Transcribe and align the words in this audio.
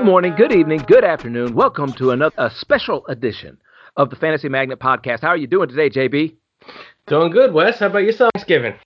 Good 0.00 0.06
morning, 0.06 0.34
good 0.34 0.52
evening, 0.52 0.82
good 0.86 1.04
afternoon. 1.04 1.54
Welcome 1.54 1.92
to 1.98 2.12
another 2.12 2.34
a 2.38 2.50
special 2.50 3.06
edition 3.08 3.58
of 3.98 4.08
the 4.08 4.16
Fantasy 4.16 4.48
Magnet 4.48 4.78
Podcast. 4.78 5.20
How 5.20 5.28
are 5.28 5.36
you 5.36 5.46
doing 5.46 5.68
today, 5.68 5.90
JB? 5.90 6.36
Doing 7.06 7.30
good, 7.30 7.52
Wes. 7.52 7.80
How 7.80 7.88
about 7.88 8.04
your 8.04 8.14
Thanksgiving? 8.14 8.76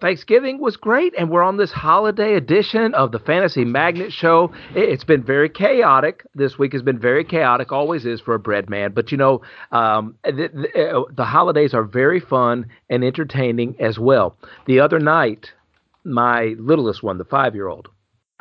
Thanksgiving 0.00 0.60
was 0.60 0.76
great, 0.76 1.14
and 1.18 1.30
we're 1.30 1.42
on 1.42 1.56
this 1.56 1.72
holiday 1.72 2.36
edition 2.36 2.94
of 2.94 3.10
the 3.10 3.18
Fantasy 3.18 3.64
Magnet 3.64 4.12
Show. 4.12 4.52
It's 4.76 5.02
been 5.02 5.24
very 5.24 5.48
chaotic. 5.48 6.24
This 6.36 6.60
week 6.60 6.74
has 6.74 6.82
been 6.82 7.00
very 7.00 7.24
chaotic, 7.24 7.72
always 7.72 8.06
is 8.06 8.20
for 8.20 8.34
a 8.34 8.38
bread 8.38 8.70
man. 8.70 8.92
But 8.92 9.10
you 9.10 9.18
know, 9.18 9.42
um, 9.72 10.14
the, 10.22 10.48
the, 10.54 10.96
uh, 10.96 11.02
the 11.10 11.24
holidays 11.24 11.74
are 11.74 11.82
very 11.82 12.20
fun 12.20 12.66
and 12.88 13.02
entertaining 13.02 13.74
as 13.80 13.98
well. 13.98 14.36
The 14.66 14.78
other 14.78 15.00
night, 15.00 15.50
my 16.04 16.54
littlest 16.56 17.02
one, 17.02 17.18
the 17.18 17.24
five 17.24 17.56
year 17.56 17.66
old, 17.66 17.88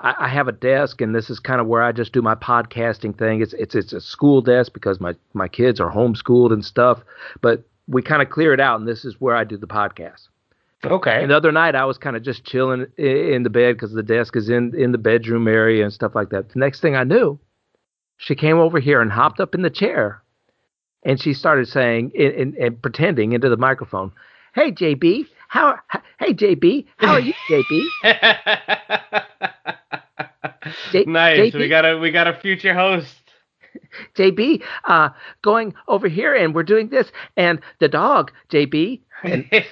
I, 0.02 0.16
I 0.26 0.28
have 0.28 0.48
a 0.48 0.52
desk, 0.52 1.02
and 1.02 1.14
this 1.16 1.30
is 1.30 1.40
kind 1.40 1.62
of 1.62 1.68
where 1.68 1.84
I 1.84 1.92
just 1.92 2.12
do 2.12 2.22
my 2.22 2.36
podcasting 2.36 3.18
thing. 3.18 3.42
It's 3.42 3.54
it's 3.54 3.76
it's 3.76 3.94
a 3.94 4.02
school 4.02 4.42
desk 4.42 4.74
because 4.74 5.00
my 5.00 5.16
my 5.34 5.48
kids 5.48 5.80
are 5.80 5.92
homeschooled 5.92 6.52
and 6.52 6.66
stuff, 6.66 7.00
but 7.42 7.64
we 7.88 8.02
kind 8.02 8.22
of 8.22 8.30
clear 8.30 8.54
it 8.54 8.60
out, 8.60 8.80
and 8.80 8.88
this 8.88 9.06
is 9.06 9.16
where 9.20 9.36
I 9.36 9.44
do 9.44 9.58
the 9.58 9.68
podcast. 9.68 10.28
Okay. 10.84 11.22
And 11.22 11.30
the 11.30 11.38
other 11.38 11.52
night, 11.52 11.76
I 11.76 11.86
was 11.86 12.00
kind 12.00 12.16
of 12.16 12.24
just 12.24 12.44
chilling 12.44 12.88
in 12.98 13.44
the 13.44 13.52
bed 13.52 13.76
because 13.76 13.94
the 13.94 14.04
desk 14.04 14.36
is 14.36 14.50
in 14.50 14.74
in 14.76 14.92
the 14.92 14.98
bedroom 14.98 15.48
area 15.48 15.84
and 15.84 15.94
stuff 15.94 16.16
like 16.16 16.30
that. 16.30 16.50
The 16.50 16.60
next 16.60 16.82
thing 16.82 16.96
I 16.96 17.04
knew, 17.04 17.40
she 18.18 18.36
came 18.36 18.58
over 18.58 18.80
here 18.80 19.02
and 19.02 19.12
hopped 19.12 19.40
up 19.40 19.54
in 19.54 19.62
the 19.62 19.70
chair, 19.70 20.24
and 21.04 21.22
she 21.22 21.34
started 21.34 21.68
saying 21.68 22.12
and 22.18 22.82
pretending 22.82 23.34
into 23.34 23.50
the 23.50 23.58
microphone, 23.58 24.12
"Hey 24.56 24.72
JB, 24.72 25.28
how? 25.48 25.78
Hey 26.20 26.34
JB, 26.34 26.88
how 26.98 27.14
are 27.14 27.20
you, 27.20 27.34
JB?" 27.48 27.84
J- 30.92 31.06
nice. 31.06 31.54
JB? 31.54 31.60
We 31.60 31.70
got 31.70 31.86
a 31.86 31.98
we 31.98 32.12
got 32.12 32.28
a 32.28 32.34
future 32.34 32.74
host. 32.74 33.16
JB, 34.16 34.62
uh, 34.86 35.10
going 35.42 35.74
over 35.88 36.08
here, 36.08 36.36
and 36.36 36.54
we're 36.54 36.64
doing 36.64 36.90
this, 36.90 37.12
and 37.38 37.62
the 37.80 37.88
dog, 37.88 38.32
JB. 38.50 39.02
And 39.24 39.50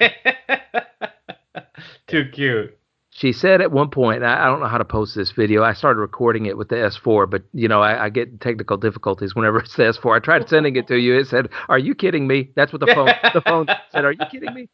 Too 2.08 2.30
cute. 2.32 2.78
She 3.12 3.34
said 3.34 3.60
at 3.60 3.72
one 3.72 3.90
point, 3.90 4.24
I, 4.24 4.44
I 4.44 4.46
don't 4.46 4.62
know 4.62 4.68
how 4.68 4.78
to 4.78 4.86
post 4.86 5.14
this 5.16 5.32
video. 5.32 5.62
I 5.64 5.74
started 5.74 6.00
recording 6.00 6.46
it 6.46 6.58
with 6.58 6.70
the 6.70 6.76
S4, 6.76 7.30
but 7.30 7.44
you 7.54 7.68
know, 7.68 7.82
I, 7.82 8.06
I 8.06 8.10
get 8.10 8.40
technical 8.40 8.78
difficulties 8.78 9.36
whenever 9.36 9.60
it's 9.64 9.76
the 9.76 9.84
S4. 9.84 10.16
I 10.16 10.20
tried 10.20 10.48
sending 10.48 10.78
it 10.78 10.88
to 10.88 10.98
you. 10.98 11.18
It 11.18 11.28
said, 11.28 11.50
"Are 11.68 11.80
you 11.80 11.94
kidding 11.94 12.28
me?" 12.28 12.52
That's 12.56 12.72
what 12.72 12.80
the 12.80 12.88
phone 12.94 13.12
the 13.34 13.42
phone 13.42 13.68
said. 13.92 14.06
Are 14.06 14.14
you 14.14 14.26
kidding 14.32 14.54
me? 14.54 14.70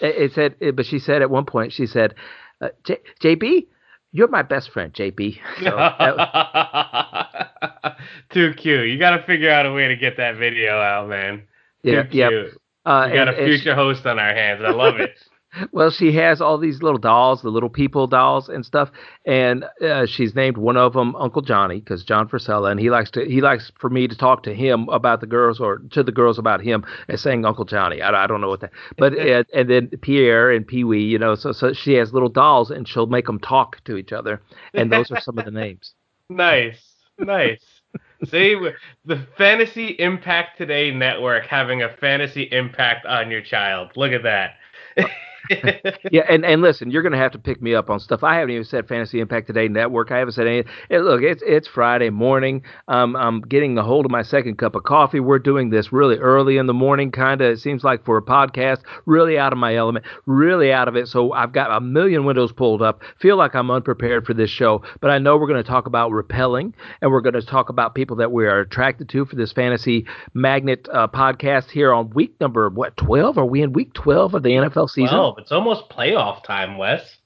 It, 0.00 0.16
it 0.16 0.32
said, 0.34 0.56
it, 0.60 0.76
but 0.76 0.86
she 0.86 0.98
said 0.98 1.22
at 1.22 1.30
one 1.30 1.44
point, 1.46 1.72
she 1.72 1.86
said, 1.86 2.14
uh, 2.60 2.68
JB, 3.22 3.66
you're 4.16 4.28
my 4.28 4.42
best 4.42 4.70
friend, 4.70 4.92
JB. 4.94 5.38
So 5.62 5.76
was... 5.76 6.16
Too 8.30 8.54
cute. 8.54 8.88
You 8.88 8.98
got 8.98 9.16
to 9.16 9.22
figure 9.24 9.50
out 9.50 9.66
a 9.66 9.72
way 9.72 9.88
to 9.88 9.96
get 9.96 10.16
that 10.16 10.36
video 10.36 10.80
out, 10.80 11.08
man. 11.08 11.42
Too 11.84 11.92
yeah, 11.92 12.02
cute. 12.04 12.14
Yeah. 12.16 12.90
Uh, 12.90 13.08
we 13.08 13.14
got 13.14 13.28
and, 13.28 13.36
a 13.38 13.44
future 13.44 13.74
host 13.74 14.06
on 14.06 14.18
our 14.18 14.34
hands. 14.34 14.62
I 14.64 14.70
love 14.70 15.00
it. 15.00 15.18
well, 15.72 15.90
she 15.90 16.12
has 16.12 16.40
all 16.40 16.58
these 16.58 16.82
little 16.82 16.98
dolls, 16.98 17.42
the 17.42 17.50
little 17.50 17.68
people 17.68 18.06
dolls 18.06 18.48
and 18.48 18.64
stuff, 18.64 18.90
and 19.24 19.64
uh, 19.82 20.06
she's 20.06 20.34
named 20.34 20.56
one 20.56 20.76
of 20.76 20.92
them 20.92 21.14
Uncle 21.16 21.42
Johnny 21.42 21.80
because 21.80 22.04
John 22.04 22.28
Frisella, 22.28 22.70
and 22.70 22.80
he 22.80 22.90
likes 22.90 23.10
to 23.12 23.24
he 23.24 23.40
likes 23.40 23.72
for 23.78 23.90
me 23.90 24.08
to 24.08 24.16
talk 24.16 24.42
to 24.44 24.54
him 24.54 24.88
about 24.88 25.20
the 25.20 25.26
girls 25.26 25.60
or 25.60 25.78
to 25.90 26.02
the 26.02 26.12
girls 26.12 26.38
about 26.38 26.60
him 26.60 26.84
and 27.08 27.18
saying 27.18 27.44
Uncle 27.44 27.64
Johnny. 27.64 28.02
I, 28.02 28.24
I 28.24 28.26
don't 28.26 28.40
know 28.40 28.48
what 28.48 28.60
that, 28.60 28.72
but 28.96 29.18
uh, 29.18 29.44
and 29.54 29.70
then 29.70 29.88
Pierre 30.02 30.50
and 30.50 30.66
Pee 30.66 30.84
Wee, 30.84 31.02
you 31.02 31.18
know, 31.18 31.34
so 31.34 31.52
so 31.52 31.72
she 31.72 31.94
has 31.94 32.12
little 32.12 32.28
dolls 32.28 32.70
and 32.70 32.86
she'll 32.86 33.06
make 33.06 33.26
them 33.26 33.38
talk 33.38 33.82
to 33.84 33.96
each 33.96 34.12
other, 34.12 34.42
and 34.74 34.90
those 34.90 35.10
are 35.10 35.20
some 35.20 35.38
of 35.38 35.44
the 35.44 35.50
names. 35.50 35.94
Nice, 36.28 36.82
nice. 37.20 37.62
See, 38.24 38.56
the 39.04 39.26
Fantasy 39.36 39.94
Impact 39.98 40.58
Today 40.58 40.90
network 40.90 41.46
having 41.46 41.82
a 41.82 41.96
fantasy 42.00 42.48
impact 42.50 43.06
on 43.06 43.30
your 43.30 43.42
child. 43.42 43.92
Look 43.94 44.12
at 44.12 44.22
that. 44.24 44.54
yeah, 46.10 46.22
and, 46.28 46.44
and 46.44 46.62
listen, 46.62 46.90
you're 46.90 47.02
going 47.02 47.12
to 47.12 47.18
have 47.18 47.32
to 47.32 47.38
pick 47.38 47.60
me 47.60 47.74
up 47.74 47.90
on 47.90 48.00
stuff. 48.00 48.22
I 48.22 48.36
haven't 48.36 48.50
even 48.50 48.64
said 48.64 48.88
Fantasy 48.88 49.20
Impact 49.20 49.46
Today 49.46 49.68
Network. 49.68 50.10
I 50.10 50.18
haven't 50.18 50.34
said 50.34 50.46
anything. 50.46 50.72
Hey, 50.88 50.98
look, 50.98 51.22
it's 51.22 51.42
it's 51.46 51.68
Friday 51.68 52.10
morning. 52.10 52.62
Um, 52.88 53.16
I'm 53.16 53.40
getting 53.40 53.78
a 53.78 53.82
hold 53.82 54.04
of 54.04 54.10
my 54.10 54.22
second 54.22 54.58
cup 54.58 54.74
of 54.74 54.84
coffee. 54.84 55.20
We're 55.20 55.38
doing 55.38 55.70
this 55.70 55.92
really 55.92 56.16
early 56.16 56.56
in 56.56 56.66
the 56.66 56.74
morning, 56.74 57.10
kind 57.10 57.40
of. 57.40 57.52
It 57.52 57.58
seems 57.58 57.84
like 57.84 58.04
for 58.04 58.18
a 58.18 58.22
podcast, 58.22 58.82
really 59.06 59.38
out 59.38 59.52
of 59.52 59.58
my 59.58 59.74
element, 59.76 60.04
really 60.26 60.72
out 60.72 60.88
of 60.88 60.96
it. 60.96 61.08
So 61.08 61.32
I've 61.32 61.52
got 61.52 61.70
a 61.70 61.80
million 61.80 62.24
windows 62.24 62.52
pulled 62.52 62.82
up. 62.82 63.02
Feel 63.20 63.36
like 63.36 63.54
I'm 63.54 63.70
unprepared 63.70 64.26
for 64.26 64.34
this 64.34 64.50
show, 64.50 64.82
but 65.00 65.10
I 65.10 65.18
know 65.18 65.36
we're 65.36 65.48
going 65.48 65.62
to 65.62 65.68
talk 65.68 65.86
about 65.86 66.10
repelling, 66.12 66.74
and 67.00 67.10
we're 67.10 67.20
going 67.20 67.34
to 67.34 67.42
talk 67.44 67.68
about 67.68 67.94
people 67.94 68.16
that 68.16 68.32
we 68.32 68.46
are 68.46 68.60
attracted 68.60 69.08
to 69.10 69.24
for 69.24 69.36
this 69.36 69.52
Fantasy 69.52 70.06
Magnet 70.34 70.88
uh, 70.92 71.08
podcast 71.08 71.70
here 71.70 71.92
on 71.92 72.10
week 72.10 72.34
number 72.40 72.68
what 72.68 72.96
12? 72.96 73.38
Are 73.38 73.46
we 73.46 73.62
in 73.62 73.72
week 73.72 73.92
12 73.94 74.34
of 74.34 74.42
the 74.42 74.50
NFL 74.50 74.88
season? 74.90 75.16
12. 75.36 75.42
It's 75.42 75.52
almost 75.52 75.88
playoff 75.90 76.42
time, 76.42 76.78
Wes. 76.78 77.16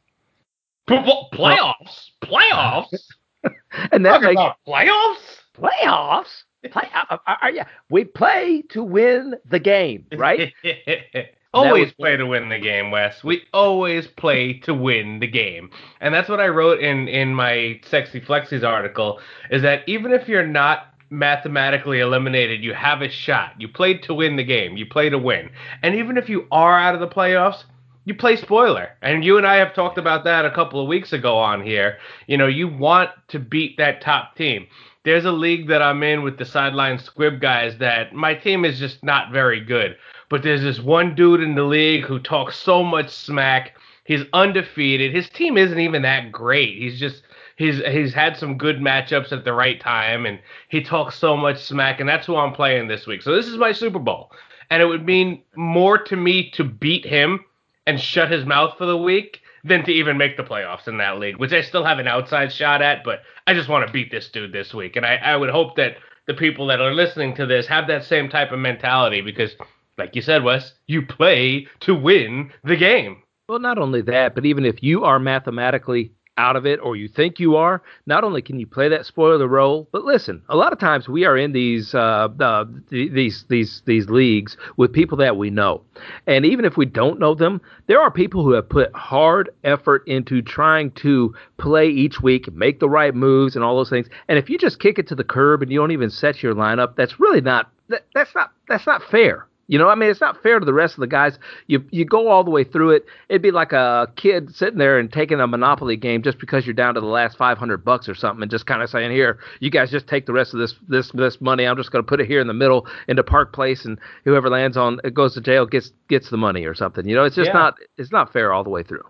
Playoffs? 0.89 2.11
Playoffs? 2.23 3.05
and 3.93 4.05
that 4.05 4.23
makes 4.23 4.41
playoffs? 4.67 5.41
Playoffs? 5.57 6.43
Play, 6.71 6.83
uh, 6.95 7.17
uh, 7.27 7.37
uh, 7.43 7.49
yeah, 7.49 7.67
we 7.89 8.05
play 8.05 8.63
to 8.71 8.83
win 8.83 9.37
the 9.49 9.59
game, 9.59 10.05
right? 10.15 10.53
always 11.55 11.87
was, 11.87 11.93
play 11.95 12.17
to 12.19 12.27
win 12.27 12.51
the 12.51 12.59
game, 12.59 12.91
Wes. 12.91 13.25
We 13.25 13.45
always 13.55 14.07
play 14.07 14.59
to 14.61 14.75
win 14.75 15.21
the 15.21 15.27
game, 15.27 15.71
and 16.03 16.13
that's 16.13 16.29
what 16.29 16.39
I 16.39 16.49
wrote 16.49 16.81
in 16.81 17.09
in 17.09 17.35
my 17.35 17.81
Sexy 17.87 18.21
Flexies 18.21 18.63
article. 18.63 19.21
Is 19.51 19.63
that 19.63 19.89
even 19.89 20.13
if 20.13 20.29
you're 20.29 20.47
not 20.47 20.89
mathematically 21.09 22.01
eliminated, 22.01 22.63
you 22.63 22.75
have 22.75 23.01
a 23.01 23.09
shot. 23.09 23.55
You 23.59 23.67
played 23.67 24.03
to 24.03 24.13
win 24.13 24.37
the 24.37 24.45
game. 24.45 24.77
You 24.77 24.85
play 24.85 25.09
to 25.09 25.19
win, 25.19 25.49
and 25.83 25.95
even 25.95 26.19
if 26.19 26.29
you 26.29 26.47
are 26.53 26.79
out 26.79 26.95
of 26.95 27.01
the 27.01 27.09
playoffs, 27.09 27.65
you 28.05 28.15
play 28.15 28.37
spoiler. 28.37 28.97
And 29.03 29.25
you 29.25 29.37
and 29.37 29.47
I 29.47 29.57
have 29.57 29.75
talked 29.75 29.99
about 29.99 30.25
that 30.25 30.45
a 30.45 30.51
couple 30.51 30.81
of 30.81 30.89
weeks 30.89 31.13
ago 31.13 31.37
on 31.37 31.63
here. 31.63 31.99
You 32.27 32.39
know, 32.39 32.47
you 32.47 32.69
want 32.69 33.11
to 33.29 33.39
beat 33.39 33.77
that 33.77 34.01
top 34.01 34.37
team. 34.37 34.67
There's 35.05 35.25
a 35.25 35.33
league 35.33 35.69
that 35.69 35.83
I'm 35.83 36.03
in 36.03 36.23
with 36.23 36.39
the 36.39 36.45
sideline 36.45 36.99
squib 36.99 37.41
guys 37.41 37.79
that 37.79 38.15
my 38.15 38.35
team 38.35 38.65
is 38.65 38.79
just 38.79 39.03
not 39.03 39.33
very 39.33 39.61
good. 39.61 39.97
But 40.29 40.43
there's 40.43 40.63
this 40.63 40.81
one 40.81 41.15
dude 41.15 41.41
in 41.41 41.55
the 41.55 41.65
league 41.65 42.05
who 42.05 42.19
talks 42.19 42.57
so 42.57 42.83
much 42.83 43.11
smack. 43.11 43.77
He's 44.05 44.25
undefeated. 44.33 45.15
His 45.15 45.29
team 45.29 45.57
isn't 45.57 45.79
even 45.79 46.03
that 46.03 46.33
great. 46.33 46.77
He's 46.79 46.99
just 46.99 47.23
he's 47.57 47.81
he's 47.87 48.15
had 48.15 48.37
some 48.37 48.59
good 48.59 48.79
matchups 48.79 49.33
at 49.33 49.45
the 49.45 49.53
right 49.53 49.81
time 49.81 50.27
and 50.27 50.41
he 50.69 50.83
talks 50.83 51.17
so 51.17 51.37
much 51.37 51.63
smack 51.63 52.01
and 52.01 52.09
that's 52.09 52.27
who 52.27 52.37
I'm 52.37 52.53
playing 52.53 52.89
this 52.89 53.07
week. 53.07 53.23
So 53.23 53.35
this 53.35 53.47
is 53.47 53.57
my 53.57 53.73
Super 53.73 53.99
Bowl. 53.99 54.33
And 54.71 54.83
it 54.83 54.87
would 54.87 55.05
mean 55.05 55.43
more 55.57 55.99
to 55.99 56.17
me 56.17 56.51
to 56.53 56.65
beat 56.65 57.05
him 57.05 57.45
and 57.91 58.01
shut 58.01 58.31
his 58.31 58.47
mouth 58.47 58.79
for 58.79 58.87
the 58.87 58.97
week 58.97 59.41
than 59.65 59.85
to 59.85 59.93
even 59.93 60.17
make 60.17 60.37
the 60.37 60.45
playoffs 60.45 60.87
in 60.87 60.97
that 60.99 61.19
league, 61.19 61.37
which 61.39 61.53
I 61.53 61.61
still 61.61 61.85
have 61.85 61.99
an 61.99 62.07
outside 62.07 62.53
shot 62.53 62.81
at, 62.81 63.03
but 63.05 63.23
I 63.49 63.53
just 63.53 63.69
want 63.69 63.85
to 63.85 63.93
beat 63.93 64.11
this 64.11 64.31
dude 64.31 64.53
this 64.53 64.73
week. 64.73 64.95
And 64.95 65.05
I, 65.05 65.17
I 65.17 65.37
would 65.37 65.51
hope 65.51 65.75
that 65.77 65.97
the 66.27 66.35
people 66.35 66.69
that 66.69 66.81
are 66.81 66.95
listening 66.95 67.35
to 67.35 67.47
this 67.47 67.67
have 67.67 67.89
that 67.89 68.05
same 68.05 68.29
type 68.29 68.53
of 68.53 68.61
mentality 68.61 69.21
because, 69.21 69.51
like 69.99 70.15
you 70.15 70.23
said, 70.23 70.45
Wes, 70.45 70.73
you 70.87 71.03
play 71.03 71.67
to 71.81 71.95
win 71.95 72.53
the 72.63 72.77
game. 72.77 73.23
Well, 73.49 73.59
not 73.59 73.79
only 73.79 74.03
that, 74.03 74.37
but 74.37 74.47
even 74.47 74.65
if 74.65 74.83
you 74.83 75.05
are 75.05 75.19
mathematically 75.19 76.13
out 76.41 76.57
of 76.57 76.65
it 76.65 76.81
or 76.83 76.97
you 76.97 77.07
think 77.07 77.39
you 77.39 77.57
are, 77.57 77.83
not 78.07 78.25
only 78.25 78.41
can 78.41 78.59
you 78.59 78.67
play 78.67 78.89
that 78.89 79.05
spoiler 79.05 79.47
role, 79.47 79.87
but 79.93 80.05
listen, 80.05 80.43
a 80.49 80.57
lot 80.57 80.73
of 80.73 80.79
times 80.79 81.09
we 81.09 81.25
are 81.27 81.37
in 81.37 81.53
these 81.53 81.95
uh, 81.95 82.29
uh, 82.41 82.65
these 82.89 83.45
these 83.49 83.83
these 83.85 84.09
leagues 84.09 84.57
with 84.79 84.93
people 84.93 85.19
that 85.19 85.37
we 85.37 85.51
know, 85.51 85.83
and 86.27 86.47
even 86.47 86.65
if 86.65 86.77
we 86.77 86.87
don't 86.87 87.21
know 87.21 87.35
them, 87.35 87.61
there 87.87 88.01
are 88.01 88.11
people 88.11 88.43
who 88.43 88.53
have 88.53 88.69
put 88.69 88.95
hard 88.95 89.51
effort 89.65 90.03
into 90.07 90.41
trying 90.41 90.91
to 90.93 91.35
play 91.59 91.89
each 91.89 92.21
week, 92.23 92.51
make 92.55 92.81
the 92.81 92.89
right 92.89 93.15
moves, 93.15 93.55
and 93.55 93.65
all 93.65 93.77
those 93.77 93.91
things. 93.91 94.09
And 94.29 94.39
if 94.39 94.49
you 94.49 94.57
just 94.57 94.81
kick 94.81 94.99
it 94.99 95.07
to 95.09 95.15
the 95.15 95.25
curb 95.25 95.63
and 95.63 95.71
you 95.71 95.79
don't 95.79 95.93
even 95.93 96.11
set 96.11 96.43
your 96.43 96.55
lineup, 96.55 96.97
that's 96.97 97.21
really 97.21 97.43
not 97.43 97.71
that, 97.89 98.07
that's 98.15 98.35
not 98.35 98.53
that's 98.67 98.87
not 98.87 99.03
fair. 99.11 99.47
You 99.71 99.79
know, 99.79 99.89
I 99.89 99.95
mean, 99.95 100.11
it's 100.11 100.21
not 100.21 100.43
fair 100.43 100.59
to 100.59 100.67
the 100.67 100.75
rest 100.75 100.95
of 100.95 101.01
the 101.01 101.07
guys. 101.07 101.39
You 101.69 101.85
you 101.93 102.05
go 102.05 102.29
all 102.29 102.43
the 102.43 102.51
way 102.51 102.65
through 102.65 102.91
it. 102.91 103.07
It'd 103.29 103.41
be 103.41 103.53
like 103.53 103.73
a 103.73 104.09
kid 104.17 104.53
sitting 104.53 104.81
there 104.81 104.99
and 104.99 105.13
taking 105.13 105.39
a 105.39 105.47
Monopoly 105.47 105.97
game 105.97 106.25
just 106.25 106.41
because 106.41 106.67
you're 106.67 106.75
down 106.75 106.95
to 106.95 107.01
the 107.01 107.07
last 107.07 107.39
500 107.39 107.85
bucks 107.85 108.09
or 108.09 108.17
something, 108.17 108.43
and 108.43 108.51
just 108.51 108.67
kind 108.67 108.83
of 108.83 108.91
saying, 108.91 109.13
"Here, 109.13 109.39
you 109.61 109.71
guys 109.71 109.89
just 109.89 110.09
take 110.09 110.27
the 110.27 110.33
rest 110.33 110.55
of 110.55 110.59
this 110.59 110.75
this 110.89 111.13
this 111.13 111.41
money. 111.41 111.69
I'm 111.69 111.77
just 111.77 111.93
going 111.93 112.05
to 112.05 112.09
put 112.09 112.21
it 112.21 112.27
here 112.27 112.41
in 112.41 112.49
the 112.49 112.53
middle 112.53 112.89
into 113.07 113.23
Park 113.23 113.53
Place, 113.53 113.85
and 113.85 113.97
whoever 114.25 114.51
lands 114.51 114.77
on 114.77 114.99
it 115.05 115.15
goes 115.15 115.35
to 115.35 115.41
jail 115.41 115.67
gets 115.67 115.93
gets 116.09 116.31
the 116.31 116.37
money 116.37 116.65
or 116.65 116.75
something." 116.75 117.07
You 117.07 117.15
know, 117.15 117.23
it's 117.23 117.37
just 117.37 117.51
yeah. 117.51 117.61
not 117.61 117.75
it's 117.97 118.11
not 118.11 118.33
fair 118.33 118.53
all 118.53 118.65
the 118.65 118.71
way 118.71 118.83
through. 118.83 119.05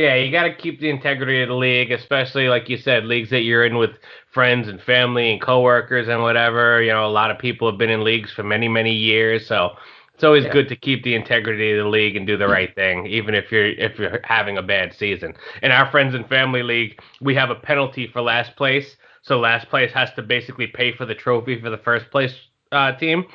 Yeah, 0.00 0.14
you 0.14 0.32
got 0.32 0.44
to 0.44 0.54
keep 0.54 0.80
the 0.80 0.88
integrity 0.88 1.42
of 1.42 1.50
the 1.50 1.54
league, 1.54 1.92
especially 1.92 2.48
like 2.48 2.70
you 2.70 2.78
said, 2.78 3.04
leagues 3.04 3.28
that 3.28 3.42
you're 3.42 3.66
in 3.66 3.76
with 3.76 3.90
friends 4.32 4.66
and 4.66 4.80
family 4.80 5.30
and 5.30 5.42
coworkers 5.42 6.08
and 6.08 6.22
whatever. 6.22 6.80
You 6.80 6.92
know, 6.92 7.04
a 7.04 7.12
lot 7.12 7.30
of 7.30 7.38
people 7.38 7.70
have 7.70 7.76
been 7.76 7.90
in 7.90 8.02
leagues 8.02 8.32
for 8.32 8.42
many, 8.42 8.66
many 8.66 8.94
years, 8.94 9.46
so 9.46 9.76
it's 10.14 10.24
always 10.24 10.44
yeah. 10.44 10.52
good 10.54 10.70
to 10.70 10.76
keep 10.76 11.02
the 11.04 11.14
integrity 11.14 11.72
of 11.72 11.84
the 11.84 11.90
league 11.90 12.16
and 12.16 12.26
do 12.26 12.38
the 12.38 12.48
right 12.48 12.74
thing, 12.74 13.08
even 13.08 13.34
if 13.34 13.52
you're 13.52 13.72
if 13.72 13.98
you're 13.98 14.20
having 14.24 14.56
a 14.56 14.62
bad 14.62 14.94
season. 14.94 15.34
In 15.62 15.70
our 15.70 15.90
friends 15.90 16.14
and 16.14 16.26
family 16.26 16.62
league, 16.62 16.98
we 17.20 17.34
have 17.34 17.50
a 17.50 17.54
penalty 17.54 18.06
for 18.06 18.22
last 18.22 18.56
place. 18.56 18.96
So 19.20 19.38
last 19.38 19.68
place 19.68 19.92
has 19.92 20.14
to 20.14 20.22
basically 20.22 20.68
pay 20.68 20.96
for 20.96 21.04
the 21.04 21.14
trophy 21.14 21.60
for 21.60 21.68
the 21.68 21.76
first 21.76 22.10
place 22.10 22.34
uh, 22.72 22.92
team. 22.92 23.26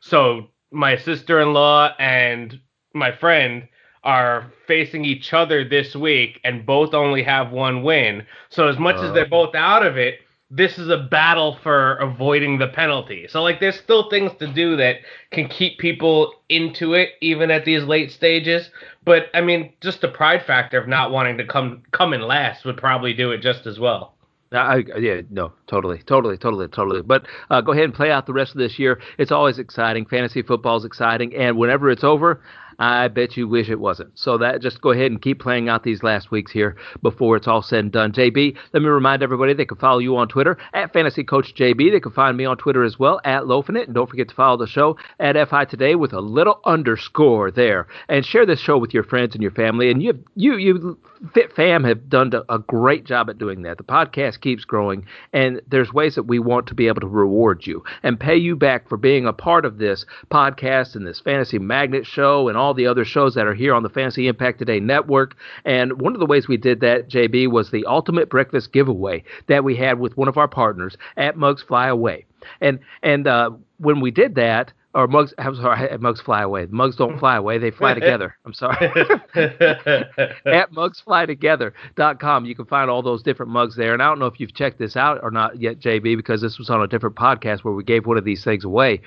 So 0.00 0.48
my 0.72 0.96
sister 0.96 1.38
in 1.38 1.52
law 1.52 1.92
and 2.00 2.58
my 2.92 3.12
friend 3.12 3.68
are 4.08 4.50
facing 4.66 5.04
each 5.04 5.34
other 5.34 5.68
this 5.68 5.94
week 5.94 6.40
and 6.42 6.64
both 6.64 6.94
only 6.94 7.22
have 7.22 7.52
one 7.52 7.82
win. 7.82 8.26
So 8.48 8.66
as 8.66 8.78
much 8.78 8.96
uh, 8.96 9.08
as 9.08 9.12
they're 9.12 9.28
both 9.28 9.54
out 9.54 9.84
of 9.84 9.98
it, 9.98 10.20
this 10.50 10.78
is 10.78 10.88
a 10.88 10.96
battle 10.96 11.58
for 11.62 11.96
avoiding 11.96 12.56
the 12.56 12.68
penalty. 12.68 13.26
So 13.28 13.42
like 13.42 13.60
there's 13.60 13.78
still 13.78 14.08
things 14.08 14.32
to 14.38 14.50
do 14.50 14.78
that 14.78 14.96
can 15.30 15.46
keep 15.46 15.78
people 15.78 16.32
into 16.48 16.94
it 16.94 17.10
even 17.20 17.50
at 17.50 17.66
these 17.66 17.82
late 17.82 18.10
stages. 18.10 18.70
But 19.04 19.26
I 19.34 19.42
mean, 19.42 19.74
just 19.82 20.00
the 20.00 20.08
pride 20.08 20.42
factor 20.42 20.80
of 20.80 20.88
not 20.88 21.10
wanting 21.10 21.36
to 21.36 21.46
come 21.46 21.82
come 21.90 22.14
in 22.14 22.22
last 22.22 22.64
would 22.64 22.78
probably 22.78 23.12
do 23.12 23.32
it 23.32 23.42
just 23.42 23.66
as 23.66 23.78
well. 23.78 24.14
I, 24.50 24.82
yeah, 24.98 25.20
no, 25.28 25.52
totally, 25.66 25.98
totally, 25.98 26.38
totally, 26.38 26.68
totally. 26.68 27.02
But 27.02 27.26
uh, 27.50 27.60
go 27.60 27.72
ahead 27.72 27.84
and 27.84 27.92
play 27.92 28.10
out 28.10 28.24
the 28.24 28.32
rest 28.32 28.52
of 28.52 28.58
this 28.58 28.78
year. 28.78 28.98
It's 29.18 29.30
always 29.30 29.58
exciting. 29.58 30.06
Fantasy 30.06 30.40
football 30.40 30.78
is 30.78 30.86
exciting, 30.86 31.36
and 31.36 31.58
whenever 31.58 31.90
it's 31.90 32.02
over, 32.02 32.40
I 32.78 33.08
bet 33.08 33.36
you 33.36 33.48
wish 33.48 33.68
it 33.68 33.80
wasn't. 33.80 34.16
So 34.16 34.38
that 34.38 34.62
just 34.62 34.80
go 34.80 34.90
ahead 34.90 35.10
and 35.10 35.20
keep 35.20 35.40
playing 35.40 35.68
out 35.68 35.82
these 35.82 36.02
last 36.02 36.30
weeks 36.30 36.52
here 36.52 36.76
before 37.02 37.36
it's 37.36 37.48
all 37.48 37.62
said 37.62 37.80
and 37.80 37.92
done. 37.92 38.12
JB, 38.12 38.56
let 38.72 38.82
me 38.82 38.88
remind 38.88 39.22
everybody 39.22 39.52
they 39.52 39.64
can 39.64 39.78
follow 39.78 39.98
you 39.98 40.16
on 40.16 40.28
Twitter 40.28 40.56
at 40.72 40.92
Fantasy 40.92 41.24
Coach 41.24 41.54
JB. 41.54 41.90
They 41.90 42.00
can 42.00 42.12
find 42.12 42.36
me 42.36 42.44
on 42.44 42.56
Twitter 42.56 42.84
as 42.84 42.98
well 42.98 43.20
at 43.24 43.44
Lofinit, 43.44 43.86
and 43.86 43.94
don't 43.94 44.08
forget 44.08 44.28
to 44.28 44.34
follow 44.34 44.56
the 44.56 44.66
show 44.66 44.96
at 45.18 45.48
FI 45.48 45.64
Today 45.64 45.96
with 45.96 46.12
a 46.12 46.20
little 46.20 46.60
underscore 46.64 47.50
there, 47.50 47.88
and 48.08 48.24
share 48.24 48.46
this 48.46 48.60
show 48.60 48.78
with 48.78 48.94
your 48.94 49.04
friends 49.04 49.34
and 49.34 49.42
your 49.42 49.52
family. 49.52 49.90
And 49.90 50.02
you 50.02 50.24
you 50.34 50.56
you 50.56 50.98
Fit 51.34 51.52
Fam 51.52 51.84
have 51.84 52.08
done 52.08 52.32
a 52.48 52.58
great 52.58 53.04
job 53.04 53.28
at 53.28 53.38
doing 53.38 53.62
that. 53.62 53.76
The 53.76 53.84
podcast 53.84 54.40
keeps 54.40 54.64
growing, 54.64 55.06
and 55.32 55.60
there's 55.66 55.92
ways 55.92 56.14
that 56.14 56.24
we 56.24 56.38
want 56.38 56.66
to 56.68 56.74
be 56.74 56.86
able 56.86 57.00
to 57.00 57.08
reward 57.08 57.66
you 57.66 57.82
and 58.02 58.20
pay 58.20 58.36
you 58.36 58.54
back 58.54 58.88
for 58.88 58.96
being 58.96 59.26
a 59.26 59.32
part 59.32 59.64
of 59.64 59.78
this 59.78 60.06
podcast 60.30 60.94
and 60.94 61.06
this 61.06 61.20
Fantasy 61.20 61.58
Magnet 61.58 62.06
show 62.06 62.48
and 62.48 62.56
all 62.56 62.72
the 62.72 62.86
other 62.86 63.04
shows 63.04 63.34
that 63.34 63.46
are 63.46 63.54
here 63.54 63.74
on 63.74 63.82
the 63.82 63.88
Fantasy 63.88 64.28
Impact 64.28 64.58
Today 64.58 64.80
network. 64.80 65.36
And 65.64 66.00
one 66.00 66.14
of 66.14 66.20
the 66.20 66.26
ways 66.26 66.46
we 66.46 66.56
did 66.56 66.80
that, 66.80 67.08
JB, 67.08 67.50
was 67.50 67.70
the 67.70 67.86
Ultimate 67.86 68.30
Breakfast 68.30 68.72
giveaway 68.72 69.24
that 69.48 69.64
we 69.64 69.74
had 69.74 69.98
with 69.98 70.16
one 70.16 70.28
of 70.28 70.36
our 70.36 70.48
partners 70.48 70.96
at 71.16 71.36
Mugs 71.36 71.62
Fly 71.62 71.88
Away. 71.88 72.26
And 72.60 72.78
and 73.02 73.26
uh, 73.26 73.50
when 73.78 74.00
we 74.00 74.10
did 74.10 74.36
that, 74.36 74.72
or 74.94 75.06
mugs. 75.06 75.34
I'm 75.38 75.54
sorry, 75.54 75.96
mugs 75.98 76.20
fly 76.20 76.42
away. 76.42 76.66
Mugs 76.70 76.96
don't 76.96 77.18
fly 77.18 77.36
away; 77.36 77.58
they 77.58 77.70
fly 77.70 77.94
together. 78.00 78.36
I'm 78.44 78.52
sorry. 78.52 78.76
At 79.34 80.72
mugsflytogether.com, 80.72 82.44
you 82.44 82.54
can 82.54 82.64
find 82.66 82.90
all 82.90 83.02
those 83.02 83.22
different 83.22 83.52
mugs 83.52 83.76
there. 83.76 83.92
And 83.92 84.02
I 84.02 84.06
don't 84.06 84.18
know 84.18 84.26
if 84.26 84.40
you've 84.40 84.54
checked 84.54 84.78
this 84.78 84.96
out 84.96 85.20
or 85.22 85.30
not 85.30 85.60
yet, 85.60 85.78
JB, 85.80 86.16
because 86.16 86.40
this 86.40 86.58
was 86.58 86.70
on 86.70 86.82
a 86.82 86.88
different 86.88 87.16
podcast 87.16 87.64
where 87.64 87.74
we 87.74 87.84
gave 87.84 88.06
one 88.06 88.16
of 88.16 88.24
these 88.24 88.44
things 88.44 88.64
away. 88.64 89.00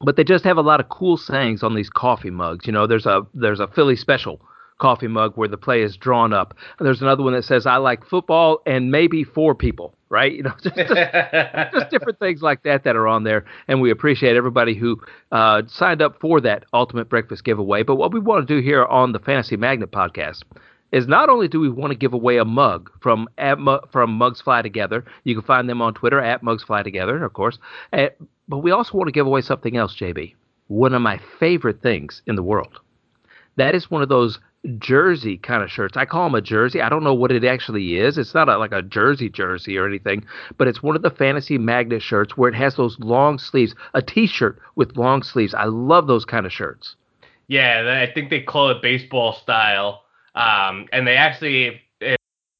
But 0.00 0.16
they 0.16 0.24
just 0.24 0.44
have 0.44 0.56
a 0.56 0.62
lot 0.62 0.80
of 0.80 0.88
cool 0.88 1.16
sayings 1.16 1.62
on 1.62 1.74
these 1.74 1.88
coffee 1.88 2.30
mugs. 2.30 2.66
You 2.66 2.72
know, 2.72 2.86
there's 2.86 3.06
a 3.06 3.26
there's 3.34 3.60
a 3.60 3.68
Philly 3.68 3.96
special 3.96 4.40
coffee 4.78 5.08
mug 5.08 5.32
where 5.36 5.48
the 5.48 5.56
play 5.56 5.82
is 5.82 5.96
drawn 5.96 6.32
up. 6.32 6.54
And 6.78 6.86
there's 6.86 7.02
another 7.02 7.22
one 7.22 7.32
that 7.34 7.44
says, 7.44 7.66
I 7.66 7.76
like 7.76 8.04
football 8.04 8.60
and 8.66 8.90
maybe 8.90 9.24
four 9.24 9.54
people, 9.54 9.94
right? 10.08 10.32
You 10.32 10.42
know, 10.44 10.54
just, 10.62 10.76
just, 10.76 10.90
just 11.72 11.90
different 11.90 12.18
things 12.18 12.42
like 12.42 12.62
that 12.64 12.84
that 12.84 12.96
are 12.96 13.06
on 13.06 13.24
there. 13.24 13.44
And 13.68 13.80
we 13.80 13.90
appreciate 13.90 14.36
everybody 14.36 14.74
who 14.74 15.00
uh, 15.32 15.62
signed 15.68 16.02
up 16.02 16.20
for 16.20 16.40
that 16.40 16.64
Ultimate 16.72 17.08
Breakfast 17.08 17.44
giveaway. 17.44 17.82
But 17.82 17.96
what 17.96 18.12
we 18.12 18.20
want 18.20 18.46
to 18.46 18.54
do 18.54 18.60
here 18.62 18.84
on 18.84 19.12
the 19.12 19.20
Fantasy 19.20 19.56
Magnet 19.56 19.90
podcast 19.90 20.42
is 20.92 21.08
not 21.08 21.28
only 21.28 21.48
do 21.48 21.58
we 21.58 21.68
want 21.68 21.90
to 21.90 21.98
give 21.98 22.12
away 22.12 22.36
a 22.38 22.44
mug 22.44 22.90
from 23.00 23.28
at, 23.38 23.58
from 23.90 24.12
Mugs 24.12 24.40
Fly 24.40 24.62
Together, 24.62 25.04
you 25.24 25.34
can 25.34 25.44
find 25.44 25.68
them 25.68 25.82
on 25.82 25.92
Twitter 25.92 26.20
at 26.20 26.42
Mugs 26.42 26.62
Fly 26.62 26.84
Together, 26.84 27.24
of 27.24 27.32
course, 27.32 27.58
uh, 27.92 28.06
but 28.46 28.58
we 28.58 28.70
also 28.70 28.96
want 28.96 29.08
to 29.08 29.12
give 29.12 29.26
away 29.26 29.40
something 29.40 29.76
else, 29.76 29.96
JB. 29.98 30.34
One 30.68 30.94
of 30.94 31.02
my 31.02 31.20
favorite 31.40 31.82
things 31.82 32.22
in 32.26 32.36
the 32.36 32.42
world. 32.42 32.78
That 33.56 33.74
is 33.74 33.90
one 33.90 34.02
of 34.02 34.08
those 34.08 34.38
jersey 34.78 35.36
kind 35.38 35.62
of 35.62 35.70
shirts. 35.70 35.96
I 35.96 36.04
call 36.04 36.24
them 36.24 36.34
a 36.34 36.40
jersey. 36.40 36.80
I 36.80 36.88
don't 36.88 37.04
know 37.04 37.14
what 37.14 37.32
it 37.32 37.44
actually 37.44 37.98
is. 37.98 38.16
It's 38.18 38.34
not 38.34 38.48
a, 38.48 38.56
like 38.58 38.72
a 38.72 38.82
jersey 38.82 39.28
jersey 39.28 39.76
or 39.76 39.86
anything, 39.86 40.24
but 40.56 40.68
it's 40.68 40.82
one 40.82 40.96
of 40.96 41.02
the 41.02 41.10
fantasy 41.10 41.58
magnet 41.58 42.02
shirts 42.02 42.36
where 42.36 42.48
it 42.48 42.54
has 42.54 42.76
those 42.76 42.98
long 43.00 43.38
sleeves, 43.38 43.74
a 43.92 44.02
t-shirt 44.02 44.58
with 44.74 44.96
long 44.96 45.22
sleeves. 45.22 45.54
I 45.54 45.64
love 45.64 46.06
those 46.06 46.24
kind 46.24 46.46
of 46.46 46.52
shirts. 46.52 46.96
Yeah, 47.48 48.02
I 48.02 48.12
think 48.12 48.30
they 48.30 48.40
call 48.40 48.70
it 48.70 48.80
baseball 48.80 49.34
style. 49.34 50.02
Um, 50.34 50.86
and 50.92 51.06
they 51.06 51.16
actually 51.16 51.80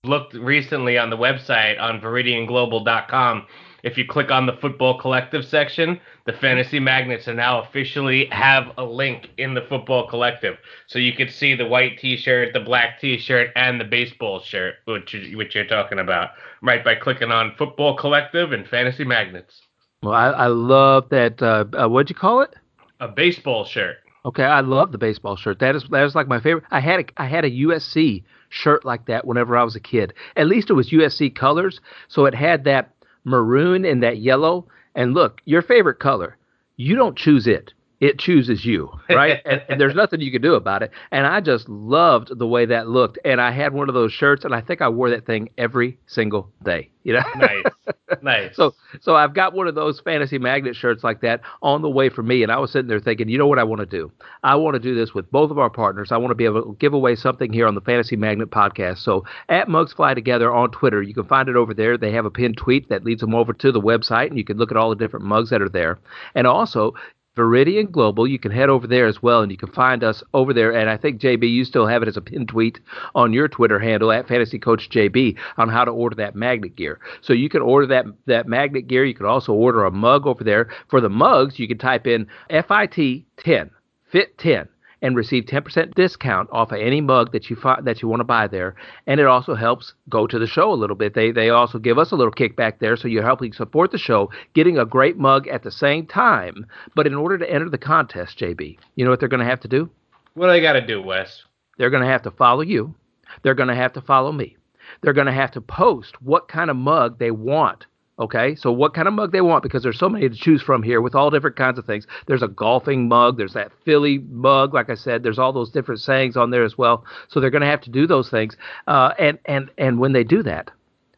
looked 0.05 0.35
recently 0.35 0.99
on 0.99 1.11
the 1.11 1.17
website 1.17 1.81
on 1.81 2.01
ViridianGlobal.com 2.01 3.47
if 3.85 3.99
you 3.99 4.07
click 4.07 4.31
on 4.31 4.47
the 4.47 4.55
football 4.55 4.99
collective 4.99 5.45
section, 5.45 6.01
the 6.25 6.33
fantasy 6.33 6.81
magnets 6.81 7.29
are 7.29 7.35
now 7.35 7.61
officially 7.61 8.27
have 8.33 8.73
a 8.79 8.85
link 8.85 9.29
in 9.37 9.53
the 9.53 9.61
football 9.69 10.09
collective, 10.09 10.57
so 10.87 10.99
you 10.99 11.13
can 11.13 11.29
see 11.29 11.55
the 11.55 11.67
white 11.67 11.99
T-shirt, 11.99 12.55
the 12.55 12.61
black 12.61 12.99
T-shirt, 12.99 13.51
and 13.55 13.79
the 13.79 13.85
baseball 13.85 14.41
shirt, 14.41 14.77
which 14.87 15.15
which 15.35 15.55
you're 15.55 15.67
talking 15.67 15.99
about, 15.99 16.31
right? 16.63 16.83
By 16.83 16.95
clicking 16.95 17.31
on 17.31 17.55
football 17.59 17.97
collective 17.97 18.53
and 18.53 18.67
fantasy 18.67 19.05
magnets. 19.05 19.61
Well, 20.03 20.15
I, 20.15 20.29
I 20.29 20.47
love 20.47 21.11
that. 21.11 21.43
Uh, 21.43 21.65
uh, 21.79 21.89
what'd 21.89 22.09
you 22.09 22.17
call 22.17 22.41
it? 22.41 22.55
A 23.01 23.09
baseball 23.09 23.65
shirt. 23.65 23.99
Okay, 24.27 24.45
I 24.45 24.61
love 24.61 24.91
the 24.93 24.99
baseball 24.99 25.37
shirt. 25.37 25.59
That 25.59 25.77
is 25.77 25.85
that 25.91 26.05
is 26.05 26.15
like 26.15 26.27
my 26.29 26.41
favorite. 26.41 26.65
I 26.71 26.81
had 26.81 27.01
a 27.01 27.05
I 27.19 27.27
had 27.27 27.45
a 27.45 27.51
USC 27.51 28.25
shirt 28.49 28.85
like 28.85 29.07
that 29.07 29.27
whenever 29.27 29.57
I 29.57 29.65
was 29.65 29.77
a 29.77 29.81
kid. 29.81 30.15
At 30.37 30.47
least 30.47 30.71
it 30.71 30.75
was 30.75 30.91
USC 30.91 31.35
colors, 31.35 31.81
so 32.09 32.25
it 32.25 32.35
had 32.35 32.65
that 32.65 32.94
maroon 33.25 33.85
and 33.85 34.03
that 34.03 34.19
yellow. 34.19 34.67
And 34.95 35.15
look, 35.15 35.41
your 35.45 35.63
favorite 35.63 35.99
color, 35.99 36.37
you 36.77 36.95
don't 36.95 37.17
choose 37.17 37.47
it 37.47 37.73
it 38.05 38.19
chooses 38.19 38.67
you, 38.67 38.91
right? 39.09 39.41
and, 39.47 39.63
and, 39.67 39.81
there's 39.81 39.95
nothing 39.95 40.21
you 40.21 40.31
can 40.31 40.43
do 40.43 40.55
about 40.55 40.83
it. 40.83 40.91
And 41.11 41.27
I 41.27 41.41
just 41.41 41.67
loved 41.71 42.39
the 42.39 42.47
way 42.47 42.67
that 42.67 42.87
looked. 42.87 43.19
And 43.25 43.41
I 43.41 43.51
had 43.51 43.73
one 43.73 43.89
of 43.89 43.95
those 43.95 44.13
shirts, 44.13 44.45
and 44.45 44.55
I 44.55 44.61
think 44.61 44.83
I 44.83 44.91
wore 44.91 45.09
that 45.09 45.25
thing 45.25 45.49
every 45.57 45.99
single 46.07 46.51
day. 46.63 46.91
You 47.05 47.15
know, 47.15 47.23
nice, 47.37 47.65
nice. 48.23 48.57
So, 48.57 48.75
so 49.01 49.15
I've 49.15 49.35
got 49.35 49.55
one 49.55 49.69
of 49.69 49.75
those 49.75 50.01
fantasy 50.01 50.39
magnet 50.39 50.75
shirts 50.77 51.05
like 51.05 51.21
that 51.21 51.43
on 51.63 51.83
the 51.83 51.89
way 51.89 52.09
for 52.09 52.23
me. 52.23 52.43
And 52.43 52.51
I 52.51 52.59
was 52.59 52.73
sitting 52.73 52.89
there 52.89 53.01
thinking, 53.01 53.29
you 53.29 53.37
know 53.37 53.47
what 53.47 53.59
I 53.59 53.65
want 53.65 53.81
to 53.81 53.87
do? 53.87 54.11
I 54.43 54.55
want 54.57 54.75
to 54.75 54.81
do 54.81 54.95
this 54.95 55.13
with 55.13 55.31
both 55.31 55.51
of 55.51 55.59
our 55.59 55.69
partners. 55.71 56.13
I 56.13 56.17
want 56.17 56.31
to 56.31 56.35
be 56.35 56.47
able 56.47 56.63
to 56.63 56.77
give 56.79 56.95
away 56.95 57.15
something 57.15 57.53
here 57.53 57.67
on 57.67 57.75
the 57.75 57.83
Fantasy 57.83 58.17
Magnet 58.17 58.51
podcast. 58.51 58.99
So 58.99 59.25
at 59.51 59.69
Mugs 59.69 59.93
Fly 59.93 60.15
Together 60.15 60.53
on 60.53 60.71
Twitter, 60.71 61.03
you 61.03 61.15
can 61.15 61.25
find 61.25 61.49
it 61.49 61.57
over 61.57 61.75
there. 61.75 61.99
They 61.99 62.13
have 62.13 62.25
a 62.25 62.31
pinned 62.31 62.57
tweet 62.57 62.89
that 62.89 63.05
leads 63.05 63.21
them 63.21 63.35
over 63.35 63.53
to 63.53 63.73
the 63.73 63.81
website, 63.81 64.29
and 64.29 64.39
you 64.39 64.45
can 64.45 64.57
look 64.57 64.71
at 64.71 64.77
all 64.77 64.89
the 64.89 64.97
different 64.97 65.27
mugs 65.27 65.51
that 65.51 65.61
are 65.61 65.69
there. 65.69 65.99
And 66.35 66.47
also, 66.47 66.95
Viridian 67.37 67.91
Global. 67.91 68.27
You 68.27 68.39
can 68.39 68.53
head 68.53 68.69
over 68.69 68.87
there 68.87 69.07
as 69.07 69.23
well, 69.23 69.43
and 69.43 69.51
you 69.51 69.59
can 69.59 69.73
find 69.73 70.05
us 70.05 70.23
over 70.33 70.53
there. 70.53 70.73
And 70.73 70.89
I 70.89 70.97
think 70.97 71.21
JB, 71.21 71.51
you 71.51 71.65
still 71.65 71.87
have 71.87 72.03
it 72.03 72.09
as 72.09 72.17
a 72.17 72.21
pin 72.21 72.47
tweet 72.47 72.81
on 73.15 73.33
your 73.33 73.49
Twitter 73.49 73.79
handle 73.79 74.13
at 74.13 74.29
Fantasy 74.29 74.59
Coach 74.59 74.89
JB 74.91 75.37
on 75.57 75.69
how 75.69 75.85
to 75.85 75.91
order 75.91 76.17
that 76.17 76.35
magnet 76.35 76.77
gear. 76.77 77.01
So 77.21 77.33
you 77.33 77.49
can 77.49 77.63
order 77.63 77.87
that 77.89 78.07
that 78.27 78.47
magnet 78.47 78.87
gear. 78.87 79.05
You 79.05 79.15
can 79.15 79.27
also 79.27 79.53
order 79.53 79.85
a 79.85 79.91
mug 79.91 80.27
over 80.27 80.45
there. 80.45 80.71
For 80.89 81.01
the 81.01 81.09
mugs, 81.09 81.59
you 81.59 81.69
can 81.69 81.79
type 81.79 82.07
in 82.07 82.27
FIT 82.49 83.25
10 83.39 83.71
Fit 84.15 84.39
10 84.39 84.69
and 85.05 85.15
receive 85.15 85.45
10% 85.45 85.95
discount 85.95 86.49
off 86.51 86.73
of 86.73 86.81
any 86.81 87.03
mug 87.03 87.31
that 87.33 87.51
you 87.51 87.57
fi- 87.57 87.81
that 87.83 88.01
you 88.01 88.09
want 88.09 88.21
to 88.21 88.25
buy 88.25 88.47
there. 88.47 88.75
And 89.07 89.21
it 89.21 89.27
also 89.27 89.55
helps 89.55 89.93
go 90.09 90.27
to 90.27 90.39
the 90.39 90.47
show 90.47 90.73
a 90.73 90.75
little 90.75 90.97
bit. 90.97 91.13
They 91.13 91.31
they 91.31 91.51
also 91.51 91.79
give 91.79 91.99
us 91.99 92.11
a 92.11 92.17
little 92.17 92.33
kickback 92.33 92.79
there, 92.79 92.97
so 92.97 93.07
you're 93.07 93.23
helping 93.23 93.53
support 93.53 93.91
the 93.91 93.99
show, 93.99 94.31
getting 94.55 94.79
a 94.79 94.87
great 94.87 95.19
mug 95.19 95.47
at 95.49 95.63
the 95.63 95.71
same 95.71 96.07
time. 96.07 96.65
But 96.97 97.07
in 97.07 97.15
order 97.15 97.37
to 97.37 97.53
enter 97.53 97.69
the 97.69 97.77
contest, 97.77 98.39
JB, 98.39 98.79
you 98.95 99.05
know 99.05 99.11
what 99.11 99.21
they're 99.21 99.29
going 99.29 99.45
to 99.45 99.47
have 99.47 99.61
to 99.61 99.69
do? 99.69 99.91
What 100.33 100.47
do 100.47 100.53
they 100.53 100.63
got 100.63 100.73
to 100.73 100.87
do, 100.87 101.03
Wes? 101.03 101.43
They're 101.77 101.91
going 101.91 102.03
to 102.03 102.09
have 102.09 102.23
to 102.23 102.31
follow 102.31 102.63
you. 102.63 102.95
They're 103.43 103.55
going 103.55 103.69
to 103.69 103.75
have 103.75 103.93
to 103.93 104.01
follow 104.01 104.33
me. 104.33 104.57
They're 105.03 105.13
going 105.13 105.27
to 105.27 105.33
have 105.33 105.51
to 105.53 105.61
post 105.61 106.23
what 106.23 106.49
kind 106.49 106.71
of 106.71 106.77
mug 106.77 107.19
they 107.19 107.31
want 107.31 107.87
Okay, 108.17 108.55
so 108.55 108.71
what 108.71 108.95
kind 108.95 109.09
of 109.09 109.15
mug 109.15 109.33
they 109.33 109.41
want 109.41 109.65
because 109.65 109.83
there's 109.83 109.99
so 109.99 110.09
many 110.09 110.29
to 110.29 110.35
choose 110.37 110.63
from 110.63 110.85
here 110.85 111.01
with 111.01 111.17
all 111.17 111.31
different 111.31 111.57
kinds 111.57 111.79
of 111.81 111.85
things. 111.85 112.07
There's 112.27 112.43
a 112.45 112.49
golfing 112.49 113.09
mug, 113.09 113.37
there's 113.37 113.55
that 113.55 113.73
Philly 113.85 114.19
mug, 114.31 114.73
like 114.73 114.89
I 114.89 114.95
said. 114.95 115.25
There's 115.25 115.39
all 115.39 115.53
those 115.53 115.71
different 115.71 116.01
sayings 116.01 116.37
on 116.37 116.51
there 116.51 116.63
as 116.63 116.79
well. 116.79 117.05
So 117.29 117.41
they're 117.41 117.51
going 117.51 117.63
to 117.63 117.69
have 117.69 117.81
to 117.83 117.91
do 117.91 118.07
those 118.07 118.31
things, 118.31 118.57
uh, 118.87 119.15
and 119.19 119.39
and 119.47 119.69
and 119.79 119.99
when 119.99 120.13
they 120.13 120.23
do 120.23 120.45
that, 120.45 120.71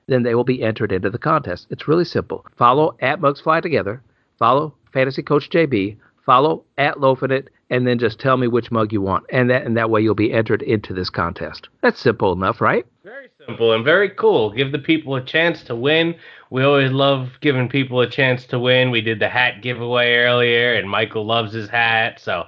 then 0.06 0.22
they 0.22 0.34
will 0.34 0.44
be 0.44 0.62
entered 0.62 0.90
into 0.90 1.10
the 1.10 1.18
contest. 1.18 1.66
It's 1.68 1.86
really 1.86 2.04
simple. 2.06 2.46
Follow 2.56 2.96
at 3.00 3.20
Mugs 3.20 3.42
Fly 3.42 3.60
Together. 3.60 4.02
Follow 4.38 4.74
Fantasy 4.92 5.22
Coach 5.22 5.50
JB. 5.50 5.98
Follow 6.24 6.64
at 6.78 6.98
Loafing 6.98 7.30
It, 7.30 7.50
and 7.68 7.86
then 7.86 7.98
just 7.98 8.18
tell 8.18 8.38
me 8.38 8.48
which 8.48 8.70
mug 8.70 8.92
you 8.92 9.02
want, 9.02 9.24
and 9.30 9.50
that 9.50 9.66
and 9.66 9.76
that 9.76 9.90
way 9.90 10.00
you'll 10.00 10.14
be 10.14 10.32
entered 10.32 10.62
into 10.62 10.94
this 10.94 11.10
contest. 11.10 11.68
That's 11.82 12.00
simple 12.00 12.32
enough, 12.32 12.62
right? 12.62 12.86
Very 13.04 13.28
simple 13.46 13.72
and 13.72 13.84
very 13.84 14.10
cool. 14.10 14.50
Give 14.50 14.72
the 14.72 14.78
people 14.78 15.14
a 15.14 15.24
chance 15.24 15.62
to 15.64 15.74
win 15.74 16.16
we 16.50 16.62
always 16.62 16.92
love 16.92 17.30
giving 17.40 17.68
people 17.68 18.00
a 18.00 18.08
chance 18.08 18.46
to 18.46 18.58
win. 18.58 18.90
We 18.90 19.00
did 19.00 19.18
the 19.18 19.28
hat 19.28 19.62
giveaway 19.62 20.14
earlier, 20.14 20.74
and 20.74 20.88
Michael 20.88 21.26
loves 21.26 21.52
his 21.52 21.68
hat. 21.68 22.20
So 22.20 22.44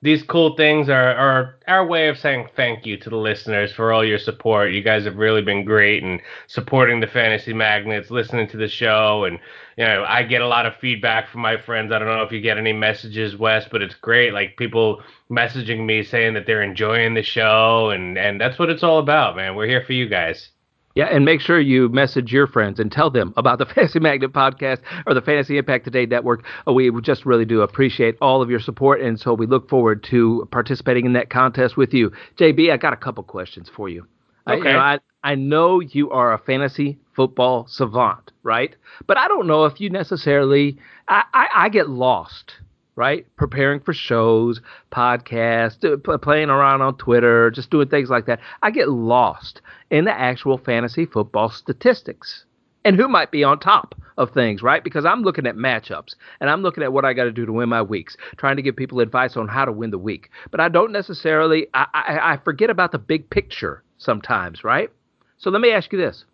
these 0.00 0.22
cool 0.22 0.54
things 0.56 0.88
are, 0.88 1.14
are 1.14 1.58
our 1.66 1.84
way 1.84 2.08
of 2.08 2.18
saying 2.18 2.48
thank 2.54 2.86
you 2.86 2.96
to 2.98 3.10
the 3.10 3.16
listeners 3.16 3.72
for 3.72 3.92
all 3.92 4.04
your 4.04 4.18
support. 4.18 4.72
You 4.72 4.80
guys 4.80 5.04
have 5.04 5.16
really 5.16 5.42
been 5.42 5.64
great 5.64 6.04
and 6.04 6.20
supporting 6.46 7.00
the 7.00 7.08
Fantasy 7.08 7.52
Magnets, 7.52 8.10
listening 8.10 8.46
to 8.48 8.56
the 8.56 8.68
show, 8.68 9.24
and 9.24 9.40
you 9.76 9.84
know 9.84 10.04
I 10.08 10.22
get 10.22 10.40
a 10.40 10.46
lot 10.46 10.66
of 10.66 10.76
feedback 10.76 11.28
from 11.28 11.40
my 11.40 11.56
friends. 11.56 11.90
I 11.90 11.98
don't 11.98 12.08
know 12.08 12.22
if 12.22 12.30
you 12.30 12.40
get 12.40 12.58
any 12.58 12.72
messages, 12.72 13.36
Wes, 13.36 13.66
but 13.68 13.82
it's 13.82 13.96
great. 13.96 14.32
Like 14.32 14.56
people 14.56 15.02
messaging 15.30 15.84
me 15.84 16.04
saying 16.04 16.34
that 16.34 16.46
they're 16.46 16.62
enjoying 16.62 17.14
the 17.14 17.22
show, 17.22 17.90
and 17.90 18.16
and 18.16 18.40
that's 18.40 18.58
what 18.58 18.70
it's 18.70 18.84
all 18.84 18.98
about, 19.00 19.34
man. 19.34 19.56
We're 19.56 19.66
here 19.66 19.82
for 19.84 19.94
you 19.94 20.08
guys. 20.08 20.50
Yeah, 20.98 21.04
and 21.12 21.24
make 21.24 21.40
sure 21.40 21.60
you 21.60 21.88
message 21.90 22.32
your 22.32 22.48
friends 22.48 22.80
and 22.80 22.90
tell 22.90 23.08
them 23.08 23.32
about 23.36 23.58
the 23.58 23.66
Fantasy 23.72 24.00
Magnet 24.00 24.32
podcast 24.32 24.80
or 25.06 25.14
the 25.14 25.22
Fantasy 25.22 25.56
Impact 25.56 25.84
Today 25.84 26.06
network. 26.06 26.44
We 26.66 26.90
just 27.02 27.24
really 27.24 27.44
do 27.44 27.60
appreciate 27.60 28.16
all 28.20 28.42
of 28.42 28.50
your 28.50 28.58
support, 28.58 29.00
and 29.00 29.20
so 29.20 29.32
we 29.32 29.46
look 29.46 29.68
forward 29.68 30.02
to 30.10 30.48
participating 30.50 31.06
in 31.06 31.12
that 31.12 31.30
contest 31.30 31.76
with 31.76 31.94
you. 31.94 32.10
JB, 32.36 32.72
I 32.72 32.78
got 32.78 32.94
a 32.94 32.96
couple 32.96 33.22
questions 33.22 33.70
for 33.76 33.88
you. 33.88 34.08
Okay. 34.48 34.54
I, 34.54 34.56
you 34.56 34.64
know, 34.64 34.78
I, 34.80 34.98
I 35.22 35.34
know 35.36 35.78
you 35.78 36.10
are 36.10 36.32
a 36.32 36.38
fantasy 36.38 36.98
football 37.14 37.68
savant, 37.68 38.32
right? 38.42 38.74
But 39.06 39.18
I 39.18 39.28
don't 39.28 39.46
know 39.46 39.66
if 39.66 39.80
you 39.80 39.90
necessarily. 39.90 40.78
I, 41.06 41.22
I, 41.32 41.46
I 41.54 41.68
get 41.68 41.88
lost 41.88 42.54
right? 42.98 43.24
Preparing 43.36 43.78
for 43.78 43.94
shows, 43.94 44.60
podcasts, 44.90 46.20
playing 46.20 46.50
around 46.50 46.82
on 46.82 46.96
Twitter, 46.96 47.48
just 47.52 47.70
doing 47.70 47.88
things 47.88 48.10
like 48.10 48.26
that. 48.26 48.40
I 48.62 48.72
get 48.72 48.88
lost 48.88 49.62
in 49.88 50.04
the 50.04 50.10
actual 50.10 50.58
fantasy 50.58 51.06
football 51.06 51.48
statistics 51.48 52.44
and 52.84 52.96
who 52.96 53.06
might 53.06 53.30
be 53.30 53.44
on 53.44 53.60
top 53.60 53.94
of 54.16 54.32
things, 54.32 54.64
right? 54.64 54.82
Because 54.82 55.04
I'm 55.04 55.22
looking 55.22 55.46
at 55.46 55.54
matchups 55.54 56.16
and 56.40 56.50
I'm 56.50 56.62
looking 56.62 56.82
at 56.82 56.92
what 56.92 57.04
I 57.04 57.12
got 57.12 57.24
to 57.24 57.30
do 57.30 57.46
to 57.46 57.52
win 57.52 57.68
my 57.68 57.82
weeks, 57.82 58.16
trying 58.36 58.56
to 58.56 58.62
give 58.62 58.74
people 58.74 58.98
advice 58.98 59.36
on 59.36 59.46
how 59.46 59.64
to 59.64 59.70
win 59.70 59.92
the 59.92 59.98
week. 59.98 60.30
But 60.50 60.58
I 60.58 60.68
don't 60.68 60.90
necessarily, 60.90 61.68
I, 61.74 61.86
I, 61.94 62.32
I 62.32 62.36
forget 62.38 62.68
about 62.68 62.90
the 62.90 62.98
big 62.98 63.30
picture 63.30 63.84
sometimes, 63.98 64.64
right? 64.64 64.90
So 65.36 65.50
let 65.50 65.60
me 65.60 65.70
ask 65.70 65.92
you 65.92 66.00
this. 66.00 66.24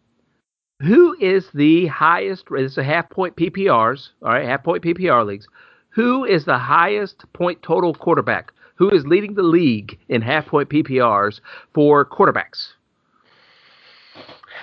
Who 0.81 1.15
is 1.21 1.51
the 1.53 1.89
highest? 1.89 2.47
Is 2.57 2.79
a 2.79 2.85
half 2.85 3.11
point 3.11 3.37
PPRs, 3.37 4.09
all 4.23 4.31
right, 4.31 4.47
half 4.47 4.65
point 4.65 4.83
PPR 4.83 5.27
leagues. 5.27 5.47
Who 5.95 6.25
is 6.25 6.45
the 6.45 6.59
highest 6.59 7.25
point 7.33 7.63
total 7.63 7.95
quarterback? 7.95 8.53
Who 8.77 8.91
is 8.91 9.07
leading 9.07 9.35
the 9.35 9.45
league 9.45 9.99
in 10.09 10.23
half 10.23 10.47
point 10.47 10.69
PPRs 10.69 11.41
for 11.73 12.05
quarterbacks? 12.05 12.73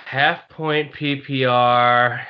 Half 0.04 0.48
point 0.50 0.92
PPR. 0.92 2.22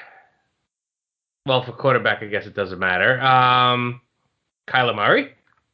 Well, 1.47 1.65
for 1.65 1.73
quarterback, 1.73 2.23
I 2.23 2.27
guess 2.27 2.47
it 2.47 2.55
doesn't 2.55 2.79
matter. 2.79 3.21
Um, 3.21 4.01
Kyler 4.69 4.95
Murray. 4.95 5.33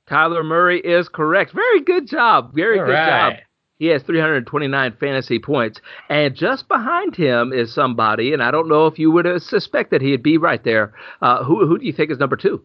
Kyler 0.09 0.43
Murray 0.43 0.81
is 0.81 1.11
correct. 1.11 1.53
Very 1.53 1.83
good 1.83 2.09
job. 2.09 2.55
Very 2.55 2.81
All 2.81 2.87
good 2.87 2.93
right. 2.93 3.33
job. 3.35 3.43
He 3.79 3.87
has 3.89 4.03
329 4.03 4.97
fantasy 4.99 5.39
points. 5.39 5.83
And 6.09 6.35
just 6.35 6.67
behind 6.67 7.15
him 7.15 7.53
is 7.53 7.75
somebody, 7.75 8.33
and 8.33 8.43
I 8.43 8.51
don't 8.51 8.69
know 8.69 8.87
if 8.87 8.99
you 8.99 9.11
would 9.11 9.27
suspect 9.43 9.91
that 9.91 10.01
he'd 10.01 10.23
be 10.23 10.39
right 10.39 10.65
there. 10.65 10.95
Uh, 11.21 11.45
who, 11.45 11.67
who 11.67 11.79
do 11.79 11.85
you 11.85 11.93
think 11.93 12.11
is 12.11 12.19
number 12.19 12.37
two? 12.37 12.63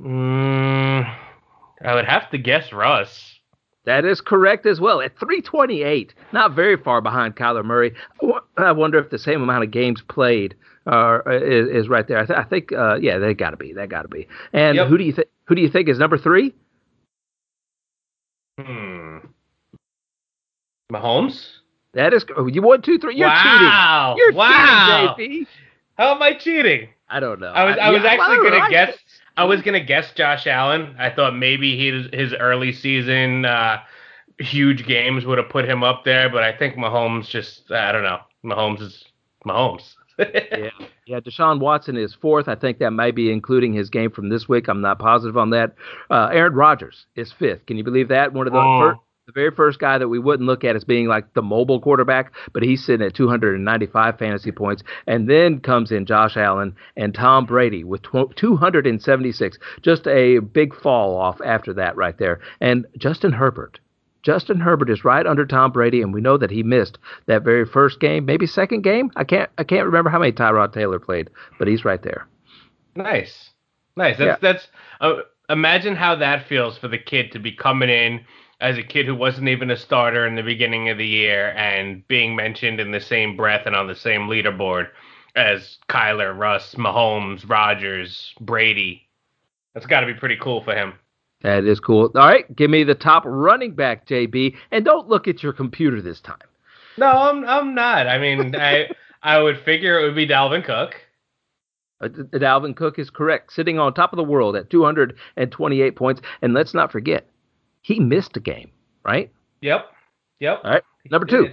Mm, 0.00 1.16
I 1.84 1.94
would 1.94 2.06
have 2.06 2.30
to 2.30 2.38
guess 2.38 2.72
Russ. 2.72 3.38
That 3.84 4.04
is 4.04 4.20
correct 4.20 4.66
as 4.66 4.80
well. 4.80 5.00
At 5.00 5.18
328, 5.18 6.14
not 6.32 6.52
very 6.52 6.76
far 6.76 7.00
behind 7.00 7.36
Kyler 7.36 7.64
Murray. 7.64 7.94
I 8.56 8.72
wonder 8.72 8.98
if 8.98 9.10
the 9.10 9.18
same 9.18 9.42
amount 9.42 9.64
of 9.64 9.70
games 9.70 10.02
played 10.06 10.54
uh, 10.86 11.20
is, 11.26 11.68
is 11.68 11.88
right 11.88 12.06
there. 12.06 12.18
I, 12.18 12.26
th- 12.26 12.38
I 12.38 12.44
think, 12.44 12.72
uh, 12.72 12.96
yeah, 13.00 13.18
they 13.18 13.34
got 13.34 13.50
to 13.50 13.56
be. 13.56 13.72
They 13.72 13.86
got 13.86 14.02
to 14.02 14.08
be. 14.08 14.28
And 14.52 14.76
yep. 14.76 14.88
who 14.88 14.98
do 14.98 15.04
you 15.04 15.12
think? 15.12 15.28
Who 15.46 15.54
do 15.54 15.62
you 15.62 15.68
think 15.68 15.88
is 15.88 15.98
number 15.98 16.18
three? 16.18 16.54
Hmm. 18.60 19.18
Mahomes. 20.92 21.46
That 21.94 22.12
is. 22.12 22.24
Oh, 22.36 22.46
you 22.46 22.62
one, 22.62 22.82
two, 22.82 22.98
three. 22.98 23.16
You're 23.16 23.28
wow. 23.28 24.14
cheating. 24.14 24.24
You're 24.24 24.38
wow. 24.38 25.14
cheating, 25.16 25.44
JP. 25.44 25.46
How 25.96 26.14
am 26.14 26.22
I 26.22 26.34
cheating? 26.34 26.88
I 27.08 27.18
don't 27.18 27.40
know. 27.40 27.48
I 27.48 27.64
was. 27.64 27.76
I, 27.76 27.86
I 27.86 27.90
was 27.90 28.02
yeah, 28.02 28.10
actually 28.10 28.50
gonna 28.50 28.70
guess. 28.70 28.98
I 29.40 29.44
was 29.44 29.62
gonna 29.62 29.82
guess 29.82 30.12
Josh 30.12 30.46
Allen. 30.46 30.94
I 30.98 31.08
thought 31.08 31.34
maybe 31.34 31.74
his 31.74 32.10
his 32.12 32.34
early 32.34 32.74
season 32.74 33.46
uh, 33.46 33.78
huge 34.38 34.86
games 34.86 35.24
would 35.24 35.38
have 35.38 35.48
put 35.48 35.66
him 35.66 35.82
up 35.82 36.04
there, 36.04 36.28
but 36.28 36.42
I 36.42 36.54
think 36.54 36.74
Mahomes 36.74 37.26
just 37.26 37.72
I 37.72 37.90
don't 37.90 38.02
know. 38.02 38.18
Mahomes 38.44 38.82
is 38.82 39.02
Mahomes. 39.46 39.94
yeah, 40.18 40.68
yeah. 41.06 41.20
Deshaun 41.20 41.58
Watson 41.58 41.96
is 41.96 42.14
fourth. 42.14 42.48
I 42.48 42.54
think 42.54 42.80
that 42.80 42.90
may 42.90 43.12
be 43.12 43.32
including 43.32 43.72
his 43.72 43.88
game 43.88 44.10
from 44.10 44.28
this 44.28 44.46
week. 44.46 44.68
I'm 44.68 44.82
not 44.82 44.98
positive 44.98 45.38
on 45.38 45.48
that. 45.50 45.74
Uh, 46.10 46.28
Aaron 46.30 46.52
Rodgers 46.52 47.06
is 47.16 47.32
fifth. 47.32 47.64
Can 47.64 47.78
you 47.78 47.84
believe 47.84 48.08
that? 48.08 48.34
One 48.34 48.46
of 48.46 48.52
the 48.52 48.58
oh. 48.58 48.78
first, 48.78 49.00
the 49.30 49.40
very 49.40 49.50
first 49.50 49.78
guy 49.78 49.98
that 49.98 50.08
we 50.08 50.18
wouldn't 50.18 50.46
look 50.46 50.64
at 50.64 50.74
as 50.76 50.84
being 50.84 51.06
like 51.06 51.34
the 51.34 51.42
mobile 51.42 51.80
quarterback, 51.80 52.32
but 52.52 52.62
he's 52.62 52.84
sitting 52.84 53.06
at 53.06 53.14
295 53.14 54.18
fantasy 54.18 54.50
points. 54.50 54.82
And 55.06 55.28
then 55.28 55.60
comes 55.60 55.92
in 55.92 56.06
Josh 56.06 56.36
Allen 56.36 56.74
and 56.96 57.14
Tom 57.14 57.46
Brady 57.46 57.84
with 57.84 58.02
276. 58.02 59.58
Just 59.82 60.06
a 60.06 60.38
big 60.38 60.74
fall 60.74 61.16
off 61.16 61.40
after 61.44 61.72
that, 61.74 61.96
right 61.96 62.18
there. 62.18 62.40
And 62.60 62.86
Justin 62.98 63.32
Herbert. 63.32 63.78
Justin 64.22 64.60
Herbert 64.60 64.90
is 64.90 65.04
right 65.04 65.26
under 65.26 65.46
Tom 65.46 65.72
Brady, 65.72 66.02
and 66.02 66.12
we 66.12 66.20
know 66.20 66.36
that 66.36 66.50
he 66.50 66.62
missed 66.62 66.98
that 67.24 67.42
very 67.42 67.64
first 67.64 68.00
game, 68.00 68.26
maybe 68.26 68.46
second 68.46 68.82
game. 68.82 69.10
I 69.16 69.24
can't 69.24 69.48
I 69.56 69.64
can't 69.64 69.86
remember 69.86 70.10
how 70.10 70.18
many 70.18 70.32
Tyrod 70.32 70.74
Taylor 70.74 70.98
played, 70.98 71.30
but 71.58 71.68
he's 71.68 71.86
right 71.86 72.02
there. 72.02 72.28
Nice, 72.94 73.50
nice. 73.96 74.18
That's 74.18 74.42
yeah. 74.42 74.52
that's. 74.52 74.68
Uh, 75.00 75.22
imagine 75.48 75.96
how 75.96 76.16
that 76.16 76.46
feels 76.48 76.76
for 76.76 76.88
the 76.88 76.98
kid 76.98 77.32
to 77.32 77.38
be 77.38 77.52
coming 77.52 77.88
in 77.88 78.20
as 78.60 78.76
a 78.76 78.82
kid 78.82 79.06
who 79.06 79.14
wasn't 79.14 79.48
even 79.48 79.70
a 79.70 79.76
starter 79.76 80.26
in 80.26 80.34
the 80.34 80.42
beginning 80.42 80.88
of 80.88 80.98
the 80.98 81.06
year 81.06 81.50
and 81.50 82.06
being 82.08 82.36
mentioned 82.36 82.80
in 82.80 82.90
the 82.90 83.00
same 83.00 83.36
breath 83.36 83.66
and 83.66 83.74
on 83.74 83.86
the 83.86 83.94
same 83.94 84.22
leaderboard 84.22 84.88
as 85.34 85.78
Kyler, 85.88 86.36
Russ, 86.36 86.74
Mahomes, 86.74 87.48
Rodgers, 87.48 88.34
Brady. 88.40 89.08
That's 89.74 89.86
got 89.86 90.00
to 90.00 90.06
be 90.06 90.14
pretty 90.14 90.36
cool 90.36 90.62
for 90.62 90.74
him. 90.74 90.94
That 91.42 91.64
is 91.64 91.80
cool. 91.80 92.10
All 92.14 92.28
right, 92.28 92.54
give 92.54 92.70
me 92.70 92.84
the 92.84 92.94
top 92.94 93.22
running 93.24 93.74
back, 93.74 94.06
JB, 94.06 94.56
and 94.70 94.84
don't 94.84 95.08
look 95.08 95.26
at 95.26 95.42
your 95.42 95.52
computer 95.52 96.02
this 96.02 96.20
time. 96.20 96.36
No, 96.98 97.06
I'm 97.06 97.44
I'm 97.46 97.74
not. 97.74 98.06
I 98.06 98.18
mean, 98.18 98.54
I 98.60 98.88
I 99.22 99.40
would 99.40 99.58
figure 99.60 99.98
it 99.98 100.04
would 100.04 100.16
be 100.16 100.26
Dalvin 100.26 100.64
Cook. 100.64 100.96
Uh, 102.00 102.08
Dalvin 102.08 102.76
Cook 102.76 102.98
is 102.98 103.10
correct, 103.10 103.52
sitting 103.52 103.78
on 103.78 103.94
top 103.94 104.12
of 104.12 104.16
the 104.16 104.24
world 104.24 104.56
at 104.56 104.70
228 104.70 105.96
points. 105.96 106.20
And 106.42 106.52
let's 106.54 106.74
not 106.74 106.92
forget, 106.92 107.26
he 107.82 108.00
missed 108.00 108.36
a 108.36 108.40
game, 108.40 108.70
right? 109.04 109.30
Yep. 109.60 109.86
Yep. 110.40 110.60
All 110.64 110.70
right. 110.70 110.82
Number 111.10 111.26
two. 111.26 111.50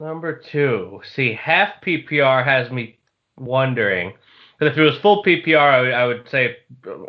Number 0.00 0.42
two. 0.50 1.00
See, 1.14 1.32
half 1.32 1.80
PPR 1.84 2.44
has 2.44 2.70
me 2.70 2.98
wondering. 3.36 4.12
Because 4.58 4.72
if 4.72 4.78
it 4.78 4.82
was 4.82 4.98
full 4.98 5.22
PPR, 5.22 5.56
I 5.58 5.80
would, 5.80 5.92
I 5.92 6.06
would 6.06 6.28
say 6.30 6.56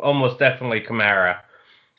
almost 0.02 0.38
definitely 0.38 0.80
Kamara. 0.80 1.38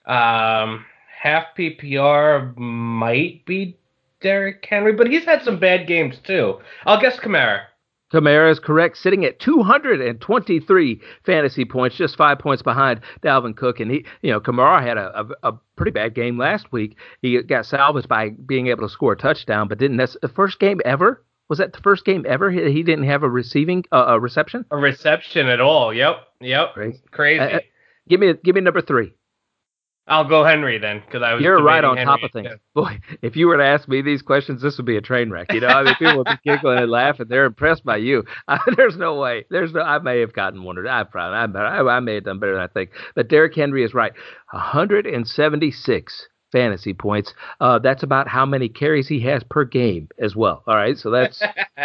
Um, 0.06 0.86
half 1.22 1.46
PPR 1.58 2.56
might 2.58 3.46
be 3.46 3.78
Derrick 4.22 4.66
Henry, 4.68 4.94
but 4.94 5.08
he's 5.08 5.26
had 5.26 5.44
some 5.44 5.60
bad 5.60 5.88
games 5.88 6.18
too. 6.24 6.60
I'll 6.86 7.02
guess 7.02 7.20
Kamara. 7.20 7.64
Kamara 8.12 8.52
is 8.52 8.60
correct, 8.60 8.98
sitting 8.98 9.24
at 9.26 9.40
223 9.40 11.02
fantasy 11.26 11.66
points, 11.66 11.96
just 11.96 12.18
five 12.18 12.40
points 12.40 12.64
behind 12.64 13.02
Dalvin 13.22 13.56
Cook. 13.56 13.80
And 13.80 13.92
he, 13.92 14.06
you 14.22 14.32
know, 14.32 14.40
Kamara 14.40 14.82
had 14.82 14.98
a, 14.98 15.22
a, 15.44 15.52
a 15.52 15.60
pretty 15.76 15.92
bad 15.92 16.16
game 16.16 16.38
last 16.38 16.72
week. 16.72 16.98
He 17.22 17.42
got 17.44 17.66
salvaged 17.66 18.08
by 18.08 18.30
being 18.30 18.68
able 18.68 18.88
to 18.88 18.90
score 18.90 19.14
a 19.14 19.18
touchdown, 19.18 19.68
but 19.68 19.78
didn't. 19.78 19.98
That's 19.98 20.18
the 20.22 20.30
first 20.30 20.60
game 20.60 20.80
ever. 20.86 21.24
Was 21.50 21.58
that 21.58 21.74
the 21.74 21.82
first 21.82 22.06
game 22.06 22.26
ever? 22.28 22.52
He, 22.52 22.72
he 22.72 22.84
didn't 22.84 23.06
have 23.06 23.24
a 23.24 23.30
receiving 23.30 23.84
uh, 23.92 24.06
a 24.08 24.20
reception. 24.20 24.66
A 24.72 24.78
reception 24.78 25.48
at 25.48 25.62
all. 25.62 25.94
Yep. 25.94 26.18
Yep. 26.42 26.74
Crazy. 26.74 27.02
Crazy. 27.12 27.40
Uh, 27.40 27.58
uh 27.58 27.60
give 28.08 28.20
me 28.20 28.34
give 28.44 28.56
me 28.56 28.62
number 28.62 28.82
three. 28.82 29.14
I'll 30.10 30.28
go 30.28 30.44
Henry 30.44 30.80
then, 30.80 31.04
because 31.06 31.22
I 31.22 31.36
was. 31.36 31.44
You're 31.44 31.62
right 31.62 31.84
on 31.84 31.96
Henry 31.96 32.12
top 32.12 32.24
of 32.24 32.32
things, 32.32 32.50
boy. 32.74 33.00
If 33.22 33.36
you 33.36 33.48
were 33.48 33.58
to 33.58 33.64
ask 33.64 33.88
me 33.88 34.02
these 34.02 34.24
questions, 34.24 34.62
this 34.62 34.78
would 34.78 34.86
be 34.88 34.98
a 34.98 35.02
train 35.02 35.30
wreck. 35.30 35.54
You 35.54 35.60
know, 35.60 35.68
I 35.68 35.84
mean, 35.84 35.96
people 35.96 36.18
would 36.18 36.26
be 36.28 36.52
giggling 36.52 36.80
and 36.80 36.90
laughing. 36.90 37.28
They're 37.30 37.46
impressed 37.46 37.86
by 37.86 37.98
you. 37.98 38.24
I, 38.48 38.60
there's 38.76 38.98
no 38.98 39.20
way. 39.20 39.46
There's 39.52 39.72
no. 39.72 39.82
I 39.82 40.00
may 40.00 40.20
have 40.20 40.34
gotten 40.34 40.64
one 40.64 40.80
or 40.80 40.88
I 40.88 41.04
probably. 41.04 41.60
I, 41.62 41.82
I 41.82 42.00
may 42.00 42.16
have 42.16 42.24
done 42.24 42.40
better 42.40 42.54
than 42.54 42.64
I 42.64 42.68
think. 42.68 42.90
But 43.16 43.30
Derrick 43.30 43.54
Henry 43.56 43.84
is 43.84 43.94
right. 43.94 44.12
176 44.52 46.28
fantasy 46.52 46.94
points. 46.94 47.34
Uh, 47.62 47.78
that's 47.78 48.02
about 48.02 48.28
how 48.28 48.48
many 48.48 48.68
carries 48.68 49.08
he 49.08 49.20
has 49.22 49.44
per 49.44 49.64
game 49.64 50.10
as 50.18 50.36
well. 50.36 50.64
All 50.66 50.76
right, 50.76 50.98
so 50.98 51.12
that's. 51.12 51.40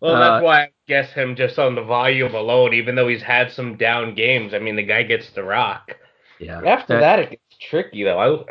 well, 0.00 0.18
that's 0.18 0.42
uh, 0.42 0.44
why 0.44 0.62
I 0.64 0.68
guess 0.86 1.10
him 1.12 1.36
just 1.36 1.58
on 1.58 1.74
the 1.74 1.82
volume 1.82 2.34
alone, 2.34 2.74
even 2.74 2.96
though 2.96 3.08
he's 3.08 3.22
had 3.22 3.50
some 3.52 3.78
down 3.78 4.14
games. 4.14 4.52
I 4.52 4.58
mean, 4.58 4.76
the 4.76 4.82
guy 4.82 5.04
gets 5.04 5.30
the 5.30 5.42
rock. 5.42 5.92
Yeah. 6.40 6.62
After 6.64 6.94
that, 6.94 7.00
that 7.00 7.18
it 7.18 7.30
gets 7.30 7.58
tricky 7.70 8.04
though. 8.04 8.44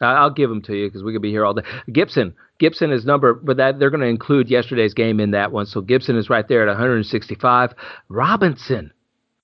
I, 0.00 0.12
I'll 0.12 0.30
give 0.30 0.50
them 0.50 0.62
to 0.62 0.76
you 0.76 0.88
because 0.88 1.02
we 1.02 1.12
could 1.12 1.22
be 1.22 1.30
here 1.30 1.44
all 1.44 1.54
day. 1.54 1.62
Gibson, 1.92 2.34
Gibson 2.58 2.92
is 2.92 3.04
number, 3.04 3.34
but 3.34 3.56
that 3.56 3.78
they're 3.78 3.90
going 3.90 4.00
to 4.00 4.06
include 4.06 4.50
yesterday's 4.50 4.94
game 4.94 5.20
in 5.20 5.30
that 5.32 5.52
one. 5.52 5.66
So 5.66 5.80
Gibson 5.80 6.16
is 6.16 6.30
right 6.30 6.46
there 6.46 6.62
at 6.62 6.68
165. 6.68 7.74
Robinson, 8.08 8.92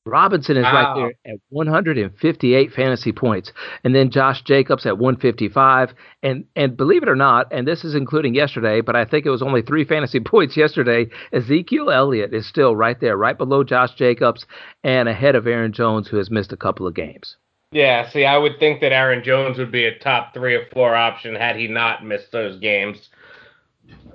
Robinson 0.05 0.57
is 0.57 0.65
wow. 0.65 0.73
right 0.73 1.13
there 1.25 1.35
at 1.35 1.41
158 1.51 2.73
fantasy 2.73 3.13
points, 3.13 3.53
and 3.85 3.95
then 3.95 4.11
Josh 4.11 4.43
Jacobs 4.43 4.85
at 4.85 4.99
155. 4.99 5.95
And 6.23 6.45
and 6.57 6.77
believe 6.77 7.03
it 7.03 7.09
or 7.09 7.17
not, 7.17 7.47
and 7.53 7.67
this 7.67 7.85
is 7.85 7.95
including 7.95 8.35
yesterday, 8.35 8.81
but 8.81 8.97
I 8.97 9.05
think 9.05 9.27
it 9.27 9.31
was 9.31 9.43
only 9.43 9.63
three 9.63 9.85
fantasy 9.85 10.21
points 10.25 10.57
yesterday. 10.57 11.07
Ezekiel 11.33 11.91
Elliott 11.91 12.35
is 12.35 12.47
still 12.47 12.75
right 12.75 13.01
there, 13.01 13.17
right 13.17 13.39
below 13.39 13.63
Josh 13.63 13.95
Jacobs, 13.95 14.45
and 14.83 15.09
ahead 15.09 15.37
of 15.37 15.47
Aaron 15.47 15.73
Jones, 15.73 16.09
who 16.09 16.17
has 16.17 16.31
missed 16.31 16.53
a 16.53 16.57
couple 16.57 16.87
of 16.87 16.95
games. 16.95 17.37
Yeah, 17.71 18.11
see, 18.11 18.27
I 18.27 18.37
would 18.37 18.59
think 18.59 18.81
that 18.81 18.93
Aaron 18.93 19.25
Jones 19.25 19.57
would 19.57 19.73
be 19.73 19.87
a 19.87 19.99
top 19.99 20.35
three 20.35 20.55
or 20.55 20.67
four 20.75 20.95
option 20.95 21.35
had 21.35 21.57
he 21.57 21.69
not 21.69 22.05
missed 22.05 22.31
those 22.31 22.59
games 22.59 23.09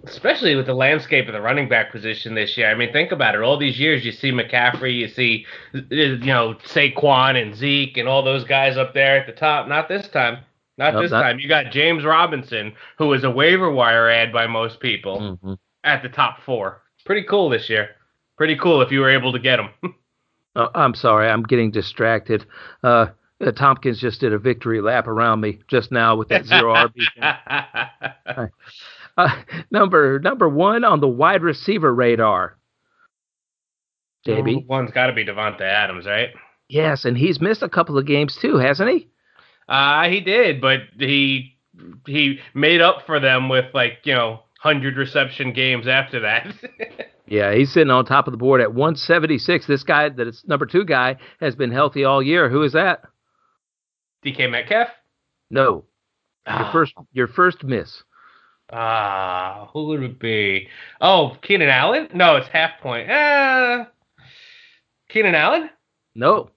especially 0.04 0.56
with 0.56 0.66
the 0.66 0.74
landscape 0.74 1.28
of 1.28 1.34
the 1.34 1.42
running 1.42 1.70
back 1.70 1.92
position 1.92 2.36
this 2.36 2.58
year. 2.58 2.70
I 2.70 2.76
mean, 2.76 2.92
think 2.92 3.12
about 3.12 3.36
it. 3.36 3.42
All 3.42 3.58
these 3.58 3.80
years, 3.80 4.06
you 4.06 4.12
see 4.12 4.32
McCaffrey, 4.32 4.94
you 4.94 5.08
see, 5.08 5.46
you 5.74 6.18
know, 6.18 6.56
Saquon 6.66 7.42
and 7.42 7.56
Zeke 7.56 7.98
and 7.98 8.08
all 8.08 8.24
those 8.24 8.44
guys 8.44 8.78
up 8.78 8.94
there 8.94 9.18
at 9.18 9.28
the 9.28 9.34
top. 9.34 9.68
Not 9.68 9.88
this 9.88 10.08
time. 10.10 10.40
Not 10.78 11.00
this 11.02 11.12
not- 11.12 11.22
time. 11.22 11.40
You 11.40 11.48
got 11.48 11.72
James 11.72 12.06
Robinson, 12.06 12.74
who 12.98 13.08
was 13.08 13.24
a 13.24 13.32
waiver 13.32 13.72
wire 13.72 14.10
add 14.10 14.32
by 14.32 14.48
most 14.48 14.80
people, 14.80 15.20
mm-hmm. 15.20 15.54
at 15.84 16.04
the 16.04 16.10
top 16.10 16.42
four. 16.46 16.82
Pretty 17.06 17.24
cool 17.24 17.50
this 17.50 17.70
year. 17.70 17.90
Pretty 18.38 18.56
cool 18.56 18.82
if 18.82 18.92
you 18.92 19.00
were 19.00 19.10
able 19.10 19.32
to 19.32 19.40
get 19.40 19.60
him. 19.60 19.70
oh, 20.56 20.70
I'm 20.76 20.94
sorry, 20.94 21.30
I'm 21.30 21.44
getting 21.44 21.72
distracted. 21.72 22.46
Uh, 22.84 23.08
uh, 23.40 23.52
Tompkins 23.52 24.00
just 24.00 24.20
did 24.20 24.34
a 24.34 24.40
victory 24.40 24.82
lap 24.82 25.08
around 25.08 25.42
me 25.42 25.60
just 25.68 25.92
now 25.92 26.16
with 26.16 26.30
that 26.30 26.46
zero 26.46 26.74
RB. 26.74 28.50
Uh, 29.26 29.30
number 29.72 30.20
number 30.20 30.48
one 30.48 30.84
on 30.84 31.00
the 31.00 31.08
wide 31.08 31.42
receiver 31.42 31.92
radar. 31.92 32.56
JB. 34.28 34.68
One's 34.68 34.92
got 34.92 35.08
to 35.08 35.14
be 35.14 35.26
Davante 35.26 35.62
Adams, 35.62 36.06
right? 36.06 36.30
Yes, 36.70 37.04
and 37.04 37.18
he's 37.18 37.42
missed 37.42 37.64
a 37.64 37.70
couple 37.70 37.98
of 37.98 38.06
games 38.06 38.38
too, 38.40 38.58
hasn't 38.58 38.90
he? 38.90 39.10
Uh, 39.68 40.08
he 40.10 40.22
did, 40.22 40.62
but 40.62 40.82
he 41.00 41.58
he 42.06 42.40
made 42.54 42.82
up 42.82 43.06
for 43.06 43.20
them 43.20 43.50
with 43.50 43.66
like 43.74 44.00
you 44.04 44.14
know 44.14 44.42
hundred 44.60 44.98
reception 44.98 45.54
games 45.54 45.88
after 45.88 46.20
that. 46.20 46.54
yeah, 47.28 47.54
he's 47.54 47.72
sitting 47.74 47.92
on 47.92 48.06
top 48.06 48.28
of 48.28 48.32
the 48.32 48.38
board 48.38 48.62
at 48.62 48.74
176. 48.74 49.68
This 49.68 49.84
guy, 49.84 50.10
that 50.10 50.28
is 50.28 50.44
number 50.46 50.66
two 50.66 50.86
guy, 50.86 51.18
has 51.40 51.56
been 51.56 51.72
healthy 51.72 52.04
all 52.04 52.22
year. 52.22 52.50
Who 52.50 52.64
is 52.64 52.74
that? 52.74 53.02
DK 54.26 54.50
Metcalf. 54.50 54.90
No, 55.50 55.86
your 56.46 56.66
ah. 56.66 56.72
first 56.72 56.94
your 57.14 57.28
first 57.28 57.64
miss. 57.64 58.04
Ah, 58.72 59.70
who 59.72 59.86
would 59.88 60.04
it 60.04 60.20
be? 60.20 60.68
Oh, 61.00 61.38
Keenan 61.42 61.70
Allen? 61.70 62.10
No, 62.14 62.36
it's 62.36 62.50
half 62.50 62.80
point. 62.82 63.10
Uh, 63.10 63.86
Keenan 65.10 65.36
Allen? 65.36 65.70
No. 66.16 66.50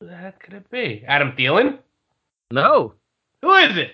Who 0.00 0.06
the 0.06 0.16
heck 0.16 0.42
could 0.42 0.54
it 0.54 0.70
be? 0.70 1.04
Adam 1.06 1.32
Thielen? 1.32 1.78
No. 2.50 2.94
Who 3.42 3.52
is 3.54 3.76
it? 3.76 3.90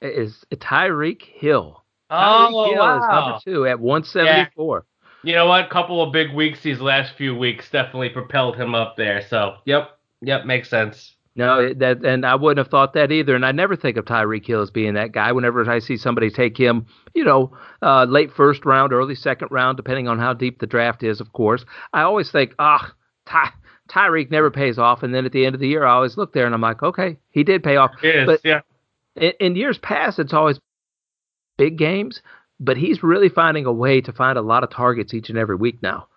It 0.00 0.14
is 0.16 0.44
Tyreek 0.54 1.22
Hill. 1.22 1.82
Oh, 2.08 2.48
Tyreek 2.52 2.72
Hill 2.72 2.78
wow. 2.78 2.98
is 2.98 3.04
number 3.08 3.38
two 3.44 3.66
at 3.66 3.80
174. 3.80 4.86
Yeah. 4.86 5.30
You 5.30 5.34
know 5.34 5.46
what? 5.46 5.66
A 5.66 5.68
couple 5.68 6.02
of 6.02 6.12
big 6.12 6.32
weeks 6.32 6.62
these 6.62 6.80
last 6.80 7.14
few 7.16 7.34
weeks 7.34 7.68
definitely 7.70 8.08
propelled 8.10 8.56
him 8.56 8.74
up 8.74 8.96
there. 8.96 9.20
So, 9.28 9.56
yep, 9.66 9.98
yep, 10.22 10.46
makes 10.46 10.70
sense. 10.70 11.16
No, 11.36 11.72
that 11.74 12.04
and 12.04 12.26
I 12.26 12.34
wouldn't 12.34 12.58
have 12.58 12.70
thought 12.70 12.94
that 12.94 13.12
either. 13.12 13.36
And 13.36 13.46
I 13.46 13.52
never 13.52 13.76
think 13.76 13.96
of 13.96 14.04
Tyreek 14.04 14.44
Hill 14.44 14.62
as 14.62 14.70
being 14.70 14.94
that 14.94 15.12
guy. 15.12 15.30
Whenever 15.30 15.68
I 15.70 15.78
see 15.78 15.96
somebody 15.96 16.28
take 16.28 16.58
him, 16.58 16.86
you 17.14 17.24
know, 17.24 17.56
uh, 17.82 18.04
late 18.04 18.32
first 18.32 18.64
round, 18.64 18.92
early 18.92 19.14
second 19.14 19.48
round, 19.50 19.76
depending 19.76 20.08
on 20.08 20.18
how 20.18 20.32
deep 20.32 20.58
the 20.58 20.66
draft 20.66 21.02
is, 21.04 21.20
of 21.20 21.32
course, 21.32 21.64
I 21.92 22.02
always 22.02 22.30
think, 22.32 22.54
ah, 22.58 22.92
Ty- 23.26 23.52
Tyreek 23.88 24.30
never 24.30 24.50
pays 24.50 24.78
off. 24.78 25.04
And 25.04 25.14
then 25.14 25.24
at 25.24 25.32
the 25.32 25.46
end 25.46 25.54
of 25.54 25.60
the 25.60 25.68
year, 25.68 25.84
I 25.84 25.92
always 25.92 26.16
look 26.16 26.32
there 26.32 26.46
and 26.46 26.54
I'm 26.54 26.60
like, 26.60 26.82
okay, 26.82 27.16
he 27.30 27.44
did 27.44 27.62
pay 27.62 27.76
off. 27.76 27.92
Is, 28.02 28.26
but 28.26 28.40
yeah. 28.44 28.60
In, 29.14 29.32
in 29.40 29.56
years 29.56 29.78
past, 29.78 30.18
it's 30.18 30.34
always 30.34 30.58
big 31.58 31.78
games, 31.78 32.22
but 32.58 32.76
he's 32.76 33.02
really 33.04 33.28
finding 33.28 33.66
a 33.66 33.72
way 33.72 34.00
to 34.00 34.12
find 34.12 34.36
a 34.36 34.42
lot 34.42 34.64
of 34.64 34.70
targets 34.70 35.14
each 35.14 35.28
and 35.28 35.38
every 35.38 35.56
week 35.56 35.80
now. 35.80 36.08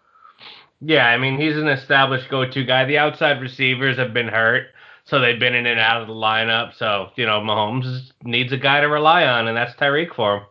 Yeah, 0.85 1.05
I 1.05 1.17
mean, 1.17 1.39
he's 1.39 1.55
an 1.55 1.67
established 1.67 2.29
go-to 2.29 2.65
guy. 2.65 2.85
The 2.85 2.97
outside 2.97 3.41
receivers 3.41 3.97
have 3.97 4.13
been 4.13 4.27
hurt. 4.27 4.67
So 5.05 5.19
they've 5.19 5.39
been 5.39 5.55
in 5.55 5.65
and 5.65 5.79
out 5.79 6.01
of 6.01 6.07
the 6.07 6.13
lineup. 6.13 6.73
So, 6.77 7.09
you 7.15 7.25
know, 7.25 7.41
Mahomes 7.41 8.11
needs 8.23 8.53
a 8.53 8.57
guy 8.57 8.81
to 8.81 8.87
rely 8.87 9.25
on, 9.25 9.47
and 9.47 9.57
that's 9.57 9.75
Tyreek 9.75 10.15
for 10.15 10.37
him. 10.37 10.43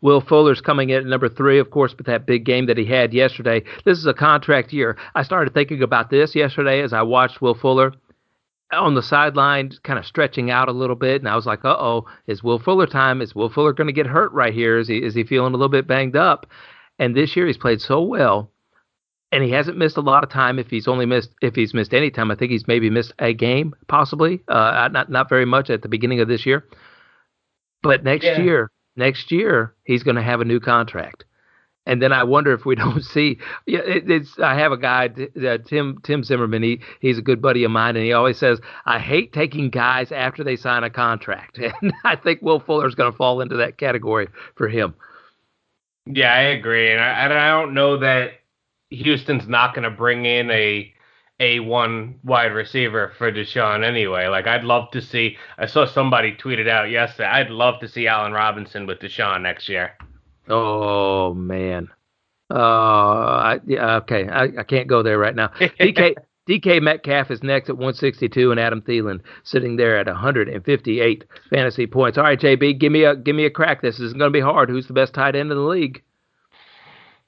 Will 0.00 0.20
Fuller's 0.20 0.60
coming 0.60 0.90
in 0.90 0.98
at 0.98 1.06
number 1.06 1.28
three, 1.28 1.58
of 1.58 1.70
course, 1.70 1.94
with 1.96 2.06
that 2.06 2.26
big 2.26 2.44
game 2.44 2.66
that 2.66 2.78
he 2.78 2.84
had 2.84 3.12
yesterday. 3.12 3.62
This 3.84 3.98
is 3.98 4.06
a 4.06 4.14
contract 4.14 4.72
year. 4.72 4.96
I 5.14 5.22
started 5.24 5.52
thinking 5.52 5.82
about 5.82 6.10
this 6.10 6.34
yesterday 6.34 6.82
as 6.82 6.92
I 6.92 7.02
watched 7.02 7.42
Will 7.42 7.54
Fuller 7.54 7.92
on 8.72 8.94
the 8.94 9.02
sideline, 9.02 9.72
kind 9.82 9.98
of 9.98 10.06
stretching 10.06 10.50
out 10.50 10.68
a 10.68 10.72
little 10.72 10.94
bit, 10.94 11.20
and 11.20 11.28
I 11.28 11.34
was 11.34 11.46
like, 11.46 11.64
"Uh 11.64 11.76
oh, 11.78 12.06
is 12.26 12.44
Will 12.44 12.58
Fuller 12.58 12.86
time? 12.86 13.20
Is 13.20 13.34
Will 13.34 13.48
Fuller 13.48 13.72
going 13.72 13.86
to 13.88 13.92
get 13.92 14.06
hurt 14.06 14.30
right 14.32 14.54
here? 14.54 14.78
Is 14.78 14.88
he 14.88 14.98
is 14.98 15.14
he 15.14 15.24
feeling 15.24 15.52
a 15.52 15.56
little 15.56 15.68
bit 15.68 15.86
banged 15.86 16.16
up?" 16.16 16.46
And 16.98 17.16
this 17.16 17.34
year 17.34 17.46
he's 17.46 17.56
played 17.56 17.80
so 17.80 18.00
well 18.02 18.50
and 19.30 19.44
he 19.44 19.50
hasn't 19.50 19.76
missed 19.76 19.96
a 19.96 20.02
lot 20.02 20.24
of 20.24 20.30
time. 20.30 20.58
If 20.58 20.68
he's 20.68 20.88
only 20.88 21.06
missed, 21.06 21.30
if 21.42 21.54
he's 21.54 21.74
missed 21.74 21.92
any 21.92 22.10
time, 22.10 22.30
I 22.30 22.34
think 22.34 22.50
he's 22.50 22.66
maybe 22.66 22.90
missed 22.90 23.12
a 23.18 23.34
game, 23.34 23.74
possibly. 23.86 24.42
Uh, 24.48 24.88
not 24.90 25.10
not 25.10 25.28
very 25.28 25.44
much 25.44 25.70
at 25.70 25.82
the 25.82 25.88
beginning 25.88 26.20
of 26.20 26.28
this 26.28 26.46
year. 26.46 26.64
But 27.82 28.04
next 28.04 28.24
yeah. 28.24 28.40
year, 28.40 28.70
next 28.96 29.30
year 29.30 29.74
he's 29.84 30.02
going 30.02 30.16
to 30.16 30.22
have 30.22 30.40
a 30.40 30.44
new 30.44 30.60
contract, 30.60 31.24
and 31.84 32.00
then 32.02 32.12
I 32.12 32.24
wonder 32.24 32.52
if 32.52 32.64
we 32.64 32.74
don't 32.76 33.02
see. 33.02 33.38
Yeah, 33.66 33.80
it, 33.80 34.10
it's. 34.10 34.38
I 34.38 34.54
have 34.54 34.72
a 34.72 34.78
guy, 34.78 35.10
uh, 35.46 35.58
Tim 35.58 35.98
Tim 36.02 36.24
Zimmerman. 36.24 36.62
He 36.62 36.80
he's 37.00 37.18
a 37.18 37.22
good 37.22 37.42
buddy 37.42 37.64
of 37.64 37.70
mine, 37.70 37.96
and 37.96 38.04
he 38.04 38.12
always 38.14 38.38
says, 38.38 38.60
"I 38.86 38.98
hate 38.98 39.34
taking 39.34 39.68
guys 39.68 40.10
after 40.10 40.42
they 40.42 40.56
sign 40.56 40.84
a 40.84 40.90
contract," 40.90 41.58
and 41.82 41.92
I 42.02 42.16
think 42.16 42.40
Will 42.40 42.60
Fuller 42.60 42.86
is 42.86 42.94
going 42.94 43.12
to 43.12 43.16
fall 43.16 43.42
into 43.42 43.56
that 43.56 43.76
category 43.76 44.28
for 44.56 44.68
him. 44.68 44.94
Yeah, 46.06 46.32
I 46.32 46.40
agree, 46.40 46.90
and 46.90 47.00
I, 47.02 47.24
and 47.24 47.32
I 47.34 47.50
don't 47.50 47.74
know 47.74 47.98
that 47.98 48.32
Houston's 48.90 49.48
not 49.48 49.74
going 49.74 49.84
to 49.84 49.90
bring 49.90 50.24
in 50.24 50.50
a 50.50 50.92
a 51.40 51.60
one 51.60 52.18
wide 52.24 52.52
receiver 52.52 53.12
for 53.16 53.30
Deshaun 53.30 53.84
anyway. 53.84 54.26
Like 54.26 54.46
I'd 54.46 54.64
love 54.64 54.90
to 54.92 55.00
see. 55.00 55.36
I 55.56 55.66
saw 55.66 55.86
somebody 55.86 56.34
tweeted 56.34 56.68
out 56.68 56.90
yesterday. 56.90 57.28
I'd 57.28 57.50
love 57.50 57.80
to 57.80 57.88
see 57.88 58.08
Allen 58.08 58.32
Robinson 58.32 58.86
with 58.86 58.98
Deshaun 58.98 59.42
next 59.42 59.68
year. 59.68 59.92
Oh 60.48 61.34
man. 61.34 61.88
Uh, 62.50 62.54
I, 62.54 63.60
yeah, 63.66 63.96
okay. 63.96 64.26
I, 64.26 64.44
I 64.44 64.62
can't 64.62 64.88
go 64.88 65.02
there 65.02 65.18
right 65.18 65.34
now. 65.34 65.48
DK 65.58 66.14
DK 66.48 66.80
Metcalf 66.80 67.30
is 67.30 67.42
next 67.42 67.68
at 67.68 67.76
162, 67.76 68.50
and 68.50 68.58
Adam 68.58 68.80
Thielen 68.80 69.20
sitting 69.44 69.76
there 69.76 69.98
at 69.98 70.06
158 70.06 71.24
fantasy 71.50 71.86
points. 71.86 72.16
All 72.16 72.24
right, 72.24 72.40
JB, 72.40 72.78
give 72.80 72.90
me 72.90 73.04
a 73.04 73.14
give 73.14 73.36
me 73.36 73.44
a 73.44 73.50
crack. 73.50 73.82
This 73.82 74.00
is 74.00 74.14
going 74.14 74.32
to 74.32 74.36
be 74.36 74.40
hard. 74.40 74.70
Who's 74.70 74.86
the 74.86 74.94
best 74.94 75.12
tight 75.12 75.36
end 75.36 75.52
in 75.52 75.58
the 75.58 75.62
league? 75.62 76.02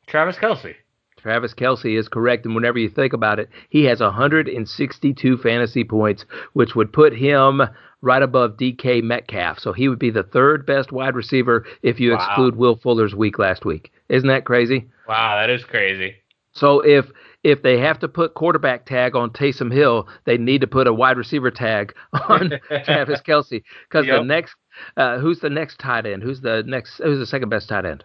Travis 0.07 0.37
Kelce. 0.37 0.75
Travis 1.23 1.55
Kelce 1.55 1.99
is 1.99 2.09
correct. 2.09 2.45
And 2.45 2.55
whenever 2.55 2.79
you 2.79 2.89
think 2.89 3.13
about 3.13 3.39
it, 3.39 3.49
he 3.69 3.85
has 3.85 4.01
162 4.01 5.37
fantasy 5.39 5.85
points, 5.85 6.25
which 6.53 6.75
would 6.75 6.93
put 6.93 7.17
him 7.17 7.63
right 8.03 8.23
above 8.23 8.57
DK 8.57 9.03
Metcalf. 9.03 9.59
So 9.59 9.73
he 9.73 9.89
would 9.89 9.99
be 9.99 10.11
the 10.11 10.23
third 10.23 10.65
best 10.67 10.93
wide 10.93 11.15
receiver 11.15 11.67
if 11.83 12.01
you 12.01 12.13
wow. 12.13 12.17
exclude 12.17 12.57
Will 12.57 12.77
Fuller's 12.77 13.15
week 13.15 13.39
last 13.39 13.65
week. 13.65 13.93
Isn't 14.09 14.29
that 14.29 14.45
crazy? 14.45 14.89
Wow, 15.07 15.37
that 15.37 15.51
is 15.51 15.65
crazy. 15.65 16.17
So 16.53 16.81
if 16.81 17.07
if 17.43 17.63
they 17.63 17.79
have 17.79 17.99
to 18.01 18.09
put 18.09 18.35
quarterback 18.35 18.85
tag 18.85 19.17
on 19.17 19.31
Taysom 19.31 19.73
Hill, 19.73 20.07
they 20.27 20.37
need 20.37 20.61
to 20.61 20.67
put 20.67 20.87
a 20.87 20.93
wide 20.93 21.17
receiver 21.17 21.51
tag 21.51 21.95
on 22.29 22.53
Travis 22.85 23.21
Kelce 23.27 23.63
because 23.89 24.07
yep. 24.07 24.21
the 24.21 24.25
next 24.25 24.55
uh, 24.97 25.19
who's 25.19 25.41
the 25.41 25.51
next 25.51 25.79
tight 25.79 26.07
end? 26.07 26.23
Who's 26.23 26.41
the 26.41 26.63
next? 26.67 26.99
Who's 26.99 27.19
the 27.19 27.27
second 27.27 27.49
best 27.49 27.69
tight 27.69 27.85
end? 27.85 28.05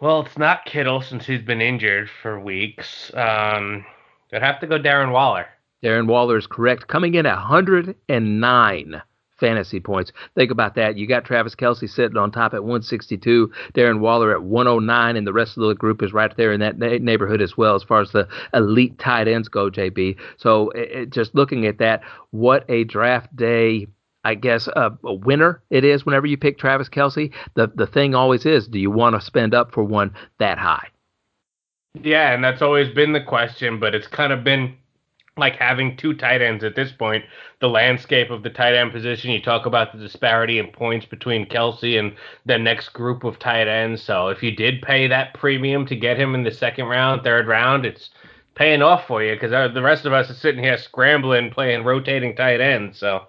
Well, 0.00 0.20
it's 0.20 0.36
not 0.36 0.66
Kittle 0.66 1.00
since 1.00 1.26
he's 1.26 1.42
been 1.42 1.62
injured 1.62 2.10
for 2.22 2.38
weeks. 2.38 3.10
Um, 3.14 3.86
I'd 4.32 4.42
have 4.42 4.60
to 4.60 4.66
go 4.66 4.78
Darren 4.78 5.10
Waller. 5.10 5.46
Darren 5.82 6.06
Waller 6.06 6.36
is 6.36 6.46
correct, 6.46 6.88
coming 6.88 7.14
in 7.14 7.24
at 7.26 7.36
109 7.36 9.02
fantasy 9.38 9.80
points. 9.80 10.12
Think 10.34 10.50
about 10.50 10.74
that. 10.74 10.96
You 10.96 11.06
got 11.06 11.24
Travis 11.24 11.54
Kelce 11.54 11.88
sitting 11.88 12.16
on 12.16 12.30
top 12.30 12.54
at 12.54 12.62
162, 12.62 13.50
Darren 13.74 14.00
Waller 14.00 14.32
at 14.32 14.42
109, 14.42 15.16
and 15.16 15.26
the 15.26 15.32
rest 15.32 15.56
of 15.56 15.66
the 15.66 15.74
group 15.74 16.02
is 16.02 16.12
right 16.12 16.34
there 16.36 16.52
in 16.52 16.60
that 16.60 16.78
neighborhood 16.78 17.40
as 17.40 17.56
well 17.56 17.74
as 17.74 17.82
far 17.82 18.00
as 18.00 18.12
the 18.12 18.28
elite 18.54 18.98
tight 18.98 19.28
ends 19.28 19.48
go, 19.48 19.70
JB. 19.70 20.16
So 20.36 20.70
it, 20.70 21.10
just 21.10 21.34
looking 21.34 21.66
at 21.66 21.78
that, 21.78 22.02
what 22.30 22.64
a 22.68 22.84
draft 22.84 23.34
day 23.34 23.86
I 24.26 24.34
guess 24.34 24.66
a, 24.66 24.90
a, 25.04 25.14
winner 25.14 25.62
it 25.70 25.84
is 25.84 26.04
whenever 26.04 26.26
you 26.26 26.36
pick 26.36 26.58
Travis 26.58 26.88
Kelce. 26.88 27.32
The 27.54 27.70
the 27.72 27.86
thing 27.86 28.16
always 28.16 28.44
is, 28.44 28.66
do 28.66 28.80
you 28.80 28.90
want 28.90 29.14
to 29.14 29.20
spend 29.20 29.54
up 29.54 29.72
for 29.72 29.84
one 29.84 30.12
that 30.40 30.58
high? 30.58 30.88
Yeah, 32.02 32.32
and 32.32 32.42
that's 32.42 32.60
always 32.60 32.92
been 32.92 33.12
the 33.12 33.20
question, 33.20 33.78
but 33.78 33.94
it's 33.94 34.08
kind 34.08 34.32
of 34.32 34.42
been 34.42 34.74
like 35.36 35.54
having 35.54 35.96
two 35.96 36.12
tight 36.12 36.42
ends 36.42 36.64
at 36.64 36.74
this 36.74 36.90
point, 36.90 37.24
the 37.60 37.68
landscape 37.68 38.30
of 38.30 38.42
the 38.42 38.50
tight 38.50 38.74
end 38.74 38.90
position. 38.90 39.30
You 39.30 39.40
talk 39.40 39.64
about 39.64 39.92
the 39.92 39.98
disparity 39.98 40.58
in 40.58 40.72
points 40.72 41.06
between 41.06 41.46
Kelce 41.46 41.96
and 41.96 42.12
the 42.46 42.58
next 42.58 42.88
group 42.88 43.22
of 43.22 43.38
tight 43.38 43.68
ends. 43.68 44.02
So 44.02 44.26
if 44.28 44.42
you 44.42 44.50
did 44.50 44.82
pay 44.82 45.06
that 45.06 45.34
premium 45.34 45.86
to 45.86 45.94
get 45.94 46.18
him 46.18 46.34
in 46.34 46.42
the 46.42 46.50
second 46.50 46.86
round, 46.86 47.22
third 47.22 47.46
round, 47.46 47.86
it's 47.86 48.10
paying 48.56 48.82
off 48.82 49.06
for 49.06 49.22
you 49.22 49.34
because 49.34 49.52
uh, 49.52 49.68
the 49.68 49.82
rest 49.82 50.04
of 50.04 50.12
us 50.12 50.28
are 50.30 50.34
sitting 50.34 50.64
here 50.64 50.78
scrambling, 50.78 51.52
playing 51.52 51.84
rotating 51.84 52.34
tight 52.34 52.60
ends. 52.60 52.98
So 52.98 53.26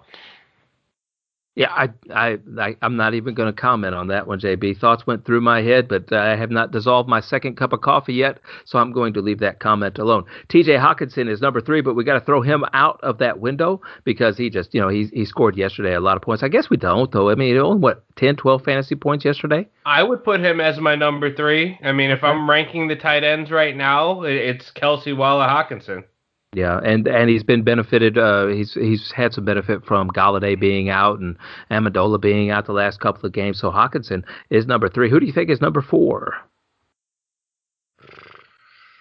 yeah, 1.58 1.72
I, 1.72 1.88
I, 2.14 2.38
I 2.56 2.76
am 2.82 2.96
not 2.96 3.14
even 3.14 3.34
going 3.34 3.52
to 3.52 3.60
comment 3.60 3.92
on 3.92 4.06
that 4.06 4.28
one, 4.28 4.38
JB. 4.38 4.78
Thoughts 4.78 5.08
went 5.08 5.26
through 5.26 5.40
my 5.40 5.60
head, 5.60 5.88
but 5.88 6.12
uh, 6.12 6.16
I 6.16 6.36
have 6.36 6.52
not 6.52 6.70
dissolved 6.70 7.08
my 7.08 7.18
second 7.20 7.56
cup 7.56 7.72
of 7.72 7.80
coffee 7.80 8.14
yet, 8.14 8.38
so 8.64 8.78
I'm 8.78 8.92
going 8.92 9.12
to 9.14 9.20
leave 9.20 9.40
that 9.40 9.58
comment 9.58 9.98
alone. 9.98 10.22
T.J. 10.48 10.76
Hockenson 10.76 11.28
is 11.28 11.40
number 11.40 11.60
three, 11.60 11.80
but 11.80 11.94
we 11.94 12.04
got 12.04 12.14
to 12.16 12.24
throw 12.24 12.42
him 12.42 12.64
out 12.74 13.00
of 13.02 13.18
that 13.18 13.40
window 13.40 13.80
because 14.04 14.36
he 14.36 14.50
just, 14.50 14.72
you 14.72 14.80
know, 14.80 14.88
he 14.88 15.06
he 15.12 15.24
scored 15.24 15.56
yesterday 15.56 15.94
a 15.94 16.00
lot 16.00 16.16
of 16.16 16.22
points. 16.22 16.44
I 16.44 16.48
guess 16.48 16.70
we 16.70 16.76
don't 16.76 17.10
though. 17.10 17.28
I 17.28 17.34
mean, 17.34 17.56
only 17.58 17.80
what 17.80 18.04
10, 18.14 18.36
12 18.36 18.62
fantasy 18.62 18.94
points 18.94 19.24
yesterday. 19.24 19.66
I 19.84 20.04
would 20.04 20.22
put 20.22 20.38
him 20.38 20.60
as 20.60 20.78
my 20.78 20.94
number 20.94 21.34
three. 21.34 21.76
I 21.82 21.90
mean, 21.90 22.12
if 22.12 22.22
I'm 22.22 22.48
ranking 22.48 22.86
the 22.86 22.94
tight 22.94 23.24
ends 23.24 23.50
right 23.50 23.76
now, 23.76 24.22
it's 24.22 24.70
Kelce 24.70 25.16
Waller 25.16 25.48
Hockenson. 25.48 26.04
Yeah, 26.54 26.78
and 26.82 27.06
and 27.06 27.28
he's 27.28 27.42
been 27.42 27.62
benefited. 27.62 28.16
Uh, 28.16 28.46
he's 28.46 28.72
he's 28.72 29.12
had 29.12 29.34
some 29.34 29.44
benefit 29.44 29.84
from 29.84 30.08
Golladay 30.10 30.58
being 30.58 30.88
out 30.88 31.18
and 31.18 31.36
Amendola 31.70 32.20
being 32.20 32.50
out 32.50 32.64
the 32.66 32.72
last 32.72 33.00
couple 33.00 33.26
of 33.26 33.32
games. 33.32 33.60
So 33.60 33.70
Hockenson 33.70 34.24
is 34.48 34.66
number 34.66 34.88
three. 34.88 35.10
Who 35.10 35.20
do 35.20 35.26
you 35.26 35.32
think 35.32 35.50
is 35.50 35.60
number 35.60 35.82
four? 35.82 36.34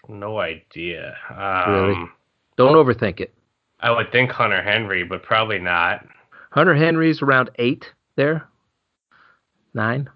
No 0.10 0.40
idea. 0.40 1.16
Um, 1.30 1.74
really? 1.74 2.10
Don't 2.58 2.76
overthink 2.76 3.22
it. 3.22 3.34
I 3.80 3.92
would 3.92 4.12
think 4.12 4.32
Hunter 4.32 4.62
Henry, 4.62 5.04
but 5.04 5.24
probably 5.24 5.60
not. 5.60 6.06
Hunter 6.52 6.76
Henry's 6.76 7.22
around 7.22 7.52
eight 7.60 7.86
there. 8.16 8.48
Nine. 9.74 10.10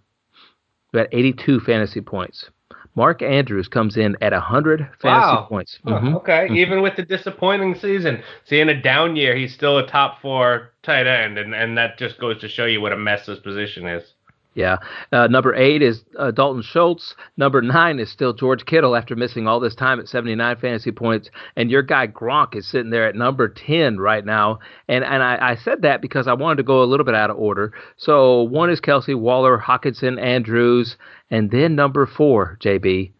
We 0.92 1.00
got 1.00 1.10
82 1.12 1.60
fantasy 1.62 2.02
points. 2.02 2.50
Mark 2.96 3.22
Andrews 3.22 3.68
comes 3.68 3.96
in 3.96 4.18
at 4.22 4.34
100 4.34 4.80
fantasy 4.80 5.06
wow. 5.06 5.46
points. 5.48 5.80
Mm-hmm. 5.86 6.16
Okay, 6.18 6.46
mm-hmm. 6.46 6.56
even 6.56 6.82
with 6.82 6.96
the 6.96 7.04
disappointing 7.04 7.76
season, 7.76 8.22
seeing 8.46 8.70
a 8.70 8.82
down 8.82 9.16
year, 9.16 9.36
he's 9.36 9.54
still 9.54 9.78
a 9.78 9.88
top 9.88 10.22
four 10.22 10.72
tight 10.84 11.08
end, 11.08 11.38
and, 11.38 11.56
and 11.56 11.78
that 11.78 11.98
just 11.98 12.20
goes 12.20 12.40
to 12.42 12.50
show 12.50 12.66
you 12.66 12.82
what 12.82 12.92
a 12.92 12.98
mess 12.98 13.26
this 13.26 13.40
position 13.40 13.88
is. 13.88 14.14
Yeah. 14.54 14.78
Uh, 15.14 15.28
number 15.28 15.56
eight 15.56 15.82
is 15.82 16.04
uh, 16.20 16.32
Dalton 16.32 16.62
Schultz. 16.62 17.16
Number 17.38 17.62
nine 17.62 18.00
is 18.00 18.12
still 18.12 18.34
George 18.34 18.66
Kittle 18.66 18.98
after 18.98 19.16
missing 19.16 19.48
all 19.48 19.62
this 19.62 19.76
time 19.76 20.00
at 20.00 20.10
79 20.10 20.58
fantasy 20.58 20.92
points. 20.92 21.30
And 21.56 21.72
your 21.72 21.84
guy 21.84 22.08
Gronk 22.08 22.56
is 22.56 22.68
sitting 22.68 22.90
there 22.90 23.08
at 23.08 23.16
number 23.16 23.48
10 23.48 23.98
right 23.98 24.26
now. 24.26 24.60
And 24.90 25.06
and 25.06 25.24
I, 25.24 25.52
I 25.52 25.56
said 25.56 25.84
that 25.84 26.02
because 26.02 26.28
I 26.28 26.34
wanted 26.34 26.58
to 26.58 26.64
go 26.64 26.84
a 26.84 26.86
little 26.86 27.06
bit 27.06 27.16
out 27.16 27.30
of 27.30 27.38
order. 27.38 27.74
So 27.96 28.42
one 28.44 28.70
is 28.70 28.82
Kelce, 28.82 29.18
Waller, 29.18 29.58
Hockenson, 29.58 30.22
Andrews. 30.22 30.98
And 31.30 31.50
then 31.50 31.76
number 31.76 32.06
four, 32.06 32.58
JB, 32.62 33.14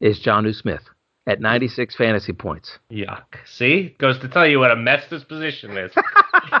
is 0.00 0.20
Jonnu 0.20 0.54
Smith 0.54 0.82
at 1.26 1.40
96 1.40 1.96
fantasy 1.96 2.32
points. 2.32 2.78
Yuck. 2.90 3.24
See? 3.46 3.94
Goes 3.98 4.18
to 4.18 4.28
tell 4.28 4.46
you 4.46 4.58
what 4.58 4.70
a 4.70 4.76
mess 4.76 5.04
this 5.10 5.24
position 5.24 5.76
is. 5.76 5.92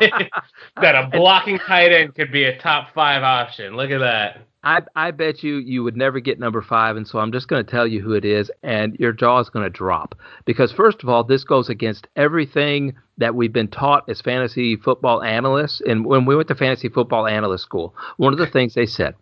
that 0.80 0.94
a 0.94 1.08
blocking 1.12 1.58
tight 1.58 1.92
end 1.92 2.14
could 2.14 2.32
be 2.32 2.44
a 2.44 2.58
top 2.58 2.92
five 2.94 3.22
option. 3.22 3.76
Look 3.76 3.90
at 3.90 3.98
that. 3.98 4.46
I, 4.62 4.80
I 4.96 5.10
bet 5.10 5.42
you 5.42 5.56
you 5.56 5.84
would 5.84 5.96
never 5.96 6.20
get 6.20 6.38
number 6.38 6.62
five, 6.62 6.96
and 6.96 7.06
so 7.06 7.18
I'm 7.18 7.32
just 7.32 7.48
going 7.48 7.64
to 7.64 7.70
tell 7.70 7.86
you 7.86 8.00
who 8.00 8.12
it 8.12 8.24
is, 8.24 8.50
and 8.62 8.96
your 8.98 9.12
jaw 9.12 9.40
is 9.40 9.50
going 9.50 9.64
to 9.64 9.70
drop. 9.70 10.14
Because, 10.46 10.72
first 10.72 11.02
of 11.02 11.10
all, 11.10 11.22
this 11.22 11.44
goes 11.44 11.68
against 11.68 12.08
everything 12.16 12.94
that 13.18 13.34
we've 13.34 13.52
been 13.52 13.68
taught 13.68 14.08
as 14.08 14.22
fantasy 14.22 14.76
football 14.76 15.22
analysts. 15.22 15.82
And 15.86 16.06
when 16.06 16.24
we 16.24 16.34
went 16.34 16.48
to 16.48 16.54
fantasy 16.54 16.88
football 16.88 17.26
analyst 17.26 17.62
school, 17.62 17.94
one 18.16 18.32
of 18.32 18.38
the 18.38 18.46
things 18.46 18.72
they 18.72 18.86
said 18.86 19.14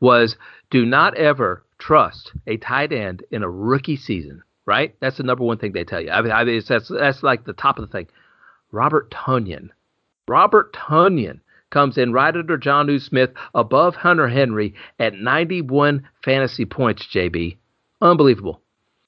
was 0.00 0.36
do 0.70 0.86
not 0.86 1.16
ever 1.16 1.64
trust 1.78 2.32
a 2.46 2.56
tight 2.58 2.92
end 2.92 3.24
in 3.32 3.42
a 3.42 3.50
rookie 3.50 3.96
season 3.96 4.42
right? 4.66 4.94
That's 5.00 5.16
the 5.16 5.22
number 5.22 5.44
one 5.44 5.58
thing 5.58 5.72
they 5.72 5.84
tell 5.84 6.00
you. 6.00 6.10
I 6.10 6.22
mean, 6.22 6.32
I 6.32 6.44
mean 6.44 6.62
that's 6.68 6.88
that's 6.88 7.22
like 7.22 7.44
the 7.44 7.52
top 7.52 7.78
of 7.78 7.86
the 7.86 7.92
thing. 7.92 8.08
Robert 8.72 9.10
Tonyan, 9.10 9.70
Robert 10.26 10.72
Tonyan 10.72 11.40
comes 11.70 11.98
in 11.98 12.12
right 12.12 12.34
under 12.34 12.56
Jonnu 12.56 13.00
Smith, 13.00 13.30
above 13.54 13.96
Hunter 13.96 14.28
Henry 14.28 14.74
at 14.98 15.14
91 15.14 16.08
fantasy 16.24 16.64
points. 16.64 17.06
JB, 17.12 17.56
unbelievable. 18.00 18.60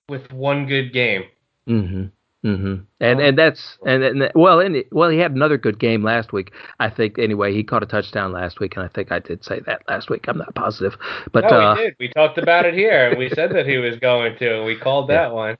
With 0.09 0.33
one 0.33 0.67
good 0.67 0.93
game. 0.93 1.25
Mm-hmm. 1.69 2.07
Mm-hmm. 2.47 2.75
And 3.01 3.21
and 3.21 3.37
that's 3.37 3.77
and, 3.85 4.05
and 4.05 4.31
well 4.37 4.61
and 4.61 4.85
well 4.93 5.11
he 5.11 5.19
had 5.19 5.33
another 5.33 5.59
good 5.59 5.81
game 5.81 6.05
last 6.05 6.33
week. 6.33 6.53
I 6.79 6.89
think 6.89 7.19
anyway 7.19 7.53
he 7.53 7.65
caught 7.65 7.83
a 7.83 7.87
touchdown 7.87 8.33
last 8.33 8.61
week 8.61 8.77
and 8.77 8.85
I 8.85 8.89
think 8.89 9.11
I 9.11 9.19
did 9.19 9.45
say 9.45 9.61
that 9.67 9.83
last 9.89 10.11
week. 10.11 10.27
I'm 10.29 10.39
not 10.39 10.55
positive. 10.55 10.97
But 11.33 11.51
no, 11.51 11.61
uh, 11.61 11.75
we 11.75 11.83
did. 11.83 11.97
We 11.99 12.09
talked 12.11 12.39
about 12.39 12.65
it 12.65 12.75
here. 12.75 13.09
And 13.09 13.19
we 13.19 13.31
said 13.31 13.51
that 13.51 13.67
he 13.67 13.79
was 13.79 13.97
going 13.97 14.39
to 14.39 14.59
and 14.59 14.65
we 14.65 14.79
called 14.79 15.11
that 15.11 15.29
yeah. 15.29 15.33
one. 15.33 15.57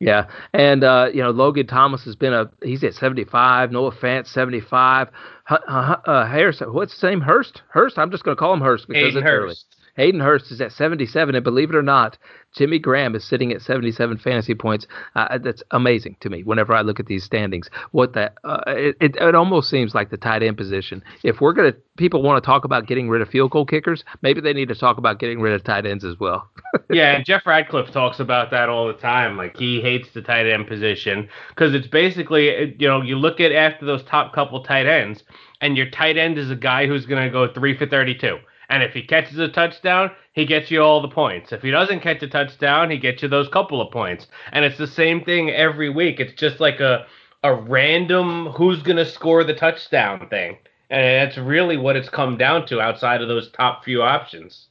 Yeah. 0.00 0.28
And 0.54 0.82
uh, 0.84 1.10
you 1.12 1.22
know 1.22 1.32
Logan 1.32 1.66
Thomas 1.66 2.02
has 2.04 2.16
been 2.16 2.32
a 2.32 2.50
he's 2.62 2.82
at 2.82 2.94
75 2.94 3.70
Noah 3.70 3.92
Fant 3.92 4.26
75 4.26 5.10
uh, 5.50 5.54
uh, 5.54 6.26
Harrison 6.26 6.72
what's 6.72 6.94
the 6.94 6.98
same 6.98 7.20
Hurst? 7.20 7.60
Hurst? 7.68 7.98
I'm 7.98 8.10
just 8.10 8.24
going 8.24 8.36
to 8.36 8.40
call 8.40 8.54
him 8.54 8.62
Hurst 8.62 8.88
because 8.88 9.02
Hayden 9.02 9.18
it's 9.18 9.24
Hurst. 9.24 9.44
early 9.44 9.56
Hayden 9.96 10.20
Hurst 10.20 10.50
is 10.50 10.60
at 10.60 10.72
77, 10.72 11.34
and 11.34 11.44
believe 11.44 11.70
it 11.70 11.76
or 11.76 11.82
not, 11.82 12.16
Jimmy 12.54 12.78
Graham 12.78 13.14
is 13.14 13.24
sitting 13.24 13.52
at 13.52 13.62
77 13.62 14.18
fantasy 14.18 14.54
points. 14.54 14.86
Uh, 15.14 15.38
that's 15.38 15.62
amazing 15.70 16.16
to 16.20 16.30
me. 16.30 16.42
Whenever 16.42 16.74
I 16.74 16.82
look 16.82 17.00
at 17.00 17.06
these 17.06 17.24
standings, 17.24 17.68
what 17.92 18.12
that 18.14 18.34
uh, 18.44 18.62
it, 18.66 18.96
it, 19.00 19.16
it 19.16 19.34
almost 19.34 19.70
seems 19.70 19.94
like 19.94 20.10
the 20.10 20.16
tight 20.16 20.42
end 20.42 20.56
position. 20.56 21.02
If 21.22 21.40
we're 21.40 21.52
gonna 21.52 21.74
people 21.96 22.22
want 22.22 22.42
to 22.42 22.46
talk 22.46 22.64
about 22.64 22.86
getting 22.86 23.08
rid 23.08 23.22
of 23.22 23.28
field 23.28 23.50
goal 23.50 23.66
kickers, 23.66 24.04
maybe 24.22 24.40
they 24.40 24.52
need 24.52 24.68
to 24.68 24.74
talk 24.74 24.98
about 24.98 25.18
getting 25.18 25.40
rid 25.40 25.54
of 25.54 25.64
tight 25.64 25.86
ends 25.86 26.04
as 26.04 26.18
well. 26.18 26.48
yeah, 26.90 27.16
and 27.16 27.24
Jeff 27.24 27.46
Ratcliffe 27.46 27.90
talks 27.90 28.20
about 28.20 28.50
that 28.50 28.68
all 28.68 28.86
the 28.86 28.94
time. 28.94 29.36
Like 29.36 29.56
he 29.56 29.80
hates 29.80 30.08
the 30.12 30.22
tight 30.22 30.46
end 30.46 30.66
position 30.66 31.28
because 31.50 31.74
it's 31.74 31.86
basically 31.86 32.76
you 32.78 32.88
know 32.88 33.00
you 33.02 33.16
look 33.16 33.40
at 33.40 33.52
after 33.52 33.86
those 33.86 34.02
top 34.04 34.34
couple 34.34 34.62
tight 34.62 34.86
ends, 34.86 35.22
and 35.60 35.76
your 35.76 35.88
tight 35.90 36.16
end 36.16 36.38
is 36.38 36.50
a 36.50 36.56
guy 36.56 36.86
who's 36.86 37.06
gonna 37.06 37.30
go 37.30 37.52
three 37.52 37.76
for 37.76 37.86
32 37.86 38.38
and 38.68 38.82
if 38.82 38.92
he 38.92 39.02
catches 39.02 39.38
a 39.38 39.48
touchdown, 39.48 40.10
he 40.32 40.46
gets 40.46 40.70
you 40.70 40.82
all 40.82 41.02
the 41.02 41.08
points. 41.08 41.52
If 41.52 41.62
he 41.62 41.70
doesn't 41.70 42.00
catch 42.00 42.22
a 42.22 42.28
touchdown, 42.28 42.90
he 42.90 42.98
gets 42.98 43.22
you 43.22 43.28
those 43.28 43.48
couple 43.48 43.80
of 43.80 43.92
points. 43.92 44.26
And 44.52 44.64
it's 44.64 44.78
the 44.78 44.86
same 44.86 45.24
thing 45.24 45.50
every 45.50 45.90
week. 45.90 46.20
It's 46.20 46.34
just 46.34 46.60
like 46.60 46.80
a 46.80 47.06
a 47.42 47.54
random 47.54 48.46
who's 48.50 48.82
going 48.82 48.96
to 48.96 49.06
score 49.06 49.44
the 49.44 49.54
touchdown 49.54 50.28
thing. 50.28 50.58
And 50.90 51.02
that's 51.02 51.38
really 51.38 51.76
what 51.76 51.96
it's 51.96 52.08
come 52.08 52.36
down 52.36 52.66
to 52.66 52.80
outside 52.80 53.22
of 53.22 53.28
those 53.28 53.50
top 53.50 53.84
few 53.84 54.02
options. 54.02 54.68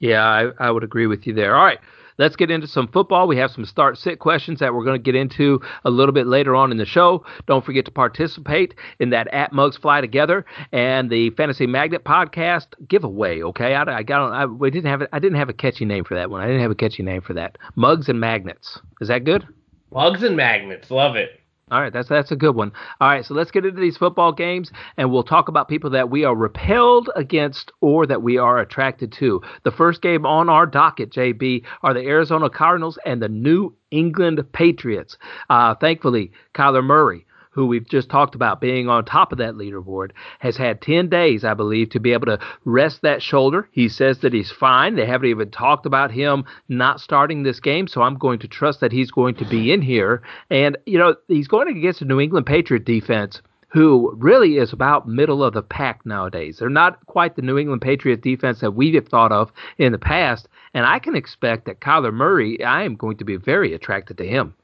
Yeah, 0.00 0.24
I, 0.24 0.66
I 0.66 0.70
would 0.70 0.84
agree 0.84 1.06
with 1.06 1.26
you 1.26 1.32
there. 1.32 1.56
All 1.56 1.64
right. 1.64 1.78
Let's 2.20 2.36
get 2.36 2.50
into 2.50 2.66
some 2.66 2.86
football. 2.86 3.26
We 3.26 3.38
have 3.38 3.50
some 3.50 3.64
start 3.64 3.96
sit 3.96 4.18
questions 4.18 4.60
that 4.60 4.74
we're 4.74 4.84
going 4.84 5.00
to 5.00 5.02
get 5.02 5.14
into 5.14 5.58
a 5.86 5.90
little 5.90 6.12
bit 6.12 6.26
later 6.26 6.54
on 6.54 6.70
in 6.70 6.76
the 6.76 6.84
show. 6.84 7.24
Don't 7.46 7.64
forget 7.64 7.86
to 7.86 7.90
participate 7.90 8.74
in 8.98 9.08
that 9.08 9.26
at 9.28 9.54
Mugs 9.54 9.78
Fly 9.78 10.02
Together 10.02 10.44
and 10.70 11.08
the 11.08 11.30
Fantasy 11.30 11.66
Magnet 11.66 12.04
podcast 12.04 12.66
giveaway. 12.86 13.42
Okay, 13.42 13.74
I, 13.74 13.84
I 13.84 14.02
got 14.02 14.32
I, 14.32 14.44
we 14.44 14.70
didn't 14.70 14.90
have 14.90 15.08
I 15.14 15.18
didn't 15.18 15.38
have 15.38 15.48
a 15.48 15.54
catchy 15.54 15.86
name 15.86 16.04
for 16.04 16.14
that 16.14 16.28
one. 16.28 16.42
I 16.42 16.46
didn't 16.46 16.60
have 16.60 16.70
a 16.70 16.74
catchy 16.74 17.02
name 17.02 17.22
for 17.22 17.32
that. 17.32 17.56
Mugs 17.74 18.10
and 18.10 18.20
magnets. 18.20 18.78
Is 19.00 19.08
that 19.08 19.24
good? 19.24 19.48
Mugs 19.90 20.22
and 20.22 20.36
magnets. 20.36 20.90
Love 20.90 21.16
it. 21.16 21.39
All 21.70 21.80
right, 21.80 21.92
that's 21.92 22.08
that's 22.08 22.32
a 22.32 22.36
good 22.36 22.56
one. 22.56 22.72
All 23.00 23.08
right, 23.08 23.24
so 23.24 23.34
let's 23.34 23.50
get 23.50 23.64
into 23.64 23.80
these 23.80 23.96
football 23.96 24.32
games, 24.32 24.70
and 24.96 25.10
we'll 25.10 25.22
talk 25.22 25.48
about 25.48 25.68
people 25.68 25.90
that 25.90 26.10
we 26.10 26.24
are 26.24 26.34
repelled 26.34 27.10
against 27.14 27.70
or 27.80 28.06
that 28.06 28.22
we 28.22 28.38
are 28.38 28.58
attracted 28.58 29.12
to. 29.12 29.40
The 29.62 29.70
first 29.70 30.02
game 30.02 30.26
on 30.26 30.48
our 30.48 30.66
docket, 30.66 31.10
JB, 31.10 31.64
are 31.82 31.94
the 31.94 32.06
Arizona 32.06 32.50
Cardinals 32.50 32.98
and 33.04 33.22
the 33.22 33.28
New 33.28 33.74
England 33.90 34.42
Patriots. 34.52 35.16
Uh, 35.48 35.74
thankfully, 35.74 36.32
Kyler 36.54 36.84
Murray 36.84 37.26
who 37.50 37.66
we've 37.66 37.88
just 37.88 38.08
talked 38.08 38.34
about 38.34 38.60
being 38.60 38.88
on 38.88 39.04
top 39.04 39.32
of 39.32 39.38
that 39.38 39.54
leaderboard, 39.54 40.12
has 40.38 40.56
had 40.56 40.80
10 40.80 41.08
days, 41.08 41.44
I 41.44 41.54
believe, 41.54 41.90
to 41.90 42.00
be 42.00 42.12
able 42.12 42.26
to 42.26 42.38
rest 42.64 43.02
that 43.02 43.22
shoulder. 43.22 43.68
He 43.72 43.88
says 43.88 44.20
that 44.20 44.32
he's 44.32 44.52
fine. 44.52 44.94
They 44.94 45.06
haven't 45.06 45.28
even 45.28 45.50
talked 45.50 45.84
about 45.84 46.10
him 46.10 46.44
not 46.68 47.00
starting 47.00 47.42
this 47.42 47.60
game, 47.60 47.88
so 47.88 48.02
I'm 48.02 48.16
going 48.16 48.38
to 48.40 48.48
trust 48.48 48.80
that 48.80 48.92
he's 48.92 49.10
going 49.10 49.34
to 49.36 49.44
be 49.44 49.72
in 49.72 49.82
here. 49.82 50.22
And, 50.48 50.78
you 50.86 50.98
know, 50.98 51.16
he's 51.28 51.48
going 51.48 51.68
against 51.68 52.02
a 52.02 52.04
New 52.04 52.20
England 52.20 52.46
Patriot 52.46 52.84
defense 52.84 53.42
who 53.70 54.12
really 54.16 54.56
is 54.56 54.72
about 54.72 55.08
middle 55.08 55.44
of 55.44 55.54
the 55.54 55.62
pack 55.62 56.04
nowadays. 56.04 56.58
They're 56.58 56.68
not 56.68 57.04
quite 57.06 57.36
the 57.36 57.42
New 57.42 57.56
England 57.56 57.82
Patriot 57.82 58.20
defense 58.20 58.60
that 58.60 58.72
we 58.72 58.92
have 58.94 59.08
thought 59.08 59.32
of 59.32 59.52
in 59.78 59.92
the 59.92 59.98
past, 59.98 60.48
and 60.74 60.84
I 60.84 60.98
can 60.98 61.14
expect 61.14 61.66
that 61.66 61.80
Kyler 61.80 62.12
Murray, 62.12 62.62
I 62.64 62.82
am 62.82 62.96
going 62.96 63.16
to 63.18 63.24
be 63.24 63.36
very 63.36 63.72
attracted 63.72 64.18
to 64.18 64.26
him. 64.26 64.54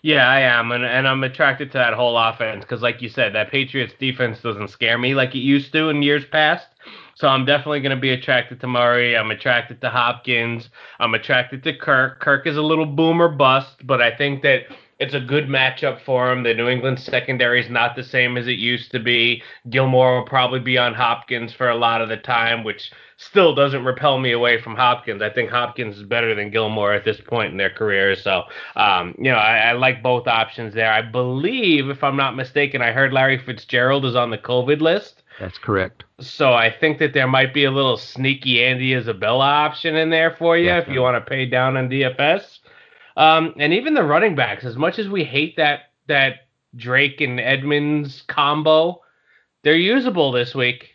Yeah, 0.00 0.28
I 0.28 0.40
am, 0.40 0.72
and 0.72 0.84
and 0.84 1.06
I'm 1.06 1.22
attracted 1.22 1.70
to 1.72 1.78
that 1.78 1.94
whole 1.94 2.16
offense 2.16 2.64
because, 2.64 2.82
like 2.82 3.02
you 3.02 3.08
said, 3.08 3.34
that 3.34 3.50
Patriots 3.50 3.94
defense 3.98 4.40
doesn't 4.40 4.68
scare 4.68 4.98
me 4.98 5.14
like 5.14 5.34
it 5.34 5.40
used 5.40 5.72
to 5.72 5.90
in 5.90 6.02
years 6.02 6.24
past. 6.24 6.66
So 7.14 7.28
I'm 7.28 7.44
definitely 7.44 7.80
going 7.80 7.94
to 7.94 8.00
be 8.00 8.10
attracted 8.10 8.60
to 8.60 8.66
Murray. 8.66 9.16
I'm 9.16 9.30
attracted 9.30 9.80
to 9.82 9.90
Hopkins. 9.90 10.70
I'm 10.98 11.14
attracted 11.14 11.62
to 11.64 11.76
Kirk. 11.76 12.20
Kirk 12.20 12.46
is 12.46 12.56
a 12.56 12.62
little 12.62 12.86
boomer 12.86 13.28
bust, 13.28 13.86
but 13.86 14.00
I 14.00 14.16
think 14.16 14.42
that 14.42 14.62
it's 14.98 15.14
a 15.14 15.20
good 15.20 15.48
matchup 15.48 16.00
for 16.04 16.30
him. 16.30 16.42
The 16.42 16.54
New 16.54 16.68
England 16.68 17.00
secondary 17.00 17.60
is 17.60 17.70
not 17.70 17.96
the 17.96 18.04
same 18.04 18.36
as 18.36 18.46
it 18.46 18.58
used 18.58 18.90
to 18.92 19.00
be. 19.00 19.42
Gilmore 19.68 20.18
will 20.18 20.26
probably 20.26 20.60
be 20.60 20.78
on 20.78 20.94
Hopkins 20.94 21.52
for 21.52 21.68
a 21.68 21.76
lot 21.76 22.00
of 22.00 22.08
the 22.08 22.16
time, 22.16 22.62
which 22.62 22.92
still 23.16 23.54
doesn't 23.54 23.84
repel 23.84 24.18
me 24.18 24.32
away 24.32 24.60
from 24.60 24.76
Hopkins. 24.76 25.22
I 25.22 25.30
think 25.30 25.50
Hopkins 25.50 25.96
is 25.96 26.04
better 26.04 26.34
than 26.34 26.50
Gilmore 26.50 26.92
at 26.92 27.04
this 27.04 27.20
point 27.20 27.52
in 27.52 27.58
their 27.58 27.70
careers. 27.70 28.22
So, 28.22 28.44
um, 28.76 29.14
you 29.18 29.30
know, 29.30 29.38
I, 29.38 29.58
I, 29.58 29.72
like 29.72 30.02
both 30.02 30.26
options 30.26 30.74
there. 30.74 30.92
I 30.92 31.02
believe, 31.02 31.88
if 31.88 32.02
I'm 32.04 32.16
not 32.16 32.36
mistaken, 32.36 32.82
I 32.82 32.92
heard 32.92 33.12
Larry 33.12 33.38
Fitzgerald 33.38 34.04
is 34.04 34.16
on 34.16 34.30
the 34.30 34.38
COVID 34.38 34.80
list. 34.80 35.22
That's 35.40 35.58
correct. 35.58 36.04
So 36.20 36.52
I 36.52 36.70
think 36.70 36.98
that 36.98 37.14
there 37.14 37.26
might 37.26 37.54
be 37.54 37.64
a 37.64 37.70
little 37.70 37.96
sneaky 37.96 38.62
Andy 38.62 38.94
Isabella 38.94 39.44
option 39.44 39.96
in 39.96 40.10
there 40.10 40.36
for 40.36 40.56
you 40.56 40.66
Definitely. 40.66 40.92
if 40.92 40.94
you 40.94 41.00
want 41.02 41.24
to 41.24 41.28
pay 41.28 41.46
down 41.46 41.76
on 41.76 41.88
DFS. 41.88 42.58
Um, 43.16 43.54
and 43.58 43.72
even 43.72 43.94
the 43.94 44.04
running 44.04 44.34
backs, 44.34 44.64
as 44.64 44.76
much 44.76 44.98
as 44.98 45.08
we 45.08 45.24
hate 45.24 45.56
that 45.56 45.92
that 46.08 46.48
Drake 46.76 47.20
and 47.20 47.38
Edmonds 47.38 48.22
combo, 48.26 49.00
they're 49.62 49.74
usable 49.74 50.32
this 50.32 50.54
week. 50.54 50.88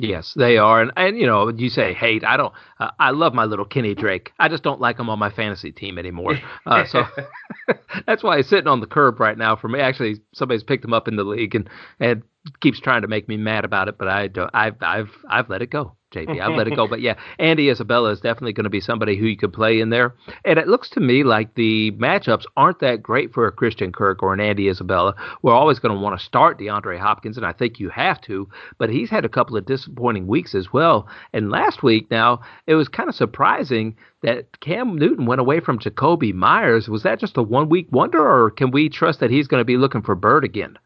Yes, 0.00 0.32
they 0.34 0.56
are, 0.56 0.80
and 0.80 0.92
and 0.96 1.18
you 1.18 1.26
know, 1.26 1.50
you 1.50 1.68
say 1.68 1.92
hate. 1.92 2.24
I 2.24 2.36
don't. 2.38 2.54
Uh, 2.78 2.90
I 2.98 3.10
love 3.10 3.34
my 3.34 3.44
little 3.44 3.66
Kenny 3.66 3.94
Drake. 3.94 4.32
I 4.38 4.48
just 4.48 4.62
don't 4.62 4.80
like 4.80 4.98
him 4.98 5.10
on 5.10 5.18
my 5.18 5.30
fantasy 5.30 5.72
team 5.72 5.98
anymore. 5.98 6.38
Uh, 6.64 6.86
so 6.86 7.04
that's 8.06 8.22
why 8.22 8.38
he's 8.38 8.48
sitting 8.48 8.66
on 8.66 8.80
the 8.80 8.86
curb 8.86 9.20
right 9.20 9.36
now 9.36 9.56
for 9.56 9.68
me. 9.68 9.80
Actually, 9.80 10.20
somebody's 10.32 10.62
picked 10.62 10.84
him 10.84 10.94
up 10.94 11.06
in 11.06 11.16
the 11.16 11.24
league 11.24 11.54
and 11.54 11.68
and 11.98 12.22
keeps 12.60 12.80
trying 12.80 13.02
to 13.02 13.08
make 13.08 13.28
me 13.28 13.36
mad 13.36 13.64
about 13.64 13.88
it, 13.88 13.98
but 13.98 14.08
I 14.08 14.28
don't. 14.28 14.50
I've 14.54 14.76
I've 14.80 15.10
I've 15.28 15.50
let 15.50 15.60
it 15.60 15.70
go. 15.70 15.96
JP. 16.12 16.40
I'll 16.40 16.56
let 16.56 16.66
it 16.66 16.76
go. 16.76 16.88
But 16.88 17.00
yeah, 17.00 17.14
Andy 17.38 17.70
Isabella 17.70 18.10
is 18.10 18.20
definitely 18.20 18.52
going 18.52 18.64
to 18.64 18.70
be 18.70 18.80
somebody 18.80 19.16
who 19.16 19.26
you 19.26 19.36
could 19.36 19.52
play 19.52 19.80
in 19.80 19.90
there. 19.90 20.14
And 20.44 20.58
it 20.58 20.68
looks 20.68 20.90
to 20.90 21.00
me 21.00 21.22
like 21.22 21.54
the 21.54 21.92
matchups 21.92 22.44
aren't 22.56 22.80
that 22.80 23.02
great 23.02 23.32
for 23.32 23.46
a 23.46 23.52
Christian 23.52 23.92
Kirk 23.92 24.22
or 24.22 24.32
an 24.32 24.40
Andy 24.40 24.68
Isabella. 24.68 25.14
We're 25.42 25.54
always 25.54 25.78
going 25.78 25.94
to 25.94 26.00
want 26.00 26.18
to 26.18 26.24
start 26.24 26.58
DeAndre 26.58 26.98
Hopkins, 26.98 27.36
and 27.36 27.46
I 27.46 27.52
think 27.52 27.78
you 27.78 27.88
have 27.90 28.20
to. 28.22 28.48
But 28.78 28.90
he's 28.90 29.10
had 29.10 29.24
a 29.24 29.28
couple 29.28 29.56
of 29.56 29.66
disappointing 29.66 30.26
weeks 30.26 30.54
as 30.54 30.72
well. 30.72 31.08
And 31.32 31.50
last 31.50 31.82
week, 31.82 32.10
now, 32.10 32.40
it 32.66 32.74
was 32.74 32.88
kind 32.88 33.08
of 33.08 33.14
surprising 33.14 33.96
that 34.22 34.60
Cam 34.60 34.96
Newton 34.96 35.26
went 35.26 35.40
away 35.40 35.60
from 35.60 35.78
Jakobi 35.78 36.34
Meyers. 36.34 36.88
Was 36.88 37.04
that 37.04 37.20
just 37.20 37.36
a 37.36 37.42
one 37.42 37.68
week 37.68 37.86
wonder, 37.90 38.20
or 38.20 38.50
can 38.50 38.70
we 38.70 38.88
trust 38.88 39.20
that 39.20 39.30
he's 39.30 39.46
going 39.46 39.60
to 39.60 39.64
be 39.64 39.76
looking 39.76 40.02
for 40.02 40.14
Byrd 40.14 40.44
again? 40.44 40.76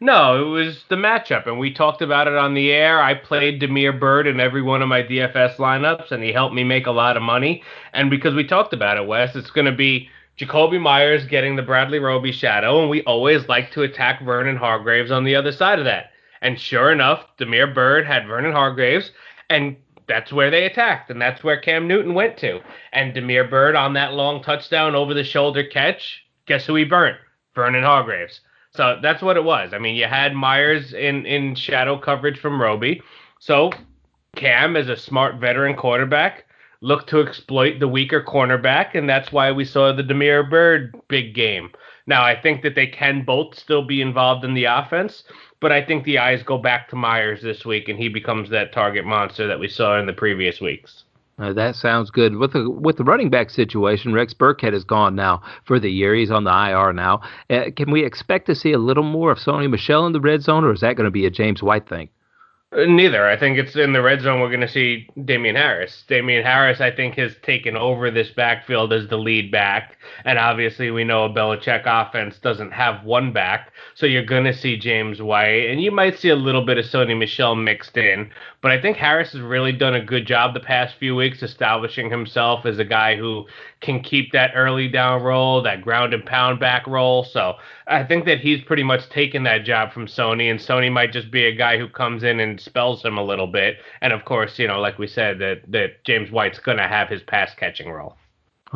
No, 0.00 0.42
it 0.42 0.50
was 0.50 0.84
the 0.90 0.96
matchup, 0.96 1.46
and 1.46 1.58
we 1.58 1.72
talked 1.72 2.02
about 2.02 2.28
it 2.28 2.34
on 2.34 2.52
the 2.52 2.70
air. 2.70 3.02
I 3.02 3.14
played 3.14 3.60
Damiere 3.60 3.94
Byrd 3.94 4.26
in 4.26 4.40
every 4.40 4.60
one 4.60 4.82
of 4.82 4.88
my 4.88 5.02
DFS 5.02 5.56
lineups, 5.56 6.10
and 6.10 6.22
he 6.22 6.32
helped 6.32 6.54
me 6.54 6.64
make 6.64 6.86
a 6.86 6.92
lot 6.92 7.16
of 7.16 7.22
money. 7.22 7.62
And 7.94 8.10
because 8.10 8.34
we 8.34 8.46
talked 8.46 8.74
about 8.74 8.98
it, 8.98 9.06
Wes, 9.06 9.34
it's 9.34 9.50
going 9.50 9.64
to 9.64 9.72
be 9.72 10.10
Jakobi 10.38 10.78
Meyers 10.78 11.24
getting 11.24 11.56
the 11.56 11.62
Bradley 11.62 11.98
Roby 11.98 12.30
shadow, 12.30 12.80
and 12.80 12.90
we 12.90 13.02
always 13.04 13.48
like 13.48 13.70
to 13.72 13.82
attack 13.82 14.22
Vernon 14.22 14.56
Hargreaves 14.56 15.10
on 15.10 15.24
the 15.24 15.34
other 15.34 15.52
side 15.52 15.78
of 15.78 15.86
that. 15.86 16.10
And 16.42 16.60
sure 16.60 16.92
enough, 16.92 17.24
Damiere 17.38 17.66
Byrd 17.66 18.04
had 18.06 18.26
Vernon 18.26 18.52
Hargreaves, 18.52 19.12
and 19.48 19.76
that's 20.06 20.30
where 20.30 20.50
they 20.50 20.66
attacked, 20.66 21.10
and 21.10 21.20
that's 21.22 21.42
where 21.42 21.58
Cam 21.58 21.88
Newton 21.88 22.12
went 22.12 22.36
to. 22.38 22.60
And 22.92 23.14
Damiere 23.14 23.48
Byrd 23.48 23.74
on 23.76 23.94
that 23.94 24.12
long 24.12 24.42
touchdown 24.42 24.94
over 24.94 25.14
the 25.14 25.24
shoulder 25.24 25.64
catch, 25.64 26.22
guess 26.46 26.66
who 26.66 26.74
he 26.74 26.84
burnt? 26.84 27.16
Vernon 27.54 27.82
Hargreaves. 27.82 28.42
So 28.76 28.98
that's 29.02 29.22
what 29.22 29.36
it 29.36 29.44
was. 29.44 29.72
I 29.72 29.78
mean, 29.78 29.96
you 29.96 30.04
had 30.04 30.34
Meyers 30.34 30.92
in 30.92 31.26
in 31.26 31.54
shadow 31.54 31.98
coverage 31.98 32.38
from 32.38 32.60
Roby. 32.60 33.02
So 33.38 33.70
Cam, 34.36 34.76
as 34.76 34.88
a 34.88 34.96
smart 34.96 35.36
veteran 35.36 35.74
quarterback, 35.76 36.44
looked 36.82 37.08
to 37.08 37.20
exploit 37.20 37.80
the 37.80 37.88
weaker 37.88 38.22
cornerback, 38.22 38.94
and 38.94 39.08
that's 39.08 39.32
why 39.32 39.50
we 39.50 39.64
saw 39.64 39.92
the 39.92 40.02
Damiere 40.02 40.42
Byrd 40.42 40.94
big 41.08 41.34
game. 41.34 41.70
Now, 42.06 42.22
I 42.22 42.40
think 42.40 42.62
that 42.62 42.74
they 42.74 42.86
can 42.86 43.24
both 43.24 43.58
still 43.58 43.82
be 43.82 44.00
involved 44.00 44.44
in 44.44 44.54
the 44.54 44.64
offense, 44.64 45.24
but 45.60 45.72
I 45.72 45.82
think 45.84 46.04
the 46.04 46.18
eyes 46.18 46.42
go 46.42 46.58
back 46.58 46.88
to 46.90 46.96
Meyers 46.96 47.42
this 47.42 47.64
week, 47.64 47.88
and 47.88 47.98
he 47.98 48.08
becomes 48.08 48.50
that 48.50 48.72
target 48.72 49.04
monster 49.04 49.46
that 49.48 49.58
we 49.58 49.68
saw 49.68 49.98
in 49.98 50.06
the 50.06 50.12
previous 50.12 50.60
weeks. 50.60 51.05
Uh, 51.38 51.52
that 51.52 51.76
sounds 51.76 52.10
good. 52.10 52.36
With 52.36 52.54
the 52.54 52.70
with 52.70 52.96
the 52.96 53.04
running 53.04 53.28
back 53.28 53.50
situation, 53.50 54.14
Rex 54.14 54.32
Burkhead 54.32 54.72
is 54.72 54.84
gone 54.84 55.14
now 55.14 55.42
for 55.64 55.78
the 55.78 55.90
year. 55.90 56.14
He's 56.14 56.30
on 56.30 56.44
the 56.44 56.50
IR 56.50 56.94
now. 56.94 57.20
Uh, 57.50 57.64
can 57.76 57.90
we 57.90 58.04
expect 58.04 58.46
to 58.46 58.54
see 58.54 58.72
a 58.72 58.78
little 58.78 59.02
more 59.02 59.32
of 59.32 59.38
Sony 59.38 59.68
Michel 59.68 60.06
in 60.06 60.12
the 60.12 60.20
red 60.20 60.42
zone, 60.42 60.64
or 60.64 60.72
is 60.72 60.80
that 60.80 60.96
going 60.96 61.04
to 61.04 61.10
be 61.10 61.26
a 61.26 61.30
James 61.30 61.62
White 61.62 61.88
thing? 61.88 62.08
Neither. 62.72 63.24
I 63.26 63.38
think 63.38 63.58
it's 63.58 63.76
in 63.76 63.92
the 63.92 64.02
red 64.02 64.22
zone. 64.22 64.40
We're 64.40 64.48
going 64.48 64.60
to 64.60 64.68
see 64.68 65.08
Damien 65.24 65.54
Harris. 65.54 66.04
Damien 66.08 66.44
Harris, 66.44 66.80
I 66.80 66.90
think, 66.90 67.14
has 67.14 67.36
taken 67.42 67.76
over 67.76 68.10
this 68.10 68.30
backfield 68.30 68.92
as 68.92 69.08
the 69.08 69.16
lead 69.16 69.52
back. 69.52 69.96
And 70.24 70.36
obviously, 70.36 70.90
we 70.90 71.04
know 71.04 71.24
a 71.24 71.30
Belichick 71.30 71.84
offense 71.86 72.38
doesn't 72.38 72.72
have 72.72 73.04
one 73.04 73.32
back. 73.32 73.72
So 73.94 74.04
you're 74.04 74.24
going 74.24 74.44
to 74.44 74.52
see 74.52 74.76
James 74.76 75.22
White. 75.22 75.70
And 75.70 75.80
you 75.80 75.92
might 75.92 76.18
see 76.18 76.28
a 76.28 76.36
little 76.36 76.66
bit 76.66 76.76
of 76.76 76.84
Sony 76.84 77.16
Michel 77.16 77.54
mixed 77.54 77.96
in. 77.96 78.30
But 78.66 78.72
I 78.72 78.82
think 78.82 78.96
Harris 78.96 79.30
has 79.30 79.40
really 79.42 79.70
done 79.70 79.94
a 79.94 80.04
good 80.04 80.26
job 80.26 80.52
the 80.52 80.58
past 80.58 80.96
few 80.96 81.14
weeks 81.14 81.40
establishing 81.40 82.10
himself 82.10 82.66
as 82.66 82.80
a 82.80 82.84
guy 82.84 83.14
who 83.14 83.46
can 83.80 84.02
keep 84.02 84.32
that 84.32 84.54
early 84.56 84.88
down 84.88 85.22
role, 85.22 85.62
that 85.62 85.82
ground 85.82 86.12
and 86.12 86.26
pound 86.26 86.58
back 86.58 86.84
role. 86.88 87.22
So 87.22 87.54
I 87.86 88.02
think 88.02 88.24
that 88.24 88.40
he's 88.40 88.64
pretty 88.64 88.82
much 88.82 89.08
taken 89.08 89.44
that 89.44 89.64
job 89.64 89.92
from 89.92 90.08
Sony, 90.08 90.50
and 90.50 90.58
Sony 90.58 90.90
might 90.90 91.12
just 91.12 91.30
be 91.30 91.46
a 91.46 91.54
guy 91.54 91.78
who 91.78 91.88
comes 91.88 92.24
in 92.24 92.40
and 92.40 92.60
spells 92.60 93.04
him 93.04 93.18
a 93.18 93.24
little 93.24 93.46
bit. 93.46 93.76
And 94.00 94.12
of 94.12 94.24
course, 94.24 94.58
you 94.58 94.66
know, 94.66 94.80
like 94.80 94.98
we 94.98 95.06
said, 95.06 95.38
that 95.38 95.60
that 95.68 96.02
James 96.02 96.32
White's 96.32 96.58
going 96.58 96.78
to 96.78 96.88
have 96.88 97.08
his 97.08 97.22
pass 97.22 97.54
catching 97.54 97.92
role. 97.92 98.16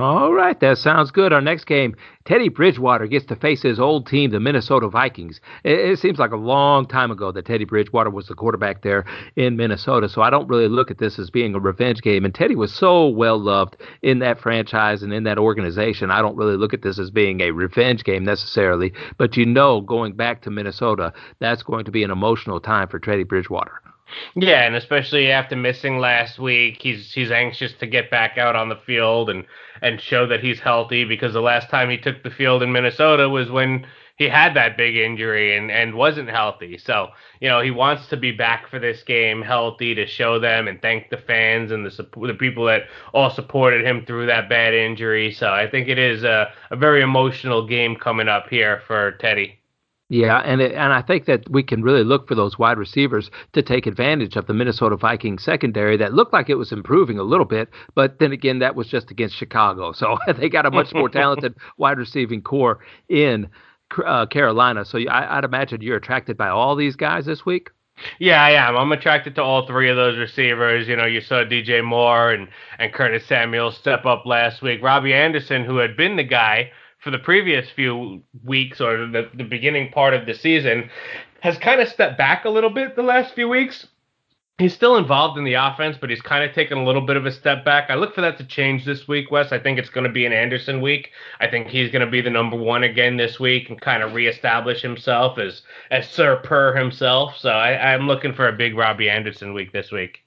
All 0.00 0.32
right, 0.32 0.58
that 0.60 0.78
sounds 0.78 1.10
good. 1.10 1.32
Our 1.32 1.42
next 1.42 1.64
game, 1.64 1.94
Teddy 2.24 2.48
Bridgewater 2.48 3.06
gets 3.06 3.26
to 3.26 3.36
face 3.36 3.60
his 3.60 3.78
old 3.78 4.06
team, 4.06 4.30
the 4.30 4.40
Minnesota 4.40 4.88
Vikings. 4.88 5.40
It, 5.62 5.78
it, 5.78 5.98
seems 5.98 6.18
like 6.18 6.30
a 6.30 6.36
long 6.36 6.86
time 6.86 7.10
ago 7.10 7.30
that 7.32 7.44
Teddy 7.44 7.66
Bridgewater 7.66 8.08
was 8.08 8.26
the 8.26 8.34
quarterback 8.34 8.82
there 8.82 9.04
in 9.36 9.56
Minnesota, 9.56 10.08
so 10.08 10.22
I 10.22 10.30
don't 10.30 10.48
really 10.48 10.68
look 10.68 10.90
at 10.90 10.96
this 10.96 11.18
as 11.18 11.28
being 11.28 11.54
a 11.54 11.60
revenge 11.60 12.00
game. 12.00 12.24
And 12.24 12.34
Teddy 12.34 12.56
was 12.56 12.72
so 12.72 13.08
well 13.08 13.38
loved 13.38 13.76
in 14.00 14.20
that 14.20 14.40
franchise 14.40 15.02
and 15.02 15.12
in 15.12 15.24
that 15.24 15.38
organization. 15.38 16.10
I 16.10 16.22
don't 16.22 16.36
really 16.36 16.56
look 16.56 16.72
at 16.72 16.80
this 16.80 16.98
as 16.98 17.10
being 17.10 17.42
a 17.42 17.50
revenge 17.50 18.02
game 18.02 18.24
necessarily, 18.24 18.94
but 19.18 19.36
you 19.36 19.44
know, 19.44 19.82
going 19.82 20.14
back 20.14 20.40
to 20.42 20.50
Minnesota, 20.50 21.12
that's 21.40 21.62
going 21.62 21.84
to 21.84 21.90
be 21.90 22.04
an 22.04 22.10
emotional 22.10 22.58
time 22.58 22.88
for 22.88 22.98
Teddy 22.98 23.24
Bridgewater. 23.24 23.82
Yeah, 24.34 24.64
and 24.66 24.74
especially 24.76 25.30
after 25.30 25.56
missing 25.56 25.98
last 25.98 26.38
week, 26.38 26.78
he's 26.80 27.12
he's 27.12 27.30
anxious 27.30 27.72
to 27.74 27.86
get 27.86 28.10
back 28.10 28.38
out 28.38 28.56
on 28.56 28.68
the 28.68 28.76
field 28.76 29.30
and 29.30 29.46
and 29.82 30.00
show 30.00 30.26
that 30.26 30.40
he's 30.40 30.60
healthy 30.60 31.04
because 31.04 31.32
the 31.32 31.40
last 31.40 31.70
time 31.70 31.90
he 31.90 31.98
took 31.98 32.22
the 32.22 32.30
field 32.30 32.62
in 32.62 32.72
Minnesota 32.72 33.28
was 33.28 33.50
when 33.50 33.86
he 34.16 34.28
had 34.28 34.54
that 34.54 34.76
big 34.76 34.96
injury 34.96 35.56
and 35.56 35.70
and 35.70 35.94
wasn't 35.94 36.28
healthy. 36.28 36.78
So, 36.78 37.10
you 37.40 37.48
know, 37.48 37.60
he 37.60 37.70
wants 37.70 38.08
to 38.08 38.16
be 38.16 38.32
back 38.32 38.68
for 38.68 38.78
this 38.78 39.02
game 39.02 39.42
healthy 39.42 39.94
to 39.94 40.06
show 40.06 40.38
them 40.38 40.68
and 40.68 40.80
thank 40.82 41.10
the 41.10 41.16
fans 41.18 41.72
and 41.72 41.86
the 41.86 42.06
the 42.26 42.34
people 42.34 42.66
that 42.66 42.82
all 43.14 43.30
supported 43.30 43.84
him 43.86 44.04
through 44.06 44.26
that 44.26 44.48
bad 44.48 44.74
injury. 44.74 45.32
So, 45.32 45.48
I 45.52 45.70
think 45.70 45.88
it 45.88 45.98
is 45.98 46.24
a, 46.24 46.52
a 46.70 46.76
very 46.76 47.02
emotional 47.02 47.66
game 47.66 47.96
coming 47.96 48.28
up 48.28 48.48
here 48.48 48.82
for 48.86 49.12
Teddy. 49.12 49.59
Yeah, 50.10 50.38
and 50.38 50.60
it, 50.60 50.72
and 50.72 50.92
I 50.92 51.02
think 51.02 51.26
that 51.26 51.48
we 51.48 51.62
can 51.62 51.82
really 51.82 52.02
look 52.02 52.26
for 52.26 52.34
those 52.34 52.58
wide 52.58 52.78
receivers 52.78 53.30
to 53.52 53.62
take 53.62 53.86
advantage 53.86 54.34
of 54.34 54.48
the 54.48 54.52
Minnesota 54.52 54.96
Vikings 54.96 55.44
secondary 55.44 55.96
that 55.98 56.12
looked 56.12 56.32
like 56.32 56.50
it 56.50 56.56
was 56.56 56.72
improving 56.72 57.16
a 57.16 57.22
little 57.22 57.46
bit, 57.46 57.68
but 57.94 58.18
then 58.18 58.32
again, 58.32 58.58
that 58.58 58.74
was 58.74 58.88
just 58.88 59.12
against 59.12 59.36
Chicago, 59.36 59.92
so 59.94 60.18
they 60.36 60.48
got 60.48 60.66
a 60.66 60.70
much 60.70 60.92
more 60.92 61.08
talented 61.20 61.54
wide 61.78 61.96
receiving 61.96 62.42
corps 62.42 62.80
in 63.08 63.48
uh, 64.04 64.26
Carolina. 64.26 64.84
So 64.84 64.98
I, 64.98 65.38
I'd 65.38 65.44
imagine 65.44 65.80
you're 65.80 65.98
attracted 65.98 66.36
by 66.36 66.48
all 66.48 66.74
these 66.74 66.96
guys 66.96 67.26
this 67.26 67.46
week. 67.46 67.70
Yeah, 68.18 68.42
I 68.42 68.50
am. 68.50 68.76
I'm 68.76 68.90
attracted 68.90 69.36
to 69.36 69.44
all 69.44 69.64
three 69.64 69.90
of 69.90 69.96
those 69.96 70.18
receivers. 70.18 70.88
You 70.88 70.96
know, 70.96 71.06
you 71.06 71.20
saw 71.20 71.44
DJ 71.44 71.84
Moore 71.84 72.32
and, 72.32 72.48
and 72.80 72.92
Curtis 72.92 73.26
Samuel 73.26 73.70
step 73.70 74.06
up 74.06 74.26
last 74.26 74.60
week. 74.60 74.82
Robbie 74.82 75.12
Anderson, 75.12 75.64
who 75.64 75.76
had 75.76 75.96
been 75.96 76.16
the 76.16 76.24
guy 76.24 76.72
for 77.00 77.10
the 77.10 77.18
previous 77.18 77.68
few 77.70 78.22
weeks 78.44 78.80
or 78.80 79.06
the, 79.06 79.30
the 79.34 79.44
beginning 79.44 79.90
part 79.90 80.14
of 80.14 80.26
the 80.26 80.34
season 80.34 80.90
has 81.40 81.56
kind 81.58 81.80
of 81.80 81.88
stepped 81.88 82.18
back 82.18 82.44
a 82.44 82.50
little 82.50 82.70
bit 82.70 82.94
the 82.96 83.02
last 83.02 83.34
few 83.34 83.48
weeks. 83.48 83.86
He's 84.58 84.74
still 84.74 84.98
involved 84.98 85.38
in 85.38 85.44
the 85.44 85.54
offense, 85.54 85.96
but 85.98 86.10
he's 86.10 86.20
kind 86.20 86.44
of 86.44 86.54
taken 86.54 86.76
a 86.76 86.84
little 86.84 87.00
bit 87.00 87.16
of 87.16 87.24
a 87.24 87.32
step 87.32 87.64
back. 87.64 87.88
I 87.88 87.94
look 87.94 88.14
for 88.14 88.20
that 88.20 88.36
to 88.36 88.44
change 88.44 88.84
this 88.84 89.08
week, 89.08 89.30
Wes. 89.30 89.52
I 89.52 89.58
think 89.58 89.78
it's 89.78 89.88
going 89.88 90.06
to 90.06 90.12
be 90.12 90.26
an 90.26 90.34
Anderson 90.34 90.82
week. 90.82 91.12
I 91.40 91.48
think 91.48 91.68
he's 91.68 91.90
going 91.90 92.04
to 92.04 92.10
be 92.10 92.20
the 92.20 92.28
number 92.28 92.58
one 92.58 92.82
again 92.82 93.16
this 93.16 93.40
week 93.40 93.70
and 93.70 93.80
kind 93.80 94.02
of 94.02 94.12
reestablish 94.12 94.82
himself 94.82 95.38
as 95.38 95.62
as 95.90 96.10
Sir 96.10 96.36
Per 96.44 96.76
himself. 96.76 97.38
So 97.38 97.48
I, 97.48 97.94
I'm 97.94 98.06
looking 98.06 98.34
for 98.34 98.48
a 98.48 98.52
big 98.52 98.76
Robbie 98.76 99.08
Anderson 99.08 99.54
week 99.54 99.72
this 99.72 99.90
week 99.90 100.18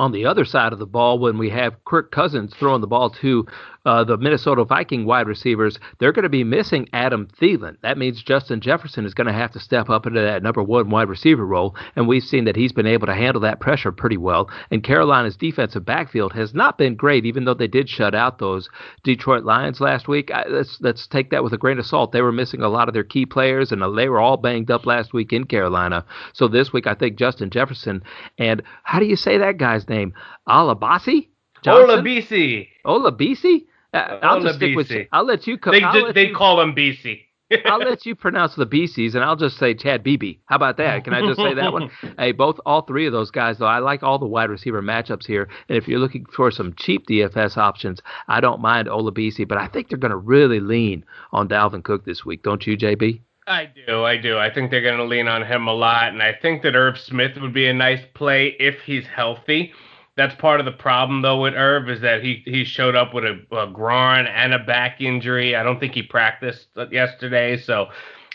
on 0.00 0.12
the 0.12 0.24
other 0.24 0.46
side 0.46 0.72
of 0.72 0.78
the 0.78 0.86
ball 0.86 1.18
when 1.18 1.36
we 1.36 1.50
have 1.50 1.84
Kirk 1.84 2.10
Cousins 2.10 2.54
throwing 2.54 2.80
the 2.80 2.86
ball 2.86 3.10
to 3.10 3.46
uh, 3.84 4.04
the 4.04 4.16
Minnesota 4.16 4.64
Viking 4.64 5.04
wide 5.06 5.26
receivers, 5.26 5.78
they're 5.98 6.12
going 6.12 6.24
to 6.24 6.28
be 6.28 6.44
missing 6.44 6.88
Adam 6.92 7.28
Thielen. 7.40 7.76
That 7.82 7.98
means 7.98 8.22
Justin 8.22 8.60
Jefferson 8.60 9.04
is 9.04 9.14
going 9.14 9.26
to 9.26 9.32
have 9.32 9.52
to 9.52 9.60
step 9.60 9.90
up 9.90 10.06
into 10.06 10.20
that 10.20 10.42
number 10.42 10.62
one 10.62 10.90
wide 10.90 11.08
receiver 11.08 11.46
role, 11.46 11.74
and 11.96 12.06
we've 12.06 12.22
seen 12.22 12.44
that 12.44 12.56
he's 12.56 12.72
been 12.72 12.86
able 12.86 13.06
to 13.06 13.14
handle 13.14 13.40
that 13.42 13.60
pressure 13.60 13.92
pretty 13.92 14.16
well. 14.16 14.50
And 14.70 14.82
Carolina's 14.84 15.36
defensive 15.36 15.84
backfield 15.84 16.32
has 16.32 16.54
not 16.54 16.78
been 16.78 16.94
great, 16.94 17.26
even 17.26 17.44
though 17.44 17.54
they 17.54 17.68
did 17.68 17.88
shut 17.88 18.14
out 18.14 18.38
those 18.38 18.68
Detroit 19.04 19.44
Lions 19.44 19.80
last 19.80 20.08
week. 20.08 20.30
I, 20.30 20.44
let's 20.48 20.78
let's 20.80 21.06
take 21.06 21.30
that 21.30 21.42
with 21.42 21.52
a 21.52 21.58
grain 21.58 21.78
of 21.78 21.86
salt. 21.86 22.12
They 22.12 22.22
were 22.22 22.32
missing 22.32 22.62
a 22.62 22.68
lot 22.68 22.88
of 22.88 22.94
their 22.94 23.04
key 23.04 23.26
players, 23.26 23.72
and 23.72 23.82
they 23.96 24.08
were 24.08 24.20
all 24.20 24.36
banged 24.36 24.70
up 24.70 24.86
last 24.86 25.12
week 25.12 25.32
in 25.32 25.44
Carolina. 25.44 26.04
So 26.32 26.48
this 26.48 26.72
week, 26.72 26.86
I 26.86 26.94
think 26.94 27.18
Justin 27.18 27.50
Jefferson 27.50 28.02
and 28.38 28.62
how 28.82 28.98
do 28.98 29.06
you 29.06 29.16
say 29.16 29.38
that 29.38 29.58
guy's 29.58 29.88
name? 29.88 30.14
Alabasi? 30.48 31.28
Olabisi. 31.64 32.68
Olabisi? 32.84 33.66
I'll 33.92 34.40
just 34.40 34.56
stick 34.56 34.76
with. 34.76 34.90
I'll 35.12 35.24
let 35.24 35.46
you. 35.46 35.58
Co- 35.58 35.72
they 35.72 35.80
just, 35.80 36.14
they 36.14 36.28
you, 36.28 36.34
call 36.34 36.60
him 36.60 36.74
BC. 36.74 37.20
I'll 37.64 37.78
let 37.78 38.06
you 38.06 38.14
pronounce 38.14 38.54
the 38.54 38.66
BCs, 38.66 39.14
and 39.14 39.24
I'll 39.24 39.36
just 39.36 39.58
say 39.58 39.74
Chad 39.74 40.04
Beebe. 40.04 40.38
How 40.46 40.54
about 40.54 40.76
that? 40.76 41.02
Can 41.02 41.14
I 41.14 41.20
just 41.20 41.40
say 41.40 41.54
that 41.54 41.72
one? 41.72 41.90
hey, 42.18 42.30
both 42.30 42.60
all 42.64 42.82
three 42.82 43.06
of 43.06 43.12
those 43.12 43.32
guys, 43.32 43.58
though. 43.58 43.66
I 43.66 43.80
like 43.80 44.04
all 44.04 44.20
the 44.20 44.26
wide 44.26 44.50
receiver 44.50 44.80
matchups 44.80 45.26
here, 45.26 45.48
and 45.68 45.76
if 45.76 45.88
you're 45.88 45.98
looking 45.98 46.26
for 46.26 46.52
some 46.52 46.74
cheap 46.76 47.08
DFS 47.08 47.56
options, 47.56 48.00
I 48.28 48.40
don't 48.40 48.60
mind 48.60 48.88
Ola 48.88 49.10
BC, 49.10 49.48
but 49.48 49.58
I 49.58 49.66
think 49.66 49.88
they're 49.88 49.98
going 49.98 50.12
to 50.12 50.16
really 50.16 50.60
lean 50.60 51.04
on 51.32 51.48
Dalvin 51.48 51.82
Cook 51.82 52.04
this 52.04 52.24
week, 52.24 52.44
don't 52.44 52.64
you, 52.66 52.76
JB? 52.76 53.20
I 53.48 53.68
do, 53.86 54.04
I 54.04 54.16
do. 54.16 54.38
I 54.38 54.52
think 54.54 54.70
they're 54.70 54.82
going 54.82 54.98
to 54.98 55.04
lean 55.04 55.26
on 55.26 55.42
him 55.42 55.66
a 55.66 55.72
lot, 55.72 56.12
and 56.12 56.22
I 56.22 56.32
think 56.40 56.62
that 56.62 56.76
Irv 56.76 56.98
Smith 56.98 57.36
would 57.40 57.52
be 57.52 57.66
a 57.66 57.74
nice 57.74 58.02
play 58.14 58.54
if 58.60 58.80
he's 58.82 59.06
healthy. 59.06 59.72
That's 60.20 60.34
part 60.34 60.60
of 60.60 60.66
the 60.66 60.72
problem 60.72 61.22
though 61.22 61.40
with 61.40 61.54
Irv 61.54 61.88
is 61.88 62.02
that 62.02 62.22
he 62.22 62.42
he 62.44 62.62
showed 62.62 62.94
up 62.94 63.14
with 63.14 63.24
a, 63.24 63.40
a 63.56 63.66
groin 63.66 64.26
and 64.26 64.52
a 64.52 64.58
back 64.58 65.00
injury. 65.00 65.56
I 65.56 65.62
don't 65.62 65.80
think 65.80 65.94
he 65.94 66.02
practiced 66.02 66.66
yesterday, 66.90 67.56
so 67.56 67.88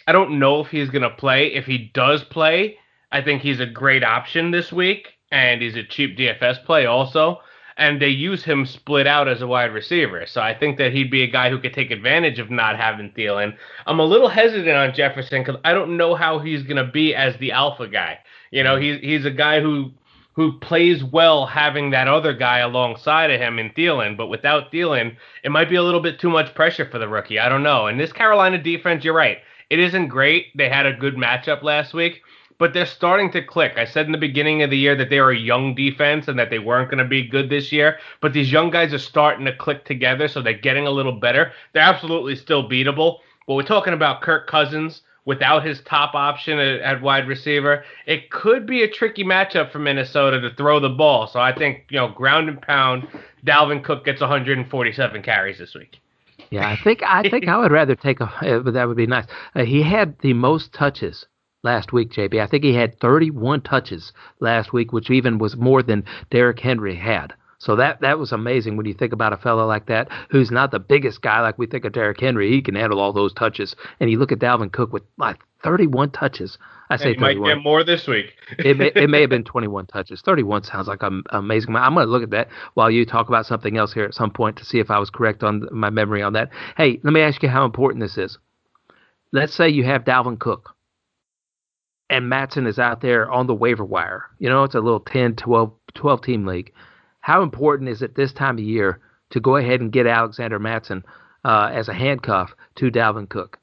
I 0.08 0.12
don't 0.12 0.40
know 0.40 0.62
if 0.62 0.70
he's 0.70 0.90
going 0.90 1.04
to 1.04 1.12
play. 1.12 1.54
If 1.54 1.68
he 1.68 1.92
does 1.94 2.24
play, 2.24 2.80
I 3.12 3.22
think 3.22 3.44
he's 3.44 3.60
a 3.60 3.68
great 3.68 4.04
option 4.04 4.50
this 4.50 4.74
week, 4.74 5.10
and 5.32 5.62
he's 5.62 5.76
a 5.76 5.84
cheap 5.84 6.18
DFS 6.18 6.66
play 6.66 6.88
also 6.88 7.42
and 7.78 8.02
they 8.02 8.08
use 8.08 8.44
him 8.44 8.66
split 8.66 9.06
out 9.06 9.28
as 9.28 9.42
a 9.42 9.48
wide 9.48 9.74
receiver. 9.74 10.26
So 10.26 10.42
I 10.42 10.58
think 10.58 10.78
that 10.78 10.94
he'd 10.94 11.12
be 11.12 11.24
a 11.24 11.28
guy 11.28 11.50
who 11.50 11.60
could 11.60 11.74
take 11.74 11.92
advantage 11.92 12.40
of 12.40 12.50
not 12.50 12.78
having 12.78 13.12
Thielen. 13.12 13.56
I'm 13.86 14.00
a 14.00 14.06
little 14.06 14.30
hesitant 14.30 14.76
on 14.76 14.94
Jefferson 14.94 15.44
because 15.44 15.60
I 15.66 15.74
don't 15.74 15.98
know 15.98 16.16
how 16.16 16.40
he's 16.40 16.64
going 16.64 16.78
to 16.78 16.90
be 16.90 17.14
as 17.14 17.36
the 17.38 17.52
alpha 17.52 17.88
guy. 17.88 18.20
You 18.52 18.64
know, 18.64 18.78
mm. 18.78 18.82
he's 18.82 19.02
he's 19.02 19.26
a 19.26 19.32
guy 19.32 19.60
who 19.60 19.92
who 20.36 20.60
plays 20.60 21.04
well 21.04 21.46
having 21.46 21.90
that 21.92 22.10
other 22.10 22.34
guy 22.34 22.60
alongside 22.60 23.32
of 23.32 23.40
him 23.40 23.58
in 23.58 23.70
Thielen, 23.70 24.18
but 24.18 24.28
without 24.28 24.72
Thielen, 24.72 25.16
it 25.44 25.52
might 25.52 25.70
be 25.70 25.76
a 25.76 25.84
little 25.84 26.02
bit 26.02 26.20
too 26.20 26.30
much 26.30 26.54
pressure 26.54 26.88
for 26.90 27.00
the 27.00 27.08
rookie. 27.08 27.40
I 27.40 27.48
don't 27.48 27.64
know. 27.64 27.88
And 27.88 28.00
this 28.00 28.12
Carolina 28.12 28.62
defense, 28.62 29.04
you're 29.04 29.14
right. 29.14 29.38
It 29.70 29.80
isn't 29.80 30.10
great. 30.10 30.48
They 30.56 30.68
had 30.70 30.86
a 30.86 30.94
good 30.94 31.16
matchup 31.16 31.64
last 31.64 31.94
week, 31.94 32.22
but 32.58 32.74
they're 32.74 32.86
starting 32.86 33.32
to 33.32 33.42
click. 33.42 33.78
I 33.78 33.86
said 33.86 34.08
in 34.08 34.12
the 34.12 34.18
beginning 34.18 34.62
of 34.62 34.70
the 34.70 34.78
year 34.78 34.96
that 34.98 35.10
they 35.10 35.22
were 35.22 35.32
a 35.32 35.38
young 35.38 35.74
defense 35.74 36.28
and 36.28 36.38
that 36.38 36.50
they 36.50 36.60
weren't 36.60 36.92
going 36.92 37.04
to 37.04 37.10
be 37.10 37.28
good 37.28 37.50
this 37.50 37.72
year, 37.72 37.98
but 38.22 38.34
these 38.34 38.52
young 38.52 38.70
guys 38.70 38.94
are 38.94 39.00
starting 39.00 39.46
to 39.46 39.56
click 39.56 39.86
together, 39.86 40.28
so 40.28 40.42
they're 40.42 40.54
getting 40.54 40.86
a 40.86 40.92
little 40.92 41.14
better. 41.14 41.54
They're 41.74 41.82
absolutely 41.82 42.36
still 42.36 42.70
beatable. 42.70 43.20
But 43.48 43.54
we're 43.54 43.64
talking 43.64 43.94
about 43.94 44.22
Kirk 44.22 44.48
Cousins 44.48 45.02
without 45.26 45.66
his 45.66 45.82
top 45.82 46.14
option 46.16 46.60
at, 46.60 46.80
at 46.82 47.02
wide 47.02 47.28
receiver. 47.28 47.84
It 48.06 48.30
could 48.30 48.66
be 48.66 48.84
a 48.84 48.90
tricky 48.90 49.24
matchup 49.24 49.72
for 49.72 49.80
Minnesota 49.80 50.40
to 50.42 50.54
throw 50.56 50.80
the 50.80 50.90
ball. 50.90 51.28
So 51.28 51.40
I 51.40 51.54
think, 51.54 51.86
you 51.90 51.98
know, 51.98 52.10
ground 52.10 52.48
and 52.48 52.62
pound, 52.62 53.08
Dalvin 53.46 53.84
Cook 53.84 54.06
gets 54.06 54.22
147 54.22 55.24
carries 55.24 55.58
this 55.58 55.76
week. 55.76 56.00
Yeah, 56.52 56.70
I 56.70 56.78
think 56.84 57.02
I 57.04 57.28
think 57.28 57.48
I 57.48 57.58
would 57.58 57.72
rather 57.72 57.96
take 57.96 58.20
a. 58.20 58.32
But 58.64 58.74
that 58.74 58.88
would 58.88 58.98
be 58.98 59.08
nice. 59.08 59.26
Uh, 59.56 59.66
he 59.66 59.82
had 59.82 60.16
the 60.20 60.34
most 60.34 60.74
touches 60.74 61.26
last 61.64 61.92
week, 61.92 62.12
JB. 62.12 62.40
I 62.40 62.48
think 62.48 62.64
he 62.64 62.74
had 62.74 63.00
31 63.00 63.62
touches 63.62 64.14
last 64.40 64.72
week, 64.72 64.94
which 64.94 65.10
even 65.10 65.40
was 65.40 65.58
more 65.58 65.82
than 65.82 66.06
Derrick 66.30 66.60
Henry 66.60 66.96
had. 66.96 67.34
So 67.66 67.76
that 67.78 68.00
that 68.02 68.20
was 68.20 68.32
amazing 68.32 68.78
when 68.78 68.86
you 68.86 68.94
think 68.94 69.12
about 69.12 69.34
a 69.34 69.38
fellow 69.38 69.66
like 69.66 69.88
that 69.88 70.08
who's 70.30 70.52
not 70.52 70.70
the 70.70 70.80
biggest 70.80 71.24
guy 71.24 71.42
like 71.42 71.58
we 71.58 71.66
think 71.66 71.84
of 71.84 71.94
Derrick 71.94 72.20
Henry. 72.20 72.52
He 72.52 72.62
can 72.62 72.76
handle 72.76 73.00
all 73.00 73.12
those 73.12 73.34
touches, 73.34 73.76
and 74.00 74.12
you 74.12 74.20
look 74.20 74.32
at 74.32 74.38
Dalvin 74.38 74.72
Cook 74.72 74.94
with 74.94 75.02
like 75.18 75.38
31 75.64 76.12
touches. 76.12 76.60
I 76.92 76.98
say 76.98 77.06
and 77.06 77.16
he 77.16 77.20
31. 77.20 77.42
might 77.42 77.56
get 77.56 77.64
more 77.64 77.84
this 77.84 78.08
week. 78.08 78.34
it 78.60 78.78
may 78.78 78.92
it 78.94 79.10
may 79.10 79.22
have 79.22 79.32
been 79.32 79.44
21 79.52 79.88
touches. 79.88 80.22
31 80.22 80.62
sounds 80.62 80.88
like 80.88 81.02
an 81.02 81.24
amazing. 81.32 81.76
I'm 81.76 81.96
going 81.96 82.06
to 82.06 82.12
look 82.12 82.22
at 82.22 82.30
that 82.30 82.50
while 82.76 82.92
you 82.92 83.04
talk 83.04 83.30
about 83.30 83.48
something 83.48 83.78
else 83.78 83.94
here 83.94 84.06
at 84.06 84.14
some 84.14 84.30
point 84.30 84.58
to 84.58 84.66
see 84.66 84.78
if 84.78 84.92
I 84.92 85.00
was 85.00 85.10
correct 85.10 85.42
on 85.42 85.68
my 85.72 85.90
memory 85.90 86.22
on 86.22 86.34
that. 86.34 86.52
Hey, 86.78 87.00
let 87.04 87.14
me 87.14 87.22
ask 87.22 87.42
you 87.42 87.50
how 87.50 87.66
important 87.66 88.04
this 88.04 88.20
is. 88.20 88.38
Let's 89.32 89.56
say 89.56 89.70
you 89.70 89.86
have 89.86 90.04
Dalvin 90.04 90.38
Cook 90.38 90.76
and 92.12 92.30
Mattison 92.30 92.68
is 92.68 92.78
out 92.78 93.02
there 93.02 93.28
on 93.32 93.48
the 93.48 93.56
waiver 93.56 93.84
wire. 93.84 94.26
You 94.38 94.50
know, 94.50 94.64
it's 94.66 94.76
a 94.76 94.80
little 94.80 95.00
10, 95.00 95.36
12, 95.36 95.74
12 95.96 96.22
team 96.22 96.46
league. 96.46 96.72
How 97.26 97.42
important 97.42 97.90
is 97.90 98.04
it 98.04 98.14
this 98.14 98.32
time 98.32 98.60
of 98.60 98.64
year 98.64 99.00
to 99.32 99.40
go 99.40 99.56
ahead 99.56 99.82
and 99.82 99.92
get 99.92 100.06
Alexander 100.06 100.60
Mattison 100.60 101.04
uh, 101.44 101.72
as 101.74 101.90
a 101.90 101.94
handcuff 101.94 102.54
to 102.76 102.92
Dalvin 102.92 103.28
Cook? 103.28 103.58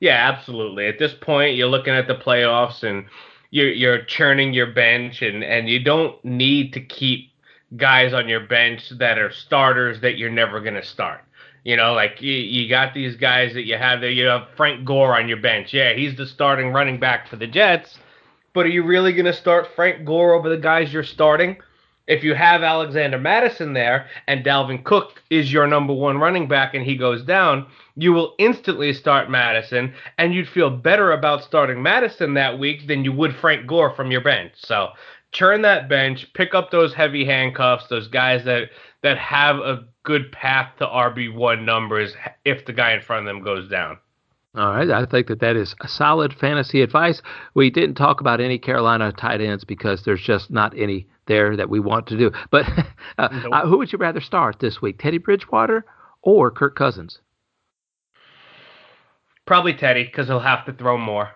Yeah, 0.00 0.32
absolutely. 0.32 0.88
At 0.88 0.98
this 0.98 1.14
point, 1.20 1.54
you're 1.54 1.68
looking 1.68 1.94
at 1.94 2.08
the 2.08 2.16
playoffs 2.16 2.82
and 2.82 3.04
you're 3.52 3.70
you're 3.70 4.04
churning 4.04 4.52
your 4.52 4.66
bench, 4.66 5.22
and 5.22 5.44
and 5.44 5.68
you 5.68 5.78
don't 5.78 6.24
need 6.24 6.72
to 6.72 6.80
keep 6.80 7.30
guys 7.76 8.12
on 8.12 8.28
your 8.28 8.48
bench 8.48 8.90
that 8.98 9.16
are 9.16 9.30
starters 9.30 10.00
that 10.00 10.18
you're 10.18 10.28
never 10.28 10.60
going 10.60 10.74
to 10.74 10.84
start. 10.84 11.20
You 11.62 11.76
know, 11.76 11.92
like 11.92 12.20
you, 12.20 12.32
you 12.32 12.68
got 12.68 12.94
these 12.94 13.14
guys 13.14 13.54
that 13.54 13.64
you 13.64 13.78
have 13.78 14.00
there. 14.00 14.10
You 14.10 14.26
have 14.26 14.48
Frank 14.56 14.84
Gore 14.84 15.16
on 15.16 15.28
your 15.28 15.40
bench. 15.40 15.72
Yeah, 15.72 15.92
he's 15.92 16.16
the 16.16 16.26
starting 16.26 16.72
running 16.72 16.98
back 16.98 17.28
for 17.28 17.36
the 17.36 17.46
Jets. 17.46 17.96
But 18.54 18.66
are 18.66 18.70
you 18.70 18.82
really 18.82 19.12
going 19.12 19.26
to 19.26 19.32
start 19.32 19.68
Frank 19.76 20.04
Gore 20.04 20.34
over 20.34 20.48
the 20.48 20.56
guys 20.56 20.92
you're 20.92 21.04
starting? 21.04 21.58
If 22.06 22.22
you 22.22 22.34
have 22.34 22.62
Alexander 22.62 23.18
Mattison 23.18 23.72
there 23.72 24.08
and 24.26 24.44
Dalvin 24.44 24.84
Cook 24.84 25.22
is 25.30 25.50
your 25.50 25.66
number 25.66 25.94
one 25.94 26.18
running 26.18 26.46
back 26.46 26.74
and 26.74 26.84
he 26.84 26.96
goes 26.96 27.22
down, 27.24 27.66
you 27.96 28.12
will 28.12 28.34
instantly 28.38 28.92
start 28.92 29.30
Mattison 29.30 29.94
and 30.18 30.34
you'd 30.34 30.48
feel 30.48 30.68
better 30.68 31.12
about 31.12 31.42
starting 31.42 31.82
Mattison 31.82 32.34
that 32.34 32.58
week 32.58 32.86
than 32.86 33.04
you 33.04 33.12
would 33.12 33.34
Frank 33.34 33.66
Gore 33.66 33.94
from 33.94 34.10
your 34.10 34.20
bench. 34.20 34.52
So 34.56 34.90
churn 35.32 35.62
that 35.62 35.88
bench, 35.88 36.30
pick 36.34 36.54
up 36.54 36.70
those 36.70 36.92
heavy 36.92 37.24
handcuffs, 37.24 37.86
those 37.88 38.08
guys 38.08 38.44
that 38.44 38.70
that 39.02 39.16
have 39.18 39.56
a 39.56 39.86
good 40.02 40.30
path 40.32 40.72
to 40.78 40.86
RB1 40.86 41.64
numbers 41.64 42.14
if 42.44 42.66
the 42.66 42.72
guy 42.72 42.92
in 42.92 43.00
front 43.00 43.26
of 43.26 43.34
them 43.34 43.42
goes 43.42 43.68
down. 43.68 43.98
All 44.56 44.70
right, 44.70 44.90
I 44.90 45.04
think 45.04 45.26
that 45.26 45.40
that 45.40 45.56
is 45.56 45.74
solid 45.86 46.32
fantasy 46.32 46.80
advice. 46.80 47.20
We 47.54 47.70
didn't 47.70 47.96
talk 47.96 48.20
about 48.20 48.40
any 48.40 48.58
Carolina 48.58 49.10
tight 49.12 49.40
ends 49.40 49.64
because 49.64 50.04
there's 50.04 50.22
just 50.22 50.50
not 50.50 50.78
any 50.78 51.06
there 51.26 51.56
that 51.56 51.68
we 51.68 51.80
want 51.80 52.06
to 52.08 52.18
do. 52.18 52.30
But 52.50 52.66
uh, 53.18 53.28
nope. 53.32 53.52
uh, 53.52 53.66
who 53.66 53.78
would 53.78 53.92
you 53.92 53.98
rather 53.98 54.20
start 54.20 54.58
this 54.60 54.80
week, 54.80 54.98
Teddy 54.98 55.18
Bridgewater 55.18 55.84
or 56.22 56.50
Kirk 56.50 56.76
Cousins? 56.76 57.20
Probably 59.46 59.74
Teddy 59.74 60.04
because 60.04 60.26
he'll 60.26 60.40
have 60.40 60.64
to 60.66 60.72
throw 60.72 60.96
more. 60.96 61.30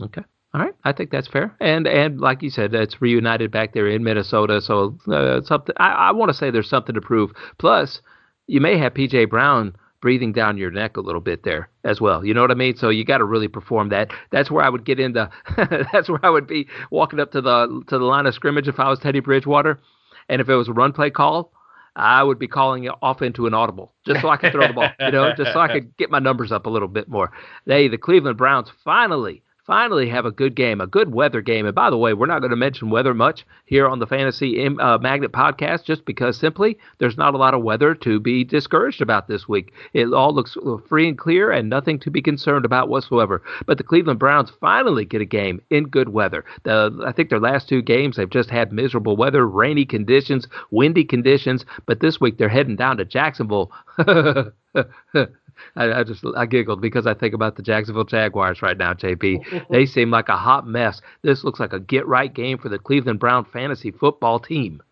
Okay. 0.00 0.22
All 0.54 0.60
right, 0.60 0.74
I 0.84 0.92
think 0.92 1.10
that's 1.10 1.26
fair, 1.26 1.56
and 1.60 1.88
and 1.88 2.20
like 2.20 2.40
you 2.40 2.48
said, 2.48 2.72
it's 2.74 3.02
reunited 3.02 3.50
back 3.50 3.74
there 3.74 3.88
in 3.88 4.04
Minnesota, 4.04 4.60
so 4.60 4.96
uh, 5.12 5.42
something. 5.42 5.74
I, 5.78 5.88
I 5.88 6.12
want 6.12 6.30
to 6.30 6.34
say 6.34 6.52
there's 6.52 6.68
something 6.68 6.94
to 6.94 7.00
prove. 7.00 7.32
Plus, 7.58 8.00
you 8.46 8.60
may 8.60 8.78
have 8.78 8.94
PJ 8.94 9.30
Brown 9.30 9.74
breathing 10.04 10.32
down 10.32 10.58
your 10.58 10.70
neck 10.70 10.98
a 10.98 11.00
little 11.00 11.22
bit 11.22 11.44
there 11.44 11.70
as 11.82 11.98
well. 11.98 12.26
You 12.26 12.34
know 12.34 12.42
what 12.42 12.50
I 12.50 12.54
mean? 12.54 12.76
So 12.76 12.90
you 12.90 13.06
got 13.06 13.18
to 13.18 13.24
really 13.24 13.48
perform 13.48 13.88
that. 13.88 14.10
That's 14.32 14.50
where 14.50 14.62
I 14.62 14.68
would 14.68 14.84
get 14.84 15.00
into. 15.00 15.30
that's 15.94 16.10
where 16.10 16.20
I 16.22 16.28
would 16.28 16.46
be 16.46 16.68
walking 16.90 17.20
up 17.20 17.32
to 17.32 17.40
the 17.40 17.82
to 17.88 17.98
the 17.98 18.04
line 18.04 18.26
of 18.26 18.34
scrimmage 18.34 18.68
if 18.68 18.78
I 18.78 18.90
was 18.90 18.98
Teddy 18.98 19.20
Bridgewater, 19.20 19.80
and 20.28 20.42
if 20.42 20.50
it 20.50 20.56
was 20.56 20.68
a 20.68 20.74
run 20.74 20.92
play 20.92 21.08
call, 21.08 21.54
I 21.96 22.22
would 22.22 22.38
be 22.38 22.46
calling 22.46 22.84
it 22.84 22.92
off 23.00 23.22
into 23.22 23.46
an 23.46 23.54
audible 23.54 23.94
just 24.06 24.20
so 24.20 24.28
I 24.28 24.36
could 24.36 24.52
throw 24.52 24.66
the 24.66 24.74
ball. 24.74 24.90
You 25.00 25.10
know, 25.10 25.32
just 25.34 25.54
so 25.54 25.58
I 25.60 25.68
could 25.68 25.96
get 25.96 26.10
my 26.10 26.18
numbers 26.18 26.52
up 26.52 26.66
a 26.66 26.70
little 26.70 26.88
bit 26.88 27.08
more. 27.08 27.32
They, 27.64 27.88
the 27.88 27.96
Cleveland 27.96 28.36
Browns, 28.36 28.68
finally 28.84 29.42
finally 29.66 30.08
have 30.08 30.26
a 30.26 30.30
good 30.30 30.54
game, 30.54 30.80
a 30.80 30.86
good 30.86 31.12
weather 31.12 31.40
game. 31.40 31.66
And 31.66 31.74
by 31.74 31.90
the 31.90 31.96
way, 31.96 32.12
we're 32.12 32.26
not 32.26 32.40
going 32.40 32.50
to 32.50 32.56
mention 32.56 32.90
weather 32.90 33.14
much 33.14 33.46
here 33.64 33.88
on 33.88 33.98
the 33.98 34.06
Fantasy 34.06 34.66
uh, 34.66 34.98
Magnet 34.98 35.32
podcast 35.32 35.84
just 35.84 36.04
because 36.04 36.36
simply 36.38 36.78
there's 36.98 37.16
not 37.16 37.34
a 37.34 37.38
lot 37.38 37.54
of 37.54 37.62
weather 37.62 37.94
to 37.96 38.20
be 38.20 38.44
discouraged 38.44 39.00
about 39.00 39.28
this 39.28 39.48
week. 39.48 39.72
It 39.92 40.12
all 40.12 40.34
looks 40.34 40.56
free 40.88 41.08
and 41.08 41.18
clear 41.18 41.50
and 41.50 41.68
nothing 41.68 41.98
to 42.00 42.10
be 42.10 42.22
concerned 42.22 42.64
about 42.64 42.88
whatsoever. 42.88 43.42
But 43.66 43.78
the 43.78 43.84
Cleveland 43.84 44.18
Browns 44.18 44.52
finally 44.60 45.04
get 45.04 45.22
a 45.22 45.26
game 45.26 45.60
in 45.70 45.84
good 45.84 46.10
weather. 46.10 46.44
The, 46.64 47.02
I 47.06 47.12
think 47.12 47.30
their 47.30 47.40
last 47.40 47.68
two 47.68 47.82
games 47.82 48.16
they've 48.16 48.28
just 48.28 48.50
had 48.50 48.72
miserable 48.72 49.16
weather, 49.16 49.46
rainy 49.46 49.84
conditions, 49.86 50.46
windy 50.70 51.04
conditions. 51.04 51.64
But 51.86 52.00
this 52.00 52.20
week 52.20 52.38
they're 52.38 52.48
heading 52.48 52.76
down 52.76 52.98
to 52.98 53.04
Jacksonville. 53.04 53.72
I, 55.76 55.92
I, 55.92 56.04
just 56.04 56.24
I 56.36 56.46
giggled 56.46 56.80
because 56.80 57.06
I 57.06 57.14
think 57.14 57.34
about 57.34 57.56
the 57.56 57.62
Jacksonville 57.62 58.04
Jaguars 58.04 58.62
right 58.62 58.76
now, 58.76 58.94
JP. 58.94 59.68
they 59.70 59.86
seem 59.86 60.10
like 60.10 60.28
a 60.28 60.36
hot 60.36 60.66
mess. 60.66 61.00
This 61.22 61.44
looks 61.44 61.60
like 61.60 61.72
a 61.72 61.80
get 61.80 62.06
right 62.06 62.32
game 62.32 62.58
for 62.58 62.68
the 62.68 62.78
Cleveland 62.78 63.20
Brown 63.20 63.44
fantasy 63.44 63.90
football 63.90 64.38
team. 64.38 64.82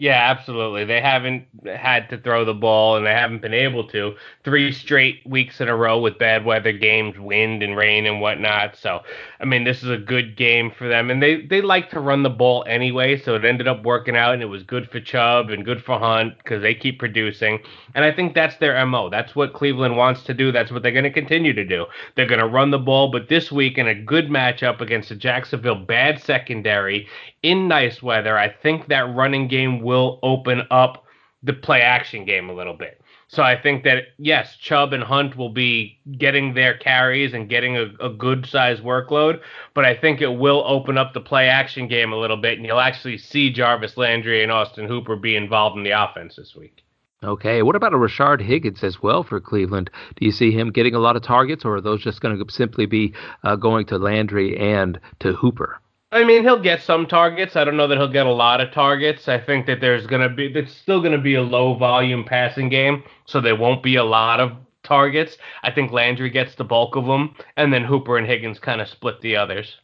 Yeah, 0.00 0.30
absolutely. 0.30 0.84
They 0.84 1.00
haven't 1.00 1.46
had 1.66 2.08
to 2.10 2.18
throw 2.18 2.44
the 2.44 2.54
ball 2.54 2.96
and 2.96 3.04
they 3.04 3.10
haven't 3.10 3.42
been 3.42 3.52
able 3.52 3.82
to. 3.88 4.14
Three 4.44 4.70
straight 4.70 5.22
weeks 5.26 5.60
in 5.60 5.66
a 5.68 5.74
row 5.74 5.98
with 6.00 6.18
bad 6.20 6.44
weather 6.44 6.70
games, 6.70 7.18
wind 7.18 7.64
and 7.64 7.76
rain 7.76 8.06
and 8.06 8.20
whatnot. 8.20 8.76
So, 8.76 9.00
I 9.40 9.44
mean, 9.44 9.64
this 9.64 9.82
is 9.82 9.90
a 9.90 9.96
good 9.96 10.36
game 10.36 10.70
for 10.70 10.86
them. 10.88 11.10
And 11.10 11.20
they, 11.20 11.44
they 11.46 11.60
like 11.62 11.90
to 11.90 11.98
run 11.98 12.22
the 12.22 12.30
ball 12.30 12.64
anyway. 12.68 13.18
So 13.18 13.34
it 13.34 13.44
ended 13.44 13.66
up 13.66 13.82
working 13.82 14.16
out 14.16 14.34
and 14.34 14.42
it 14.42 14.46
was 14.46 14.62
good 14.62 14.88
for 14.88 15.00
Chubb 15.00 15.50
and 15.50 15.64
good 15.64 15.82
for 15.82 15.98
Hunt 15.98 16.38
because 16.38 16.62
they 16.62 16.76
keep 16.76 17.00
producing. 17.00 17.58
And 17.96 18.04
I 18.04 18.12
think 18.12 18.34
that's 18.34 18.56
their 18.58 18.86
MO. 18.86 19.10
That's 19.10 19.34
what 19.34 19.52
Cleveland 19.52 19.96
wants 19.96 20.22
to 20.24 20.34
do. 20.34 20.52
That's 20.52 20.70
what 20.70 20.84
they're 20.84 20.92
going 20.92 21.04
to 21.04 21.10
continue 21.12 21.52
to 21.54 21.64
do. 21.64 21.86
They're 22.14 22.28
going 22.28 22.38
to 22.40 22.46
run 22.46 22.70
the 22.70 22.78
ball. 22.78 23.10
But 23.10 23.28
this 23.28 23.50
week, 23.50 23.78
in 23.78 23.88
a 23.88 23.96
good 23.96 24.28
matchup 24.28 24.80
against 24.80 25.08
the 25.08 25.16
Jacksonville 25.16 25.74
bad 25.74 26.22
secondary 26.22 27.08
in 27.42 27.66
nice 27.68 28.00
weather, 28.02 28.38
I 28.38 28.48
think 28.48 28.88
that 28.88 29.14
running 29.14 29.48
game 29.48 29.80
will 29.88 30.18
open 30.22 30.62
up 30.70 31.04
the 31.42 31.52
play 31.52 31.80
action 31.80 32.24
game 32.24 32.50
a 32.50 32.52
little 32.52 32.74
bit. 32.74 33.00
So 33.28 33.42
I 33.42 33.60
think 33.60 33.84
that 33.84 34.04
yes, 34.18 34.56
Chubb 34.56 34.92
and 34.92 35.02
Hunt 35.02 35.36
will 35.36 35.52
be 35.52 35.98
getting 36.16 36.54
their 36.54 36.76
carries 36.76 37.34
and 37.34 37.48
getting 37.48 37.76
a, 37.76 37.86
a 38.00 38.10
good 38.10 38.46
size 38.46 38.80
workload, 38.80 39.40
but 39.74 39.84
I 39.84 39.94
think 39.94 40.20
it 40.20 40.38
will 40.44 40.64
open 40.66 40.96
up 40.96 41.12
the 41.12 41.20
play 41.20 41.48
action 41.48 41.88
game 41.88 42.12
a 42.12 42.16
little 42.16 42.38
bit, 42.38 42.56
and 42.56 42.66
you'll 42.66 42.80
actually 42.80 43.18
see 43.18 43.52
Jarvis 43.52 43.96
Landry 43.96 44.42
and 44.42 44.50
Austin 44.50 44.88
Hooper 44.88 45.16
be 45.16 45.36
involved 45.36 45.76
in 45.76 45.84
the 45.84 45.90
offense 45.90 46.36
this 46.36 46.56
week. 46.56 46.82
Okay, 47.22 47.62
what 47.62 47.76
about 47.76 47.94
a 47.94 47.98
Rashard 47.98 48.40
Higgins 48.40 48.84
as 48.84 49.02
well 49.02 49.22
for 49.22 49.40
Cleveland? 49.40 49.90
Do 50.16 50.24
you 50.24 50.32
see 50.32 50.52
him 50.52 50.70
getting 50.70 50.94
a 50.94 51.00
lot 51.00 51.16
of 51.16 51.22
targets, 51.22 51.64
or 51.64 51.76
are 51.76 51.80
those 51.80 52.02
just 52.02 52.20
going 52.20 52.38
to 52.38 52.52
simply 52.52 52.86
be 52.86 53.12
uh, 53.42 53.56
going 53.56 53.86
to 53.86 53.98
Landry 53.98 54.56
and 54.56 54.98
to 55.18 55.32
Hooper? 55.32 55.80
I 56.10 56.24
mean, 56.24 56.42
he'll 56.42 56.62
get 56.62 56.80
some 56.82 57.06
targets. 57.06 57.54
I 57.54 57.64
don't 57.64 57.76
know 57.76 57.86
that 57.86 57.98
he'll 57.98 58.10
get 58.10 58.26
a 58.26 58.32
lot 58.32 58.62
of 58.62 58.72
targets. 58.72 59.28
I 59.28 59.38
think 59.38 59.66
that 59.66 59.82
there's 59.82 60.06
going 60.06 60.22
to 60.22 60.34
be, 60.34 60.46
it's 60.46 60.72
still 60.72 61.00
going 61.00 61.12
to 61.12 61.18
be 61.18 61.34
a 61.34 61.42
low 61.42 61.74
volume 61.74 62.24
passing 62.24 62.70
game, 62.70 63.02
so 63.26 63.40
there 63.40 63.56
won't 63.56 63.82
be 63.82 63.96
a 63.96 64.04
lot 64.04 64.40
of 64.40 64.52
targets. 64.84 65.36
I 65.62 65.70
think 65.70 65.92
Landry 65.92 66.30
gets 66.30 66.54
the 66.54 66.64
bulk 66.64 66.96
of 66.96 67.04
them, 67.04 67.34
and 67.58 67.72
then 67.72 67.84
Hooper 67.84 68.16
and 68.16 68.26
Higgins 68.26 68.58
kind 68.58 68.80
of 68.80 68.88
split 68.88 69.20
the 69.20 69.36
others. 69.36 69.76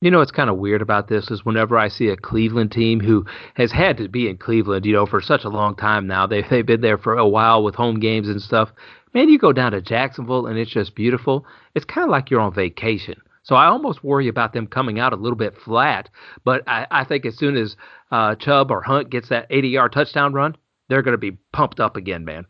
You 0.00 0.10
know 0.10 0.18
what's 0.18 0.30
kind 0.30 0.50
of 0.50 0.58
weird 0.58 0.82
about 0.82 1.08
this 1.08 1.30
is 1.30 1.44
whenever 1.44 1.76
I 1.78 1.88
see 1.88 2.08
a 2.08 2.16
Cleveland 2.16 2.70
team 2.70 3.00
who 3.00 3.24
has 3.54 3.72
had 3.72 3.96
to 3.96 4.08
be 4.08 4.28
in 4.28 4.36
Cleveland, 4.36 4.84
you 4.84 4.92
know, 4.92 5.06
for 5.06 5.20
such 5.20 5.44
a 5.44 5.48
long 5.48 5.74
time 5.74 6.06
now, 6.06 6.26
they 6.26 6.42
they've 6.42 6.66
been 6.66 6.82
there 6.82 6.98
for 6.98 7.16
a 7.16 7.26
while 7.26 7.64
with 7.64 7.74
home 7.74 7.98
games 7.98 8.28
and 8.28 8.42
stuff. 8.42 8.70
Man, 9.14 9.28
you 9.28 9.38
go 9.38 9.52
down 9.52 9.72
to 9.72 9.80
Jacksonville 9.80 10.46
and 10.46 10.58
it's 10.58 10.70
just 10.70 10.94
beautiful. 10.94 11.46
It's 11.74 11.86
kind 11.86 12.04
of 12.04 12.10
like 12.10 12.30
you're 12.30 12.40
on 12.40 12.52
vacation. 12.52 13.20
So 13.44 13.54
I 13.54 13.66
almost 13.66 14.02
worry 14.02 14.26
about 14.26 14.54
them 14.54 14.66
coming 14.66 14.98
out 14.98 15.12
a 15.12 15.16
little 15.16 15.36
bit 15.36 15.56
flat. 15.56 16.08
But 16.44 16.62
I, 16.66 16.86
I 16.90 17.04
think 17.04 17.24
as 17.26 17.36
soon 17.36 17.56
as 17.56 17.76
uh, 18.10 18.34
Chubb 18.34 18.70
or 18.70 18.80
Hunt 18.80 19.10
gets 19.10 19.28
that 19.28 19.46
80 19.50 19.68
yard 19.68 19.92
touchdown 19.92 20.32
run, 20.32 20.56
they're 20.88 21.02
going 21.02 21.12
to 21.12 21.18
be 21.18 21.38
pumped 21.52 21.78
up 21.78 21.96
again, 21.96 22.24
man. 22.24 22.46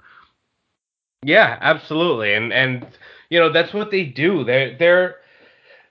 Yeah, 1.24 1.58
absolutely. 1.60 2.34
And 2.34 2.52
and 2.52 2.86
you 3.30 3.40
know 3.40 3.50
that's 3.50 3.72
what 3.72 3.90
they 3.90 4.04
do. 4.04 4.44
They're 4.44 4.76
they're 4.76 5.16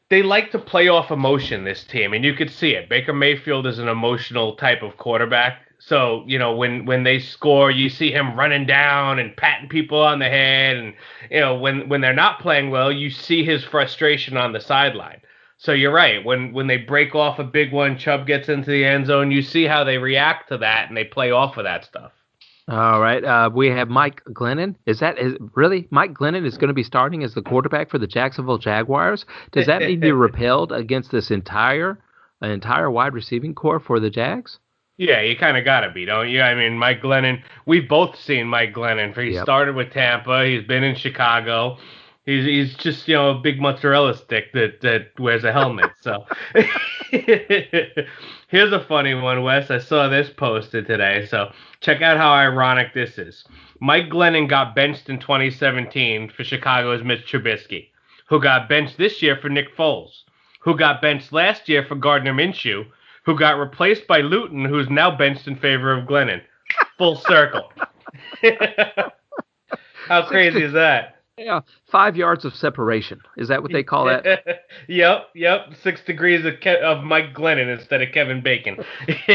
they 0.10 0.22
like 0.22 0.52
to 0.52 0.60
play 0.60 0.88
off 0.88 1.12
emotion. 1.12 1.64
This 1.64 1.84
team, 1.84 2.14
and 2.14 2.24
you 2.24 2.34
could 2.34 2.52
see 2.52 2.72
it. 2.72 2.88
Baker 2.88 3.14
Mayfield 3.14 3.66
is 3.66 3.80
an 3.80 3.88
emotional 3.88 4.56
type 4.56 4.84
of 4.84 4.98
quarterback. 4.98 5.62
So 5.86 6.24
you 6.28 6.40
know 6.40 6.56
when 6.56 6.86
when 6.86 7.04
they 7.04 7.20
score, 7.20 7.70
you 7.70 7.90
see 7.90 8.12
him 8.12 8.38
running 8.38 8.66
down 8.66 9.20
and 9.20 9.36
patting 9.36 9.68
people 9.68 10.00
on 10.00 10.20
the 10.20 10.30
head, 10.30 10.78
and 10.78 10.94
you 11.30 11.42
know 11.42 11.56
when 11.56 11.90
when 11.90 12.00
they're 12.00 12.14
not 12.14 12.40
playing 12.40 12.70
well, 12.70 12.92
you 12.92 13.10
see 13.10 13.44
his 13.44 13.64
frustration 13.66 14.38
on 14.38 14.54
the 14.54 14.62
sideline. 14.62 15.22
So 15.58 15.74
you're 15.74 15.94
right. 15.94 16.24
When 16.24 16.54
when 16.54 16.68
they 16.68 16.78
break 16.78 17.16
off 17.16 17.40
a 17.40 17.44
big 17.44 17.74
one, 17.74 17.98
Chubb 17.98 18.26
gets 18.28 18.48
into 18.48 18.72
the 18.72 18.86
end 18.86 19.08
zone. 19.08 19.32
You 19.32 19.42
see 19.42 19.66
how 19.66 19.84
they 19.84 19.98
react 19.98 20.50
to 20.50 20.58
that, 20.60 20.88
and 20.88 20.96
they 20.96 21.04
play 21.04 21.32
off 21.32 21.58
of 21.58 21.66
that 21.66 21.84
stuff. 21.84 22.14
All 22.70 23.02
right. 23.02 23.24
Uh, 23.24 23.50
we 23.54 23.68
have 23.68 23.90
Mike 23.90 24.24
Glennon. 24.30 24.76
Is 24.86 25.00
that 25.02 25.20
is 25.20 25.36
really 25.54 25.88
Mike 25.92 26.14
Glennon 26.14 26.46
is 26.46 26.58
going 26.58 26.70
to 26.70 26.74
be 26.74 26.84
starting 26.84 27.24
as 27.24 27.34
the 27.34 27.42
quarterback 27.42 27.90
for 27.90 27.98
the 27.98 28.08
Jacksonville 28.08 28.58
Jaguars? 28.58 29.26
Does 29.52 29.66
that 29.66 29.82
mean 29.82 30.02
you're 30.02 30.16
repelled 30.30 30.72
against 30.72 31.12
this 31.12 31.30
entire 31.30 32.00
entire 32.42 32.90
wide 32.90 33.14
receiving 33.14 33.54
corps 33.54 33.82
for 33.82 34.00
the 34.00 34.10
Jags? 34.10 34.60
Yeah, 34.98 35.22
you 35.22 35.36
kind 35.36 35.58
of 35.58 35.66
got 35.66 35.82
to 35.82 35.90
be, 35.90 36.06
don't 36.06 36.30
you? 36.30 36.42
I 36.42 36.54
mean, 36.54 36.78
Mike 36.78 37.02
Glennon, 37.02 37.42
we've 37.66 37.90
both 37.90 38.16
seen 38.16 38.48
Mike 38.48 38.74
Glennon. 38.74 39.20
He 39.20 39.32
yep. 39.34 39.44
started 39.44 39.76
with 39.76 39.92
Tampa, 39.92 40.46
he's 40.46 40.64
been 40.64 40.84
in 40.84 40.96
Chicago. 40.96 41.78
He's 42.26 42.46
he's 42.46 42.76
just, 42.76 43.06
you 43.08 43.16
know, 43.16 43.32
a 43.32 43.40
big 43.40 43.60
mozzarella 43.60 44.16
stick 44.16 44.54
that, 44.54 44.80
that 44.82 45.20
wears 45.20 45.44
a 45.44 45.52
helmet. 45.52 45.92
so 46.00 46.26
here's 48.48 48.72
a 48.72 48.86
funny 48.88 49.14
one, 49.14 49.44
Wes. 49.44 49.70
I 49.70 49.80
saw 49.80 50.08
this 50.08 50.30
posted 50.30 50.88
today. 50.88 51.26
So 51.26 51.52
check 51.82 52.02
out 52.02 52.18
how 52.18 52.32
ironic 52.32 52.94
this 52.94 53.18
is. 53.18 53.44
Mike 53.82 54.10
Glennon 54.10 54.48
got 54.48 54.76
benched 54.76 55.10
in 55.10 55.20
2017 55.20 56.30
for 56.30 56.46
Chicago's 56.46 57.04
Mitch 57.04 57.30
Trubisky, 57.30 57.90
who 58.30 58.40
got 58.42 58.70
benched 58.70 58.98
this 58.98 59.22
year 59.22 59.36
for 59.36 59.50
Nick 59.50 59.76
Foles, 59.76 60.22
who 60.62 60.78
got 60.78 61.02
benched 61.02 61.34
last 61.34 61.68
year 61.68 61.84
for 61.84 61.96
Gardner 61.96 62.34
Minshew, 62.34 62.86
who 63.26 63.38
got 63.38 63.60
replaced 63.60 64.08
by 64.08 64.20
Luton, 64.20 64.66
who's 64.66 64.90
now 64.90 65.16
benched 65.16 65.48
in 65.48 65.56
favor 65.56 65.92
of 65.92 66.08
Glennon. 66.08 66.42
Full 66.98 67.16
circle. 67.16 67.72
How 70.08 70.26
crazy 70.28 70.64
is 70.64 70.74
that? 70.74 71.14
Yeah, 71.38 71.62
five 71.92 72.16
yards 72.16 72.46
of 72.46 72.54
separation. 72.54 73.20
Is 73.38 73.48
that 73.48 73.64
what 73.64 73.72
they 73.72 73.82
call 73.82 74.06
that? 74.06 74.26
yep, 74.88 75.30
yep. 75.34 75.74
Six 75.82 76.04
degrees 76.04 76.46
of, 76.46 76.60
Ke- 76.60 76.84
of 76.84 77.04
Mike 77.04 77.34
Glennon 77.34 77.76
instead 77.76 78.04
of 78.04 78.14
Kevin 78.14 78.42
Bacon. 78.42 78.78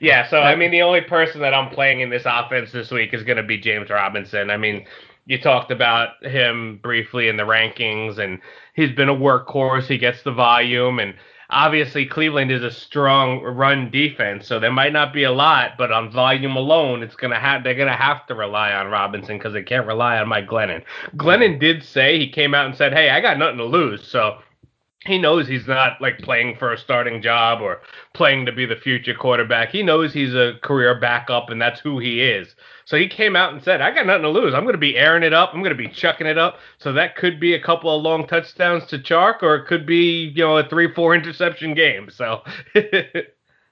yeah, 0.00 0.28
so 0.28 0.40
I 0.40 0.56
mean, 0.56 0.72
the 0.72 0.82
only 0.82 1.02
person 1.02 1.40
that 1.42 1.54
I'm 1.54 1.72
playing 1.72 2.00
in 2.00 2.10
this 2.10 2.24
offense 2.26 2.72
this 2.72 2.90
week 2.90 3.14
is 3.14 3.22
going 3.22 3.36
to 3.36 3.44
be 3.44 3.56
James 3.56 3.88
Robinson. 3.88 4.50
I 4.50 4.56
mean, 4.56 4.84
you 5.26 5.40
talked 5.40 5.70
about 5.70 6.24
him 6.24 6.80
briefly 6.82 7.28
in 7.28 7.36
the 7.36 7.44
rankings, 7.44 8.18
and 8.18 8.40
he's 8.74 8.90
been 8.90 9.08
a 9.08 9.14
workhorse. 9.14 9.86
He 9.86 9.96
gets 9.96 10.24
the 10.24 10.32
volume, 10.32 10.98
and 10.98 11.14
obviously 11.50 12.06
Cleveland 12.06 12.50
is 12.50 12.62
a 12.62 12.70
strong 12.70 13.42
run 13.42 13.90
defense, 13.90 14.46
so 14.46 14.58
there 14.58 14.72
might 14.72 14.92
not 14.92 15.12
be 15.12 15.24
a 15.24 15.32
lot, 15.32 15.72
but 15.78 15.92
on 15.92 16.10
volume 16.10 16.56
alone, 16.56 17.02
it's 17.02 17.16
gonna 17.16 17.40
have 17.40 17.64
they're 17.64 17.74
gonna 17.74 17.96
have 17.96 18.26
to 18.26 18.34
rely 18.34 18.72
on 18.72 18.88
Robinson 18.88 19.38
because 19.38 19.52
they 19.52 19.62
can't 19.62 19.86
rely 19.86 20.18
on 20.18 20.28
Mike 20.28 20.46
Glennon. 20.46 20.82
Glennon 21.16 21.58
did 21.58 21.82
say 21.82 22.18
he 22.18 22.28
came 22.28 22.54
out 22.54 22.66
and 22.66 22.74
said, 22.74 22.92
"Hey, 22.92 23.10
I 23.10 23.20
got 23.20 23.38
nothing 23.38 23.58
to 23.58 23.64
lose," 23.64 24.06
so 24.06 24.38
he 25.06 25.18
knows 25.18 25.46
he's 25.46 25.66
not 25.66 26.00
like 26.00 26.18
playing 26.18 26.56
for 26.56 26.72
a 26.72 26.78
starting 26.78 27.22
job 27.22 27.60
or 27.60 27.80
playing 28.12 28.46
to 28.46 28.52
be 28.52 28.66
the 28.66 28.76
future 28.76 29.14
quarterback. 29.14 29.70
He 29.70 29.82
knows 29.82 30.12
he's 30.12 30.34
a 30.34 30.54
career 30.62 30.98
backup, 30.98 31.50
and 31.50 31.60
that's 31.60 31.80
who 31.80 31.98
he 31.98 32.22
is. 32.22 32.54
So 32.86 32.96
he 32.96 33.08
came 33.08 33.34
out 33.34 33.52
and 33.52 33.62
said, 33.62 33.80
I 33.80 33.92
got 33.92 34.06
nothing 34.06 34.22
to 34.22 34.30
lose. 34.30 34.54
I'm 34.54 34.62
going 34.62 34.74
to 34.74 34.78
be 34.78 34.96
airing 34.96 35.24
it 35.24 35.34
up. 35.34 35.50
I'm 35.52 35.60
going 35.60 35.76
to 35.76 35.76
be 35.76 35.88
chucking 35.88 36.26
it 36.26 36.38
up. 36.38 36.58
So 36.78 36.92
that 36.92 37.16
could 37.16 37.40
be 37.40 37.52
a 37.54 37.62
couple 37.62 37.94
of 37.94 38.02
long 38.02 38.28
touchdowns 38.28 38.86
to 38.86 38.98
Chark, 38.98 39.42
or 39.42 39.56
it 39.56 39.66
could 39.66 39.86
be, 39.86 40.32
you 40.34 40.44
know, 40.44 40.56
a 40.56 40.68
three, 40.68 40.94
four 40.94 41.14
interception 41.14 41.74
game. 41.74 42.08
So. 42.10 42.42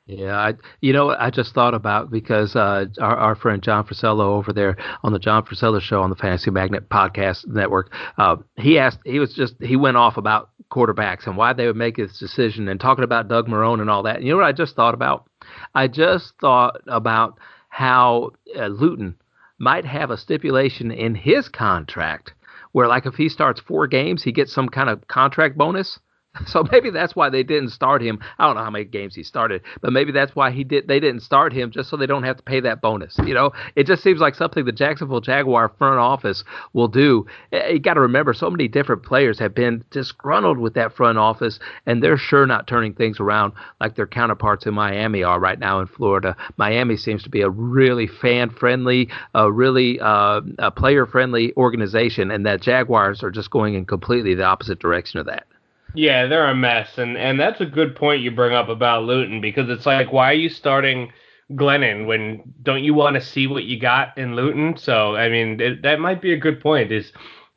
Yeah, 0.06 0.36
I, 0.36 0.54
you 0.82 0.92
know, 0.92 1.16
I 1.18 1.30
just 1.30 1.54
thought 1.54 1.72
about 1.72 2.10
because 2.10 2.54
uh, 2.54 2.84
our, 3.00 3.16
our 3.16 3.34
friend 3.34 3.62
John 3.62 3.86
Frisello 3.86 4.36
over 4.36 4.52
there 4.52 4.76
on 5.02 5.14
the 5.14 5.18
John 5.18 5.46
Frisello 5.46 5.80
show 5.80 6.02
on 6.02 6.10
the 6.10 6.16
Fantasy 6.16 6.50
Magnet 6.50 6.90
Podcast 6.90 7.46
Network, 7.46 7.90
uh, 8.18 8.36
he 8.58 8.78
asked, 8.78 8.98
he 9.06 9.18
was 9.18 9.32
just, 9.32 9.54
he 9.62 9.76
went 9.76 9.96
off 9.96 10.18
about 10.18 10.50
quarterbacks 10.70 11.26
and 11.26 11.38
why 11.38 11.54
they 11.54 11.66
would 11.66 11.76
make 11.76 11.96
this 11.96 12.18
decision 12.18 12.68
and 12.68 12.78
talking 12.78 13.02
about 13.02 13.28
Doug 13.28 13.48
Marrone 13.48 13.80
and 13.80 13.88
all 13.88 14.02
that. 14.02 14.16
And 14.16 14.26
you 14.26 14.32
know 14.32 14.36
what 14.36 14.46
I 14.46 14.52
just 14.52 14.76
thought 14.76 14.92
about? 14.92 15.26
I 15.74 15.88
just 15.88 16.34
thought 16.38 16.82
about 16.86 17.38
how 17.74 18.30
uh, 18.56 18.68
Luton 18.68 19.16
might 19.58 19.84
have 19.84 20.12
a 20.12 20.16
stipulation 20.16 20.92
in 20.92 21.16
his 21.16 21.48
contract 21.48 22.32
where, 22.70 22.86
like, 22.86 23.04
if 23.04 23.16
he 23.16 23.28
starts 23.28 23.60
four 23.60 23.88
games, 23.88 24.22
he 24.22 24.30
gets 24.30 24.52
some 24.52 24.68
kind 24.68 24.88
of 24.88 25.08
contract 25.08 25.58
bonus. 25.58 25.98
So 26.46 26.64
maybe 26.70 26.90
that's 26.90 27.16
why 27.16 27.30
they 27.30 27.42
didn't 27.42 27.70
start 27.70 28.02
him. 28.02 28.18
I 28.38 28.46
don't 28.46 28.56
know 28.56 28.62
how 28.62 28.70
many 28.70 28.84
games 28.84 29.14
he 29.14 29.22
started, 29.22 29.62
but 29.80 29.92
maybe 29.92 30.12
that's 30.12 30.36
why 30.36 30.50
he 30.50 30.62
did. 30.62 30.88
They 30.88 31.00
didn't 31.00 31.22
start 31.22 31.52
him 31.52 31.70
just 31.70 31.88
so 31.88 31.96
they 31.96 32.06
don't 32.06 32.22
have 32.22 32.36
to 32.36 32.42
pay 32.42 32.60
that 32.60 32.80
bonus. 32.80 33.16
You 33.24 33.34
know, 33.34 33.52
it 33.76 33.86
just 33.86 34.02
seems 34.02 34.20
like 34.20 34.34
something 34.34 34.64
the 34.64 34.72
Jacksonville 34.72 35.20
Jaguar 35.20 35.70
front 35.78 35.98
office 35.98 36.44
will 36.72 36.88
do. 36.88 37.26
Eh, 37.52 37.70
you 37.70 37.78
got 37.80 37.94
to 37.94 38.00
remember, 38.00 38.34
so 38.34 38.50
many 38.50 38.68
different 38.68 39.02
players 39.02 39.38
have 39.38 39.54
been 39.54 39.84
disgruntled 39.90 40.58
with 40.58 40.74
that 40.74 40.94
front 40.94 41.18
office, 41.18 41.58
and 41.86 42.02
they're 42.02 42.18
sure 42.18 42.46
not 42.46 42.66
turning 42.66 42.94
things 42.94 43.20
around 43.20 43.52
like 43.80 43.96
their 43.96 44.06
counterparts 44.06 44.66
in 44.66 44.74
Miami 44.74 45.22
are 45.22 45.40
right 45.40 45.58
now 45.58 45.80
in 45.80 45.86
Florida. 45.86 46.36
Miami 46.56 46.96
seems 46.96 47.22
to 47.22 47.30
be 47.30 47.40
a 47.40 47.50
really 47.50 48.06
fan 48.06 48.50
friendly, 48.50 49.08
a 49.34 49.50
really 49.50 49.98
uh, 50.00 50.40
player 50.76 51.06
friendly 51.06 51.52
organization, 51.56 52.30
and 52.30 52.44
that 52.44 52.60
Jaguars 52.60 53.22
are 53.22 53.30
just 53.30 53.50
going 53.50 53.74
in 53.74 53.84
completely 53.84 54.34
the 54.34 54.44
opposite 54.44 54.78
direction 54.78 55.18
of 55.18 55.26
that. 55.26 55.46
Yeah, 55.94 56.26
they're 56.26 56.48
a 56.48 56.54
mess, 56.56 56.98
and 56.98 57.16
and 57.16 57.38
that's 57.38 57.60
a 57.60 57.66
good 57.66 57.94
point 57.94 58.22
you 58.22 58.30
bring 58.32 58.54
up 58.54 58.68
about 58.68 59.04
Luton 59.04 59.40
because 59.40 59.68
it's 59.70 59.86
like, 59.86 60.12
why 60.12 60.30
are 60.30 60.34
you 60.34 60.48
starting 60.48 61.12
Glennon 61.52 62.06
when 62.06 62.42
don't 62.62 62.82
you 62.82 62.94
want 62.94 63.14
to 63.14 63.20
see 63.20 63.46
what 63.46 63.64
you 63.64 63.78
got 63.78 64.16
in 64.18 64.34
Luton? 64.34 64.76
So 64.76 65.14
I 65.14 65.28
mean, 65.28 65.60
it, 65.60 65.82
that 65.82 66.00
might 66.00 66.20
be 66.20 66.32
a 66.32 66.36
good 66.36 66.60
point. 66.60 66.90
Is 66.90 67.12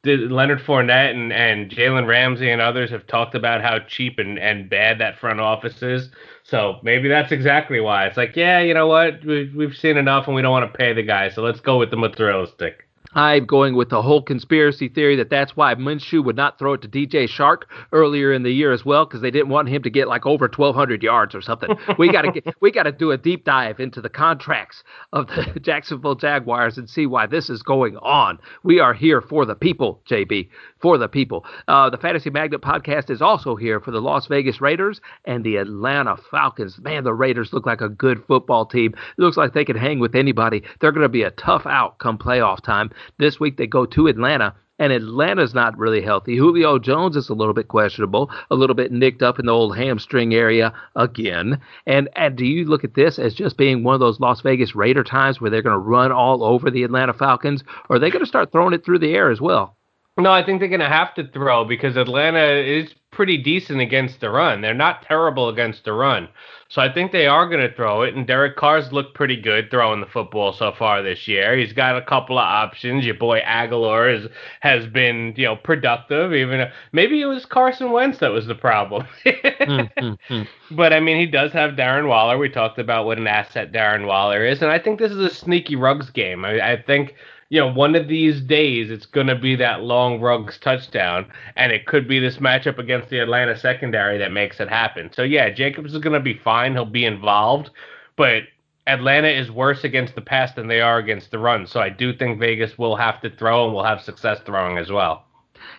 Leonard 0.05 0.59
Fournette 0.61 1.11
and, 1.11 1.33
and 1.33 1.69
Jalen 1.71 2.07
Ramsey 2.07 2.49
and 2.49 2.61
others 2.61 2.91
have 2.91 3.07
talked 3.07 3.35
about 3.35 3.61
how 3.61 3.79
cheap 3.79 4.19
and, 4.19 4.39
and 4.39 4.69
bad 4.69 4.99
that 4.99 5.17
front 5.19 5.39
office 5.41 5.81
is. 5.81 6.09
So 6.43 6.79
maybe 6.83 7.09
that's 7.09 7.31
exactly 7.31 7.79
why. 7.81 8.05
It's 8.07 8.17
like, 8.17 8.35
yeah, 8.35 8.59
you 8.59 8.73
know 8.73 8.87
what? 8.87 9.25
We've, 9.25 9.53
we've 9.55 9.75
seen 9.75 9.97
enough 9.97 10.27
and 10.27 10.35
we 10.35 10.41
don't 10.43 10.51
want 10.51 10.71
to 10.71 10.77
pay 10.77 10.93
the 10.93 11.03
guy. 11.03 11.29
So 11.29 11.41
let's 11.41 11.59
go 11.59 11.77
with 11.79 11.91
the 11.91 12.47
stick. 12.55 12.86
I'm 13.13 13.45
going 13.45 13.75
with 13.75 13.89
the 13.89 14.01
whole 14.01 14.21
conspiracy 14.21 14.89
theory 14.89 15.15
that 15.15 15.29
that's 15.29 15.55
why 15.55 15.73
Minshew 15.75 16.23
would 16.23 16.35
not 16.35 16.59
throw 16.59 16.73
it 16.73 16.81
to 16.81 16.87
DJ 16.87 17.27
Chark 17.27 17.63
earlier 17.91 18.33
in 18.33 18.43
the 18.43 18.51
year 18.51 18.71
as 18.71 18.85
well 18.85 19.05
because 19.05 19.21
they 19.21 19.31
didn't 19.31 19.49
want 19.49 19.69
him 19.69 19.83
to 19.83 19.89
get 19.89 20.07
like 20.07 20.25
over 20.25 20.45
1,200 20.45 21.01
yards 21.01 21.33
or 21.33 21.41
something. 21.41 21.69
We 21.97 22.11
got 22.11 22.23
to 22.23 22.53
we 22.59 22.71
got 22.71 22.83
to 22.83 22.91
do 22.91 23.11
a 23.11 23.17
deep 23.17 23.45
dive 23.45 23.79
into 23.79 24.01
the 24.01 24.09
contracts 24.09 24.83
of 25.13 25.27
the 25.27 25.59
Jacksonville 25.61 26.15
Jaguars 26.15 26.77
and 26.77 26.89
see 26.89 27.05
why 27.05 27.25
this 27.25 27.49
is 27.49 27.63
going 27.63 27.97
on. 27.97 28.39
We 28.63 28.79
are 28.79 28.93
here 28.93 29.21
for 29.21 29.45
the 29.45 29.55
people, 29.55 30.01
JB, 30.09 30.49
for 30.81 30.97
the 30.97 31.07
people. 31.07 31.45
Uh, 31.67 31.89
the 31.89 31.97
Fantasy 31.97 32.29
Magnet 32.29 32.61
podcast 32.61 33.09
is 33.09 33.21
also 33.21 33.55
here 33.55 33.79
for 33.79 33.91
the 33.91 34.01
Las 34.01 34.27
Vegas 34.27 34.61
Raiders 34.61 35.01
and 35.25 35.43
the 35.43 35.57
Atlanta 35.57 36.17
Falcons. 36.31 36.79
Man, 36.79 37.03
the 37.03 37.13
Raiders 37.13 37.53
look 37.53 37.65
like 37.65 37.81
a 37.81 37.89
good 37.89 38.23
football 38.27 38.65
team. 38.65 38.93
It 38.93 39.21
looks 39.21 39.37
like 39.37 39.53
they 39.53 39.65
can 39.65 39.77
hang 39.77 39.99
with 39.99 40.15
anybody. 40.15 40.63
They're 40.79 40.91
going 40.91 41.03
to 41.03 41.09
be 41.09 41.23
a 41.23 41.31
tough 41.31 41.65
out 41.65 41.97
come 41.99 42.17
playoff 42.17 42.61
time. 42.61 42.91
This 43.17 43.39
week 43.39 43.57
they 43.57 43.67
go 43.67 43.85
to 43.85 44.07
Atlanta 44.07 44.53
and 44.79 44.93
Atlanta's 44.93 45.53
not 45.53 45.77
really 45.77 46.01
healthy. 46.01 46.37
Julio 46.37 46.79
Jones 46.79 47.15
is 47.15 47.29
a 47.29 47.33
little 47.33 47.53
bit 47.53 47.67
questionable, 47.67 48.29
a 48.51 48.55
little 48.55 48.75
bit 48.75 48.91
nicked 48.91 49.23
up 49.23 49.39
in 49.39 49.45
the 49.45 49.51
old 49.51 49.75
hamstring 49.75 50.33
area 50.33 50.73
again. 50.95 51.59
And 51.85 52.09
and 52.15 52.35
do 52.35 52.45
you 52.45 52.65
look 52.65 52.83
at 52.83 52.93
this 52.93 53.19
as 53.19 53.33
just 53.33 53.57
being 53.57 53.83
one 53.83 53.93
of 53.93 53.99
those 53.99 54.19
Las 54.19 54.41
Vegas 54.41 54.75
Raider 54.75 55.03
times 55.03 55.41
where 55.41 55.49
they're 55.49 55.61
going 55.61 55.73
to 55.73 55.79
run 55.79 56.11
all 56.11 56.43
over 56.43 56.69
the 56.69 56.83
Atlanta 56.83 57.13
Falcons, 57.13 57.63
or 57.89 57.95
are 57.95 57.99
they 57.99 58.11
going 58.11 58.23
to 58.23 58.29
start 58.29 58.51
throwing 58.51 58.73
it 58.73 58.85
through 58.85 58.99
the 58.99 59.13
air 59.13 59.31
as 59.31 59.41
well? 59.41 59.76
No, 60.17 60.31
I 60.31 60.43
think 60.43 60.59
they're 60.59 60.69
going 60.69 60.79
to 60.79 60.87
have 60.87 61.13
to 61.15 61.27
throw 61.27 61.63
because 61.63 61.95
Atlanta 61.95 62.43
is 62.43 62.93
pretty 63.11 63.37
decent 63.37 63.79
against 63.81 64.19
the 64.19 64.29
run. 64.29 64.61
They're 64.61 64.73
not 64.73 65.03
terrible 65.03 65.49
against 65.49 65.85
the 65.85 65.93
run. 65.93 66.27
So 66.69 66.81
I 66.81 66.91
think 66.91 67.11
they 67.11 67.27
are 67.27 67.47
going 67.47 67.67
to 67.67 67.73
throw 67.73 68.01
it. 68.01 68.15
And 68.15 68.27
Derek 68.27 68.57
Carr's 68.57 68.91
looked 68.91 69.15
pretty 69.15 69.39
good 69.39 69.71
throwing 69.71 70.01
the 70.01 70.07
football 70.07 70.53
so 70.53 70.71
far 70.71 71.01
this 71.01 71.27
year. 71.27 71.55
He's 71.55 71.71
got 71.71 71.97
a 71.97 72.01
couple 72.01 72.37
of 72.37 72.43
options. 72.43 73.05
Your 73.05 73.15
boy 73.15 73.41
Agholor 73.41 74.13
is, 74.13 74.29
has 74.59 74.85
been, 74.87 75.33
you 75.37 75.45
know, 75.45 75.55
productive. 75.55 76.33
Even 76.33 76.69
maybe 76.91 77.21
it 77.21 77.25
was 77.25 77.45
Carson 77.45 77.91
Wentz 77.91 78.19
that 78.19 78.31
was 78.31 78.47
the 78.47 78.55
problem. 78.55 79.07
mm-hmm. 79.25 80.41
But 80.75 80.91
I 80.91 80.99
mean, 80.99 81.17
he 81.17 81.25
does 81.27 81.53
have 81.53 81.71
Darren 81.71 82.09
Waller. 82.09 82.37
We 82.37 82.49
talked 82.49 82.77
about 82.77 83.05
what 83.05 83.17
an 83.17 83.27
asset 83.27 83.71
Darren 83.71 84.05
Waller 84.05 84.45
is, 84.45 84.61
and 84.61 84.69
I 84.69 84.79
think 84.79 84.99
this 84.99 85.13
is 85.13 85.19
a 85.19 85.33
sneaky 85.33 85.77
Ruggs 85.77 86.09
game. 86.09 86.43
I, 86.43 86.73
I 86.73 86.81
think 86.81 87.15
you 87.49 87.59
know, 87.59 87.71
one 87.71 87.95
of 87.95 88.07
these 88.07 88.41
days 88.41 88.91
it's 88.91 89.05
going 89.05 89.27
to 89.27 89.35
be 89.35 89.55
that 89.55 89.81
long 89.81 90.19
Ruggs 90.19 90.57
touchdown, 90.57 91.25
and 91.55 91.71
it 91.71 91.85
could 91.85 92.07
be 92.07 92.19
this 92.19 92.37
matchup 92.37 92.77
against 92.77 93.09
the 93.09 93.19
Atlanta 93.19 93.57
secondary 93.57 94.17
that 94.17 94.31
makes 94.31 94.59
it 94.59 94.69
happen. 94.69 95.09
So, 95.13 95.23
yeah, 95.23 95.49
Jacobs 95.49 95.93
is 95.93 96.01
going 96.01 96.13
to 96.13 96.19
be 96.19 96.37
fine. 96.43 96.73
He'll 96.73 96.85
be 96.85 97.05
involved, 97.05 97.69
but 98.17 98.43
Atlanta 98.85 99.29
is 99.29 99.51
worse 99.51 99.83
against 99.83 100.15
the 100.15 100.21
pass 100.21 100.53
than 100.53 100.67
they 100.67 100.81
are 100.81 100.97
against 100.97 101.31
the 101.31 101.39
run. 101.39 101.67
So, 101.67 101.79
I 101.79 101.89
do 101.89 102.13
think 102.13 102.39
Vegas 102.39 102.77
will 102.77 102.97
have 102.97 103.21
to 103.21 103.29
throw 103.29 103.65
and 103.65 103.73
will 103.73 103.83
have 103.83 104.01
success 104.01 104.39
throwing 104.45 104.77
as 104.77 104.91
well. 104.91 105.26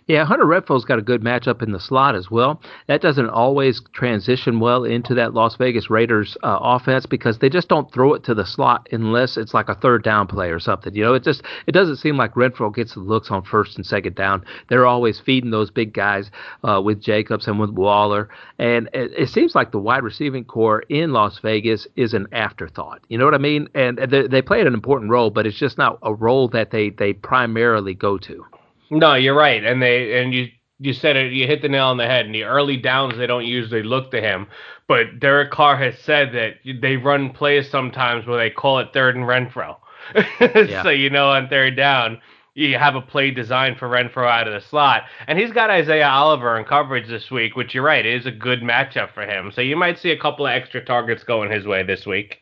Yeah, 0.09 0.25
Hunter 0.25 0.47
Renfrow's 0.47 0.87
got 0.87 0.99
a 0.99 1.03
good 1.03 1.21
matchup 1.21 1.63
in 1.63 1.73
the 1.73 1.79
slot 1.79 2.15
as 2.15 2.31
well. 2.31 2.63
That 2.87 3.03
doesn't 3.03 3.29
always 3.29 3.83
transition 3.93 4.59
well 4.59 4.85
into 4.85 5.15
that 5.17 5.35
Las 5.35 5.57
Vegas 5.57 5.91
Raiders 5.91 6.35
uh, 6.43 6.59
offense 6.63 7.05
because 7.05 7.41
they 7.41 7.51
just 7.51 7.69
don't 7.69 7.93
throw 7.93 8.15
it 8.15 8.25
to 8.25 8.35
the 8.35 8.47
slot 8.47 8.89
unless 8.91 9.37
it's 9.37 9.53
like 9.53 9.69
a 9.69 9.75
third 9.75 10.03
down 10.03 10.27
play 10.27 10.49
or 10.49 10.59
something. 10.61 10.95
You 10.95 11.05
know, 11.05 11.13
it 11.13 11.25
just 11.25 11.43
it 11.67 11.73
doesn't 11.73 11.97
seem 11.97 12.17
like 12.17 12.33
Renfrow 12.33 12.75
gets 12.75 12.95
the 12.95 13.01
looks 13.01 13.31
on 13.31 13.43
first 13.43 13.77
and 13.77 13.85
second 13.85 14.15
down. 14.15 14.47
They're 14.71 14.87
always 14.87 15.21
feeding 15.21 15.51
those 15.51 15.71
big 15.71 15.93
guys 15.93 16.31
uh, 16.65 16.81
with 16.83 17.03
Jacobs 17.03 17.47
and 17.47 17.61
with 17.61 17.71
Waller, 17.71 18.31
and 18.59 18.89
it, 18.95 19.13
it, 19.15 19.29
seems 19.29 19.55
like 19.55 19.73
the 19.73 19.79
wide 19.79 20.05
receiving 20.05 20.47
corps 20.47 20.85
in 20.89 21.13
Las 21.13 21.39
Vegas 21.41 21.87
is 21.97 22.15
an 22.15 22.29
afterthought. 22.33 23.03
You 23.09 23.19
know 23.19 23.27
what 23.27 23.35
I 23.35 23.39
mean? 23.39 23.69
And 23.75 23.99
they, 23.99 24.27
they 24.27 24.41
play 24.41 24.63
an 24.63 24.73
important 24.73 25.11
role, 25.11 25.29
but 25.29 25.47
it's 25.47 25.59
just 25.59 25.77
not 25.77 25.99
a 26.03 26.15
role 26.15 26.49
that 26.49 26.71
they 26.71 26.89
they 26.89 27.13
primarily 27.13 27.93
go 27.93 28.17
to. 28.17 28.47
No, 28.91 29.15
you're 29.15 29.37
right, 29.37 29.65
and 29.65 29.83
they 29.83 30.21
and 30.21 30.33
you 30.33 30.49
you 30.79 30.93
said 30.93 31.17
it. 31.17 31.33
You 31.33 31.47
hit 31.47 31.63
the 31.63 31.69
nail 31.69 31.87
on 31.87 31.97
the 31.97 32.07
head. 32.07 32.27
In 32.27 32.33
the 32.33 32.45
early 32.45 32.77
downs, 32.77 33.17
they 33.17 33.27
don't 33.27 33.45
usually 33.45 33.83
look 33.83 34.11
to 34.13 34.21
him, 34.21 34.47
but 34.87 35.19
Derek 35.19 35.51
Carr 35.51 35.77
has 35.77 35.99
said 35.99 36.33
that 36.33 36.55
they 36.81 36.97
run 36.97 37.31
plays 37.31 37.69
sometimes 37.69 38.27
where 38.27 38.39
they 38.39 38.51
call 38.51 38.79
it 38.79 38.93
third 38.93 39.17
and 39.17 39.25
Renfrow. 39.25 39.77
yeah. 40.41 40.83
So 40.83 40.91
you 40.91 41.11
know, 41.11 41.31
on 41.31 41.49
third 41.49 41.77
down, 41.77 42.21
you 42.55 42.79
have 42.79 42.95
a 42.95 43.03
play 43.03 43.31
designed 43.31 43.79
for 43.79 43.89
Renfrow 43.89 44.29
out 44.29 44.49
of 44.49 44.55
the 44.55 44.67
slot, 44.67 45.05
and 45.27 45.39
he's 45.39 45.53
got 45.53 45.71
Isaiah 45.71 46.09
Oliver 46.09 46.59
in 46.59 46.65
coverage 46.65 47.09
this 47.09 47.31
week, 47.31 47.57
which 47.57 47.75
you're 47.75 47.85
right 47.85 48.07
is 48.07 48.27
a 48.27 48.33
good 48.33 48.61
matchup 48.61 49.13
for 49.13 49.27
him. 49.27 49.53
So 49.53 49.61
you 49.61 49.77
might 49.77 49.99
see 49.99 50.11
a 50.13 50.19
couple 50.19 50.47
of 50.47 50.53
extra 50.53 50.85
targets 50.85 51.25
going 51.25 51.51
his 51.51 51.67
way 51.67 51.83
this 51.83 52.07
week 52.07 52.39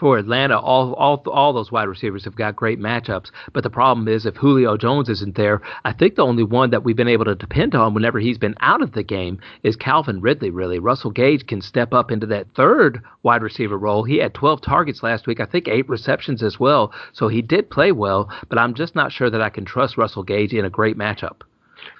for 0.00 0.18
Atlanta, 0.18 0.58
all 0.58 0.94
all 0.94 1.22
all 1.26 1.52
those 1.52 1.70
wide 1.70 1.88
receivers 1.88 2.24
have 2.24 2.34
got 2.34 2.56
great 2.56 2.80
matchups. 2.80 3.30
But 3.52 3.62
the 3.62 3.70
problem 3.70 4.08
is, 4.08 4.24
if 4.26 4.34
Julio 4.36 4.76
Jones 4.76 5.10
isn't 5.10 5.36
there, 5.36 5.60
I 5.84 5.92
think 5.92 6.16
the 6.16 6.26
only 6.26 6.42
one 6.42 6.70
that 6.70 6.82
we've 6.82 6.96
been 6.96 7.06
able 7.06 7.26
to 7.26 7.34
depend 7.34 7.74
on 7.74 7.92
whenever 7.92 8.18
he's 8.18 8.38
been 8.38 8.54
out 8.60 8.82
of 8.82 8.92
the 8.92 9.02
game 9.02 9.38
is 9.62 9.76
Calvin 9.76 10.22
Ridley. 10.22 10.50
Really, 10.50 10.78
Russell 10.78 11.10
Gage 11.10 11.46
can 11.46 11.60
step 11.60 11.92
up 11.92 12.10
into 12.10 12.26
that 12.26 12.48
third 12.56 13.02
wide 13.22 13.42
receiver 13.42 13.76
role. 13.76 14.02
He 14.02 14.16
had 14.16 14.34
12 14.34 14.62
targets 14.62 15.02
last 15.02 15.26
week, 15.26 15.38
I 15.38 15.44
think 15.44 15.68
eight 15.68 15.88
receptions 15.88 16.42
as 16.42 16.58
well. 16.58 16.92
So 17.12 17.28
he 17.28 17.42
did 17.42 17.70
play 17.70 17.92
well, 17.92 18.30
but 18.48 18.58
I'm 18.58 18.74
just 18.74 18.94
not 18.94 19.12
sure 19.12 19.28
that 19.28 19.42
I 19.42 19.50
can 19.50 19.66
trust 19.66 19.98
Russell 19.98 20.22
Gage 20.22 20.54
in 20.54 20.64
a 20.64 20.70
great 20.70 20.96
matchup. 20.96 21.42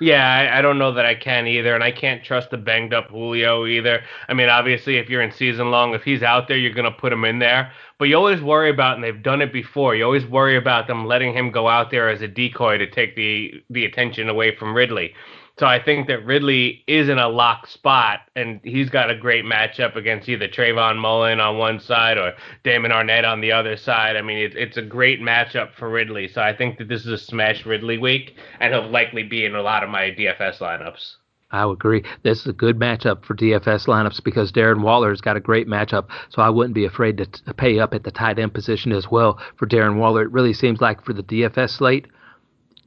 Yeah, 0.01 0.27
I, 0.27 0.59
I, 0.59 0.63
don't 0.63 0.79
know 0.79 0.93
that 0.93 1.05
I 1.05 1.15
can 1.15 1.47
either, 1.47 1.75
and 1.75 1.85
I 1.85 1.91
can't 1.91 2.25
trust 2.25 2.51
the 2.51 2.57
banged 2.57 2.95
up 2.95 3.09
Julio 3.11 3.67
either. 3.67 4.03
I 4.29 4.35
mean, 4.35 4.49
obviously, 4.49 4.97
if 4.97 5.11
you're 5.11 5.21
in 5.21 5.31
season 5.31 5.71
long, 5.71 5.95
if 5.95 6.03
he's 6.03 6.23
out 6.23 6.49
there, 6.49 6.57
you're 6.57 6.73
gonna 6.73 6.91
put 6.91 7.13
him 7.13 7.25
in 7.25 7.39
there. 7.39 7.71
But 7.99 8.09
you 8.09 8.17
always 8.17 8.41
worry 8.41 8.71
about, 8.71 8.95
and 8.95 9.05
they've 9.05 9.23
done 9.23 9.43
it 9.43 9.53
before. 9.53 9.95
You 9.95 10.05
always 10.05 10.25
worry 10.27 10.57
about 10.57 10.87
them 10.87 11.07
letting 11.07 11.35
him 11.35 11.51
go 11.51 11.69
out 11.69 11.91
there 11.91 12.09
as 12.09 12.23
a 12.23 12.29
decoy 12.29 12.79
to 12.79 12.91
take 12.91 13.15
the 13.15 13.63
the 13.69 13.85
attention 13.85 14.29
away 14.29 14.57
from 14.57 14.75
Ridley. 14.75 15.15
So 15.61 15.67
I 15.67 15.79
think 15.79 16.07
that 16.07 16.25
Ridley 16.25 16.83
is 16.87 17.11
in 17.11 17.19
a 17.19 17.29
lock 17.29 17.67
spot, 17.67 18.21
and 18.35 18.63
he's 18.65 18.89
got 18.89 19.11
a 19.11 19.15
great 19.15 19.45
matchup 19.45 19.95
against 19.95 20.27
either 20.27 20.49
Trayvon 20.49 20.97
Mullen 20.97 21.39
on 21.39 21.59
one 21.59 21.79
side 21.79 22.17
or 22.17 22.33
Damon 22.65 22.93
Arnette 22.93 23.31
on 23.31 23.43
the 23.43 23.53
other 23.53 23.77
side. 23.77 24.17
I 24.17 24.23
mean, 24.23 24.39
it, 24.39 24.57
it's 24.57 24.79
a 24.79 24.83
great 24.83 25.21
matchup 25.21 25.75
for 25.75 25.91
Ridley. 25.91 26.29
So 26.29 26.41
I 26.41 26.57
think 26.57 26.79
that 26.79 26.89
this 26.89 27.03
is 27.03 27.09
a 27.09 27.19
smash 27.19 27.67
Ridley 27.67 27.99
week, 27.99 28.37
and 28.59 28.73
he'll 28.73 28.89
likely 28.89 29.23
be 29.23 29.45
in 29.45 29.55
a 29.55 29.61
lot 29.61 29.83
of 29.83 29.91
my 29.91 30.05
DFS 30.05 30.61
lineups. 30.61 31.17
I 31.51 31.67
would 31.67 31.75
agree. 31.75 32.05
This 32.23 32.41
is 32.41 32.47
a 32.47 32.55
good 32.55 32.79
matchup 32.79 33.27
for 33.27 33.35
DFS 33.35 33.87
lineups 33.87 34.25
because 34.25 34.51
Darren 34.53 34.81
Waller's 34.81 35.21
got 35.21 35.37
a 35.37 35.41
great 35.41 35.69
matchup. 35.69 36.09
So 36.31 36.41
I 36.41 36.49
wouldn't 36.49 36.75
be 36.75 36.87
afraid 36.87 37.19
to, 37.19 37.27
t- 37.27 37.53
pay 37.59 37.81
up 37.81 37.93
at 37.93 38.05
the 38.05 38.11
tight 38.11 38.39
end 38.39 38.55
position 38.55 38.93
as 38.93 39.11
well 39.11 39.39
for 39.57 39.67
Darren 39.67 39.97
Waller. 39.97 40.23
It 40.23 40.33
really 40.33 40.55
seems 40.55 40.81
like 40.81 41.05
for 41.05 41.13
the 41.13 41.23
DFS 41.23 41.77
slate, 41.77 42.07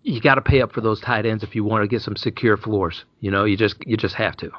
you 0.04 0.20
got 0.22 0.36
to 0.36 0.42
pay 0.42 0.62
up 0.62 0.72
for 0.74 0.82
those 0.82 1.00
tight 1.00 1.26
ends 1.26 1.44
if 1.44 1.56
you 1.56 1.64
want 1.64 1.84
to 1.84 1.88
get 1.88 2.02
some 2.02 2.16
secure 2.16 2.58
floors. 2.58 3.06
You 3.22 3.32
know, 3.32 3.46
you 3.46 3.58
just 3.58 3.76
you 3.86 3.98
just 3.98 4.16
have 4.16 4.38
to. 4.38 4.52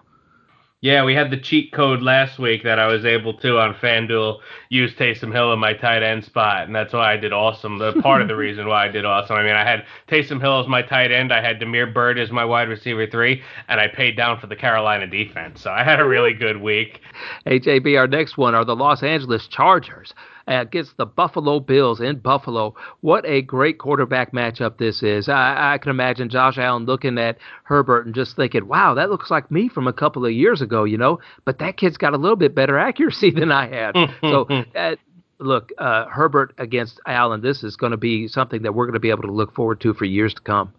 Yeah, 0.80 1.02
we 1.02 1.14
had 1.14 1.30
the 1.30 1.38
cheat 1.38 1.72
code 1.72 2.02
last 2.02 2.38
week 2.38 2.62
that 2.64 2.78
I 2.78 2.86
was 2.88 3.06
able 3.06 3.32
to 3.38 3.58
on 3.58 3.72
FanDuel 3.72 4.40
use 4.68 4.92
Taysom 4.94 5.32
Hill 5.32 5.50
in 5.54 5.58
my 5.58 5.72
tight 5.72 6.02
end 6.02 6.26
spot, 6.26 6.66
and 6.66 6.76
that's 6.76 6.92
why 6.92 7.14
I 7.14 7.16
did 7.16 7.32
awesome. 7.32 7.78
The 7.78 7.94
part 8.02 8.20
of 8.20 8.28
the 8.28 8.36
reason 8.46 8.68
why 8.68 8.84
I 8.84 8.88
did 8.88 9.06
awesome. 9.06 9.34
I 9.36 9.42
mean, 9.42 9.54
I 9.54 9.64
had 9.64 9.86
Taysom 10.08 10.42
Hill 10.42 10.60
as 10.60 10.68
my 10.68 10.82
tight 10.82 11.10
end, 11.10 11.32
I 11.32 11.40
had 11.40 11.58
Damiere 11.58 11.86
Byrd 11.86 12.18
as 12.18 12.30
my 12.30 12.44
wide 12.44 12.68
receiver 12.68 13.06
three, 13.06 13.42
and 13.68 13.80
I 13.80 13.88
paid 13.88 14.14
down 14.14 14.38
for 14.38 14.46
the 14.46 14.56
Carolina 14.56 15.06
defense. 15.06 15.62
So 15.62 15.70
I 15.70 15.84
had 15.84 16.00
a 16.00 16.04
really 16.04 16.34
good 16.34 16.60
week. 16.60 17.00
Hey 17.46 17.60
JB, 17.60 17.98
our 17.98 18.06
next 18.06 18.36
one 18.36 18.54
are 18.54 18.66
the 18.66 18.76
Los 18.76 19.02
Angeles 19.02 19.48
Chargers 19.48 20.12
against 20.46 20.96
the 20.96 21.06
Buffalo 21.06 21.60
Bills 21.60 22.00
in 22.00 22.18
Buffalo. 22.18 22.74
What 23.00 23.24
a 23.26 23.42
great 23.42 23.78
quarterback 23.78 24.32
matchup 24.32 24.78
this 24.78 25.02
is. 25.02 25.28
I, 25.28 25.74
I 25.74 25.78
can 25.78 25.90
imagine 25.90 26.28
Josh 26.28 26.58
Allen 26.58 26.86
looking 26.86 27.18
at 27.18 27.38
Herbert 27.64 28.06
and 28.06 28.14
just 28.14 28.36
thinking, 28.36 28.66
wow, 28.66 28.94
that 28.94 29.10
looks 29.10 29.30
like 29.30 29.50
me 29.50 29.68
from 29.68 29.86
a 29.86 29.92
couple 29.92 30.24
of 30.24 30.32
years 30.32 30.60
ago, 30.60 30.84
you 30.84 30.98
know, 30.98 31.18
but 31.44 31.58
that 31.58 31.76
kid's 31.76 31.96
got 31.96 32.14
a 32.14 32.18
little 32.18 32.36
bit 32.36 32.54
better 32.54 32.78
accuracy 32.78 33.30
than 33.34 33.50
I 33.50 33.68
had. 33.68 33.94
so, 34.20 34.46
uh, 34.74 34.96
look, 35.38 35.72
uh, 35.78 36.06
Herbert 36.06 36.54
against 36.58 37.00
Allen, 37.06 37.40
this 37.40 37.62
is 37.62 37.76
going 37.76 37.92
to 37.92 37.96
be 37.96 38.28
something 38.28 38.62
that 38.62 38.74
we're 38.74 38.86
going 38.86 38.94
to 38.94 39.00
be 39.00 39.10
able 39.10 39.22
to 39.22 39.32
look 39.32 39.54
forward 39.54 39.80
to 39.82 39.94
for 39.94 40.04
years 40.04 40.34
to 40.34 40.40
come. 40.42 40.72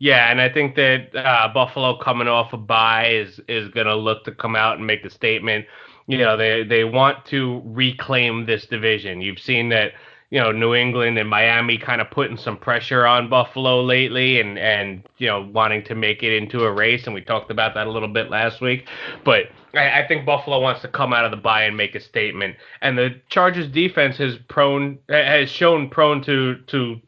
Yeah, 0.00 0.30
and 0.30 0.40
I 0.40 0.48
think 0.48 0.76
that 0.76 1.14
uh, 1.16 1.48
Buffalo 1.52 1.98
coming 1.98 2.28
off 2.28 2.52
a 2.52 2.56
bye 2.56 3.10
is 3.10 3.40
is 3.48 3.68
going 3.70 3.88
to 3.88 3.96
look 3.96 4.24
to 4.24 4.32
come 4.32 4.54
out 4.54 4.78
and 4.78 4.86
make 4.86 5.04
a 5.04 5.10
statement 5.10 5.66
you 6.08 6.18
know 6.18 6.36
they 6.36 6.64
they 6.64 6.84
want 6.84 7.24
to 7.26 7.62
reclaim 7.66 8.46
this 8.46 8.66
division. 8.66 9.20
You've 9.20 9.38
seen 9.38 9.68
that 9.68 9.92
you 10.30 10.40
know 10.40 10.50
New 10.50 10.74
England 10.74 11.18
and 11.18 11.28
Miami 11.28 11.76
kind 11.76 12.00
of 12.00 12.10
putting 12.10 12.38
some 12.38 12.56
pressure 12.56 13.06
on 13.06 13.28
Buffalo 13.28 13.82
lately, 13.82 14.40
and 14.40 14.58
and 14.58 15.06
you 15.18 15.26
know 15.26 15.48
wanting 15.52 15.84
to 15.84 15.94
make 15.94 16.22
it 16.22 16.34
into 16.34 16.64
a 16.64 16.72
race, 16.72 17.04
and 17.04 17.14
we 17.14 17.20
talked 17.20 17.50
about 17.50 17.74
that 17.74 17.86
a 17.86 17.90
little 17.90 18.08
bit 18.08 18.30
last 18.30 18.60
week. 18.62 18.88
But 19.22 19.50
I, 19.74 20.02
I 20.02 20.08
think 20.08 20.24
Buffalo 20.24 20.60
wants 20.60 20.80
to 20.80 20.88
come 20.88 21.12
out 21.12 21.26
of 21.26 21.30
the 21.30 21.36
bye 21.36 21.64
and 21.64 21.76
make 21.76 21.94
a 21.94 22.00
statement, 22.00 22.56
and 22.80 22.96
the 22.96 23.20
Chargers 23.28 23.68
defense 23.68 24.16
has 24.16 24.38
prone 24.48 24.98
has 25.10 25.50
shown 25.50 25.90
prone 25.90 26.22
to 26.24 26.56
to 26.68 27.00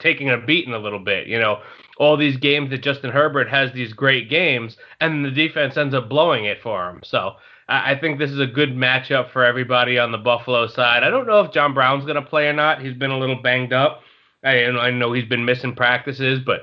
taking 0.00 0.30
a 0.30 0.36
beating 0.38 0.74
a 0.74 0.78
little 0.78 0.98
bit. 0.98 1.28
You 1.28 1.38
know, 1.38 1.60
all 1.98 2.16
these 2.16 2.36
games 2.36 2.70
that 2.70 2.82
Justin 2.82 3.12
Herbert 3.12 3.48
has 3.48 3.72
these 3.72 3.92
great 3.92 4.28
games, 4.28 4.76
and 5.00 5.24
the 5.24 5.30
defense 5.30 5.76
ends 5.76 5.94
up 5.94 6.08
blowing 6.08 6.44
it 6.44 6.60
for 6.60 6.90
him. 6.90 7.02
So 7.04 7.36
I 7.68 7.96
think 7.96 8.18
this 8.18 8.30
is 8.30 8.40
a 8.40 8.46
good 8.46 8.70
matchup 8.70 9.30
for 9.30 9.44
everybody 9.44 9.98
on 9.98 10.10
the 10.10 10.18
Buffalo 10.18 10.66
side. 10.66 11.02
I 11.02 11.10
don't 11.10 11.26
know 11.26 11.40
if 11.40 11.52
John 11.52 11.74
Brown's 11.74 12.04
going 12.04 12.16
to 12.16 12.22
play 12.22 12.48
or 12.48 12.54
not. 12.54 12.80
He's 12.80 12.94
been 12.94 13.10
a 13.10 13.18
little 13.18 13.40
banged 13.42 13.74
up. 13.74 14.00
I, 14.42 14.64
I 14.64 14.90
know 14.90 15.12
he's 15.12 15.28
been 15.28 15.44
missing 15.44 15.74
practices, 15.74 16.40
but 16.44 16.62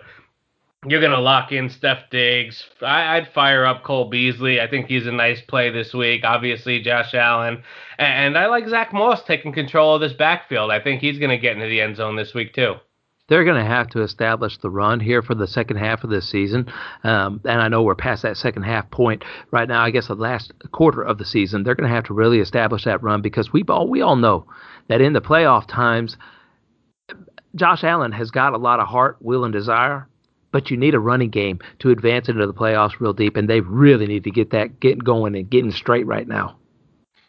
you're 0.88 1.02
going 1.02 1.12
to 1.12 1.20
lock 1.20 1.52
in 1.52 1.70
Steph 1.70 2.10
Diggs. 2.10 2.64
I, 2.82 3.20
would 3.20 3.30
fire 3.30 3.66
up 3.66 3.84
Cole 3.84 4.10
Beasley. 4.10 4.60
I 4.60 4.68
think 4.68 4.88
he's 4.88 5.06
a 5.06 5.12
nice 5.12 5.42
play 5.42 5.70
this 5.70 5.94
week. 5.94 6.24
Obviously, 6.24 6.82
Josh 6.82 7.14
Allen. 7.14 7.62
And, 8.00 8.36
and 8.36 8.38
I 8.38 8.48
like 8.48 8.68
Zack 8.68 8.92
Moss 8.92 9.24
taking 9.24 9.54
control 9.54 9.96
of 9.96 10.02
this 10.02 10.14
backfield. 10.14 10.72
I 10.72 10.80
think 10.80 11.02
he's 11.02 11.20
going 11.20 11.32
to 11.32 11.38
get 11.38 11.54
into 11.56 11.68
the 11.68 11.82
end 11.82 11.98
zone 11.98 12.16
this 12.16 12.34
week, 12.34 12.54
too 12.54 12.76
they're 13.28 13.44
going 13.44 13.62
to 13.62 13.68
have 13.68 13.90
to 13.90 14.02
establish 14.02 14.58
the 14.58 14.70
run 14.70 15.00
here 15.00 15.22
for 15.22 15.34
the 15.34 15.48
second 15.48 15.78
half 15.78 16.04
of 16.04 16.10
this 16.10 16.30
season. 16.30 16.72
Um, 17.04 17.42
and 17.46 17.62
I 17.62 17.68
know 17.68 17.82
we're 17.82 17.96
past 17.96 18.22
that 18.22 18.38
second 18.38 18.64
half 18.64 18.90
point 18.92 19.24
right 19.52 19.68
now. 19.68 19.82
I 19.82 19.92
guess 19.92 20.08
the 20.08 20.16
last 20.16 20.52
quarter 20.72 21.02
of 21.02 21.18
the 21.18 21.26
season, 21.26 21.64
they're 21.64 21.76
going 21.76 21.90
to 21.90 21.96
have 21.96 22.06
to 22.06 22.14
really 22.14 22.40
establish 22.40 22.84
that 22.84 23.02
run 23.02 23.22
because 23.22 23.52
we 23.52 23.64
all 23.68 23.88
we 23.88 24.02
all 24.02 24.16
know 24.16 24.46
that 24.88 25.02
in 25.02 25.14
the 25.14 25.22
playoff 25.22 25.68
times, 25.68 26.18
Josh 27.56 27.84
Allen 27.84 28.12
has 28.12 28.32
got 28.32 28.54
a 28.54 28.58
lot 28.58 28.80
of 28.80 28.88
heart, 28.88 29.18
will, 29.22 29.44
and 29.44 29.54
desire. 29.54 30.08
But 30.52 30.72
you 30.72 30.78
need 30.78 30.96
a 30.96 31.00
running 31.00 31.32
game 31.32 31.60
to 31.80 31.90
advance 31.90 32.30
into 32.30 32.48
the 32.48 32.54
playoffs 32.54 33.02
real 33.02 33.12
deep, 33.12 33.36
and 33.36 33.50
they 33.50 33.60
really 33.60 34.08
need 34.08 34.24
to 34.24 34.32
get 34.32 34.52
that 34.52 34.80
getting 34.80 35.00
going 35.00 35.36
and 35.36 35.50
getting 35.50 35.72
straight 35.72 36.06
right 36.06 36.26
now. 36.26 36.56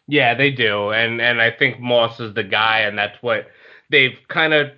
Yeah, 0.07 0.33
they 0.33 0.51
do, 0.51 0.91
and 0.91 1.19
and 1.19 1.41
I 1.41 1.51
think 1.51 1.81
Moss 1.81 2.21
is 2.21 2.33
the 2.35 2.43
guy, 2.43 2.81
and 2.81 2.97
that's 2.97 3.21
what 3.21 3.47
they've 3.89 4.17
kind 4.29 4.53
of 4.53 4.69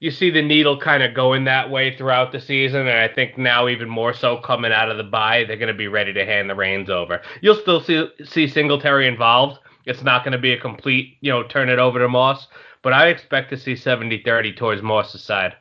you 0.00 0.10
see 0.10 0.30
the 0.30 0.42
needle 0.42 0.78
kind 0.78 1.02
of 1.02 1.14
going 1.14 1.44
that 1.44 1.70
way 1.70 1.96
throughout 1.96 2.30
the 2.30 2.40
season, 2.40 2.86
and 2.86 2.98
I 2.98 3.08
think 3.08 3.36
now 3.36 3.68
even 3.68 3.88
more 3.88 4.12
so 4.12 4.36
coming 4.38 4.72
out 4.72 4.90
of 4.90 4.96
the 4.96 5.04
bye, 5.04 5.44
they're 5.44 5.56
going 5.56 5.72
to 5.72 5.74
be 5.74 5.88
ready 5.88 6.12
to 6.12 6.24
hand 6.24 6.48
the 6.48 6.54
reins 6.54 6.88
over. 6.88 7.20
You'll 7.40 7.56
still 7.56 7.80
see 7.80 8.08
see 8.24 8.46
Singletary 8.46 9.08
involved. 9.08 9.58
It's 9.86 10.02
not 10.02 10.22
going 10.22 10.32
to 10.32 10.38
be 10.38 10.52
a 10.52 10.60
complete, 10.60 11.16
you 11.20 11.32
know, 11.32 11.42
turn 11.42 11.68
it 11.68 11.78
over 11.78 11.98
to 11.98 12.08
Moss, 12.08 12.46
but 12.82 12.92
I 12.92 13.08
expect 13.08 13.50
to 13.50 13.56
see 13.56 13.72
70-30 13.72 14.54
towards 14.56 14.82
Moss's 14.82 15.22
side. 15.22 15.54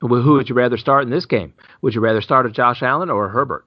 Well, 0.00 0.22
who 0.22 0.32
would 0.32 0.48
you 0.48 0.54
rather 0.54 0.78
start 0.78 1.04
in 1.04 1.10
this 1.10 1.26
game? 1.26 1.52
Would 1.82 1.94
you 1.94 2.00
rather 2.00 2.22
start 2.22 2.46
with 2.46 2.54
Josh 2.54 2.82
Allen 2.82 3.10
or 3.10 3.28
Herbert? 3.28 3.66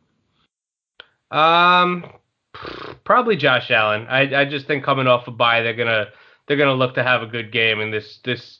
Um, 1.31 2.05
probably 3.03 3.35
Josh 3.35 3.69
Allen. 3.71 4.07
I, 4.09 4.41
I 4.41 4.45
just 4.45 4.67
think 4.67 4.83
coming 4.83 5.07
off 5.07 5.27
a 5.27 5.31
bye, 5.31 5.61
they're 5.61 5.73
gonna 5.75 6.07
they're 6.47 6.57
gonna 6.57 6.73
look 6.73 6.95
to 6.95 7.03
have 7.03 7.21
a 7.21 7.27
good 7.27 7.51
game, 7.51 7.79
and 7.79 7.93
this 7.93 8.19
this 8.23 8.59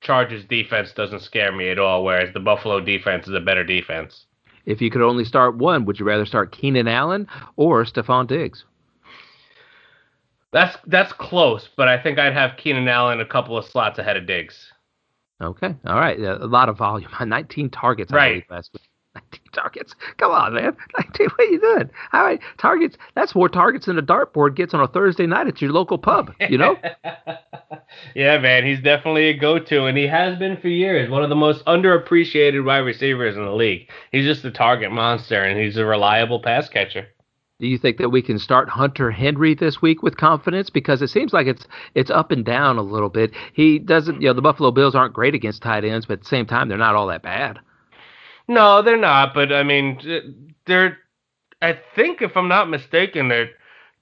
Chargers 0.00 0.44
defense 0.44 0.92
doesn't 0.92 1.20
scare 1.20 1.52
me 1.52 1.68
at 1.68 1.78
all, 1.78 2.04
whereas 2.04 2.32
the 2.32 2.40
Buffalo 2.40 2.80
defense 2.80 3.28
is 3.28 3.34
a 3.34 3.40
better 3.40 3.64
defense. 3.64 4.26
If 4.66 4.80
you 4.80 4.90
could 4.90 5.02
only 5.02 5.24
start 5.24 5.56
one, 5.56 5.84
would 5.84 5.98
you 5.98 6.06
rather 6.06 6.26
start 6.26 6.52
Keenan 6.52 6.88
Allen 6.88 7.26
or 7.56 7.84
Stefon 7.84 8.26
Diggs? 8.26 8.64
That's 10.52 10.76
that's 10.86 11.12
close, 11.12 11.68
but 11.76 11.86
I 11.86 12.02
think 12.02 12.18
I'd 12.18 12.32
have 12.32 12.56
Keenan 12.56 12.88
Allen 12.88 13.20
a 13.20 13.26
couple 13.26 13.56
of 13.56 13.64
slots 13.64 13.98
ahead 13.98 14.16
of 14.16 14.26
Diggs. 14.26 14.72
Okay, 15.40 15.74
all 15.86 15.98
right, 15.98 16.18
a 16.20 16.46
lot 16.46 16.68
of 16.68 16.76
volume. 16.76 17.10
19 17.24 17.70
targets 17.70 18.12
right. 18.12 18.44
last 18.50 18.70
week. 18.72 18.89
19 19.14 19.40
targets. 19.52 19.94
Come 20.18 20.30
on, 20.30 20.54
man. 20.54 20.76
19, 20.98 21.26
what 21.26 21.40
are 21.40 21.50
you 21.50 21.60
doing? 21.60 21.90
All 22.12 22.22
right, 22.22 22.40
targets. 22.58 22.96
That's 23.14 23.34
more 23.34 23.48
targets 23.48 23.86
than 23.86 23.98
a 23.98 24.02
dartboard 24.02 24.54
gets 24.54 24.74
on 24.74 24.80
a 24.80 24.86
Thursday 24.86 25.26
night 25.26 25.48
at 25.48 25.60
your 25.60 25.72
local 25.72 25.98
pub. 25.98 26.32
You 26.48 26.58
know? 26.58 26.76
yeah, 28.14 28.38
man. 28.38 28.64
He's 28.64 28.80
definitely 28.80 29.28
a 29.28 29.36
go-to, 29.36 29.86
and 29.86 29.98
he 29.98 30.06
has 30.06 30.38
been 30.38 30.56
for 30.56 30.68
years. 30.68 31.10
One 31.10 31.24
of 31.24 31.28
the 31.28 31.36
most 31.36 31.64
underappreciated 31.64 32.64
wide 32.64 32.78
receivers 32.78 33.36
in 33.36 33.44
the 33.44 33.54
league. 33.54 33.88
He's 34.12 34.24
just 34.24 34.44
a 34.44 34.50
target 34.50 34.92
monster, 34.92 35.42
and 35.42 35.58
he's 35.60 35.76
a 35.76 35.84
reliable 35.84 36.40
pass 36.40 36.68
catcher. 36.68 37.08
Do 37.58 37.66
you 37.66 37.76
think 37.76 37.98
that 37.98 38.08
we 38.08 38.22
can 38.22 38.38
start 38.38 38.70
Hunter 38.70 39.10
Henry 39.10 39.54
this 39.54 39.82
week 39.82 40.02
with 40.02 40.16
confidence? 40.16 40.70
Because 40.70 41.02
it 41.02 41.08
seems 41.08 41.34
like 41.34 41.46
it's 41.46 41.66
it's 41.94 42.10
up 42.10 42.30
and 42.30 42.42
down 42.42 42.78
a 42.78 42.82
little 42.82 43.10
bit. 43.10 43.32
He 43.52 43.78
doesn't, 43.78 44.22
you 44.22 44.28
know, 44.28 44.32
the 44.32 44.40
Buffalo 44.40 44.70
Bills 44.70 44.94
aren't 44.94 45.12
great 45.12 45.34
against 45.34 45.62
tight 45.62 45.84
ends, 45.84 46.06
but 46.06 46.14
at 46.14 46.20
the 46.20 46.28
same 46.28 46.46
time, 46.46 46.68
they're 46.70 46.78
not 46.78 46.94
all 46.94 47.08
that 47.08 47.22
bad. 47.22 47.58
No, 48.50 48.82
they're 48.82 48.96
not. 48.96 49.32
But 49.32 49.52
I 49.52 49.62
mean, 49.62 50.54
they're. 50.66 50.98
I 51.62 51.78
think 51.94 52.20
if 52.20 52.36
I'm 52.36 52.48
not 52.48 52.68
mistaken, 52.68 53.28
that 53.28 53.50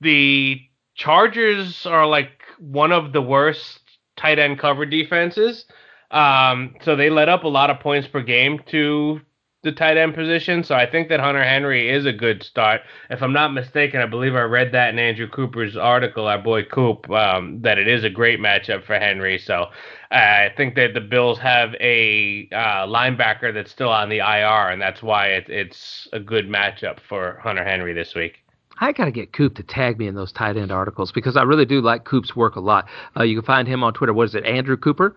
the 0.00 0.60
Chargers 0.94 1.84
are 1.86 2.06
like 2.06 2.30
one 2.58 2.92
of 2.92 3.12
the 3.12 3.20
worst 3.20 3.80
tight 4.16 4.38
end 4.38 4.58
cover 4.58 4.86
defenses. 4.86 5.66
Um, 6.10 6.76
so 6.82 6.96
they 6.96 7.10
let 7.10 7.28
up 7.28 7.44
a 7.44 7.48
lot 7.48 7.68
of 7.68 7.80
points 7.80 8.08
per 8.08 8.22
game 8.22 8.60
to 8.68 9.20
the 9.68 9.76
tight 9.76 9.98
end 9.98 10.14
position. 10.14 10.64
So 10.64 10.74
I 10.74 10.90
think 10.90 11.08
that 11.10 11.20
Hunter 11.20 11.44
Henry 11.44 11.90
is 11.90 12.06
a 12.06 12.12
good 12.12 12.42
start. 12.42 12.80
If 13.10 13.22
I'm 13.22 13.34
not 13.34 13.52
mistaken, 13.52 14.00
I 14.00 14.06
believe 14.06 14.34
I 14.34 14.42
read 14.42 14.72
that 14.72 14.90
in 14.90 14.98
Andrew 14.98 15.28
Cooper's 15.28 15.76
article, 15.76 16.26
our 16.26 16.38
boy 16.38 16.64
Coop, 16.64 17.10
um, 17.10 17.60
that 17.60 17.76
it 17.76 17.86
is 17.86 18.02
a 18.02 18.10
great 18.10 18.40
matchup 18.40 18.84
for 18.84 18.98
Henry. 18.98 19.38
So 19.38 19.64
uh, 20.10 20.14
I 20.14 20.52
think 20.56 20.74
that 20.76 20.94
the 20.94 21.02
Bills 21.02 21.38
have 21.38 21.74
a 21.80 22.48
uh, 22.50 22.86
linebacker 22.86 23.52
that's 23.52 23.70
still 23.70 23.90
on 23.90 24.08
the 24.08 24.18
IR, 24.18 24.70
and 24.70 24.80
that's 24.80 25.02
why 25.02 25.28
it, 25.28 25.50
it's 25.50 26.08
a 26.14 26.20
good 26.20 26.48
matchup 26.48 26.98
for 27.06 27.38
Hunter 27.42 27.64
Henry 27.64 27.92
this 27.92 28.14
week. 28.14 28.38
I 28.80 28.92
got 28.92 29.06
to 29.06 29.10
get 29.10 29.32
Coop 29.32 29.56
to 29.56 29.62
tag 29.62 29.98
me 29.98 30.06
in 30.06 30.14
those 30.14 30.32
tight 30.32 30.56
end 30.56 30.72
articles 30.72 31.12
because 31.12 31.36
I 31.36 31.42
really 31.42 31.66
do 31.66 31.82
like 31.82 32.04
Coop's 32.04 32.34
work 32.34 32.56
a 32.56 32.60
lot. 32.60 32.88
Uh, 33.16 33.24
you 33.24 33.36
can 33.36 33.44
find 33.44 33.68
him 33.68 33.84
on 33.84 33.92
Twitter. 33.92 34.14
What 34.14 34.28
is 34.28 34.34
it, 34.34 34.46
Andrew 34.46 34.76
Cooper? 34.76 35.16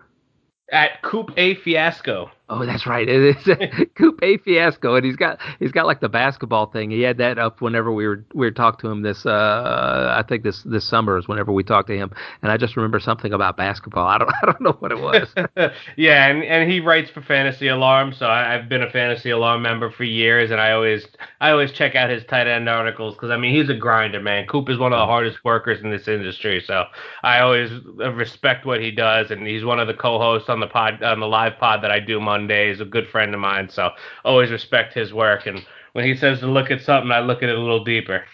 At 0.70 1.02
Coop 1.02 1.30
A 1.36 1.54
Fiasco. 1.54 2.30
Oh, 2.54 2.66
that's 2.66 2.86
right. 2.86 3.08
It 3.08 3.34
is 3.34 3.88
Coop 3.96 4.18
A 4.22 4.36
Fiasco, 4.44 4.94
and 4.94 5.06
he's 5.06 5.16
got 5.16 5.38
he's 5.58 5.72
got 5.72 5.86
like 5.86 6.00
the 6.00 6.08
basketball 6.10 6.66
thing. 6.66 6.90
He 6.90 7.00
had 7.00 7.16
that 7.16 7.38
up 7.38 7.62
whenever 7.62 7.90
we 7.90 8.06
were 8.06 8.26
we 8.34 8.46
were 8.46 8.50
talking 8.50 8.78
to 8.80 8.92
him 8.92 9.00
this 9.00 9.24
uh 9.24 10.12
I 10.14 10.22
think 10.28 10.42
this 10.42 10.62
this 10.64 10.86
summer 10.86 11.16
is 11.16 11.26
whenever 11.26 11.50
we 11.50 11.64
talked 11.64 11.88
to 11.88 11.96
him, 11.96 12.12
and 12.42 12.52
I 12.52 12.58
just 12.58 12.76
remember 12.76 13.00
something 13.00 13.32
about 13.32 13.56
basketball. 13.56 14.06
I 14.06 14.18
don't 14.18 14.30
I 14.42 14.44
don't 14.44 14.60
know 14.60 14.76
what 14.80 14.92
it 14.92 15.00
was. 15.00 15.34
yeah, 15.96 16.26
and 16.26 16.44
and 16.44 16.70
he 16.70 16.80
writes 16.80 17.10
for 17.10 17.22
Fantasy 17.22 17.68
Alarm, 17.68 18.12
so 18.12 18.26
I, 18.26 18.52
have 18.52 18.68
been 18.68 18.82
a 18.82 18.90
Fantasy 18.90 19.30
Alarm 19.30 19.62
member 19.62 19.90
for 19.90 20.04
years, 20.04 20.50
and 20.50 20.60
I 20.60 20.72
always 20.72 21.06
I 21.40 21.52
always 21.52 21.72
check 21.72 21.94
out 21.94 22.10
his 22.10 22.22
tight 22.24 22.48
end 22.48 22.68
articles 22.68 23.14
because 23.14 23.30
I 23.30 23.38
mean 23.38 23.54
he's 23.54 23.70
a 23.70 23.74
grinder, 23.74 24.20
man. 24.20 24.46
Coop 24.46 24.68
is 24.68 24.76
one 24.76 24.92
of 24.92 24.98
the 24.98 25.06
hardest 25.06 25.42
workers 25.42 25.80
in 25.82 25.90
this 25.90 26.06
industry, 26.06 26.62
so 26.66 26.84
I 27.22 27.40
always 27.40 27.70
respect 27.96 28.66
what 28.66 28.82
he 28.82 28.90
does, 28.90 29.30
and 29.30 29.46
he's 29.46 29.64
one 29.64 29.80
of 29.80 29.86
the 29.86 29.94
co-hosts 29.94 30.50
on 30.50 30.60
the 30.60 30.66
pod 30.66 31.02
on 31.02 31.18
the 31.18 31.26
live 31.26 31.56
pod 31.56 31.82
that 31.82 31.90
I 31.90 31.98
do 31.98 32.20
Monday 32.20 32.41
Day 32.46 32.70
is 32.70 32.80
a 32.80 32.84
good 32.84 33.08
friend 33.08 33.34
of 33.34 33.40
mine, 33.40 33.68
so 33.68 33.90
always 34.24 34.50
respect 34.50 34.94
his 34.94 35.12
work. 35.12 35.46
And 35.46 35.64
when 35.92 36.04
he 36.04 36.16
says 36.16 36.40
to 36.40 36.46
look 36.46 36.70
at 36.70 36.80
something, 36.80 37.10
I 37.10 37.20
look 37.20 37.42
at 37.42 37.48
it 37.48 37.56
a 37.56 37.60
little 37.60 37.84
deeper. 37.84 38.24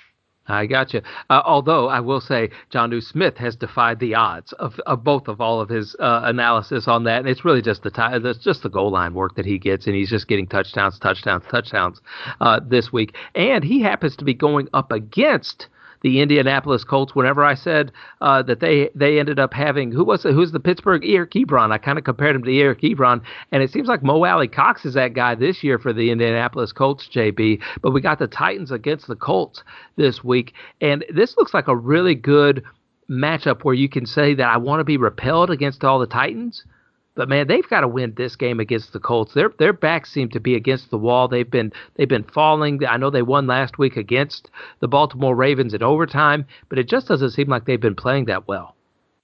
I 0.48 0.66
got 0.66 0.94
you. 0.94 1.02
Uh, 1.28 1.42
although 1.44 1.88
I 1.88 2.00
will 2.00 2.20
say, 2.20 2.50
Jonnu 2.72 3.02
Smith 3.02 3.36
has 3.36 3.54
defied 3.54 4.00
the 4.00 4.14
odds 4.14 4.52
of, 4.54 4.80
of 4.86 5.04
both 5.04 5.28
of 5.28 5.40
all 5.40 5.60
of 5.60 5.68
his 5.68 5.94
uh, 6.00 6.22
analysis 6.24 6.88
on 6.88 7.04
that, 7.04 7.18
and 7.18 7.28
it's 7.28 7.44
really 7.44 7.60
just 7.60 7.82
the 7.82 7.92
it's 8.24 8.38
just 8.38 8.62
the 8.62 8.70
goal 8.70 8.90
line 8.90 9.12
work 9.14 9.34
that 9.36 9.44
he 9.44 9.58
gets, 9.58 9.86
and 9.86 9.94
he's 9.94 10.10
just 10.10 10.26
getting 10.26 10.46
touchdowns, 10.46 10.98
touchdowns, 10.98 11.44
touchdowns 11.50 12.00
uh, 12.40 12.60
this 12.66 12.92
week, 12.92 13.14
and 13.34 13.62
he 13.62 13.82
happens 13.82 14.16
to 14.16 14.24
be 14.24 14.34
going 14.34 14.68
up 14.72 14.90
against 14.90 15.66
the 16.02 16.20
Indianapolis 16.20 16.84
Colts. 16.84 17.14
Whenever 17.14 17.44
I 17.44 17.54
said 17.54 17.92
uh, 18.20 18.42
that 18.42 18.60
they 18.60 18.90
they 18.94 19.18
ended 19.18 19.38
up 19.38 19.52
having 19.52 19.90
who 19.92 20.04
was 20.04 20.24
it? 20.24 20.32
Who's 20.32 20.52
the 20.52 20.60
Pittsburgh 20.60 21.02
Eric 21.04 21.32
Ebron? 21.32 21.72
I 21.72 21.78
kind 21.78 21.98
of 21.98 22.04
compared 22.04 22.36
him 22.36 22.44
to 22.44 22.58
Eric 22.58 22.80
Ebron, 22.80 23.22
and 23.52 23.62
it 23.62 23.70
seems 23.70 23.88
like 23.88 24.02
Mo 24.02 24.24
Alie-Cox 24.24 24.84
is 24.84 24.94
that 24.94 25.14
guy 25.14 25.34
this 25.34 25.62
year 25.62 25.78
for 25.78 25.92
the 25.92 26.10
Indianapolis 26.10 26.72
Colts, 26.72 27.08
JB. 27.12 27.60
But 27.82 27.92
we 27.92 28.00
got 28.00 28.18
the 28.18 28.26
Titans 28.26 28.70
against 28.70 29.06
the 29.06 29.16
Colts 29.16 29.62
this 29.96 30.22
week, 30.22 30.54
and 30.80 31.04
this 31.12 31.36
looks 31.36 31.54
like 31.54 31.68
a 31.68 31.76
really 31.76 32.14
good 32.14 32.62
matchup 33.10 33.64
where 33.64 33.74
you 33.74 33.88
can 33.88 34.06
say 34.06 34.34
that 34.34 34.48
I 34.48 34.58
want 34.58 34.80
to 34.80 34.84
be 34.84 34.96
repelled 34.96 35.50
against 35.50 35.82
all 35.82 35.98
the 35.98 36.06
Titans 36.06 36.64
but 37.18 37.28
man, 37.28 37.48
they've 37.48 37.68
got 37.68 37.80
to 37.80 37.88
win 37.88 38.14
this 38.16 38.36
game 38.36 38.60
against 38.60 38.92
the 38.92 39.00
Colts. 39.00 39.34
Their 39.34 39.48
their 39.58 39.72
backs 39.72 40.12
seem 40.12 40.28
to 40.28 40.38
be 40.38 40.54
against 40.54 40.90
the 40.90 40.98
wall. 40.98 41.26
They've 41.26 41.50
been 41.50 41.72
they've 41.96 42.08
been 42.08 42.22
falling. 42.22 42.86
I 42.86 42.96
know 42.96 43.10
they 43.10 43.22
won 43.22 43.48
last 43.48 43.76
week 43.76 43.96
against 43.96 44.50
the 44.78 44.86
Baltimore 44.86 45.34
Ravens 45.34 45.74
in 45.74 45.82
overtime, 45.82 46.46
but 46.68 46.78
it 46.78 46.88
just 46.88 47.08
doesn't 47.08 47.30
seem 47.30 47.48
like 47.48 47.64
they've 47.64 47.80
been 47.80 47.96
playing 47.96 48.26
that 48.26 48.46
well. 48.46 48.76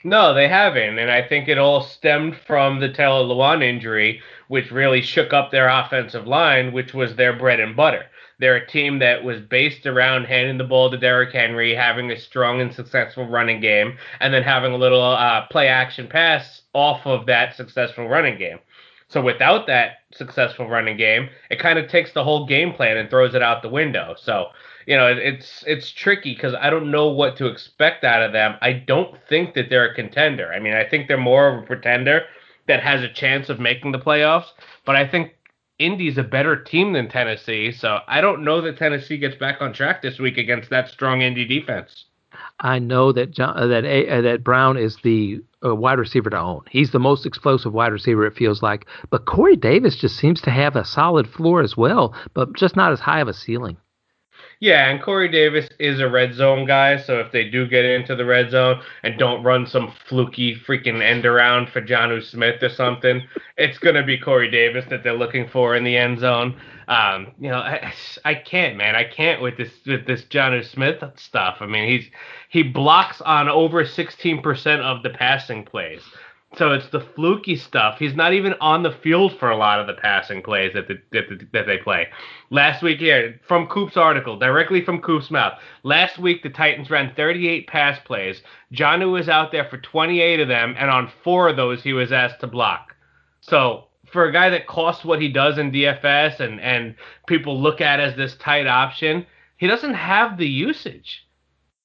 No, 0.02 0.34
they 0.34 0.48
haven't, 0.48 0.98
and 0.98 1.08
I 1.08 1.22
think 1.22 1.46
it 1.46 1.56
all 1.56 1.82
stemmed 1.82 2.36
from 2.48 2.80
the 2.80 2.92
Taylor 2.92 3.62
injury, 3.62 4.20
which 4.48 4.72
really 4.72 5.00
shook 5.00 5.32
up 5.32 5.52
their 5.52 5.68
offensive 5.68 6.26
line, 6.26 6.72
which 6.72 6.94
was 6.94 7.14
their 7.14 7.32
bread 7.32 7.60
and 7.60 7.76
butter. 7.76 8.06
They're 8.40 8.56
a 8.56 8.66
team 8.66 8.98
that 8.98 9.22
was 9.22 9.40
based 9.40 9.86
around 9.86 10.24
handing 10.24 10.58
the 10.58 10.64
ball 10.64 10.90
to 10.90 10.98
Derrick 10.98 11.32
Henry, 11.32 11.76
having 11.76 12.10
a 12.10 12.18
strong 12.18 12.60
and 12.60 12.74
successful 12.74 13.28
running 13.28 13.60
game, 13.60 13.98
and 14.18 14.34
then 14.34 14.42
having 14.42 14.72
a 14.72 14.76
little 14.76 15.00
uh, 15.00 15.46
play 15.46 15.68
action 15.68 16.08
pass 16.08 16.63
off 16.74 17.06
of 17.06 17.26
that 17.26 17.56
successful 17.56 18.08
running 18.08 18.38
game. 18.38 18.58
So 19.08 19.20
without 19.20 19.66
that 19.68 19.98
successful 20.12 20.68
running 20.68 20.96
game, 20.96 21.28
it 21.50 21.58
kind 21.58 21.78
of 21.78 21.88
takes 21.88 22.12
the 22.12 22.24
whole 22.24 22.46
game 22.46 22.72
plan 22.72 22.96
and 22.96 23.08
throws 23.08 23.34
it 23.34 23.42
out 23.42 23.62
the 23.62 23.68
window. 23.68 24.14
So 24.18 24.48
you 24.86 24.96
know 24.96 25.06
it's 25.06 25.64
it's 25.66 25.90
tricky 25.90 26.34
because 26.34 26.54
I 26.54 26.70
don't 26.70 26.90
know 26.90 27.08
what 27.08 27.36
to 27.36 27.46
expect 27.46 28.04
out 28.04 28.22
of 28.22 28.32
them. 28.32 28.56
I 28.60 28.72
don't 28.72 29.16
think 29.28 29.54
that 29.54 29.70
they're 29.70 29.90
a 29.90 29.94
contender. 29.94 30.52
I 30.52 30.58
mean, 30.58 30.74
I 30.74 30.88
think 30.88 31.08
they're 31.08 31.16
more 31.16 31.48
of 31.48 31.62
a 31.62 31.66
pretender 31.66 32.22
that 32.66 32.82
has 32.82 33.02
a 33.02 33.12
chance 33.12 33.48
of 33.48 33.60
making 33.60 33.92
the 33.92 33.98
playoffs. 33.98 34.48
But 34.84 34.96
I 34.96 35.06
think 35.06 35.34
Indy's 35.78 36.18
a 36.18 36.22
better 36.22 36.56
team 36.56 36.92
than 36.92 37.08
Tennessee, 37.08 37.72
so 37.72 37.98
I 38.06 38.20
don't 38.20 38.44
know 38.44 38.60
that 38.60 38.78
Tennessee 38.78 39.18
gets 39.18 39.36
back 39.36 39.60
on 39.60 39.72
track 39.72 40.02
this 40.02 40.18
week 40.18 40.38
against 40.38 40.70
that 40.70 40.88
strong 40.88 41.22
Indy 41.22 41.44
defense. 41.44 42.06
I 42.60 42.78
know 42.78 43.12
that 43.12 43.32
John, 43.32 43.56
uh, 43.56 43.66
that 43.66 43.84
uh, 43.84 44.20
that 44.20 44.44
Brown 44.44 44.76
is 44.76 44.98
the 45.02 45.40
uh, 45.64 45.74
wide 45.74 45.98
receiver 45.98 46.30
to 46.30 46.38
own. 46.38 46.62
He's 46.70 46.92
the 46.92 47.00
most 47.00 47.26
explosive 47.26 47.72
wide 47.72 47.92
receiver. 47.92 48.26
It 48.26 48.36
feels 48.36 48.62
like, 48.62 48.86
but 49.10 49.26
Corey 49.26 49.56
Davis 49.56 49.96
just 49.96 50.16
seems 50.16 50.40
to 50.42 50.50
have 50.50 50.76
a 50.76 50.84
solid 50.84 51.26
floor 51.26 51.62
as 51.62 51.76
well, 51.76 52.14
but 52.32 52.54
just 52.54 52.76
not 52.76 52.92
as 52.92 53.00
high 53.00 53.20
of 53.20 53.28
a 53.28 53.34
ceiling. 53.34 53.76
Yeah, 54.60 54.88
and 54.88 55.02
Corey 55.02 55.28
Davis 55.28 55.68
is 55.78 56.00
a 56.00 56.08
red 56.08 56.32
zone 56.32 56.64
guy, 56.64 56.96
so 56.96 57.18
if 57.18 57.32
they 57.32 57.50
do 57.50 57.66
get 57.66 57.84
into 57.84 58.14
the 58.14 58.24
red 58.24 58.50
zone 58.50 58.80
and 59.02 59.18
don't 59.18 59.42
run 59.42 59.66
some 59.66 59.92
fluky 60.08 60.56
freaking 60.56 61.02
end 61.02 61.26
around 61.26 61.68
for 61.68 61.82
Jonnu 61.82 62.22
Smith 62.22 62.62
or 62.62 62.68
something, 62.68 63.22
it's 63.56 63.78
gonna 63.78 64.04
be 64.04 64.16
Corey 64.16 64.50
Davis 64.50 64.84
that 64.90 65.02
they're 65.02 65.12
looking 65.12 65.48
for 65.48 65.74
in 65.74 65.84
the 65.84 65.96
end 65.96 66.20
zone. 66.20 66.58
Um, 66.88 67.32
you 67.38 67.50
know, 67.50 67.58
I, 67.58 67.92
I 68.24 68.34
can't, 68.34 68.76
man, 68.76 68.94
I 68.94 69.04
can't 69.04 69.40
with 69.42 69.56
this 69.56 69.72
with 69.86 70.06
this 70.06 70.24
Jonnu 70.24 70.64
Smith 70.64 71.02
stuff. 71.16 71.58
I 71.60 71.66
mean, 71.66 71.88
he's 71.88 72.10
he 72.48 72.62
blocks 72.62 73.20
on 73.20 73.48
over 73.48 73.84
16% 73.84 74.80
of 74.80 75.02
the 75.02 75.10
passing 75.10 75.64
plays. 75.64 76.02
So 76.56 76.72
it's 76.72 76.88
the 76.90 77.00
fluky 77.00 77.56
stuff. 77.56 77.98
He's 77.98 78.14
not 78.14 78.32
even 78.32 78.54
on 78.60 78.84
the 78.84 78.92
field 78.92 79.36
for 79.38 79.50
a 79.50 79.56
lot 79.56 79.80
of 79.80 79.86
the 79.86 79.94
passing 79.94 80.40
plays 80.40 80.72
that 80.74 80.86
the, 80.86 81.00
that, 81.10 81.28
the, 81.28 81.46
that 81.52 81.66
they 81.66 81.78
play. 81.78 82.06
Last 82.50 82.82
week, 82.82 83.00
here 83.00 83.40
from 83.46 83.66
Coop's 83.66 83.96
article, 83.96 84.38
directly 84.38 84.84
from 84.84 85.00
Coop's 85.00 85.30
mouth. 85.30 85.58
Last 85.82 86.18
week, 86.18 86.42
the 86.42 86.50
Titans 86.50 86.90
ran 86.90 87.12
38 87.14 87.66
pass 87.66 87.98
plays. 88.04 88.42
Jonnu 88.72 89.10
was 89.10 89.28
out 89.28 89.50
there 89.50 89.64
for 89.64 89.78
28 89.78 90.40
of 90.40 90.48
them, 90.48 90.76
and 90.78 90.90
on 90.90 91.10
four 91.24 91.48
of 91.48 91.56
those, 91.56 91.82
he 91.82 91.92
was 91.92 92.12
asked 92.12 92.40
to 92.40 92.46
block. 92.46 92.94
So 93.40 93.88
for 94.14 94.26
a 94.26 94.32
guy 94.32 94.48
that 94.48 94.68
costs 94.68 95.04
what 95.04 95.20
he 95.20 95.28
does 95.28 95.58
in 95.58 95.72
DFS, 95.72 96.38
and 96.38 96.60
and 96.60 96.94
people 97.26 97.60
look 97.60 97.80
at 97.80 97.98
as 97.98 98.16
this 98.16 98.36
tight 98.36 98.68
option, 98.68 99.26
he 99.56 99.66
doesn't 99.66 99.94
have 99.94 100.38
the 100.38 100.48
usage. 100.48 101.26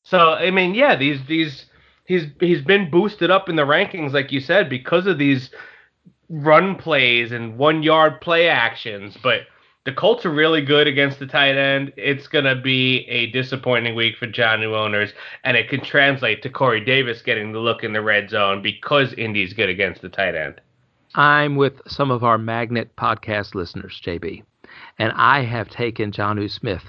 So 0.04 0.34
I 0.34 0.52
mean, 0.52 0.76
yeah, 0.76 0.96
these 0.96 1.20
these 1.28 1.66
he's 2.06 2.28
he's 2.40 2.62
been 2.62 2.92
boosted 2.92 3.32
up 3.32 3.50
in 3.50 3.56
the 3.56 3.64
rankings, 3.64 4.14
like 4.14 4.32
you 4.32 4.40
said, 4.40 4.70
because 4.70 5.08
of 5.08 5.18
these 5.18 5.50
run 6.30 6.76
plays 6.76 7.32
and 7.32 7.58
one 7.58 7.82
yard 7.82 8.22
play 8.22 8.48
actions. 8.48 9.18
But 9.24 9.42
the 9.86 9.94
Colts 9.94 10.24
are 10.24 10.32
really 10.32 10.62
good 10.64 10.86
against 10.86 11.18
the 11.18 11.26
tight 11.26 11.58
end. 11.58 11.92
It's 11.98 12.28
gonna 12.28 12.62
be 12.62 13.08
a 13.08 13.32
disappointing 13.32 13.96
week 13.96 14.18
for 14.18 14.28
Jonnu 14.28 14.78
owners, 14.78 15.14
and 15.44 15.58
it 15.58 15.68
can 15.68 15.82
translate 15.82 16.44
to 16.44 16.50
Corey 16.52 16.86
Davis 16.86 17.24
getting 17.24 17.54
the 17.54 17.60
look 17.60 17.84
in 17.84 17.94
the 17.94 18.04
red 18.04 18.30
zone 18.30 18.62
because 18.62 19.14
Indy's 19.14 19.54
good 19.54 19.70
against 19.70 20.04
the 20.04 20.10
tight 20.10 20.36
end. 20.36 20.62
I'm 21.20 21.58
with 21.58 21.82
some 21.86 22.12
of 22.12 22.24
our 22.24 22.38
Magnet 22.38 22.96
podcast 22.96 23.54
listeners, 23.54 24.02
JB, 24.02 24.42
and 24.98 25.12
I 25.18 25.42
have 25.42 25.68
taken 25.70 26.14
Jonnu 26.14 26.50
Smith 26.50 26.84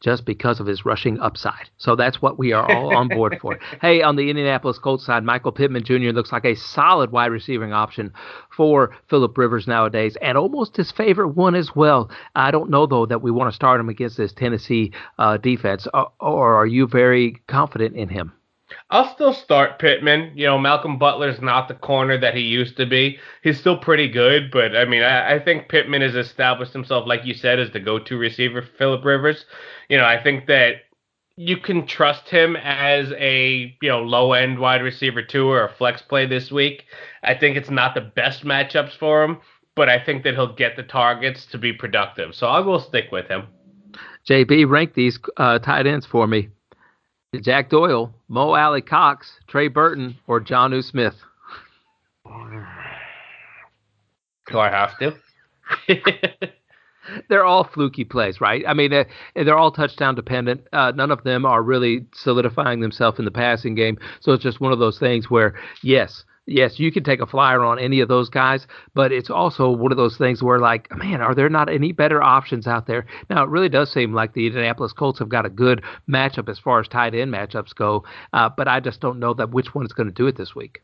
just 0.00 0.26
because 0.26 0.58
of 0.58 0.66
his 0.66 0.84
rushing 0.84 1.20
upside. 1.20 1.70
So 1.76 1.94
that's 1.94 2.20
what 2.20 2.36
we 2.36 2.50
are 2.52 2.68
all 2.68 2.96
on 2.96 3.06
board 3.06 3.38
for. 3.40 3.60
Hey, 3.80 4.02
on 4.02 4.16
the 4.16 4.28
Indianapolis 4.28 4.80
Colts 4.80 5.06
side, 5.06 5.22
Michael 5.22 5.52
Pittman 5.52 5.84
Jr. 5.84 6.10
looks 6.10 6.32
like 6.32 6.44
a 6.44 6.56
solid 6.56 7.12
wide 7.12 7.30
receiving 7.30 7.72
option 7.72 8.12
for 8.56 8.90
Philip 9.08 9.38
Rivers 9.38 9.68
nowadays, 9.68 10.16
and 10.20 10.36
almost 10.36 10.76
his 10.76 10.90
favorite 10.90 11.36
one 11.36 11.54
as 11.54 11.76
well. 11.76 12.10
I 12.34 12.50
don't 12.50 12.70
know 12.70 12.86
though 12.86 13.06
that 13.06 13.22
we 13.22 13.30
want 13.30 13.52
to 13.52 13.54
start 13.54 13.78
him 13.78 13.88
against 13.88 14.16
this 14.16 14.32
Tennessee 14.32 14.90
uh, 15.16 15.36
defense, 15.36 15.86
or, 15.94 16.10
or 16.18 16.56
are 16.56 16.66
you 16.66 16.88
very 16.88 17.40
confident 17.46 17.94
in 17.94 18.08
him? 18.08 18.32
I'll 18.88 19.12
still 19.12 19.32
start 19.32 19.80
Pittman. 19.80 20.32
You 20.36 20.46
know, 20.46 20.58
Malcolm 20.58 20.96
Butler's 20.96 21.40
not 21.40 21.66
the 21.66 21.74
corner 21.74 22.18
that 22.18 22.34
he 22.34 22.42
used 22.42 22.76
to 22.76 22.86
be. 22.86 23.18
He's 23.42 23.58
still 23.58 23.76
pretty 23.76 24.08
good, 24.08 24.52
but 24.52 24.76
I 24.76 24.84
mean, 24.84 25.02
I, 25.02 25.34
I 25.34 25.38
think 25.40 25.68
Pittman 25.68 26.02
has 26.02 26.14
established 26.14 26.72
himself, 26.72 27.06
like 27.06 27.24
you 27.24 27.34
said, 27.34 27.58
as 27.58 27.72
the 27.72 27.80
go-to 27.80 28.16
receiver 28.16 28.62
for 28.62 28.76
Philip 28.78 29.04
Rivers. 29.04 29.44
You 29.88 29.98
know, 29.98 30.04
I 30.04 30.22
think 30.22 30.46
that 30.46 30.82
you 31.36 31.56
can 31.56 31.86
trust 31.86 32.28
him 32.28 32.56
as 32.56 33.12
a 33.18 33.76
you 33.82 33.88
know 33.88 34.02
low 34.02 34.32
end 34.32 34.58
wide 34.58 34.82
receiver 34.82 35.22
too 35.22 35.48
or 35.48 35.64
a 35.64 35.72
flex 35.72 36.00
play 36.00 36.26
this 36.26 36.52
week. 36.52 36.84
I 37.24 37.34
think 37.34 37.56
it's 37.56 37.70
not 37.70 37.94
the 37.94 38.00
best 38.00 38.44
matchups 38.44 38.96
for 38.96 39.24
him, 39.24 39.38
but 39.74 39.88
I 39.88 40.02
think 40.02 40.22
that 40.22 40.34
he'll 40.34 40.54
get 40.54 40.76
the 40.76 40.84
targets 40.84 41.44
to 41.46 41.58
be 41.58 41.72
productive. 41.72 42.36
So 42.36 42.46
I 42.46 42.60
will 42.60 42.80
stick 42.80 43.10
with 43.10 43.26
him. 43.26 43.48
JB, 44.28 44.68
rank 44.68 44.94
these 44.94 45.18
uh, 45.36 45.58
tight 45.58 45.86
ends 45.86 46.06
for 46.06 46.26
me. 46.26 46.48
Jack 47.42 47.70
Doyle, 47.70 48.14
Mo 48.28 48.54
Alie-Cox, 48.54 49.40
Trey 49.48 49.68
Burton, 49.68 50.16
or 50.26 50.40
Jonnu 50.40 50.82
Smith? 50.82 51.14
Do 54.50 54.58
I 54.60 54.70
have 54.70 54.98
to? 54.98 55.16
they're 57.28 57.44
all 57.44 57.64
fluky 57.64 58.04
plays, 58.04 58.40
right? 58.40 58.64
I 58.66 58.74
mean, 58.74 58.90
they're, 58.90 59.06
they're 59.34 59.58
all 59.58 59.72
touchdown 59.72 60.14
dependent. 60.14 60.66
Uh, 60.72 60.92
none 60.94 61.10
of 61.10 61.24
them 61.24 61.44
are 61.44 61.62
really 61.62 62.06
solidifying 62.14 62.80
themselves 62.80 63.18
in 63.18 63.24
the 63.24 63.30
passing 63.30 63.74
game. 63.74 63.98
So 64.20 64.32
it's 64.32 64.42
just 64.42 64.60
one 64.60 64.72
of 64.72 64.78
those 64.78 64.98
things 64.98 65.30
where, 65.30 65.54
yes, 65.82 66.24
yes, 66.46 66.78
you 66.78 66.90
can 66.92 67.04
take 67.04 67.20
a 67.20 67.26
flyer 67.26 67.64
on 67.64 67.78
any 67.78 68.00
of 68.00 68.08
those 68.08 68.28
guys, 68.28 68.66
but 68.94 69.12
it's 69.12 69.30
also 69.30 69.70
one 69.70 69.92
of 69.92 69.98
those 69.98 70.16
things 70.16 70.42
where, 70.42 70.58
like, 70.58 70.90
man, 70.96 71.20
are 71.20 71.34
there 71.34 71.48
not 71.48 71.68
any 71.68 71.92
better 71.92 72.22
options 72.22 72.66
out 72.66 72.86
there? 72.86 73.06
Now, 73.28 73.44
it 73.44 73.50
really 73.50 73.68
does 73.68 73.92
seem 73.92 74.14
like 74.14 74.32
the 74.32 74.46
Indianapolis 74.46 74.92
Colts 74.92 75.18
have 75.18 75.28
got 75.28 75.46
a 75.46 75.50
good 75.50 75.82
matchup 76.08 76.48
as 76.48 76.58
far 76.58 76.80
as 76.80 76.88
tight 76.88 77.14
end 77.14 77.32
matchups 77.32 77.74
go, 77.74 78.04
uh, 78.32 78.48
but 78.56 78.68
I 78.68 78.80
just 78.80 79.00
don't 79.00 79.18
know 79.18 79.34
that 79.34 79.50
which 79.50 79.74
one 79.74 79.84
is 79.84 79.92
going 79.92 80.08
to 80.08 80.14
do 80.14 80.26
it 80.26 80.36
this 80.36 80.54
week. 80.54 80.82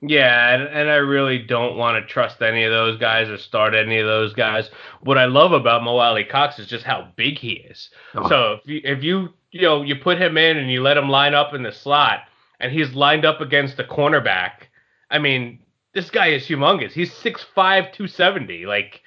Yeah, 0.00 0.54
and, 0.54 0.62
and 0.68 0.88
I 0.88 0.96
really 0.96 1.38
don't 1.38 1.76
want 1.76 2.00
to 2.00 2.12
trust 2.12 2.40
any 2.40 2.62
of 2.62 2.70
those 2.70 2.98
guys 2.98 3.28
or 3.28 3.36
start 3.36 3.74
any 3.74 3.98
of 3.98 4.06
those 4.06 4.32
guys. 4.32 4.70
What 5.00 5.18
I 5.18 5.24
love 5.24 5.50
about 5.50 5.82
Mo 5.82 5.96
Alie-Cox 5.96 6.60
is 6.60 6.68
just 6.68 6.84
how 6.84 7.08
big 7.16 7.36
he 7.36 7.54
is. 7.54 7.90
Oh. 8.14 8.28
So 8.28 8.52
if 8.62 8.68
you, 8.68 8.80
if 8.84 9.02
you 9.02 9.28
you 9.50 9.62
know 9.62 9.82
you 9.82 9.96
put 9.96 10.18
him 10.18 10.36
in 10.36 10.56
and 10.56 10.70
you 10.70 10.82
let 10.82 10.96
him 10.96 11.08
line 11.08 11.34
up 11.34 11.52
in 11.52 11.64
the 11.64 11.72
slot, 11.72 12.20
and 12.60 12.70
he's 12.70 12.94
lined 12.94 13.24
up 13.24 13.40
against 13.40 13.80
a 13.80 13.84
cornerback 13.84 14.67
I 15.10 15.18
mean, 15.18 15.60
this 15.94 16.10
guy 16.10 16.28
is 16.28 16.46
humongous. 16.46 16.92
He's 16.92 17.12
6'5", 17.12 17.54
270. 17.54 18.66
Like 18.66 19.02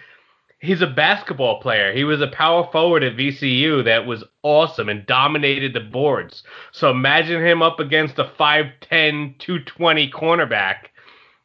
he's 0.59 0.81
a 0.81 0.87
basketball 0.87 1.59
player. 1.61 1.93
He 1.93 2.03
was 2.03 2.21
a 2.21 2.27
power 2.27 2.67
forward 2.71 3.03
at 3.03 3.17
VCU 3.17 3.83
that 3.85 4.05
was 4.05 4.23
awesome 4.43 4.89
and 4.89 5.05
dominated 5.05 5.73
the 5.73 5.79
boards. 5.79 6.43
So 6.71 6.89
imagine 6.91 7.43
him 7.43 7.61
up 7.61 7.79
against 7.79 8.19
a 8.19 8.25
5'10", 8.25 9.39
220 9.39 10.11
cornerback. 10.11 10.87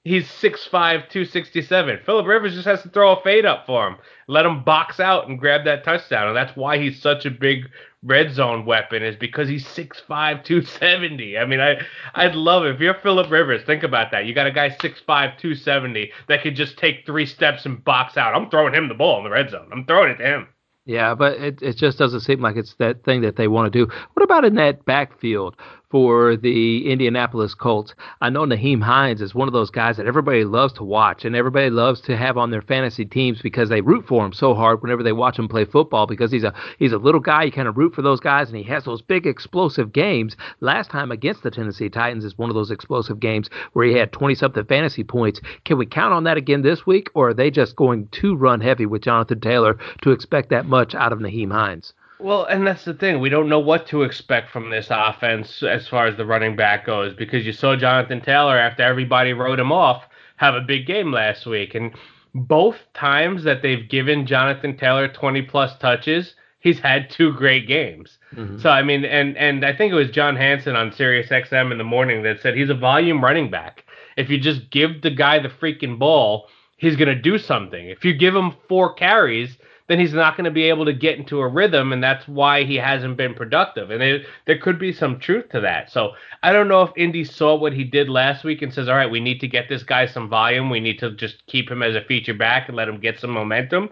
He's 0.04 0.28
6'5", 0.28 0.70
267. 0.70 2.00
Philip 2.06 2.26
Rivers 2.26 2.54
just 2.54 2.66
has 2.66 2.82
to 2.82 2.88
throw 2.90 3.16
a 3.16 3.22
fade 3.22 3.44
up 3.44 3.66
for 3.66 3.88
him. 3.88 3.96
Let 4.28 4.46
him 4.46 4.62
box 4.62 5.00
out 5.00 5.28
and 5.28 5.38
grab 5.38 5.64
that 5.64 5.82
touchdown. 5.82 6.28
And 6.28 6.36
that's 6.36 6.56
why 6.56 6.78
he's 6.78 7.02
such 7.02 7.26
a 7.26 7.30
big 7.30 7.68
red 8.06 8.32
zone 8.32 8.64
weapon 8.64 9.02
is 9.02 9.16
because 9.16 9.48
he's 9.48 9.64
6'5", 9.66 10.44
270. 10.44 11.36
I 11.36 11.44
mean, 11.44 11.60
I 11.60 11.80
I'd 12.14 12.34
love 12.34 12.64
it. 12.64 12.74
If 12.74 12.80
you're 12.80 12.94
Philip 12.94 13.30
Rivers, 13.30 13.62
think 13.64 13.82
about 13.82 14.12
that. 14.12 14.24
You 14.26 14.34
got 14.34 14.46
a 14.46 14.52
guy 14.52 14.70
6'5", 14.70 15.06
270 15.06 16.12
that 16.28 16.42
could 16.42 16.56
just 16.56 16.78
take 16.78 17.04
three 17.04 17.26
steps 17.26 17.66
and 17.66 17.84
box 17.84 18.16
out. 18.16 18.34
I'm 18.34 18.48
throwing 18.48 18.74
him 18.74 18.88
the 18.88 18.94
ball 18.94 19.18
in 19.18 19.24
the 19.24 19.30
red 19.30 19.50
zone. 19.50 19.68
I'm 19.72 19.84
throwing 19.84 20.10
it 20.12 20.16
to 20.16 20.24
him. 20.24 20.48
Yeah, 20.86 21.16
but 21.16 21.32
it, 21.38 21.62
it 21.62 21.76
just 21.76 21.98
doesn't 21.98 22.20
seem 22.20 22.40
like 22.40 22.56
it's 22.56 22.74
that 22.74 23.02
thing 23.02 23.22
that 23.22 23.34
they 23.34 23.48
want 23.48 23.72
to 23.72 23.76
do. 23.76 23.92
What 24.14 24.22
about 24.22 24.44
in 24.44 24.54
that 24.54 24.84
backfield? 24.84 25.56
For 25.96 26.36
the 26.36 26.92
Indianapolis 26.92 27.54
Colts. 27.54 27.94
I 28.20 28.28
know 28.28 28.44
Nyheim 28.44 28.82
Hines 28.82 29.22
is 29.22 29.34
one 29.34 29.48
of 29.48 29.54
those 29.54 29.70
guys 29.70 29.96
that 29.96 30.04
everybody 30.04 30.44
loves 30.44 30.74
to 30.74 30.84
watch 30.84 31.24
and 31.24 31.34
everybody 31.34 31.70
loves 31.70 32.02
to 32.02 32.18
have 32.18 32.36
on 32.36 32.50
their 32.50 32.60
fantasy 32.60 33.06
teams 33.06 33.40
because 33.40 33.70
they 33.70 33.80
root 33.80 34.04
for 34.06 34.22
him 34.22 34.34
so 34.34 34.52
hard 34.52 34.82
whenever 34.82 35.02
they 35.02 35.12
watch 35.12 35.38
him 35.38 35.48
play 35.48 35.64
football 35.64 36.06
because 36.06 36.30
he's 36.30 36.44
a 36.44 36.52
he's 36.78 36.92
a 36.92 36.98
little 36.98 37.18
guy. 37.18 37.44
You 37.44 37.50
kind 37.50 37.66
of 37.66 37.78
root 37.78 37.94
for 37.94 38.02
those 38.02 38.20
guys 38.20 38.48
and 38.48 38.58
he 38.58 38.62
has 38.64 38.84
those 38.84 39.00
big 39.00 39.26
explosive 39.26 39.90
games. 39.90 40.36
Last 40.60 40.90
time 40.90 41.10
against 41.10 41.42
the 41.42 41.50
Tennessee 41.50 41.88
Titans 41.88 42.26
is 42.26 42.36
one 42.36 42.50
of 42.50 42.56
those 42.56 42.70
explosive 42.70 43.18
games 43.18 43.48
where 43.72 43.86
he 43.86 43.94
had 43.94 44.12
20 44.12 44.34
something 44.34 44.66
fantasy 44.66 45.02
points. 45.02 45.40
Can 45.64 45.78
we 45.78 45.86
count 45.86 46.12
on 46.12 46.24
that 46.24 46.36
again 46.36 46.60
this 46.60 46.84
week 46.84 47.08
or 47.14 47.30
are 47.30 47.34
they 47.34 47.50
just 47.50 47.74
going 47.74 48.08
to 48.20 48.36
run 48.36 48.60
heavy 48.60 48.84
with 48.84 49.00
Jonathan 49.00 49.40
Taylor 49.40 49.78
to 50.02 50.10
expect 50.10 50.50
that 50.50 50.66
much 50.66 50.94
out 50.94 51.14
of 51.14 51.20
Nyheim 51.20 51.52
Hines? 51.52 51.94
Well, 52.18 52.44
and 52.44 52.66
that's 52.66 52.84
the 52.84 52.94
thing. 52.94 53.20
We 53.20 53.28
don't 53.28 53.48
know 53.48 53.58
what 53.58 53.86
to 53.88 54.02
expect 54.02 54.50
from 54.50 54.70
this 54.70 54.88
offense 54.90 55.62
as 55.62 55.86
far 55.86 56.06
as 56.06 56.16
the 56.16 56.24
running 56.24 56.56
back 56.56 56.86
goes 56.86 57.14
because 57.14 57.44
you 57.44 57.52
saw 57.52 57.76
Jonathan 57.76 58.20
Taylor 58.20 58.56
after 58.56 58.82
everybody 58.82 59.32
wrote 59.32 59.60
him 59.60 59.72
off 59.72 60.04
have 60.36 60.54
a 60.54 60.60
big 60.60 60.86
game 60.86 61.12
last 61.12 61.46
week. 61.46 61.74
And 61.74 61.92
both 62.34 62.76
times 62.94 63.44
that 63.44 63.62
they've 63.62 63.88
given 63.88 64.26
Jonathan 64.26 64.76
Taylor 64.76 65.08
20 65.08 65.42
plus 65.42 65.76
touches, 65.78 66.34
he's 66.60 66.78
had 66.78 67.10
two 67.10 67.32
great 67.32 67.66
games. 67.66 68.18
Mm-hmm. 68.34 68.58
So 68.58 68.70
I 68.70 68.82
mean, 68.82 69.04
and 69.04 69.36
and 69.36 69.64
I 69.64 69.74
think 69.74 69.92
it 69.92 69.96
was 69.96 70.10
John 70.10 70.36
Hansen 70.36 70.76
on 70.76 70.92
Sirius 70.92 71.28
XM 71.28 71.72
in 71.72 71.78
the 71.78 71.84
morning 71.84 72.22
that 72.22 72.40
said 72.40 72.54
he's 72.54 72.70
a 72.70 72.74
volume 72.74 73.24
running 73.24 73.50
back. 73.50 73.84
If 74.16 74.30
you 74.30 74.38
just 74.38 74.70
give 74.70 75.02
the 75.02 75.10
guy 75.10 75.38
the 75.38 75.48
freaking 75.48 75.98
ball, 75.98 76.48
he's 76.76 76.96
gonna 76.96 77.20
do 77.20 77.38
something. 77.38 77.88
If 77.88 78.04
you 78.04 78.14
give 78.14 78.34
him 78.36 78.54
four 78.68 78.92
carries, 78.92 79.56
then 79.88 80.00
he's 80.00 80.12
not 80.12 80.36
going 80.36 80.44
to 80.44 80.50
be 80.50 80.64
able 80.64 80.84
to 80.84 80.92
get 80.92 81.18
into 81.18 81.40
a 81.40 81.48
rhythm, 81.48 81.92
and 81.92 82.02
that's 82.02 82.26
why 82.26 82.64
he 82.64 82.76
hasn't 82.76 83.16
been 83.16 83.34
productive. 83.34 83.90
And 83.90 84.02
it, 84.02 84.26
there 84.46 84.58
could 84.58 84.78
be 84.78 84.92
some 84.92 85.18
truth 85.18 85.48
to 85.50 85.60
that. 85.60 85.90
So 85.90 86.12
I 86.42 86.52
don't 86.52 86.68
know 86.68 86.82
if 86.82 86.90
Indy 86.96 87.24
saw 87.24 87.54
what 87.54 87.72
he 87.72 87.84
did 87.84 88.08
last 88.08 88.44
week 88.44 88.62
and 88.62 88.72
says, 88.72 88.88
all 88.88 88.96
right, 88.96 89.10
we 89.10 89.20
need 89.20 89.40
to 89.40 89.48
get 89.48 89.68
this 89.68 89.82
guy 89.82 90.06
some 90.06 90.28
volume. 90.28 90.70
We 90.70 90.80
need 90.80 90.98
to 91.00 91.12
just 91.12 91.46
keep 91.46 91.70
him 91.70 91.82
as 91.82 91.94
a 91.94 92.04
feature 92.04 92.34
back 92.34 92.68
and 92.68 92.76
let 92.76 92.88
him 92.88 93.00
get 93.00 93.20
some 93.20 93.30
momentum. 93.30 93.90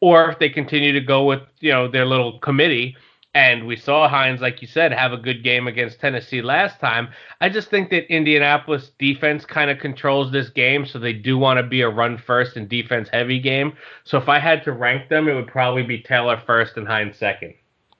Or 0.00 0.28
if 0.30 0.38
they 0.38 0.50
continue 0.50 0.92
to 0.92 1.00
go 1.00 1.24
with, 1.24 1.40
you 1.60 1.72
know, 1.72 1.88
their 1.88 2.06
little 2.06 2.38
committee 2.40 2.96
and 3.36 3.66
we 3.66 3.76
saw 3.76 4.08
Hines, 4.08 4.40
like 4.40 4.62
you 4.62 4.66
said, 4.66 4.92
have 4.92 5.12
a 5.12 5.18
good 5.18 5.44
game 5.44 5.66
against 5.66 6.00
Tennessee 6.00 6.40
last 6.40 6.80
time. 6.80 7.10
I 7.38 7.50
just 7.50 7.68
think 7.68 7.90
that 7.90 8.10
Indianapolis 8.10 8.92
defense 8.98 9.44
kind 9.44 9.70
of 9.70 9.78
controls 9.78 10.32
this 10.32 10.48
game, 10.48 10.86
so 10.86 10.98
they 10.98 11.12
do 11.12 11.36
want 11.36 11.58
to 11.58 11.62
be 11.62 11.82
a 11.82 11.88
run 11.90 12.16
first 12.16 12.56
and 12.56 12.66
defense 12.66 13.10
heavy 13.12 13.38
game. 13.38 13.76
So 14.04 14.16
if 14.16 14.30
I 14.30 14.38
had 14.38 14.64
to 14.64 14.72
rank 14.72 15.10
them, 15.10 15.28
it 15.28 15.34
would 15.34 15.48
probably 15.48 15.82
be 15.82 15.98
Taylor 15.98 16.42
first 16.46 16.78
and 16.78 16.88
Hines 16.88 17.18
second. 17.18 17.52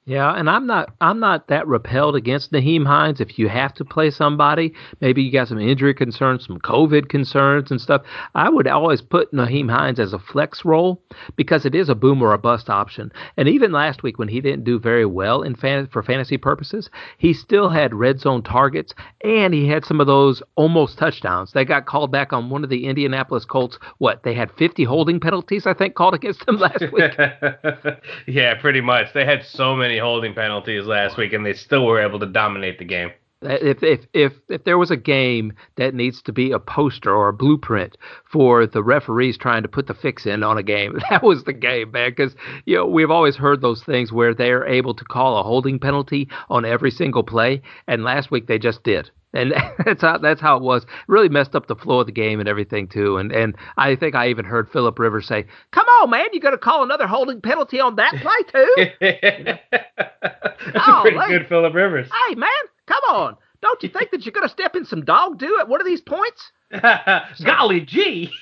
Yeah, 0.08 0.32
and 0.34 0.48
I'm 0.48 0.68
not 0.68 0.94
I'm 1.00 1.18
not 1.18 1.48
that 1.48 1.66
repelled 1.66 2.14
against 2.14 2.52
Nyheim 2.52 2.86
Hines. 2.86 3.20
If 3.20 3.40
you 3.40 3.48
have 3.48 3.74
to 3.74 3.84
play 3.84 4.12
somebody, 4.12 4.72
maybe 5.00 5.20
you 5.20 5.32
got 5.32 5.48
some 5.48 5.58
injury 5.58 5.94
concerns, 5.94 6.46
some 6.46 6.60
COVID 6.60 7.08
concerns 7.08 7.72
and 7.72 7.80
stuff. 7.80 8.02
I 8.36 8.48
would 8.48 8.68
always 8.68 9.02
put 9.02 9.32
Nyheim 9.32 9.68
Hines 9.68 9.98
as 9.98 10.12
a 10.12 10.20
flex 10.20 10.64
role 10.64 11.02
because 11.34 11.66
it 11.66 11.74
is 11.74 11.88
a 11.88 11.96
boom 11.96 12.22
or 12.22 12.32
a 12.32 12.38
bust 12.38 12.70
option. 12.70 13.10
And 13.36 13.48
even 13.48 13.72
last 13.72 14.04
week 14.04 14.16
when 14.16 14.28
he 14.28 14.40
didn't 14.40 14.62
do 14.62 14.78
very 14.78 15.04
well 15.04 15.42
in 15.42 15.56
fan, 15.56 15.88
for 15.88 16.04
fantasy 16.04 16.36
purposes, 16.36 16.88
he 17.18 17.32
still 17.32 17.68
had 17.68 17.92
red 17.92 18.20
zone 18.20 18.44
targets 18.44 18.94
and 19.24 19.52
he 19.52 19.66
had 19.66 19.84
some 19.84 20.00
of 20.00 20.06
those 20.06 20.40
almost 20.54 20.98
touchdowns. 20.98 21.50
They 21.50 21.64
got 21.64 21.86
called 21.86 22.12
back 22.12 22.32
on 22.32 22.48
one 22.48 22.62
of 22.62 22.70
the 22.70 22.86
Indianapolis 22.86 23.44
Colts. 23.44 23.76
What 23.98 24.22
they 24.22 24.34
had 24.34 24.52
50 24.52 24.84
holding 24.84 25.18
penalties, 25.18 25.66
I 25.66 25.74
think, 25.74 25.96
called 25.96 26.14
against 26.14 26.46
them 26.46 26.58
last 26.58 26.92
week. 26.92 27.12
yeah, 28.28 28.54
pretty 28.60 28.80
much. 28.80 29.12
They 29.12 29.24
had 29.24 29.44
so 29.44 29.74
many 29.74 29.95
holding 29.98 30.34
penalties 30.34 30.86
last 30.86 31.16
week, 31.16 31.32
and 31.32 31.44
they 31.44 31.52
still 31.52 31.86
were 31.86 32.00
able 32.00 32.18
to 32.20 32.26
dominate 32.26 32.78
the 32.78 32.84
game. 32.84 33.10
If 33.42 33.82
if 33.82 34.06
if 34.14 34.32
if 34.48 34.64
there 34.64 34.78
was 34.78 34.90
a 34.90 34.96
game 34.96 35.52
that 35.76 35.94
needs 35.94 36.22
to 36.22 36.32
be 36.32 36.52
a 36.52 36.58
poster 36.58 37.14
or 37.14 37.28
a 37.28 37.34
blueprint 37.34 37.98
for 38.24 38.66
the 38.66 38.82
referees 38.82 39.36
trying 39.36 39.62
to 39.62 39.68
put 39.68 39.86
the 39.86 39.94
fix 39.94 40.24
in 40.24 40.42
on 40.42 40.56
a 40.56 40.62
game, 40.62 40.98
that 41.10 41.22
was 41.22 41.44
the 41.44 41.52
game, 41.52 41.90
man. 41.90 42.10
Because 42.10 42.34
you 42.64 42.76
know 42.76 42.86
we've 42.86 43.10
always 43.10 43.36
heard 43.36 43.60
those 43.60 43.82
things 43.82 44.10
where 44.10 44.34
they're 44.34 44.66
able 44.66 44.94
to 44.94 45.04
call 45.04 45.38
a 45.38 45.42
holding 45.42 45.78
penalty 45.78 46.28
on 46.48 46.64
every 46.64 46.90
single 46.90 47.22
play, 47.22 47.60
and 47.86 48.04
last 48.04 48.30
week 48.30 48.46
they 48.46 48.58
just 48.58 48.82
did 48.82 49.10
and 49.36 49.54
that's 49.84 50.02
how 50.02 50.18
that's 50.18 50.40
how 50.40 50.56
it 50.56 50.62
was. 50.62 50.86
really 51.06 51.28
messed 51.28 51.54
up 51.54 51.66
the 51.66 51.76
flow 51.76 52.00
of 52.00 52.06
the 52.06 52.12
game 52.12 52.40
and 52.40 52.48
everything 52.48 52.88
too. 52.88 53.18
And 53.18 53.32
and 53.32 53.56
I 53.76 53.96
think 53.96 54.14
I 54.14 54.28
even 54.28 54.44
heard 54.44 54.70
Philip 54.70 54.98
Rivers 54.98 55.26
say, 55.26 55.46
"Come 55.70 55.86
on, 55.86 56.10
man, 56.10 56.26
you 56.32 56.40
got 56.40 56.50
to 56.50 56.58
call 56.58 56.82
another 56.82 57.06
holding 57.06 57.40
penalty 57.40 57.80
on 57.80 57.96
that 57.96 58.14
play 58.16 58.36
too." 58.52 58.74
that's 59.70 60.88
oh, 60.88 60.98
a 60.98 61.02
pretty 61.02 61.38
good 61.38 61.46
Philip 61.48 61.74
Rivers. 61.74 62.08
Hey, 62.28 62.34
man, 62.34 62.50
come 62.86 63.02
on! 63.08 63.36
Don't 63.62 63.82
you 63.82 63.88
think 63.88 64.10
that 64.10 64.24
you're 64.24 64.32
going 64.32 64.48
to 64.48 64.52
step 64.52 64.76
in 64.76 64.84
some 64.84 65.04
dog 65.04 65.38
do 65.38 65.58
at 65.60 65.68
one 65.68 65.80
of 65.80 65.86
these 65.86 66.00
points? 66.00 66.52
Golly 67.44 67.80
gee! 67.80 68.32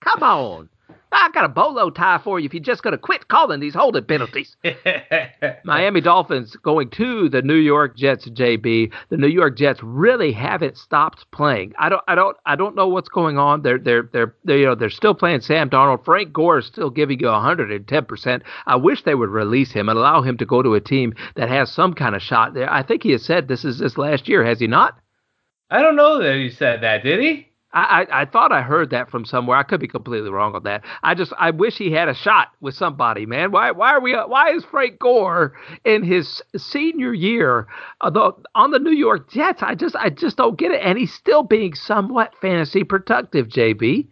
come 0.00 0.22
on. 0.22 0.68
I 1.12 1.30
got 1.32 1.44
a 1.44 1.48
bolo 1.48 1.90
tie 1.90 2.18
for 2.22 2.38
you 2.38 2.46
if 2.46 2.54
you're 2.54 2.62
just 2.62 2.82
going 2.82 2.92
to 2.92 2.98
quit 2.98 3.28
calling 3.28 3.60
these 3.60 3.74
holding 3.74 4.04
penalties. 4.04 4.56
Miami 5.64 6.00
Dolphins 6.00 6.56
going 6.62 6.90
to 6.90 7.28
the 7.28 7.42
New 7.42 7.56
York 7.56 7.96
Jets. 7.96 8.28
JB, 8.28 8.92
the 9.08 9.16
New 9.16 9.28
York 9.28 9.56
Jets 9.56 9.82
really 9.82 10.32
haven't 10.32 10.76
stopped 10.76 11.30
playing. 11.32 11.72
I 11.78 11.88
don't, 11.88 12.02
I 12.06 12.14
don't, 12.14 12.36
I 12.46 12.54
don't 12.54 12.76
know 12.76 12.86
what's 12.86 13.08
going 13.08 13.38
on. 13.38 13.62
They're, 13.62 13.78
they're, 13.78 14.08
they're, 14.12 14.34
they're 14.44 14.58
you 14.58 14.66
know, 14.66 14.74
they're 14.74 14.90
still 14.90 15.14
playing 15.14 15.40
Sam 15.40 15.68
Darnold. 15.68 16.04
Frank 16.04 16.32
Gore 16.32 16.58
is 16.58 16.66
still 16.66 16.90
giving 16.90 17.18
you 17.20 17.26
110 17.26 18.04
percent. 18.04 18.42
I 18.66 18.76
wish 18.76 19.02
they 19.02 19.14
would 19.14 19.30
release 19.30 19.72
him 19.72 19.88
and 19.88 19.98
allow 19.98 20.22
him 20.22 20.36
to 20.38 20.46
go 20.46 20.62
to 20.62 20.74
a 20.74 20.80
team 20.80 21.14
that 21.34 21.48
has 21.48 21.72
some 21.72 21.94
kind 21.94 22.14
of 22.14 22.22
shot 22.22 22.54
there. 22.54 22.72
I 22.72 22.82
think 22.82 23.02
he 23.02 23.12
has 23.12 23.24
said 23.24 23.48
this 23.48 23.64
is 23.64 23.80
his 23.80 23.98
last 23.98 24.28
year, 24.28 24.44
has 24.44 24.60
he 24.60 24.66
not? 24.66 24.98
I 25.70 25.82
don't 25.82 25.96
know 25.96 26.20
that 26.22 26.36
he 26.36 26.50
said 26.50 26.82
that. 26.82 27.02
Did 27.04 27.20
he? 27.20 27.49
I, 27.72 28.02
I, 28.02 28.22
I 28.22 28.24
thought 28.24 28.52
I 28.52 28.62
heard 28.62 28.90
that 28.90 29.10
from 29.10 29.24
somewhere. 29.24 29.56
I 29.56 29.62
could 29.62 29.80
be 29.80 29.88
completely 29.88 30.30
wrong 30.30 30.54
on 30.54 30.64
that. 30.64 30.84
I 31.02 31.14
just 31.14 31.32
I 31.38 31.50
wish 31.50 31.76
he 31.76 31.92
had 31.92 32.08
a 32.08 32.14
shot 32.14 32.48
with 32.60 32.74
somebody, 32.74 33.26
man. 33.26 33.52
Why 33.52 33.70
why 33.70 33.92
are 33.92 34.00
we 34.00 34.14
why 34.14 34.50
is 34.52 34.64
Frank 34.64 34.98
Gore 34.98 35.52
in 35.84 36.02
his 36.02 36.42
senior 36.56 37.14
year 37.14 37.66
uh, 38.00 38.10
the, 38.10 38.32
on 38.54 38.72
the 38.72 38.78
New 38.78 38.92
York 38.92 39.30
Jets? 39.30 39.62
I 39.62 39.74
just 39.74 39.94
I 39.96 40.10
just 40.10 40.36
don't 40.36 40.58
get 40.58 40.72
it, 40.72 40.82
and 40.82 40.98
he's 40.98 41.12
still 41.12 41.42
being 41.42 41.74
somewhat 41.74 42.34
fantasy 42.40 42.82
productive, 42.82 43.48
JB. 43.48 44.06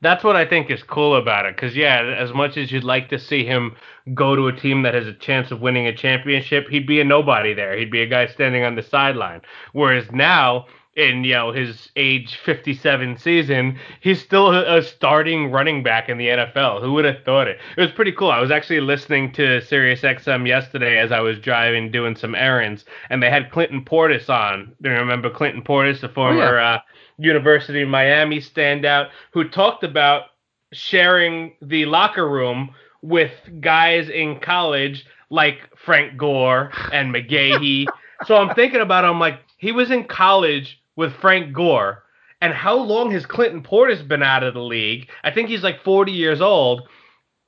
That's 0.00 0.24
what 0.24 0.34
I 0.34 0.44
think 0.44 0.68
is 0.68 0.82
cool 0.82 1.14
about 1.14 1.46
it, 1.46 1.54
because 1.54 1.76
yeah, 1.76 2.02
as 2.18 2.32
much 2.32 2.56
as 2.56 2.72
you'd 2.72 2.82
like 2.82 3.08
to 3.10 3.20
see 3.20 3.44
him 3.44 3.76
go 4.14 4.34
to 4.34 4.48
a 4.48 4.52
team 4.52 4.82
that 4.82 4.94
has 4.94 5.06
a 5.06 5.12
chance 5.12 5.52
of 5.52 5.60
winning 5.60 5.86
a 5.86 5.94
championship, 5.94 6.66
he'd 6.68 6.88
be 6.88 7.00
a 7.00 7.04
nobody 7.04 7.54
there. 7.54 7.76
He'd 7.76 7.92
be 7.92 8.02
a 8.02 8.06
guy 8.08 8.26
standing 8.26 8.64
on 8.64 8.74
the 8.74 8.82
sideline. 8.82 9.42
Whereas 9.72 10.10
now 10.10 10.66
in 10.94 11.24
you 11.24 11.32
know 11.32 11.52
his 11.52 11.90
age 11.96 12.36
57 12.36 13.16
season, 13.16 13.78
he's 14.00 14.20
still 14.20 14.52
a, 14.52 14.82
starting 14.82 15.50
running 15.50 15.82
back 15.82 16.08
in 16.08 16.18
the 16.18 16.28
NFL. 16.28 16.82
Who 16.82 16.92
would 16.92 17.04
have 17.04 17.22
thought 17.24 17.48
it? 17.48 17.58
It 17.76 17.80
was 17.80 17.90
pretty 17.92 18.12
cool. 18.12 18.30
I 18.30 18.40
was 18.40 18.50
actually 18.50 18.80
listening 18.80 19.32
to 19.32 19.60
Sirius 19.62 20.02
XM 20.02 20.46
yesterday 20.46 20.98
as 20.98 21.10
I 21.10 21.20
was 21.20 21.38
driving 21.38 21.90
doing 21.90 22.14
some 22.16 22.34
errands, 22.34 22.84
and 23.08 23.22
they 23.22 23.30
had 23.30 23.50
Clinton 23.50 23.84
Portis 23.84 24.28
on. 24.28 24.74
Do 24.82 24.90
you 24.90 24.96
remember 24.96 25.30
Clinton 25.30 25.62
Portis, 25.62 26.00
the 26.00 26.08
former 26.08 26.58
oh, 26.58 26.60
yeah. 26.60 26.74
uh, 26.74 26.78
University 27.18 27.82
of 27.82 27.88
Miami 27.88 28.38
standout, 28.40 29.08
who 29.32 29.48
talked 29.48 29.84
about 29.84 30.24
sharing 30.72 31.54
the 31.62 31.86
locker 31.86 32.28
room 32.28 32.74
with 33.02 33.32
guys 33.60 34.08
in 34.08 34.40
college 34.40 35.06
like 35.30 35.70
Frank 35.76 36.16
Gore 36.18 36.70
and 36.92 37.14
McGahee. 37.14 37.86
so 38.26 38.36
I'm 38.36 38.54
thinking 38.54 38.80
about, 38.80 39.04
him 39.04 39.18
like, 39.18 39.40
he 39.56 39.72
was 39.72 39.90
in 39.90 40.04
college 40.04 40.81
with 41.02 41.12
Frank 41.16 41.52
Gore. 41.52 42.04
And 42.40 42.54
how 42.54 42.76
long 42.76 43.10
has 43.10 43.26
Clinton 43.26 43.62
Portis 43.62 44.06
been 44.06 44.22
out 44.22 44.42
of 44.42 44.54
the 44.54 44.62
league? 44.62 45.10
I 45.22 45.30
think 45.30 45.48
he's 45.48 45.62
like 45.62 45.82
40 45.82 46.12
years 46.12 46.40
old. 46.40 46.88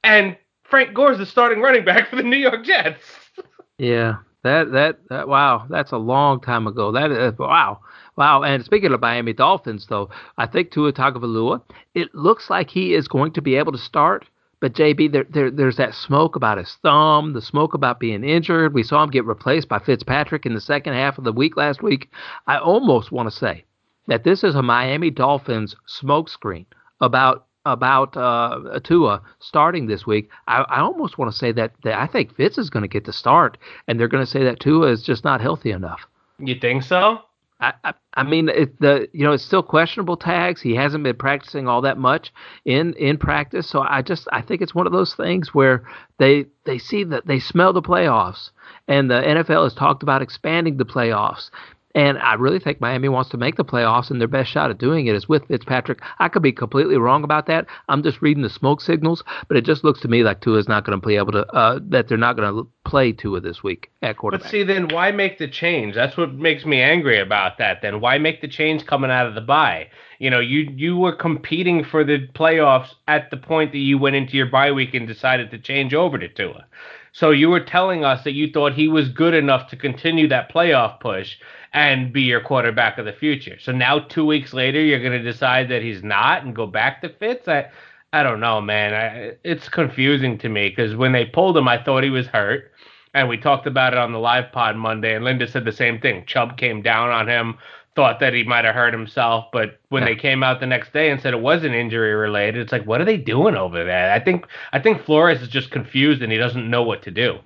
And 0.02 0.36
Frank 0.64 0.92
Gore's 0.92 1.18
the 1.18 1.26
starting 1.26 1.60
running 1.60 1.84
back 1.84 2.10
for 2.10 2.16
the 2.16 2.22
New 2.22 2.36
York 2.36 2.64
Jets. 2.64 3.00
yeah, 3.78 4.16
that, 4.42 4.72
that 4.72 4.98
that 5.08 5.28
wow, 5.28 5.66
that's 5.70 5.92
a 5.92 5.96
long 5.96 6.40
time 6.40 6.66
ago. 6.66 6.92
That 6.92 7.10
is 7.10 7.38
wow. 7.38 7.80
Wow, 8.16 8.44
and 8.44 8.64
speaking 8.64 8.92
of 8.92 9.00
Miami 9.00 9.32
Dolphins, 9.32 9.86
though, 9.88 10.08
I 10.38 10.46
think 10.46 10.70
Tua 10.70 10.92
Tagovailoa, 10.92 11.62
it 11.94 12.14
looks 12.14 12.48
like 12.48 12.70
he 12.70 12.94
is 12.94 13.08
going 13.08 13.32
to 13.32 13.42
be 13.42 13.56
able 13.56 13.72
to 13.72 13.78
start. 13.78 14.24
But 14.64 14.72
JB, 14.72 15.12
there, 15.12 15.26
there, 15.28 15.50
there's 15.50 15.76
that 15.76 15.94
smoke 15.94 16.36
about 16.36 16.56
his 16.56 16.78
thumb, 16.82 17.34
the 17.34 17.42
smoke 17.42 17.74
about 17.74 18.00
being 18.00 18.24
injured. 18.24 18.72
We 18.72 18.82
saw 18.82 19.02
him 19.02 19.10
get 19.10 19.26
replaced 19.26 19.68
by 19.68 19.78
Fitzpatrick 19.78 20.46
in 20.46 20.54
the 20.54 20.60
second 20.62 20.94
half 20.94 21.18
of 21.18 21.24
the 21.24 21.34
week 21.34 21.58
last 21.58 21.82
week. 21.82 22.10
I 22.46 22.56
almost 22.56 23.12
want 23.12 23.30
to 23.30 23.36
say 23.36 23.66
that 24.06 24.24
this 24.24 24.42
is 24.42 24.54
a 24.54 24.62
Miami 24.62 25.10
Dolphins 25.10 25.76
smokescreen 25.86 26.64
about 27.02 27.44
about 27.66 28.16
uh, 28.16 28.80
Tua 28.82 29.20
starting 29.38 29.86
this 29.86 30.06
week. 30.06 30.30
I, 30.48 30.62
I 30.62 30.80
almost 30.80 31.18
want 31.18 31.30
to 31.30 31.36
say 31.36 31.52
that, 31.52 31.74
that 31.82 32.00
I 32.00 32.06
think 32.06 32.34
Fitz 32.34 32.56
is 32.56 32.70
going 32.70 32.84
to 32.84 32.88
get 32.88 33.04
the 33.04 33.12
start, 33.12 33.58
and 33.86 34.00
they're 34.00 34.08
going 34.08 34.24
to 34.24 34.30
say 34.30 34.44
that 34.44 34.60
Tua 34.60 34.90
is 34.90 35.02
just 35.02 35.24
not 35.24 35.42
healthy 35.42 35.72
enough. 35.72 36.00
You 36.38 36.54
think 36.54 36.84
so? 36.84 37.18
I, 37.60 37.94
I, 38.14 38.22
mean, 38.24 38.48
it, 38.48 38.80
the 38.80 39.08
you 39.12 39.24
know 39.24 39.32
it's 39.32 39.44
still 39.44 39.62
questionable 39.62 40.16
tags. 40.16 40.60
He 40.60 40.74
hasn't 40.74 41.04
been 41.04 41.16
practicing 41.16 41.68
all 41.68 41.80
that 41.82 41.98
much 41.98 42.32
in 42.64 42.94
in 42.94 43.16
practice, 43.16 43.68
so 43.68 43.80
I 43.80 44.02
just 44.02 44.26
I 44.32 44.42
think 44.42 44.60
it's 44.60 44.74
one 44.74 44.86
of 44.86 44.92
those 44.92 45.14
things 45.14 45.54
where 45.54 45.84
they 46.18 46.46
they 46.64 46.78
see 46.78 47.04
that 47.04 47.26
they 47.26 47.38
smell 47.38 47.72
the 47.72 47.80
playoffs, 47.80 48.50
and 48.88 49.08
the 49.10 49.22
NFL 49.22 49.64
has 49.64 49.74
talked 49.74 50.02
about 50.02 50.20
expanding 50.20 50.76
the 50.76 50.84
playoffs, 50.84 51.50
and 51.94 52.18
I 52.18 52.34
really 52.34 52.58
think 52.58 52.80
Miami 52.80 53.08
wants 53.08 53.30
to 53.30 53.36
make 53.36 53.56
the 53.56 53.64
playoffs, 53.64 54.10
and 54.10 54.20
their 54.20 54.28
best 54.28 54.50
shot 54.50 54.70
at 54.70 54.78
doing 54.78 55.06
it 55.06 55.14
is 55.14 55.28
with 55.28 55.46
Fitzpatrick. 55.46 56.00
I 56.18 56.28
could 56.28 56.42
be 56.42 56.52
completely 56.52 56.96
wrong 56.96 57.22
about 57.22 57.46
that. 57.46 57.66
I'm 57.88 58.02
just 58.02 58.20
reading 58.20 58.42
the 58.42 58.50
smoke 58.50 58.80
signals, 58.80 59.22
but 59.46 59.56
it 59.56 59.64
just 59.64 59.84
looks 59.84 60.00
to 60.00 60.08
me 60.08 60.24
like 60.24 60.40
Tua 60.40 60.58
is 60.58 60.68
not 60.68 60.84
going 60.84 61.00
to 61.00 61.06
be 61.06 61.16
able 61.16 61.32
to, 61.32 61.46
uh, 61.52 61.78
that 61.88 62.08
they're 62.08 62.18
not 62.18 62.36
going 62.36 62.52
to 62.52 62.68
play 62.84 63.12
Tua 63.12 63.40
this 63.40 63.62
week 63.62 63.90
at 64.02 64.16
quarterback. 64.16 64.44
But 64.44 64.50
see, 64.50 64.64
then 64.64 64.88
why 64.88 65.12
make 65.12 65.38
the 65.38 65.48
change? 65.48 65.94
That's 65.94 66.16
what 66.16 66.34
makes 66.34 66.64
me 66.64 66.80
angry 66.80 67.20
about 67.20 67.58
that. 67.58 67.80
Then 67.80 68.00
why 68.00 68.18
make 68.18 68.40
the 68.40 68.48
change 68.48 68.86
coming 68.86 69.10
out 69.10 69.26
of 69.26 69.34
the 69.34 69.40
bye? 69.40 69.88
You 70.18 70.30
know, 70.30 70.40
you 70.40 70.70
you 70.74 70.96
were 70.96 71.14
competing 71.14 71.84
for 71.84 72.04
the 72.04 72.26
playoffs 72.34 72.90
at 73.06 73.30
the 73.30 73.36
point 73.36 73.72
that 73.72 73.78
you 73.78 73.98
went 73.98 74.16
into 74.16 74.36
your 74.36 74.46
bye 74.46 74.72
week 74.72 74.94
and 74.94 75.06
decided 75.06 75.50
to 75.50 75.58
change 75.58 75.94
over 75.94 76.18
to 76.18 76.28
Tua. 76.28 76.66
So 77.14 77.30
you 77.30 77.48
were 77.48 77.60
telling 77.60 78.04
us 78.04 78.24
that 78.24 78.32
you 78.32 78.50
thought 78.50 78.74
he 78.74 78.88
was 78.88 79.08
good 79.08 79.34
enough 79.34 79.68
to 79.68 79.76
continue 79.76 80.26
that 80.28 80.52
playoff 80.52 80.98
push 80.98 81.36
and 81.72 82.12
be 82.12 82.22
your 82.22 82.40
quarterback 82.40 82.98
of 82.98 83.04
the 83.04 83.12
future. 83.12 83.56
So 83.60 83.70
now 83.70 84.00
two 84.00 84.26
weeks 84.26 84.52
later, 84.52 84.80
you're 84.80 84.98
going 84.98 85.12
to 85.12 85.32
decide 85.32 85.68
that 85.68 85.80
he's 85.80 86.02
not 86.02 86.44
and 86.44 86.56
go 86.56 86.66
back 86.66 87.00
to 87.02 87.08
Fitz. 87.08 87.46
I, 87.46 87.70
I 88.12 88.24
don't 88.24 88.40
know, 88.40 88.60
man. 88.60 88.94
I, 88.94 89.36
it's 89.44 89.68
confusing 89.68 90.38
to 90.38 90.48
me 90.48 90.70
because 90.70 90.96
when 90.96 91.12
they 91.12 91.24
pulled 91.24 91.56
him, 91.56 91.68
I 91.68 91.80
thought 91.80 92.02
he 92.02 92.10
was 92.10 92.26
hurt, 92.26 92.72
and 93.14 93.28
we 93.28 93.36
talked 93.36 93.68
about 93.68 93.92
it 93.92 93.98
on 94.00 94.10
the 94.10 94.18
live 94.18 94.50
pod 94.50 94.74
Monday, 94.74 95.14
and 95.14 95.24
Linda 95.24 95.46
said 95.46 95.64
the 95.64 95.70
same 95.70 96.00
thing. 96.00 96.26
Chubb 96.26 96.56
came 96.56 96.82
down 96.82 97.10
on 97.10 97.28
him, 97.28 97.58
thought 97.96 98.20
that 98.20 98.34
he 98.34 98.42
might 98.44 98.64
have 98.64 98.74
hurt 98.74 98.92
himself, 98.92 99.46
but 99.52 99.78
when 99.88 100.02
yeah. 100.02 100.10
they 100.10 100.16
came 100.16 100.42
out 100.42 100.60
the 100.60 100.66
next 100.66 100.92
day 100.92 101.10
and 101.10 101.20
said 101.20 101.32
it 101.32 101.40
wasn't 101.40 101.74
injury 101.74 102.14
related, 102.14 102.60
it's 102.60 102.72
like, 102.72 102.86
what 102.86 103.00
are 103.00 103.04
they 103.04 103.16
doing 103.16 103.56
over 103.56 103.84
there? 103.84 104.12
I 104.12 104.22
think 104.22 104.46
I 104.72 104.80
think 104.80 105.04
Flores 105.04 105.40
is 105.40 105.48
just 105.48 105.70
confused 105.70 106.22
and 106.22 106.32
he 106.32 106.38
doesn't 106.38 106.68
know 106.68 106.82
what 106.82 107.02
to 107.02 107.10
do. 107.10 107.38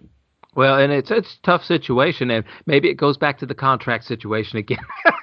Well, 0.55 0.77
and 0.79 0.93
it's 0.93 1.11
it's 1.11 1.37
a 1.37 1.43
tough 1.43 1.65
situation, 1.65 2.31
and 2.31 2.45
maybe 2.67 2.89
it 2.89 2.95
goes 2.95 3.17
back 3.17 3.39
to 3.39 3.47
the 3.47 3.55
contract 3.55 4.05
situation 4.05 4.59
again. 4.59 4.85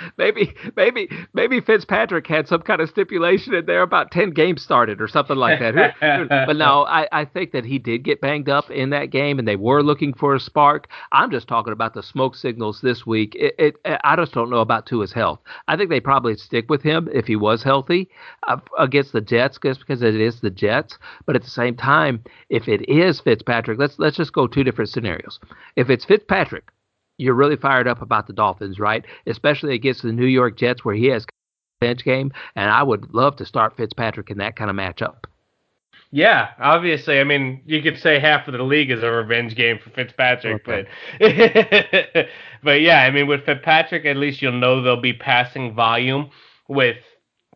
maybe 0.18 0.54
maybe 0.76 1.08
maybe 1.32 1.60
Fitzpatrick 1.60 2.26
had 2.26 2.48
some 2.48 2.62
kind 2.62 2.80
of 2.80 2.88
stipulation 2.88 3.54
in 3.54 3.66
there 3.66 3.82
about 3.82 4.10
ten 4.10 4.30
games 4.30 4.62
started 4.62 5.00
or 5.00 5.08
something 5.08 5.36
like 5.36 5.60
that. 5.60 5.94
but 6.46 6.56
no, 6.56 6.84
I, 6.86 7.08
I 7.12 7.24
think 7.24 7.52
that 7.52 7.64
he 7.64 7.78
did 7.78 8.02
get 8.02 8.20
banged 8.20 8.48
up 8.48 8.70
in 8.70 8.90
that 8.90 9.10
game, 9.10 9.38
and 9.38 9.46
they 9.46 9.56
were 9.56 9.82
looking 9.82 10.14
for 10.14 10.34
a 10.34 10.40
spark. 10.40 10.88
I'm 11.12 11.30
just 11.30 11.48
talking 11.48 11.72
about 11.72 11.94
the 11.94 12.02
smoke 12.02 12.34
signals 12.34 12.80
this 12.80 13.06
week. 13.06 13.34
It, 13.34 13.54
it 13.58 14.00
I 14.04 14.16
just 14.16 14.32
don't 14.32 14.50
know 14.50 14.60
about 14.60 14.86
Tua's 14.86 15.12
health. 15.12 15.40
I 15.68 15.76
think 15.76 15.90
they 15.90 16.00
probably 16.00 16.36
stick 16.36 16.70
with 16.70 16.82
him 16.82 17.08
if 17.12 17.26
he 17.26 17.36
was 17.36 17.62
healthy 17.62 18.08
uh, 18.46 18.58
against 18.78 19.12
the 19.12 19.20
Jets, 19.20 19.58
just 19.62 19.80
because 19.80 20.02
it 20.02 20.20
is 20.20 20.40
the 20.40 20.50
Jets. 20.50 20.98
But 21.26 21.36
at 21.36 21.42
the 21.42 21.50
same 21.50 21.76
time, 21.76 22.22
if 22.50 22.68
it 22.68 22.88
is 22.88 23.20
Fitzpatrick, 23.20 23.78
let's 23.78 23.98
let's 23.98 24.16
just 24.16 24.32
go 24.32 24.46
two 24.46 24.64
different 24.64 24.90
scenarios. 24.90 25.38
If 25.76 25.90
it's 25.90 26.04
Fitzpatrick 26.04 26.64
you're 27.18 27.34
really 27.34 27.56
fired 27.56 27.88
up 27.88 28.02
about 28.02 28.26
the 28.26 28.32
Dolphins, 28.32 28.78
right? 28.78 29.04
Especially 29.26 29.74
against 29.74 30.02
the 30.02 30.12
New 30.12 30.26
York 30.26 30.56
Jets 30.56 30.84
where 30.84 30.94
he 30.94 31.06
has 31.06 31.26
bench 31.80 32.04
game, 32.04 32.32
and 32.54 32.70
I 32.70 32.82
would 32.82 33.14
love 33.14 33.36
to 33.36 33.44
start 33.44 33.76
Fitzpatrick 33.76 34.30
in 34.30 34.38
that 34.38 34.56
kind 34.56 34.70
of 34.70 34.76
matchup. 34.76 35.24
Yeah, 36.12 36.50
obviously. 36.58 37.20
I 37.20 37.24
mean, 37.24 37.60
you 37.66 37.82
could 37.82 37.98
say 37.98 38.18
half 38.18 38.46
of 38.46 38.54
the 38.54 38.62
league 38.62 38.90
is 38.90 39.02
a 39.02 39.10
revenge 39.10 39.56
game 39.56 39.78
for 39.82 39.90
Fitzpatrick, 39.90 40.66
okay. 40.66 40.86
but 41.18 42.26
but 42.62 42.80
yeah, 42.80 43.02
I 43.02 43.10
mean, 43.10 43.26
with 43.26 43.44
Fitzpatrick, 43.44 44.04
at 44.04 44.16
least 44.16 44.40
you'll 44.40 44.52
know 44.52 44.82
there'll 44.82 45.00
be 45.00 45.12
passing 45.12 45.74
volume. 45.74 46.30
With 46.68 46.96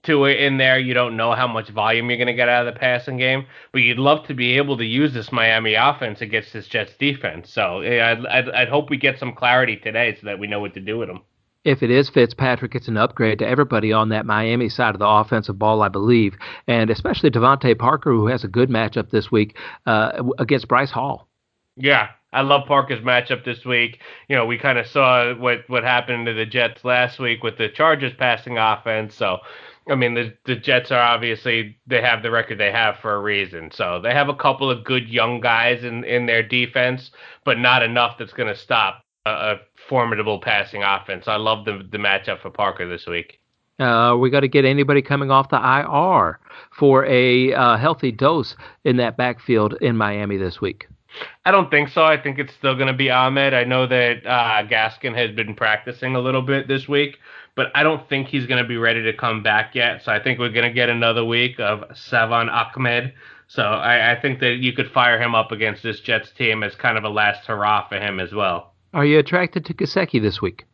Tua 0.02 0.30
in 0.30 0.56
there. 0.56 0.78
You 0.78 0.94
don't 0.94 1.16
know 1.16 1.32
how 1.32 1.46
much 1.46 1.68
volume 1.68 2.08
you're 2.08 2.16
going 2.16 2.26
to 2.26 2.34
get 2.34 2.48
out 2.48 2.66
of 2.66 2.74
the 2.74 2.80
passing 2.80 3.18
game, 3.18 3.46
but 3.72 3.82
you'd 3.82 3.98
love 3.98 4.26
to 4.26 4.34
be 4.34 4.56
able 4.56 4.76
to 4.78 4.84
use 4.84 5.12
this 5.12 5.30
Miami 5.30 5.74
offense 5.74 6.20
against 6.20 6.52
this 6.52 6.66
Jets 6.68 6.92
defense. 6.98 7.52
So 7.52 7.80
yeah, 7.80 8.16
I'd, 8.16 8.26
I'd, 8.26 8.48
I'd 8.50 8.68
hope 8.68 8.90
we 8.90 8.96
get 8.96 9.18
some 9.18 9.34
clarity 9.34 9.76
today 9.76 10.16
so 10.18 10.26
that 10.26 10.38
we 10.38 10.46
know 10.46 10.60
what 10.60 10.74
to 10.74 10.80
do 10.80 10.98
with 10.98 11.08
them. 11.08 11.20
If 11.62 11.82
it 11.82 11.90
is 11.90 12.08
Fitzpatrick, 12.08 12.74
it's 12.74 12.88
an 12.88 12.96
upgrade 12.96 13.40
to 13.40 13.46
everybody 13.46 13.92
on 13.92 14.08
that 14.08 14.24
Miami 14.24 14.70
side 14.70 14.94
of 14.94 14.98
the 14.98 15.06
offensive 15.06 15.58
ball, 15.58 15.82
I 15.82 15.88
believe, 15.88 16.34
and 16.66 16.88
especially 16.88 17.30
DeVante 17.30 17.78
Parker, 17.78 18.12
who 18.12 18.28
has 18.28 18.44
a 18.44 18.48
good 18.48 18.70
matchup 18.70 19.10
this 19.10 19.30
week 19.30 19.58
uh, 19.84 20.22
against 20.38 20.68
Bryce 20.68 20.90
Hall. 20.90 21.28
Yeah, 21.76 22.08
I 22.32 22.40
love 22.42 22.66
Parker's 22.66 23.00
matchup 23.00 23.44
this 23.44 23.64
week. 23.66 24.00
You 24.28 24.36
know, 24.36 24.46
we 24.46 24.56
kind 24.56 24.78
of 24.78 24.86
saw 24.86 25.34
what 25.34 25.68
what 25.68 25.84
happened 25.84 26.26
to 26.26 26.32
the 26.32 26.46
Jets 26.46 26.84
last 26.84 27.18
week 27.18 27.42
with 27.42 27.58
the 27.58 27.68
Chargers 27.68 28.12
passing 28.18 28.56
offense. 28.56 29.14
So 29.14 29.38
I 29.90 29.94
mean, 29.96 30.14
the 30.14 30.32
the 30.44 30.56
Jets 30.56 30.90
are 30.90 31.00
obviously 31.00 31.78
they 31.86 32.00
have 32.00 32.22
the 32.22 32.30
record 32.30 32.58
they 32.58 32.72
have 32.72 32.96
for 32.98 33.14
a 33.14 33.20
reason. 33.20 33.70
So 33.72 34.00
they 34.02 34.12
have 34.12 34.28
a 34.28 34.34
couple 34.34 34.70
of 34.70 34.84
good 34.84 35.08
young 35.08 35.40
guys 35.40 35.84
in 35.84 36.04
in 36.04 36.26
their 36.26 36.42
defense, 36.42 37.10
but 37.44 37.58
not 37.58 37.82
enough 37.82 38.16
that's 38.18 38.32
going 38.32 38.48
to 38.48 38.56
stop 38.56 39.04
a, 39.26 39.30
a, 39.30 39.60
formidable 39.88 40.38
passing 40.38 40.82
offense. 40.82 41.26
I 41.28 41.36
love 41.36 41.64
the 41.64 41.86
the 41.90 41.98
matchup 41.98 42.40
for 42.40 42.50
Parker 42.50 42.88
this 42.88 43.06
week. 43.06 43.40
Uh, 43.78 44.14
we 44.16 44.28
got 44.28 44.40
to 44.40 44.48
get 44.48 44.64
anybody 44.64 45.00
coming 45.00 45.30
off 45.30 45.48
the 45.48 45.56
IR 45.56 46.38
for 46.70 47.06
a 47.06 47.52
uh, 47.54 47.76
healthy 47.78 48.12
dose 48.12 48.54
in 48.84 48.98
that 48.98 49.16
backfield 49.16 49.74
in 49.80 49.96
Miami 49.96 50.36
this 50.36 50.60
week. 50.60 50.86
I 51.44 51.50
don't 51.50 51.70
think 51.70 51.88
so. 51.88 52.04
I 52.04 52.20
think 52.20 52.38
it's 52.38 52.54
still 52.54 52.74
going 52.74 52.86
to 52.86 52.92
be 52.92 53.10
Ahmed. 53.10 53.54
I 53.54 53.64
know 53.64 53.86
that 53.86 54.24
uh, 54.26 54.66
Gaskin 54.68 55.14
has 55.16 55.34
been 55.34 55.54
practicing 55.54 56.14
a 56.14 56.20
little 56.20 56.42
bit 56.42 56.68
this 56.68 56.88
week, 56.88 57.18
but 57.54 57.68
I 57.74 57.82
don't 57.82 58.08
think 58.08 58.28
he's 58.28 58.46
going 58.46 58.62
to 58.62 58.68
be 58.68 58.76
ready 58.76 59.02
to 59.02 59.12
come 59.12 59.42
back 59.42 59.74
yet. 59.74 60.02
So 60.04 60.12
I 60.12 60.22
think 60.22 60.38
we're 60.38 60.50
going 60.50 60.68
to 60.68 60.72
get 60.74 60.88
another 60.88 61.24
week 61.24 61.58
of 61.58 61.84
Salvon 61.94 62.48
Ahmed. 62.48 63.12
So 63.48 63.62
I, 63.62 64.12
I, 64.12 64.20
think 64.20 64.38
that 64.40 64.58
you 64.58 64.72
could 64.72 64.90
fire 64.90 65.20
him 65.20 65.34
up 65.34 65.50
against 65.50 65.82
this 65.82 66.00
Jets 66.00 66.30
team 66.30 66.62
as 66.62 66.74
kind 66.76 66.96
of 66.96 67.04
a 67.04 67.08
last 67.08 67.46
hurrah 67.46 67.88
for 67.88 67.98
him 67.98 68.20
as 68.20 68.32
well. 68.32 68.74
Are 68.94 69.04
you 69.04 69.18
attracted 69.18 69.64
to 69.66 69.74
Gesicki 69.74 70.22
this 70.22 70.40
week? 70.40 70.66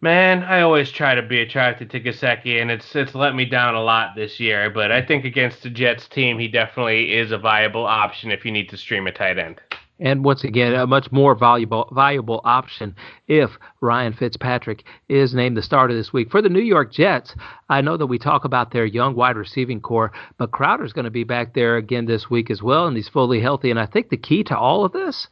Man, 0.00 0.42
I 0.42 0.62
always 0.62 0.90
try 0.90 1.14
to 1.14 1.22
be 1.22 1.40
attracted 1.40 1.90
to 1.90 2.00
Gesicki, 2.00 2.60
and 2.60 2.72
it's 2.72 2.96
it's 2.96 3.14
let 3.14 3.36
me 3.36 3.44
down 3.44 3.76
a 3.76 3.82
lot 3.82 4.16
this 4.16 4.40
year. 4.40 4.68
But 4.68 4.90
I 4.90 5.00
think 5.00 5.24
against 5.24 5.62
the 5.62 5.70
Jets 5.70 6.08
team, 6.08 6.40
he 6.40 6.48
definitely 6.48 7.14
is 7.14 7.30
a 7.30 7.38
viable 7.38 7.86
option 7.86 8.32
if 8.32 8.44
you 8.44 8.50
need 8.50 8.68
to 8.70 8.76
stream 8.76 9.06
a 9.06 9.12
tight 9.12 9.38
end 9.38 9.60
and 9.98 10.24
once 10.24 10.42
again, 10.44 10.74
a 10.74 10.86
much 10.86 11.12
more 11.12 11.34
valuable 11.34 11.88
valuable 11.92 12.40
option 12.44 12.94
if 13.28 13.50
Ryan 13.80 14.12
Fitzpatrick 14.12 14.84
is 15.08 15.34
named 15.34 15.56
the 15.56 15.62
starter 15.62 15.94
this 15.94 16.12
week 16.12 16.30
for 16.30 16.42
the 16.42 16.48
New 16.48 16.62
York 16.62 16.92
Jets. 16.92 17.34
I 17.68 17.80
know 17.80 17.96
that 17.96 18.06
we 18.06 18.18
talk 18.18 18.44
about 18.44 18.72
their 18.72 18.84
young 18.84 19.14
wide 19.14 19.36
receiving 19.36 19.80
corps, 19.80 20.12
but 20.38 20.50
Crowder's 20.50 20.92
going 20.92 21.04
to 21.04 21.10
be 21.10 21.24
back 21.24 21.54
there 21.54 21.76
again 21.76 22.06
this 22.06 22.28
week 22.28 22.50
as 22.50 22.62
well, 22.62 22.86
and 22.86 22.96
he's 22.96 23.08
fully 23.08 23.40
healthy. 23.40 23.70
And 23.70 23.78
I 23.78 23.86
think 23.86 24.08
the 24.08 24.16
key 24.16 24.42
to 24.44 24.58
all 24.58 24.84
of 24.84 24.92
this 24.92 25.28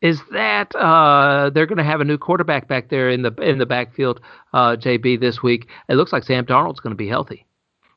is 0.00 0.20
that 0.32 0.74
uh, 0.76 1.50
they're 1.50 1.66
going 1.66 1.78
to 1.78 1.84
have 1.84 2.00
a 2.00 2.04
new 2.04 2.18
quarterback 2.18 2.68
back 2.68 2.88
there 2.88 3.10
in 3.10 3.22
the 3.22 3.34
in 3.42 3.58
the 3.58 3.66
backfield, 3.66 4.20
uh, 4.52 4.76
JB, 4.76 5.20
this 5.20 5.42
week. 5.42 5.68
It 5.88 5.94
looks 5.94 6.12
like 6.12 6.22
Sam 6.22 6.46
Darnold's 6.46 6.80
going 6.80 6.92
to 6.92 6.96
be 6.96 7.08
healthy. 7.08 7.44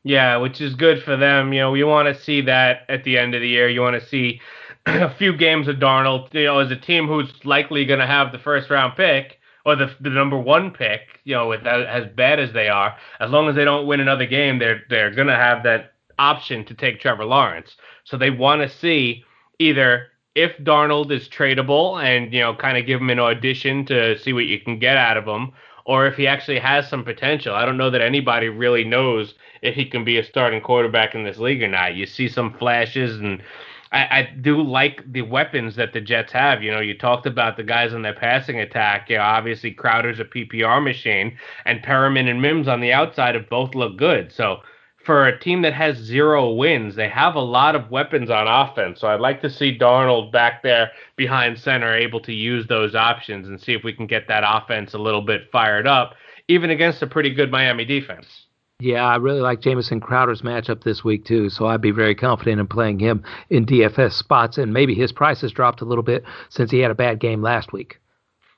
Yeah, 0.04 0.38
which 0.38 0.62
is 0.62 0.74
good 0.74 1.04
for 1.04 1.16
them. 1.16 1.54
You 1.54 1.60
know, 1.60 1.74
you 1.76 1.86
want 1.86 2.08
to 2.08 2.20
see 2.20 2.42
that 2.42 2.82
at 2.90 3.04
the 3.04 3.20
end 3.20 3.36
of 3.36 3.42
the 3.42 3.48
year. 3.48 3.70
You 3.70 3.82
want 3.82 4.02
to 4.02 4.08
see 4.08 4.42
a 4.86 5.14
few 5.16 5.36
games 5.36 5.68
of 5.68 5.78
Darnold, 5.78 6.34
you 6.34 6.46
know, 6.46 6.60
as 6.60 6.72
a 6.72 6.76
team 6.76 7.08
who's 7.08 7.32
likely 7.46 7.86
going 7.86 8.00
to 8.00 8.08
have 8.08 8.32
the 8.32 8.40
first 8.40 8.70
round 8.70 8.96
pick 8.96 9.40
or 9.66 9.76
the 9.76 9.94
the 10.00 10.10
number 10.10 10.38
one 10.38 10.72
pick, 10.72 11.02
you 11.24 11.36
know, 11.36 11.48
with 11.48 11.66
as 11.66 12.08
bad 12.16 12.40
as 12.40 12.52
they 12.54 12.68
are, 12.68 12.96
as 13.20 13.30
long 13.30 13.48
as 13.48 13.56
they 13.56 13.66
don't 13.66 13.88
win 13.88 14.00
another 14.00 14.26
game, 14.26 14.60
they're 14.60 14.82
they're 14.90 15.12
going 15.12 15.28
to 15.28 15.36
have 15.36 15.64
that 15.64 15.94
option 16.18 16.66
to 16.66 16.74
take 16.74 17.00
Trevor 17.00 17.26
Lawrence. 17.26 17.76
So 18.04 18.18
they 18.18 18.32
want 18.32 18.62
to 18.62 18.70
see 18.70 19.24
either 19.60 20.08
if 20.34 20.58
Darnold 20.58 21.12
is 21.12 21.28
tradable 21.28 22.02
and 22.02 22.34
you 22.34 22.40
know 22.40 22.56
kind 22.56 22.78
of 22.78 22.86
give 22.86 23.02
him 23.02 23.10
an 23.10 23.20
audition 23.20 23.86
to 23.86 24.18
see 24.18 24.34
what 24.34 24.46
you 24.46 24.60
can 24.60 24.80
get 24.80 24.98
out 24.98 25.18
of 25.18 25.26
him, 25.26 25.52
or 25.86 26.08
if 26.08 26.16
he 26.16 26.26
actually 26.26 26.60
has 26.60 26.90
some 26.90 27.04
potential. 27.04 27.54
I 27.54 27.66
don't 27.66 27.78
know 27.78 27.92
that 27.92 28.02
anybody 28.02 28.50
really 28.50 28.84
knows 28.84 29.36
if 29.62 29.76
he 29.76 29.86
can 29.86 30.04
be 30.04 30.18
a 30.18 30.24
starting 30.24 30.62
quarterback 30.62 31.14
in 31.14 31.24
this 31.24 31.38
league 31.38 31.62
or 31.62 31.68
not. 31.68 31.96
You 31.96 32.08
see 32.08 32.28
some 32.28 32.54
flashes 32.58 33.20
and 33.20 33.44
I, 33.92 34.00
I, 34.00 34.34
do 34.40 34.62
like 34.62 35.04
the 35.12 35.22
weapons 35.24 35.76
that 35.76 35.92
the 35.92 36.00
Jets 36.00 36.32
have. 36.32 36.64
You 36.64 36.72
know, 36.72 36.80
you 36.80 36.98
talked 36.98 37.26
about 37.26 37.58
the 37.58 37.64
guys 37.64 37.94
on 37.94 38.02
their 38.02 38.14
passing 38.14 38.60
attack. 38.60 39.10
You 39.10 39.18
know, 39.18 39.24
obviously 39.24 39.72
Crowder's 39.72 40.20
a 40.20 40.26
PPR 40.26 40.82
machine, 40.82 41.38
and 41.66 41.84
Perriman 41.84 42.30
and 42.30 42.42
Mims 42.42 42.68
on 42.68 42.80
the 42.80 42.94
outside 42.94 43.36
have 43.36 43.50
both 43.50 43.76
looked 43.76 43.98
good. 43.98 44.32
So 44.32 44.62
for 45.04 45.28
a 45.28 45.40
team 45.40 45.62
that 45.64 45.74
has 45.74 45.98
zero 45.98 46.54
wins, 46.54 46.96
they 46.96 47.10
have 47.10 47.36
a 47.36 47.42
lot 47.42 47.76
of 47.76 47.90
weapons 47.90 48.30
on 48.30 48.48
offense. 48.48 49.02
So 49.02 49.08
I'd 49.08 49.20
like 49.20 49.42
to 49.42 49.50
see 49.50 49.78
Darnold 49.78 50.32
back 50.32 50.64
there 50.64 50.92
behind 51.16 51.60
center, 51.60 51.94
able 51.94 52.20
to 52.22 52.34
use 52.34 52.68
those 52.68 52.96
options 52.96 53.48
and 53.48 53.60
see 53.60 53.74
if 53.74 53.84
we 53.84 53.94
can 53.94 54.08
get 54.08 54.28
that 54.28 54.44
offense 54.46 54.94
a 54.94 55.00
little 55.00 55.22
bit 55.22 55.52
fired 55.52 55.88
up, 55.88 56.16
even 56.48 56.70
against 56.70 57.02
a 57.02 57.08
pretty 57.08 57.32
good 57.32 57.52
Miami 57.52 57.86
defense. 57.86 58.41
Yeah, 58.82 59.06
I 59.06 59.18
really 59.18 59.42
like 59.42 59.62
Jamison 59.62 60.00
Crowder's 60.00 60.42
matchup 60.42 60.84
this 60.84 61.04
week 61.04 61.24
too, 61.24 61.52
so 61.52 61.68
I'd 61.68 61.82
be 61.82 61.92
very 61.92 62.16
confident 62.16 62.60
in 62.60 62.66
playing 62.66 62.98
him 62.98 63.24
in 63.52 63.64
DFS 63.64 64.14
spots, 64.14 64.58
and 64.58 64.74
maybe 64.74 64.96
his 64.96 65.12
price 65.12 65.42
has 65.42 65.52
dropped 65.52 65.82
a 65.82 65.86
little 65.86 66.04
bit 66.04 66.24
since 66.50 66.72
he 66.72 66.80
had 66.80 66.90
a 66.90 66.96
bad 66.96 67.20
game 67.20 67.44
last 67.44 67.72
week. 67.72 68.00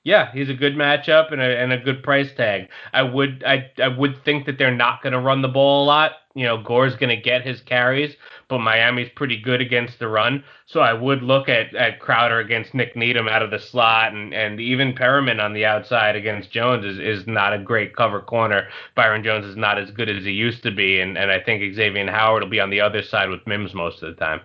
Yeah, 0.06 0.32
he's 0.32 0.50
a 0.50 0.54
good 0.54 0.76
matchup 0.76 1.34
and 1.34 1.42
a, 1.42 1.60
and 1.60 1.74
a 1.74 1.78
good 1.78 2.04
price 2.04 2.30
tag. 2.38 2.70
I 2.94 3.04
would 3.04 3.44
I 3.46 3.70
I 3.82 3.90
would 3.90 4.24
think 4.24 4.46
that 4.46 4.58
they're 4.58 4.74
not 4.74 5.04
going 5.04 5.12
to 5.12 5.20
run 5.20 5.42
the 5.42 5.50
ball 5.50 5.84
a 5.84 5.88
lot. 5.88 6.12
You 6.36 6.46
know, 6.46 6.64
Gore's 6.64 6.96
going 6.96 7.14
to 7.14 7.22
get 7.22 7.46
his 7.46 7.60
carries, 7.60 8.16
but 8.48 8.60
Miami's 8.60 9.10
pretty 9.16 9.40
good 9.40 9.62
against 9.62 10.00
the 10.00 10.08
run. 10.08 10.44
So 10.66 10.80
I 10.80 10.94
would 10.94 11.24
look 11.24 11.50
at, 11.50 11.76
at 11.76 12.00
Crowder 12.00 12.40
against 12.40 12.74
Nik 12.74 12.96
Needham 12.96 13.28
out 13.28 13.42
of 13.42 13.52
the 13.52 13.60
slot, 13.60 14.14
and, 14.14 14.34
and 14.34 14.60
even 14.60 14.94
Perriman 14.94 15.44
on 15.44 15.54
the 15.54 15.66
outside 15.66 16.16
against 16.16 16.52
Jones 16.52 16.86
is, 16.86 17.00
is 17.00 17.28
not 17.28 17.54
a 17.54 17.60
great 17.60 17.96
cover 17.96 18.22
corner. 18.22 18.70
Byron 18.96 19.24
Jones 19.24 19.46
is 19.46 19.56
not 19.56 19.78
as 19.78 19.92
good 19.92 20.10
as 20.10 20.24
he 20.24 20.32
used 20.32 20.64
to 20.64 20.72
be, 20.72 21.00
and, 21.00 21.18
and 21.18 21.32
I 21.32 21.40
think 21.40 21.76
Xavier 21.76 22.10
Howard 22.12 22.44
will 22.44 22.50
be 22.50 22.60
on 22.60 22.70
the 22.70 22.82
other 22.82 23.02
side 23.02 23.30
with 23.30 23.46
Mims 23.48 23.74
most 23.74 24.04
of 24.04 24.16
the 24.16 24.20
time. 24.20 24.42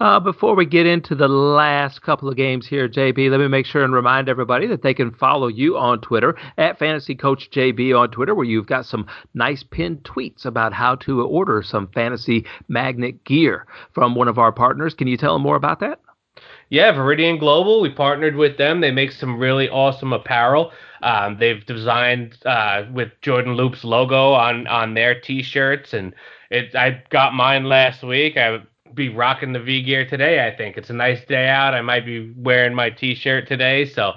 Uh, 0.00 0.18
before 0.18 0.56
we 0.56 0.66
get 0.66 0.86
into 0.86 1.14
the 1.14 1.28
last 1.28 2.02
couple 2.02 2.28
of 2.28 2.36
games 2.36 2.66
here, 2.66 2.88
JB, 2.88 3.30
let 3.30 3.40
me 3.40 3.48
make 3.48 3.66
sure 3.66 3.84
and 3.84 3.94
remind 3.94 4.28
everybody 4.28 4.66
that 4.66 4.82
they 4.82 4.94
can 4.94 5.12
follow 5.12 5.46
you 5.46 5.76
on 5.76 6.00
Twitter 6.00 6.36
at 6.58 6.78
Fantasy 6.78 7.14
Coach 7.14 7.50
JB 7.50 7.98
on 7.98 8.10
Twitter, 8.10 8.34
where 8.34 8.46
you've 8.46 8.66
got 8.66 8.84
some 8.84 9.06
nice 9.34 9.62
pinned 9.62 10.02
tweets 10.02 10.44
about 10.44 10.72
how 10.72 10.96
to 10.96 11.22
order 11.22 11.62
some 11.62 11.88
fantasy 11.88 12.44
magnet 12.68 13.22
gear 13.24 13.66
from 13.92 14.14
one 14.14 14.28
of 14.28 14.38
our 14.38 14.52
partners. 14.52 14.94
Can 14.94 15.06
you 15.06 15.16
tell 15.16 15.34
them 15.34 15.42
more 15.42 15.56
about 15.56 15.80
that? 15.80 16.00
Yeah, 16.70 16.92
Viridian 16.94 17.38
Global. 17.38 17.82
We 17.82 17.90
partnered 17.90 18.34
with 18.34 18.56
them. 18.56 18.80
They 18.80 18.90
make 18.90 19.12
some 19.12 19.38
really 19.38 19.68
awesome 19.68 20.12
apparel. 20.12 20.72
Um, 21.02 21.36
they've 21.38 21.64
designed 21.66 22.38
uh, 22.46 22.84
with 22.92 23.10
Jordan 23.20 23.54
Loop's 23.54 23.84
logo 23.84 24.32
on 24.32 24.66
on 24.66 24.94
their 24.94 25.20
T-shirts, 25.20 25.92
and 25.92 26.14
it. 26.50 26.74
I 26.74 27.02
got 27.10 27.34
mine 27.34 27.64
last 27.64 28.02
week. 28.02 28.38
I 28.38 28.62
be 28.94 29.08
rocking 29.08 29.52
the 29.52 29.60
V 29.60 29.82
gear 29.82 30.06
today. 30.08 30.46
I 30.46 30.56
think 30.56 30.76
it's 30.76 30.90
a 30.90 30.94
nice 30.94 31.24
day 31.24 31.48
out. 31.48 31.74
I 31.74 31.80
might 31.80 32.04
be 32.04 32.32
wearing 32.36 32.74
my 32.74 32.90
T-shirt 32.90 33.48
today, 33.48 33.84
so 33.86 34.14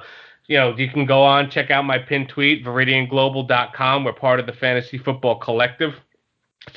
you 0.48 0.58
know, 0.58 0.76
you 0.78 0.90
can 0.90 1.06
go 1.06 1.24
on, 1.24 1.50
check 1.50 1.72
out 1.72 1.86
my 1.86 1.98
pin 1.98 2.28
tweet, 2.28 2.64
viridianglobal.com. 2.64 4.04
We're 4.04 4.14
part 4.14 4.40
of 4.40 4.46
the 4.46 4.54
Fantasy 4.54 4.98
Football 4.98 5.40
Collective. 5.40 5.96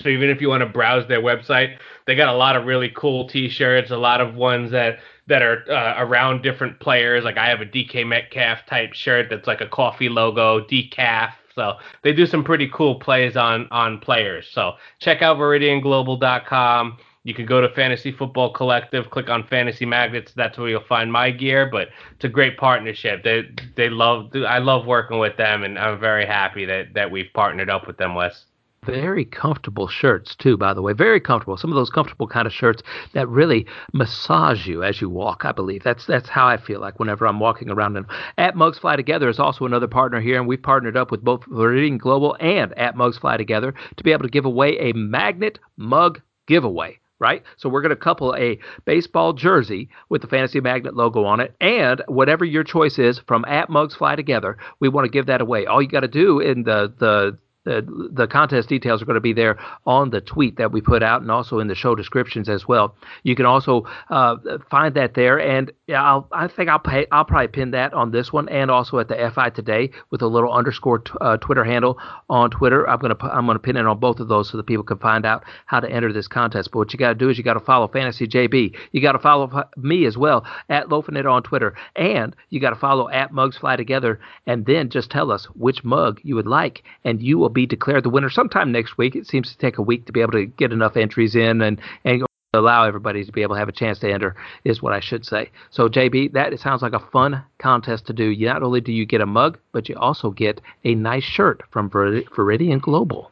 So 0.02 0.08
even 0.08 0.28
if 0.30 0.40
you 0.40 0.48
want 0.48 0.62
to 0.62 0.68
browse 0.68 1.06
their 1.08 1.20
website, 1.20 1.78
they 2.06 2.14
got 2.14 2.28
a 2.28 2.36
lot 2.36 2.56
of 2.56 2.66
really 2.66 2.90
cool 2.94 3.28
T-shirts, 3.28 3.90
a 3.90 3.96
lot 3.96 4.20
of 4.20 4.34
ones 4.34 4.70
that 4.70 4.98
that 5.26 5.42
are 5.42 5.70
uh, 5.70 6.02
around 6.02 6.42
different 6.42 6.80
players. 6.80 7.24
Like 7.24 7.36
I 7.36 7.48
have 7.48 7.60
a 7.60 7.66
DK 7.66 8.06
Metcalf 8.06 8.60
type 8.66 8.94
shirt 8.94 9.28
that's 9.28 9.46
like 9.46 9.60
a 9.60 9.68
coffee 9.68 10.08
logo, 10.08 10.60
decaf. 10.66 11.32
So 11.54 11.74
they 12.02 12.12
do 12.12 12.24
some 12.24 12.44
pretty 12.44 12.70
cool 12.72 12.94
plays 12.94 13.36
on 13.36 13.68
on 13.70 13.98
players. 13.98 14.46
So 14.50 14.74
check 15.00 15.22
out 15.22 15.36
ViridianGlobal.com. 15.38 16.98
You 17.28 17.34
can 17.34 17.44
go 17.44 17.60
to 17.60 17.68
Fantasy 17.74 18.10
Football 18.10 18.54
Collective, 18.54 19.10
click 19.10 19.28
on 19.28 19.46
Fantasy 19.48 19.84
Magnets. 19.84 20.32
That's 20.34 20.56
where 20.56 20.70
you'll 20.70 20.86
find 20.88 21.12
my 21.12 21.30
gear. 21.30 21.68
But 21.70 21.88
it's 22.14 22.24
a 22.24 22.28
great 22.28 22.56
partnership. 22.56 23.22
They 23.22 23.42
they 23.76 23.90
love. 23.90 24.30
I 24.34 24.56
love 24.60 24.86
working 24.86 25.18
with 25.18 25.36
them, 25.36 25.62
and 25.62 25.78
I'm 25.78 26.00
very 26.00 26.24
happy 26.24 26.64
that 26.64 26.94
that 26.94 27.10
we've 27.10 27.30
partnered 27.34 27.68
up 27.68 27.86
with 27.86 27.98
them, 27.98 28.14
Wes 28.14 28.46
very 28.86 29.24
comfortable 29.24 29.88
shirts 29.88 30.36
too 30.36 30.56
by 30.56 30.72
the 30.72 30.80
way 30.80 30.92
very 30.92 31.20
comfortable 31.20 31.56
some 31.56 31.70
of 31.70 31.74
those 31.74 31.90
comfortable 31.90 32.28
kind 32.28 32.46
of 32.46 32.52
shirts 32.52 32.80
that 33.12 33.28
really 33.28 33.66
massage 33.92 34.68
you 34.68 34.84
as 34.84 35.00
you 35.00 35.10
walk 35.10 35.44
i 35.44 35.50
believe 35.50 35.82
that's 35.82 36.06
that's 36.06 36.28
how 36.28 36.46
i 36.46 36.56
feel 36.56 36.80
like 36.80 36.98
whenever 37.00 37.26
i'm 37.26 37.40
walking 37.40 37.70
around 37.70 37.96
and 37.96 38.06
at 38.38 38.54
mugs 38.54 38.78
fly 38.78 38.94
together 38.94 39.28
is 39.28 39.40
also 39.40 39.66
another 39.66 39.88
partner 39.88 40.20
here 40.20 40.38
and 40.38 40.46
we've 40.46 40.62
partnered 40.62 40.96
up 40.96 41.10
with 41.10 41.22
both 41.24 41.44
Viridian 41.46 41.98
Global 41.98 42.36
and 42.38 42.72
at 42.78 42.96
mugs 42.96 43.18
fly 43.18 43.36
together 43.36 43.74
to 43.96 44.04
be 44.04 44.12
able 44.12 44.22
to 44.22 44.30
give 44.30 44.44
away 44.44 44.78
a 44.78 44.92
magnet 44.94 45.58
mug 45.76 46.22
giveaway 46.46 46.98
right? 47.18 47.42
So 47.56 47.68
we're 47.68 47.82
going 47.82 47.90
to 47.90 47.96
couple 47.96 48.34
a 48.36 48.58
baseball 48.84 49.32
jersey 49.32 49.88
with 50.08 50.22
the 50.22 50.28
Fantasy 50.28 50.60
Magnet 50.60 50.96
logo 50.96 51.24
on 51.24 51.40
it, 51.40 51.54
and 51.60 52.02
whatever 52.08 52.44
your 52.44 52.64
choice 52.64 52.98
is 52.98 53.20
from 53.26 53.44
at 53.46 53.70
Mugs 53.70 53.94
Fly 53.94 54.16
Together, 54.16 54.56
we 54.80 54.88
want 54.88 55.04
to 55.04 55.10
give 55.10 55.26
that 55.26 55.40
away. 55.40 55.66
All 55.66 55.82
you 55.82 55.88
got 55.88 56.00
to 56.00 56.08
do 56.08 56.40
in 56.40 56.62
the 56.64 56.92
the 56.98 57.38
the, 57.68 58.08
the 58.12 58.26
contest 58.26 58.68
details 58.68 59.02
are 59.02 59.04
going 59.04 59.14
to 59.14 59.20
be 59.20 59.34
there 59.34 59.58
on 59.86 60.10
the 60.10 60.20
tweet 60.20 60.56
that 60.56 60.72
we 60.72 60.80
put 60.80 61.02
out 61.02 61.20
and 61.20 61.30
also 61.30 61.58
in 61.58 61.68
the 61.68 61.74
show 61.74 61.94
descriptions 61.94 62.48
as 62.48 62.66
well. 62.66 62.96
You 63.24 63.36
can 63.36 63.44
also 63.44 63.86
uh, 64.08 64.36
find 64.70 64.94
that 64.94 65.14
there, 65.14 65.38
and 65.38 65.70
I'll, 65.94 66.26
I 66.32 66.48
think 66.48 66.70
I'll 66.70 66.78
pay, 66.78 67.06
I'll 67.12 67.26
probably 67.26 67.48
pin 67.48 67.72
that 67.72 67.92
on 67.92 68.10
this 68.10 68.32
one 68.32 68.48
and 68.48 68.70
also 68.70 68.98
at 68.98 69.08
the 69.08 69.30
FI 69.34 69.50
today 69.50 69.90
with 70.10 70.22
a 70.22 70.26
little 70.26 70.52
underscore 70.52 71.00
t- 71.00 71.12
uh, 71.20 71.36
Twitter 71.36 71.64
handle 71.64 71.98
on 72.30 72.50
Twitter. 72.50 72.88
I'm 72.88 72.98
gonna 72.98 73.16
I'm 73.20 73.46
gonna 73.46 73.58
pin 73.58 73.76
it 73.76 73.86
on 73.86 73.98
both 73.98 74.20
of 74.20 74.28
those 74.28 74.50
so 74.50 74.56
that 74.56 74.64
people 74.64 74.84
can 74.84 74.98
find 74.98 75.26
out 75.26 75.44
how 75.66 75.80
to 75.80 75.90
enter 75.90 76.12
this 76.12 76.28
contest. 76.28 76.70
But 76.72 76.78
what 76.78 76.92
you 76.92 76.98
got 76.98 77.10
to 77.10 77.14
do 77.14 77.28
is 77.28 77.36
you 77.36 77.44
got 77.44 77.54
to 77.54 77.60
follow 77.60 77.88
Fantasy 77.88 78.26
JB. 78.26 78.74
You 78.92 79.02
got 79.02 79.12
to 79.12 79.18
follow 79.18 79.64
me 79.76 80.06
as 80.06 80.16
well 80.16 80.46
at 80.68 80.88
Loafing 80.88 81.16
It 81.16 81.26
on 81.26 81.42
Twitter, 81.42 81.74
and 81.96 82.34
you 82.48 82.60
got 82.60 82.70
to 82.70 82.76
follow 82.76 83.08
at 83.10 83.32
Mugs 83.32 83.58
Fly 83.58 83.76
Together, 83.76 84.20
and 84.46 84.64
then 84.64 84.88
just 84.88 85.10
tell 85.10 85.30
us 85.30 85.44
which 85.54 85.84
mug 85.84 86.20
you 86.22 86.34
would 86.34 86.46
like, 86.46 86.82
and 87.04 87.22
you 87.22 87.38
will 87.38 87.48
be 87.48 87.57
declared 87.66 88.04
the 88.04 88.10
winner 88.10 88.30
sometime 88.30 88.72
next 88.72 88.98
week. 88.98 89.16
It 89.16 89.26
seems 89.26 89.50
to 89.50 89.58
take 89.58 89.78
a 89.78 89.82
week 89.82 90.06
to 90.06 90.12
be 90.12 90.20
able 90.20 90.32
to 90.32 90.46
get 90.46 90.72
enough 90.72 90.96
entries 90.96 91.34
in 91.34 91.62
and 91.62 91.80
and 92.04 92.24
allow 92.54 92.84
everybody 92.84 93.24
to 93.24 93.32
be 93.32 93.42
able 93.42 93.54
to 93.54 93.58
have 93.58 93.68
a 93.68 93.72
chance 93.72 93.98
to 93.98 94.10
enter 94.10 94.34
is 94.64 94.80
what 94.82 94.94
I 94.94 95.00
should 95.00 95.26
say. 95.26 95.50
So 95.70 95.88
JB, 95.88 96.32
that 96.32 96.58
sounds 96.60 96.80
like 96.80 96.94
a 96.94 96.98
fun 96.98 97.44
contest 97.58 98.06
to 98.06 98.12
do. 98.12 98.34
Not 98.36 98.62
only 98.62 98.80
do 98.80 98.92
you 98.92 99.04
get 99.04 99.20
a 99.20 99.26
mug, 99.26 99.58
but 99.72 99.88
you 99.88 99.96
also 99.96 100.30
get 100.30 100.60
a 100.84 100.94
nice 100.94 101.24
shirt 101.24 101.62
from 101.70 101.90
Viridian 101.90 102.80
Global. 102.80 103.30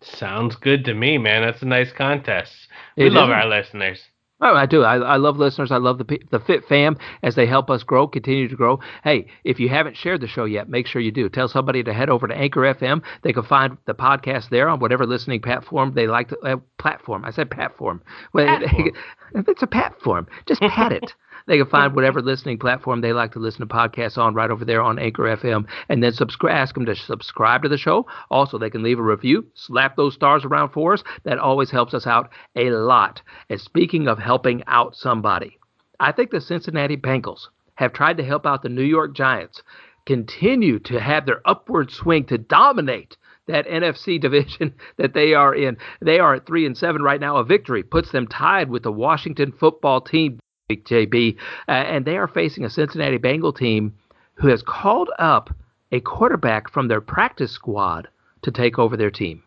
Sounds 0.00 0.56
good 0.56 0.84
to 0.84 0.94
me, 0.94 1.18
man. 1.18 1.42
That's 1.42 1.62
a 1.62 1.66
nice 1.66 1.92
contest. 1.92 2.52
We 2.96 3.06
it 3.06 3.12
love 3.12 3.30
is. 3.30 3.34
our 3.34 3.48
listeners. 3.48 4.00
Oh, 4.46 4.54
I 4.54 4.66
do. 4.66 4.82
I, 4.82 4.96
I 4.96 5.16
love 5.16 5.38
listeners. 5.38 5.72
I 5.72 5.78
love 5.78 5.96
the 5.96 6.20
the 6.30 6.38
Fit 6.38 6.66
Fam 6.66 6.98
as 7.22 7.34
they 7.34 7.46
help 7.46 7.70
us 7.70 7.82
grow, 7.82 8.06
continue 8.06 8.46
to 8.46 8.54
grow. 8.54 8.78
Hey, 9.02 9.26
if 9.42 9.58
you 9.58 9.70
haven't 9.70 9.96
shared 9.96 10.20
the 10.20 10.26
show 10.26 10.44
yet, 10.44 10.68
make 10.68 10.86
sure 10.86 11.00
you 11.00 11.10
do. 11.10 11.30
Tell 11.30 11.48
somebody 11.48 11.82
to 11.82 11.94
head 11.94 12.10
over 12.10 12.28
to 12.28 12.36
Anchor 12.36 12.60
FM. 12.60 13.02
They 13.22 13.32
can 13.32 13.44
find 13.44 13.78
the 13.86 13.94
podcast 13.94 14.50
there 14.50 14.68
on 14.68 14.80
whatever 14.80 15.06
listening 15.06 15.40
platform 15.40 15.94
they 15.94 16.06
like 16.06 16.28
to. 16.28 16.38
Uh, 16.40 16.56
platform. 16.78 17.24
I 17.24 17.30
said 17.30 17.50
platform. 17.50 18.02
Well, 18.34 18.58
platform. 18.58 18.90
it's 19.48 19.62
a 19.62 19.66
platform. 19.66 20.26
Just 20.44 20.60
pat 20.60 20.92
it. 20.92 21.14
They 21.46 21.58
can 21.58 21.66
find 21.66 21.94
whatever 21.94 22.22
listening 22.22 22.58
platform 22.58 23.00
they 23.00 23.12
like 23.12 23.32
to 23.32 23.38
listen 23.38 23.60
to 23.60 23.74
podcasts 23.74 24.16
on 24.16 24.34
right 24.34 24.50
over 24.50 24.64
there 24.64 24.80
on 24.80 24.98
Anchor 24.98 25.24
FM, 25.24 25.66
and 25.90 26.02
then 26.02 26.12
subscribe. 26.12 26.54
Ask 26.56 26.74
them 26.74 26.86
to 26.86 26.96
subscribe 26.96 27.62
to 27.62 27.68
the 27.68 27.76
show. 27.76 28.06
Also, 28.30 28.56
they 28.56 28.70
can 28.70 28.82
leave 28.82 28.98
a 28.98 29.02
review, 29.02 29.46
slap 29.54 29.96
those 29.96 30.14
stars 30.14 30.44
around 30.44 30.70
for 30.70 30.94
us. 30.94 31.02
That 31.24 31.38
always 31.38 31.70
helps 31.70 31.92
us 31.92 32.06
out 32.06 32.30
a 32.56 32.70
lot. 32.70 33.20
And 33.50 33.60
speaking 33.60 34.08
of 34.08 34.18
helping 34.18 34.62
out 34.66 34.96
somebody, 34.96 35.58
I 36.00 36.12
think 36.12 36.30
the 36.30 36.40
Cincinnati 36.40 36.96
Bengals 36.96 37.48
have 37.74 37.92
tried 37.92 38.16
to 38.16 38.24
help 38.24 38.46
out 38.46 38.62
the 38.62 38.68
New 38.68 38.82
York 38.82 39.14
Giants 39.14 39.62
continue 40.06 40.78
to 40.78 41.00
have 41.00 41.26
their 41.26 41.40
upward 41.46 41.90
swing 41.90 42.24
to 42.26 42.38
dominate 42.38 43.16
that 43.46 43.66
NFC 43.66 44.20
division 44.20 44.74
that 44.96 45.12
they 45.12 45.34
are 45.34 45.54
in. 45.54 45.76
They 46.00 46.18
are 46.18 46.34
at 46.34 46.46
three 46.46 46.64
and 46.64 46.76
seven 46.76 47.02
right 47.02 47.20
now. 47.20 47.36
A 47.36 47.44
victory 47.44 47.82
puts 47.82 48.12
them 48.12 48.26
tied 48.26 48.70
with 48.70 48.82
the 48.82 48.92
Washington 48.92 49.52
football 49.52 50.00
team 50.00 50.38
JB, 50.70 51.36
uh, 51.68 51.72
and 51.72 52.06
they 52.06 52.16
are 52.16 52.26
facing 52.26 52.64
a 52.64 52.70
Cincinnati 52.70 53.18
Bengal 53.18 53.52
team 53.52 53.94
who 54.34 54.48
has 54.48 54.62
called 54.62 55.10
up 55.18 55.54
a 55.92 56.00
quarterback 56.00 56.70
from 56.70 56.88
their 56.88 57.02
practice 57.02 57.52
squad 57.52 58.08
to 58.42 58.50
take 58.50 58.78
over 58.78 58.96
their 58.96 59.10
team. 59.10 59.42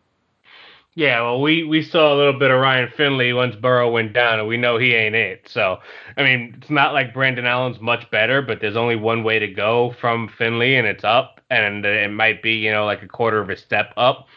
Yeah, 0.93 1.22
well, 1.22 1.41
we, 1.41 1.63
we 1.63 1.84
saw 1.84 2.13
a 2.13 2.18
little 2.18 2.38
bit 2.39 2.49
of 2.49 2.59
Ryan 2.59 2.89
Finley 2.95 3.34
once 3.34 3.55
Burrow 3.55 3.91
went 3.91 4.13
down, 4.13 4.39
and 4.39 4.47
we 4.47 4.57
know 4.57 4.78
he 4.78 4.93
ain't 4.93 5.15
it. 5.15 5.47
So, 5.47 5.80
I 6.18 6.24
mean, 6.24 6.55
it's 6.57 6.70
not 6.70 6.93
like 6.93 7.13
Brandon 7.13 7.45
Allen's 7.45 7.80
much 7.80 8.09
better, 8.09 8.41
but 8.41 8.61
there's 8.61 8.78
only 8.78 8.95
one 8.95 9.24
way 9.24 9.38
to 9.39 9.47
go 9.47 9.95
from 9.99 10.28
Finley, 10.38 10.76
and 10.76 10.88
it's 10.88 11.03
up, 11.03 11.41
and 11.49 11.86
it 11.86 12.11
might 12.11 12.41
be, 12.41 12.53
you 12.53 12.72
know, 12.72 12.86
like 12.86 13.03
a 13.03 13.07
quarter 13.07 13.39
of 13.39 13.49
a 13.49 13.57
step 13.57 13.93
up. 13.97 14.28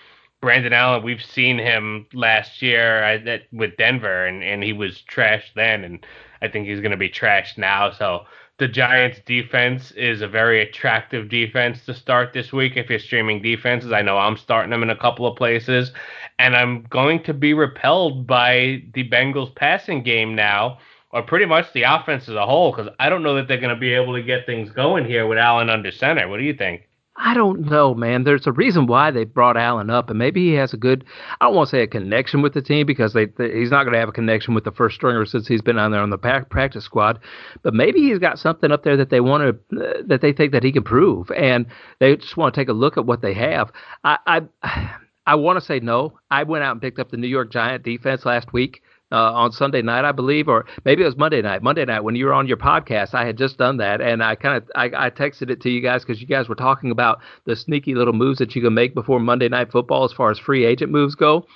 Brandon 0.41 0.73
Allen, 0.73 1.03
we've 1.03 1.23
seen 1.23 1.59
him 1.59 2.07
last 2.13 2.63
year 2.63 3.03
at, 3.03 3.43
with 3.53 3.77
Denver, 3.77 4.27
and, 4.27 4.43
and 4.43 4.63
he 4.63 4.73
was 4.73 5.03
trashed 5.11 5.55
then, 5.55 5.85
and 5.85 6.07
I 6.43 6.49
think 6.49 6.67
he's 6.67 6.81
going 6.81 6.91
to 6.91 6.97
be 6.97 7.11
trashed 7.11 7.59
now. 7.59 7.93
So 7.93 8.27
the 8.59 8.69
Giants 8.69 9.21
defense 9.25 9.91
is 9.93 10.21
a 10.21 10.29
very 10.29 10.61
attractive 10.61 11.31
defense 11.31 11.85
to 11.87 11.95
start 11.95 12.35
this 12.35 12.53
week 12.53 12.77
if 12.77 12.91
you're 12.91 12.99
streaming 12.99 13.41
defenses. 13.41 13.91
I 13.91 14.03
know 14.03 14.19
I'm 14.19 14.37
starting 14.37 14.71
them 14.71 14.83
in 14.83 14.91
a 14.91 14.97
couple 14.97 15.27
of 15.27 15.35
places, 15.37 15.93
and 16.39 16.55
I'm 16.55 16.83
going 16.91 17.23
to 17.23 17.33
be 17.33 17.55
repelled 17.55 18.27
by 18.27 18.83
the 18.93 19.09
Bengals 19.09 19.55
passing 19.55 20.03
game 20.03 20.35
now, 20.35 20.79
or 21.11 21.23
pretty 21.23 21.47
much 21.47 21.73
the 21.73 21.85
offense 21.85 22.29
as 22.29 22.35
a 22.35 22.45
whole, 22.45 22.71
because 22.71 22.93
I 23.01 23.09
don't 23.09 23.23
know 23.23 23.35
that 23.37 23.49
they're 23.49 23.57
going 23.57 23.75
to 23.75 23.81
be 23.81 23.95
able 23.95 24.13
to 24.15 24.23
get 24.23 24.45
things 24.45 24.71
going 24.71 25.07
here 25.07 25.27
with 25.27 25.39
Allen 25.39 25.71
under 25.71 25.91
center. 25.91 26.29
What 26.29 26.37
do 26.37 26.45
you 26.45 26.55
think? 26.55 26.87
I 27.23 27.35
don't 27.35 27.71
know, 27.71 27.95
man. 27.95 28.25
There's 28.25 28.47
a 28.47 28.53
reason 28.53 28.87
why 28.87 29.11
they 29.11 29.25
brought 29.25 29.59
Allen 29.59 29.91
up, 29.91 30.09
and 30.09 30.19
maybe 30.19 30.49
he 30.49 30.55
has 30.55 30.73
a 30.73 30.79
good, 30.79 31.05
I 31.39 31.45
don't 31.45 31.55
want 31.55 31.69
to 31.69 31.77
say 31.77 31.83
a 31.83 31.87
connection 31.87 32.41
with 32.41 32.55
the 32.55 32.63
team 32.63 32.87
because 32.87 33.13
they, 33.13 33.27
they 33.27 33.59
he's 33.59 33.71
not 33.71 33.85
going 33.85 33.93
to 33.93 33.99
have 33.99 34.09
a 34.09 34.13
connection 34.13 34.55
with 34.55 34.65
the 34.65 34.73
first 34.73 34.97
stringer 34.97 35.27
since 35.27 35.47
he's 35.47 35.61
been 35.61 35.79
on 35.79 35.93
there 35.93 36.01
on 36.01 36.09
the 36.09 36.17
practice 36.17 36.85
squad, 36.85 37.21
but 37.63 37.75
maybe 37.75 38.01
he's 38.01 38.19
got 38.19 38.39
something 38.39 38.73
up 38.73 38.85
there 38.85 38.97
that 38.97 39.11
they 39.11 39.21
want 39.21 39.61
to, 39.71 39.85
uh, 39.85 40.03
that 40.07 40.23
they 40.23 40.33
think 40.33 40.53
that 40.53 40.63
he 40.63 40.73
can 40.73 40.83
prove, 40.83 41.31
and 41.33 41.67
they 41.99 42.17
just 42.17 42.39
want 42.39 42.55
to 42.55 42.61
take 42.61 42.71
a 42.71 42.73
look 42.73 42.97
at 42.97 43.05
what 43.05 43.21
they 43.21 43.35
have. 43.35 43.71
I, 44.03 44.19
I, 44.27 44.43
I 45.27 45.35
want 45.35 45.59
to 45.59 45.65
say 45.65 45.79
no. 45.79 46.19
I 46.31 46.45
went 46.45 46.65
out 46.65 46.73
and 46.73 46.81
picked 46.81 46.99
up 46.99 47.11
the 47.11 47.19
New 47.19 47.29
York 47.29 47.53
Giant 47.53 47.85
defense 47.85 48.25
last 48.25 48.53
week 48.55 48.83
uh, 49.13 49.33
on 49.33 49.53
Sunday 49.53 49.83
night, 49.83 50.05
I 50.05 50.13
believe, 50.13 50.49
or 50.49 50.67
maybe 50.85 51.03
it 51.03 51.07
was 51.07 51.17
Monday 51.17 51.43
night. 51.43 51.63
Monday 51.63 51.85
night 51.85 52.05
when 52.05 52.15
you 52.15 52.27
were 52.27 52.33
on 52.33 52.47
your 52.47 52.57
podcast, 52.57 53.15
I 53.15 53.27
had 53.27 53.37
just 53.37 53.59
done 53.59 53.77
that, 53.79 54.01
and 54.01 54.23
I 54.23 54.35
kind 54.35 54.57
of 54.57 54.71
I, 54.75 55.07
I 55.07 55.11
texted 55.11 55.51
it 55.51 55.61
to 55.63 55.71
you 55.71 55.81
guys 55.81 56.05
because 56.05 56.21
you 56.21 56.27
guys 56.27 56.49
were 56.49 56.55
talking 56.55 56.91
about 56.91 57.21
the 57.45 57.57
sneaky 57.57 57.95
little 57.95 58.15
moves 58.15 58.39
that 58.39 58.55
you 58.55 58.63
can 58.63 58.75
make 58.75 58.95
before 58.95 59.21
Monday 59.21 59.49
night 59.49 59.71
football 59.73 60.05
as 60.05 60.13
far 60.13 60.31
as 60.31 60.39
free 60.39 60.65
agent 60.65 60.93
moves 60.93 61.15
go. 61.15 61.47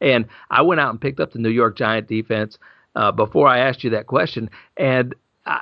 And 0.00 0.26
I 0.50 0.62
went 0.62 0.80
out 0.80 0.90
and 0.90 1.00
picked 1.00 1.20
up 1.20 1.32
the 1.32 1.38
New 1.38 1.50
York 1.50 1.76
Giant 1.76 2.08
defense 2.08 2.58
uh, 2.96 3.12
before 3.12 3.48
I 3.48 3.58
asked 3.58 3.84
you 3.84 3.90
that 3.90 4.06
question, 4.06 4.50
and 4.76 5.14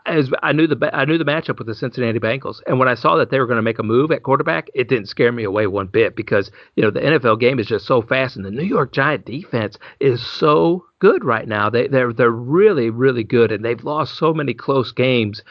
as 0.07 0.31
I 0.43 0.53
knew 0.53 0.67
the 0.67 0.91
I 0.93 1.05
knew 1.05 1.19
the 1.19 1.25
matchup 1.25 1.59
with 1.59 1.67
the 1.67 1.75
Cincinnati 1.75 2.21
Bengals, 2.21 2.61
and 2.67 2.79
when 2.79 2.89
I 2.89 2.95
saw 2.95 3.17
that 3.17 3.31
they 3.31 3.41
were 3.41 3.47
going 3.47 3.57
to 3.57 3.63
make 3.63 3.79
a 3.79 3.85
move 3.85 4.13
at 4.13 4.23
quarterback, 4.23 4.71
it 4.75 4.89
didn't 4.89 5.09
scare 5.09 5.33
me 5.33 5.43
away 5.43 5.67
one 5.67 5.89
bit 5.89 6.15
because 6.15 6.51
you 6.77 6.83
know 6.83 6.91
the 6.91 7.01
NFL 7.01 7.41
game 7.41 7.59
is 7.59 7.67
just 7.67 7.87
so 7.87 8.01
fast, 8.01 8.37
and 8.37 8.45
the 8.45 8.51
New 8.51 8.65
York 8.65 8.93
Giant 8.93 9.25
defense 9.25 9.79
is 9.99 10.25
so 10.25 10.85
good 11.01 11.25
right 11.25 11.49
now. 11.49 11.69
They 11.69 11.89
they're 11.89 12.13
they're 12.13 12.31
really 12.31 12.91
really 12.91 13.25
good, 13.25 13.51
and 13.51 13.65
they've 13.65 13.83
lost 13.83 14.17
so 14.17 14.33
many 14.33 14.55
close 14.55 14.93
games 14.93 15.43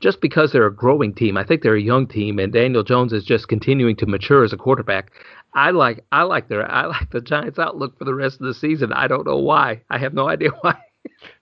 just 0.00 0.20
because 0.20 0.52
they're 0.52 0.66
a 0.66 0.74
growing 0.74 1.14
team. 1.14 1.36
I 1.36 1.44
think 1.44 1.62
they're 1.62 1.76
a 1.76 1.80
young 1.80 2.06
team, 2.06 2.38
and 2.38 2.52
Daniel 2.52 2.82
Jones 2.82 3.12
is 3.12 3.24
just 3.24 3.48
continuing 3.48 3.96
to 3.96 4.06
mature 4.06 4.42
as 4.42 4.54
a 4.54 4.58
quarterback. 4.58 5.12
I 5.52 5.70
like 5.70 6.02
I 6.12 6.22
like 6.22 6.48
their 6.48 6.70
I 6.70 6.86
like 6.86 7.10
the 7.10 7.20
Giants' 7.20 7.58
outlook 7.58 7.98
for 7.98 8.04
the 8.04 8.14
rest 8.14 8.40
of 8.40 8.46
the 8.46 8.54
season. 8.54 8.92
I 8.94 9.06
don't 9.06 9.26
know 9.26 9.38
why. 9.38 9.82
I 9.90 9.98
have 9.98 10.14
no 10.14 10.28
idea 10.30 10.50
why 10.62 10.76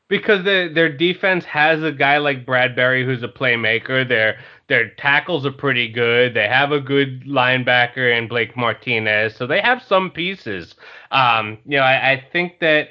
because 0.09 0.45
their 0.45 0.73
their 0.73 0.95
defense 0.95 1.45
has 1.45 1.83
a 1.83 1.93
guy 1.93 2.19
like 2.19 2.47
Bradberry 2.47 3.05
who's 3.05 3.23
a 3.23 3.29
playmaker. 3.29 4.07
Their 4.07 4.39
their 4.69 4.91
tackles 4.91 5.47
are 5.47 5.53
pretty 5.53 5.89
good. 5.89 6.35
They 6.35 6.49
have 6.49 6.73
a 6.73 6.81
good 6.81 7.25
linebacker 7.25 8.17
in 8.17 8.29
Blake 8.29 8.57
Martinez, 8.57 9.37
so 9.37 9.47
they 9.47 9.61
have 9.61 9.83
some 9.83 10.11
pieces. 10.11 10.75
Um, 11.11 11.59
you 11.65 11.79
know, 11.79 11.85
I, 11.85 12.13
I 12.13 12.25
think 12.33 12.61
that 12.61 12.89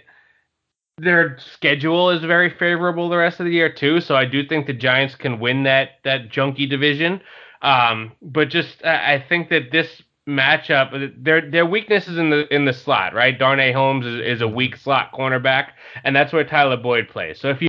their 0.98 1.38
schedule 1.40 2.11
is 2.11 2.22
very 2.22 2.49
favorable 2.49 3.10
the 3.10 3.18
rest 3.18 3.40
of 3.40 3.45
the 3.45 3.52
year 3.52 3.72
too. 3.72 3.99
So 3.99 4.15
I 4.15 4.26
do 4.26 4.45
think 4.48 4.68
the 4.68 4.73
Giants 4.73 5.15
can 5.15 5.40
win 5.40 5.64
that 5.64 5.99
that 6.03 6.30
junky 6.30 6.69
division. 6.69 7.22
Um, 7.61 8.11
but 8.22 8.49
just 8.49 8.84
I 8.84 9.23
think 9.30 9.49
that 9.49 9.72
this 9.72 10.02
matchup, 10.28 11.14
their 11.24 11.50
their 11.50 11.66
weakness 11.66 12.08
is 12.08 12.18
in 12.18 12.30
the 12.30 12.54
in 12.54 12.66
the 12.66 12.74
slot, 12.74 13.14
right? 13.14 13.38
Darnay 13.38 13.72
Holmes 13.72 14.06
is, 14.06 14.20
is 14.22 14.41
a 14.41 14.48
weak 14.48 14.78
slot 14.78 15.12
cornerback, 15.14 15.70
and 16.04 16.16
that's 16.16 16.34
where 16.34 16.44
Tyler 16.44 16.78
Boyd 16.78 17.10
plays. 17.10 17.40
So 17.40 17.50
if 17.50 17.62
you 17.62 17.68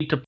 need 0.00 0.10
to 0.10 0.22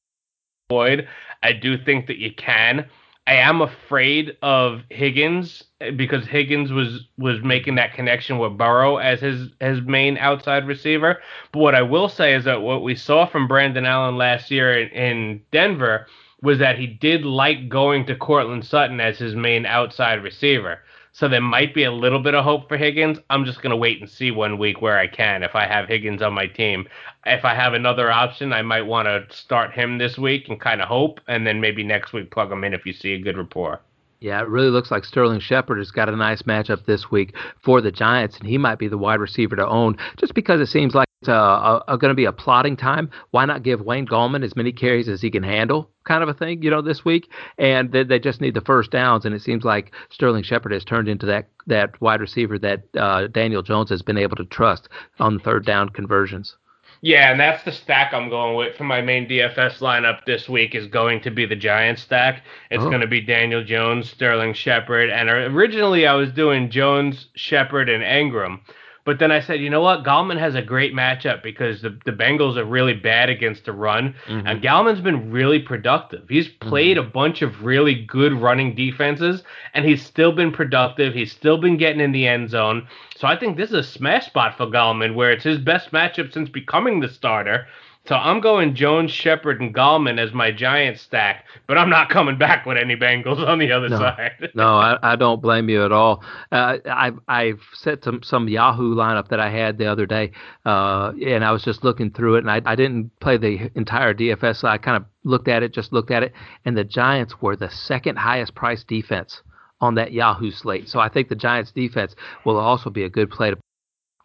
Boyd, 0.68 1.08
I 1.42 1.52
do 1.52 1.76
think 1.76 2.06
that 2.06 2.18
you 2.18 2.32
can. 2.32 2.86
I 3.26 3.34
am 3.34 3.60
afraid 3.60 4.36
of 4.42 4.82
Higgins 4.88 5.62
because 5.96 6.26
Higgins 6.26 6.72
was 6.72 7.06
was 7.18 7.42
making 7.42 7.74
that 7.74 7.94
connection 7.94 8.38
with 8.38 8.56
Burrow 8.56 8.96
as 8.96 9.20
his 9.20 9.50
his 9.60 9.80
main 9.82 10.16
outside 10.18 10.66
receiver. 10.66 11.18
But 11.52 11.60
what 11.60 11.74
I 11.74 11.82
will 11.82 12.08
say 12.08 12.34
is 12.34 12.44
that 12.44 12.62
what 12.62 12.82
we 12.82 12.94
saw 12.94 13.26
from 13.26 13.46
Brandon 13.46 13.84
Allen 13.84 14.16
last 14.16 14.50
year 14.50 14.80
in, 14.80 14.88
in 14.88 15.42
Denver 15.52 16.06
was 16.42 16.58
that 16.58 16.78
he 16.78 16.86
did 16.86 17.24
like 17.24 17.68
going 17.68 18.06
to 18.06 18.16
Courtland 18.16 18.64
Sutton 18.64 19.00
as 19.00 19.18
his 19.18 19.34
main 19.34 19.66
outside 19.66 20.22
receiver. 20.22 20.80
So 21.12 21.28
there 21.28 21.40
might 21.40 21.74
be 21.74 21.84
a 21.84 21.92
little 21.92 22.20
bit 22.20 22.34
of 22.34 22.44
hope 22.44 22.68
for 22.68 22.76
Higgins. 22.76 23.18
I'm 23.30 23.44
just 23.44 23.62
going 23.62 23.70
to 23.70 23.76
wait 23.76 24.00
and 24.00 24.08
see 24.08 24.30
one 24.30 24.58
week 24.58 24.80
where 24.80 24.98
I 24.98 25.06
can 25.06 25.42
if 25.42 25.54
I 25.54 25.66
have 25.66 25.88
Higgins 25.88 26.22
on 26.22 26.32
my 26.32 26.46
team. 26.46 26.86
If 27.26 27.44
I 27.44 27.54
have 27.54 27.74
another 27.74 28.10
option, 28.10 28.52
I 28.52 28.62
might 28.62 28.82
want 28.82 29.06
to 29.06 29.36
start 29.36 29.72
him 29.72 29.98
this 29.98 30.16
week 30.16 30.48
and 30.48 30.60
kind 30.60 30.80
of 30.80 30.88
hope, 30.88 31.20
and 31.26 31.46
then 31.46 31.60
maybe 31.60 31.82
next 31.82 32.12
week 32.12 32.30
plug 32.30 32.52
him 32.52 32.64
in 32.64 32.74
if 32.74 32.86
you 32.86 32.92
see 32.92 33.12
a 33.12 33.18
good 33.20 33.36
rapport. 33.36 33.80
Yeah, 34.20 34.40
it 34.40 34.48
really 34.48 34.70
looks 34.70 34.90
like 34.90 35.04
Sterling 35.04 35.40
Shepard 35.40 35.78
has 35.78 35.90
got 35.90 36.08
a 36.08 36.16
nice 36.16 36.42
matchup 36.42 36.84
this 36.84 37.10
week 37.10 37.34
for 37.62 37.80
the 37.80 37.90
Giants, 37.90 38.38
and 38.38 38.46
he 38.46 38.58
might 38.58 38.78
be 38.78 38.86
the 38.86 38.98
wide 38.98 39.18
receiver 39.18 39.56
to 39.56 39.66
own 39.66 39.96
just 40.16 40.34
because 40.34 40.60
it 40.60 40.66
seems 40.66 40.94
like 40.94 41.09
uh, 41.28 41.96
going 41.96 42.10
to 42.10 42.14
be 42.14 42.24
a 42.24 42.32
plotting 42.32 42.76
time. 42.76 43.10
Why 43.30 43.44
not 43.44 43.62
give 43.62 43.80
Wayne 43.80 44.06
Gallman 44.06 44.44
as 44.44 44.56
many 44.56 44.72
carries 44.72 45.08
as 45.08 45.20
he 45.20 45.30
can 45.30 45.42
handle, 45.42 45.90
kind 46.04 46.22
of 46.22 46.28
a 46.28 46.34
thing, 46.34 46.62
you 46.62 46.70
know, 46.70 46.82
this 46.82 47.04
week? 47.04 47.30
And 47.58 47.92
they, 47.92 48.04
they 48.04 48.18
just 48.18 48.40
need 48.40 48.54
the 48.54 48.60
first 48.60 48.90
downs, 48.90 49.24
and 49.24 49.34
it 49.34 49.42
seems 49.42 49.64
like 49.64 49.92
Sterling 50.08 50.42
Shepard 50.42 50.72
has 50.72 50.84
turned 50.84 51.08
into 51.08 51.26
that 51.26 51.48
that 51.66 52.00
wide 52.00 52.20
receiver 52.20 52.58
that 52.58 52.84
uh, 52.96 53.26
Daniel 53.26 53.62
Jones 53.62 53.90
has 53.90 54.02
been 54.02 54.18
able 54.18 54.36
to 54.36 54.44
trust 54.44 54.88
on 55.18 55.38
third 55.38 55.66
down 55.66 55.90
conversions. 55.90 56.56
Yeah, 57.02 57.30
and 57.30 57.40
that's 57.40 57.64
the 57.64 57.72
stack 57.72 58.12
I'm 58.12 58.28
going 58.28 58.56
with 58.56 58.76
for 58.76 58.84
my 58.84 59.00
main 59.00 59.26
DFS 59.26 59.78
lineup 59.78 60.26
this 60.26 60.50
week 60.50 60.74
is 60.74 60.86
going 60.86 61.22
to 61.22 61.30
be 61.30 61.46
the 61.46 61.56
Giants 61.56 62.02
stack. 62.02 62.42
It's 62.70 62.82
oh. 62.82 62.90
going 62.90 63.00
to 63.00 63.06
be 63.06 63.22
Daniel 63.22 63.64
Jones, 63.64 64.10
Sterling 64.10 64.52
Shepard, 64.52 65.08
and 65.08 65.30
originally 65.30 66.06
I 66.06 66.14
was 66.14 66.30
doing 66.32 66.70
Jones, 66.70 67.28
Shepard, 67.34 67.88
and 67.88 68.02
Engram. 68.02 68.60
But 69.04 69.18
then 69.18 69.32
I 69.32 69.40
said, 69.40 69.60
you 69.60 69.70
know 69.70 69.80
what? 69.80 70.04
Gallman 70.04 70.38
has 70.38 70.54
a 70.54 70.62
great 70.62 70.94
matchup 70.94 71.42
because 71.42 71.82
the, 71.82 71.98
the 72.04 72.12
Bengals 72.12 72.56
are 72.56 72.64
really 72.64 72.94
bad 72.94 73.30
against 73.30 73.64
the 73.64 73.72
run. 73.72 74.14
Mm-hmm. 74.26 74.46
And 74.46 74.62
Gallman's 74.62 75.00
been 75.00 75.30
really 75.30 75.58
productive. 75.58 76.28
He's 76.28 76.48
played 76.48 76.96
mm-hmm. 76.96 77.08
a 77.08 77.10
bunch 77.10 77.42
of 77.42 77.64
really 77.64 78.04
good 78.04 78.32
running 78.32 78.74
defenses, 78.74 79.42
and 79.74 79.84
he's 79.84 80.04
still 80.04 80.32
been 80.32 80.52
productive. 80.52 81.14
He's 81.14 81.32
still 81.32 81.58
been 81.58 81.76
getting 81.76 82.00
in 82.00 82.12
the 82.12 82.26
end 82.26 82.50
zone. 82.50 82.86
So 83.16 83.26
I 83.26 83.38
think 83.38 83.56
this 83.56 83.70
is 83.70 83.74
a 83.74 83.82
smash 83.82 84.26
spot 84.26 84.56
for 84.56 84.66
Gallman, 84.66 85.14
where 85.14 85.32
it's 85.32 85.44
his 85.44 85.58
best 85.58 85.92
matchup 85.92 86.32
since 86.32 86.48
becoming 86.48 87.00
the 87.00 87.08
starter. 87.08 87.66
So 88.10 88.16
I'm 88.16 88.40
going 88.40 88.74
Jones, 88.74 89.12
Shepard, 89.12 89.60
and 89.60 89.72
Gallman 89.72 90.18
as 90.18 90.32
my 90.32 90.50
giant 90.50 90.98
stack, 90.98 91.44
but 91.68 91.78
I'm 91.78 91.88
not 91.88 92.10
coming 92.10 92.36
back 92.36 92.66
with 92.66 92.76
any 92.76 92.96
Bengals 92.96 93.38
on 93.46 93.60
the 93.60 93.70
other 93.70 93.88
no, 93.88 93.98
side. 93.98 94.50
no, 94.52 94.64
I, 94.78 95.12
I, 95.12 95.14
don't 95.14 95.40
blame 95.40 95.68
you 95.68 95.84
at 95.84 95.92
all. 95.92 96.24
Uh, 96.50 96.78
I've 96.90 97.20
I've 97.28 97.60
set 97.72 98.02
some 98.02 98.20
some 98.24 98.48
Yahoo 98.48 98.96
lineup 98.96 99.28
that 99.28 99.38
I 99.38 99.48
had 99.48 99.78
the 99.78 99.86
other 99.86 100.06
day, 100.06 100.32
uh, 100.66 101.12
and 101.24 101.44
I 101.44 101.52
was 101.52 101.62
just 101.62 101.84
looking 101.84 102.10
through 102.10 102.34
it, 102.34 102.38
and 102.38 102.50
I, 102.50 102.60
I 102.66 102.74
didn't 102.74 103.12
play 103.20 103.36
the 103.36 103.70
entire 103.76 104.12
DFS. 104.12 104.56
So 104.56 104.66
I 104.66 104.76
kind 104.76 104.96
of 104.96 105.04
looked 105.22 105.46
at 105.46 105.62
it, 105.62 105.72
just 105.72 105.92
looked 105.92 106.10
at 106.10 106.24
it, 106.24 106.32
and 106.64 106.76
the 106.76 106.82
Giants 106.82 107.40
were 107.40 107.54
the 107.54 107.70
second 107.70 108.18
highest 108.18 108.56
priced 108.56 108.88
defense 108.88 109.40
on 109.80 109.94
that 109.94 110.10
Yahoo 110.10 110.50
slate. 110.50 110.88
So 110.88 110.98
I 110.98 111.08
think 111.08 111.28
the 111.28 111.36
Giants 111.36 111.70
defense 111.70 112.16
will 112.44 112.56
also 112.56 112.90
be 112.90 113.04
a 113.04 113.08
good 113.08 113.30
play 113.30 113.50
to 113.52 113.58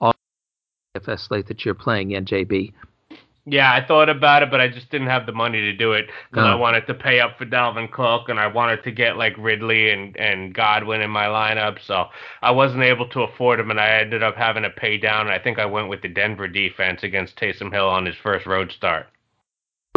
all 0.01 0.15
DFS 0.97 1.27
slate 1.27 1.45
that 1.49 1.63
you're 1.63 1.75
playing 1.75 2.13
in, 2.13 2.25
JB. 2.25 2.73
Yeah, 3.47 3.71
I 3.71 3.85
thought 3.85 4.09
about 4.09 4.41
it, 4.41 4.49
but 4.49 4.59
I 4.59 4.67
just 4.67 4.89
didn't 4.89 5.07
have 5.07 5.27
the 5.27 5.31
money 5.31 5.61
to 5.61 5.73
do 5.73 5.93
it 5.93 6.07
because 6.31 6.45
no. 6.45 6.51
I 6.51 6.53
oh. 6.53 6.57
wanted 6.57 6.87
to 6.87 6.95
pay 6.95 7.19
up 7.19 7.37
for 7.37 7.45
Dalvin 7.45 7.91
Cook 7.91 8.27
and 8.29 8.39
I 8.39 8.47
wanted 8.47 8.83
to 8.83 8.91
get 8.91 9.17
like 9.17 9.35
Ridley 9.37 9.91
and, 9.91 10.17
and 10.17 10.53
Godwin 10.53 11.01
in 11.01 11.11
my 11.11 11.25
lineup. 11.25 11.77
So 11.85 12.07
I 12.41 12.49
wasn't 12.49 12.81
able 12.81 13.07
to 13.09 13.21
afford 13.21 13.59
him, 13.59 13.69
and 13.69 13.79
I 13.79 13.99
ended 13.99 14.23
up 14.23 14.35
having 14.35 14.63
to 14.63 14.71
pay 14.71 14.97
down. 14.97 15.27
I 15.27 15.37
think 15.37 15.59
I 15.59 15.65
went 15.65 15.89
with 15.89 16.01
the 16.01 16.07
Denver 16.07 16.47
defense 16.47 17.03
against 17.03 17.37
Taysom 17.37 17.71
Hill 17.71 17.87
on 17.87 18.05
his 18.05 18.15
first 18.15 18.47
road 18.47 18.71
start 18.71 19.07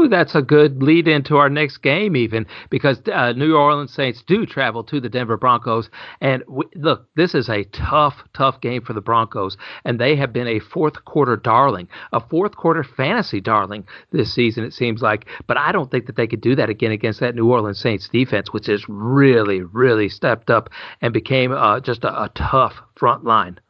that's 0.09 0.35
a 0.35 0.43
good 0.43 0.83
lead 0.83 1.09
into 1.09 1.37
our 1.37 1.49
next 1.49 1.79
game, 1.79 2.17
even 2.17 2.47
because 2.71 3.01
uh, 3.13 3.33
New 3.33 3.57
Orleans 3.57 3.93
Saints 3.93 4.23
do 4.27 4.47
travel 4.47 4.85
to 4.85 5.01
the 5.01 5.09
Denver 5.09 5.37
Broncos. 5.37 5.91
And 6.21 6.43
w- 6.47 6.69
look, 6.75 7.09
this 7.15 7.35
is 7.35 7.49
a 7.49 7.65
tough, 7.65 8.23
tough 8.35 8.61
game 8.61 8.83
for 8.83 8.93
the 8.93 9.01
Broncos, 9.01 9.57
and 9.85 9.99
they 9.99 10.17
have 10.17 10.33
been 10.33 10.49
a 10.49 10.59
fourth 10.59 11.05
quarter 11.05 11.37
darling, 11.37 11.89
a 12.13 12.21
fourth 12.21 12.57
quarter 12.57 12.83
fantasy 12.83 13.41
darling 13.41 13.87
this 14.11 14.33
season, 14.33 14.65
it 14.65 14.75
seems 14.75 15.03
like. 15.03 15.27
But 15.47 15.57
I 15.57 15.73
don't 15.73 15.91
think 15.91 16.07
that 16.07 16.17
they 16.17 16.27
could 16.27 16.41
do 16.41 16.55
that 16.57 16.71
again 16.71 16.93
against 16.93 17.21
that 17.21 17.35
New 17.35 17.51
Orleans 17.51 17.81
Saints 17.81 18.09
defense, 18.09 18.53
which 18.53 18.67
has 18.67 18.85
really, 18.89 19.63
really 19.63 20.09
stepped 20.09 20.51
up 20.51 20.71
and 21.01 21.13
became 21.13 21.53
uh, 21.53 21.81
just 21.81 22.05
a, 22.05 22.23
a 22.25 22.31
tough 22.35 22.75
front 22.97 23.25
line. 23.25 23.61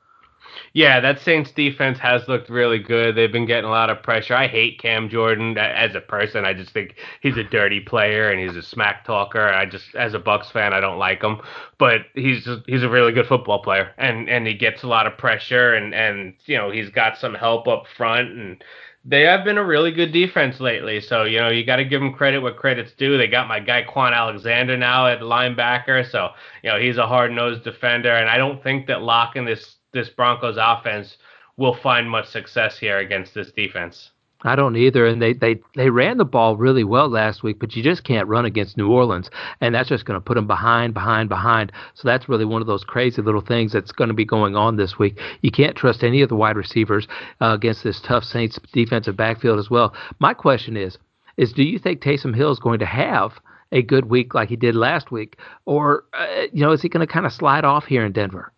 Yeah, 0.73 1.01
that 1.01 1.20
Saints 1.20 1.51
defense 1.51 1.99
has 1.99 2.28
looked 2.28 2.51
really 2.51 2.78
good. 2.78 3.15
They've 3.15 3.32
been 3.32 3.47
getting 3.47 3.65
a 3.65 3.70
lot 3.70 3.90
of 3.90 4.03
pressure. 4.03 4.35
I 4.35 4.47
hate 4.47 4.81
Cam 4.81 5.09
Jordan 5.09 5.57
as 5.57 5.95
a 5.95 6.01
person. 6.01 6.45
I 6.45 6.55
just 6.55 6.70
think 6.70 6.97
he's 7.20 7.36
a 7.36 7.45
dirty 7.45 7.81
player 7.81 8.31
and 8.31 8.40
he's 8.40 8.57
a 8.57 8.62
smack 8.62 9.05
talker. 9.05 9.49
I 9.49 9.66
just, 9.66 9.95
as 9.95 10.15
a 10.15 10.19
Bucs 10.19 10.53
fan, 10.53 10.73
I 10.73 10.81
don't 10.81 10.99
like 10.99 11.23
him. 11.23 11.40
But 11.78 12.03
he's 12.15 12.45
just, 12.45 12.62
he's 12.66 12.82
a 12.82 12.89
really 12.89 13.12
good 13.12 13.27
football 13.27 13.62
player, 13.62 13.93
and 13.99 14.28
and 14.28 14.47
he 14.47 14.55
gets 14.55 14.82
a 14.82 14.89
lot 14.89 15.07
of 15.07 15.16
pressure, 15.16 15.74
and 15.74 15.95
and 15.95 16.35
you 16.47 16.57
know 16.57 16.70
he's 16.70 16.90
got 16.90 17.16
some 17.16 17.35
help 17.35 17.69
up 17.69 17.85
front, 17.97 18.31
and 18.32 18.65
they 19.05 19.23
have 19.23 19.45
been 19.45 19.59
a 19.59 19.65
really 19.65 19.90
good 19.90 20.12
defense 20.12 20.61
lately. 20.61 21.01
So, 21.01 21.24
you 21.24 21.39
know, 21.39 21.49
you 21.49 21.65
got 21.65 21.77
to 21.77 21.85
give 21.85 22.01
them 22.01 22.12
credit 22.12 22.40
what 22.40 22.57
credit's 22.57 22.93
due. 22.93 23.16
They 23.16 23.27
got 23.27 23.49
my 23.49 23.59
guy 23.59 23.82
Kwon 23.82 24.12
Alexander 24.12 24.77
now 24.77 25.07
at 25.07 25.20
linebacker. 25.20 26.11
So, 26.11 26.31
you 26.62 26.70
know, 26.70 26.78
he's 26.78 26.99
a 26.99 27.07
hard 27.07 27.32
nosed 27.32 27.65
defender. 27.65 28.11
And 28.11 28.28
I 28.28 28.36
don't 28.36 28.62
think 28.62 28.86
that 28.89 29.01
locking 29.01 29.47
this 29.47 29.77
this 29.93 30.09
Broncos 30.09 30.56
offense 30.59 31.16
will 31.56 31.74
find 31.74 32.09
much 32.09 32.28
success 32.28 32.78
here 32.78 32.98
against 32.98 33.35
this 33.35 33.51
defense. 33.52 34.10
I 34.43 34.55
don't 34.55 34.77
either. 34.77 35.06
And 35.06 35.20
they, 35.20 35.32
they, 35.32 35.60
they 35.74 35.90
ran 35.90 36.19
the 36.19 36.24
ball 36.24 36.56
really 36.56 36.85
well 36.85 37.09
last 37.09 37.43
week, 37.43 37.59
but 37.59 37.74
you 37.74 37.82
just 37.82 38.05
can't 38.05 38.28
run 38.28 38.44
against 38.44 38.77
New 38.77 38.90
Orleans. 38.90 39.31
And 39.60 39.74
that's 39.74 39.89
just 39.89 40.05
going 40.05 40.19
to 40.19 40.24
put 40.24 40.35
them 40.35 40.47
behind, 40.47 40.94
behind, 40.94 41.28
behind. 41.28 41.73
So 41.94 42.06
that's 42.06 42.28
really 42.28 42.44
one 42.44 42.60
of 42.60 42.69
those 42.69 42.85
crazy 42.85 43.20
little 43.20 43.40
things 43.40 43.73
that's 43.73 43.90
going 43.90 44.09
to 44.09 44.15
be 44.15 44.24
going 44.24 44.55
on 44.55 44.77
this 44.77 44.98
week. 44.98 45.19
You 45.43 45.51
can't 45.51 45.77
trust 45.77 46.05
any 46.05 46.23
of 46.23 46.28
the 46.28 46.36
wide 46.36 46.56
receivers 46.56 47.09
uh, 47.40 47.55
against 47.55 47.82
this 47.82 48.01
tough 48.01 48.23
Saints 48.23 48.59
defensive 48.73 49.16
backfield 49.16 49.59
as 49.59 49.70
well. 49.70 49.93
My 50.20 50.35
question 50.35 50.77
is, 50.77 50.98
is 51.36 51.52
do 51.52 51.65
you 51.65 51.78
think 51.78 52.01
Taysom 52.01 52.35
Hill 52.35 52.52
is 52.52 52.59
going 52.60 52.78
to 52.78 52.86
have 52.86 53.40
a 53.73 53.82
good 53.82 54.06
week 54.06 54.35
like 54.35 54.48
he 54.48 54.56
did 54.56 54.77
last 54.77 55.10
week? 55.10 55.36
Or, 55.66 56.05
uh, 56.12 56.44
you 56.52 56.62
know, 56.65 56.70
is 56.70 56.82
he 56.82 56.89
going 56.89 57.06
to 57.06 57.12
kind 57.12 57.27
of 57.27 57.32
slide 57.32 57.65
off 57.65 57.86
here 57.86 58.05
in 58.05 58.12
Denver? 58.12 58.52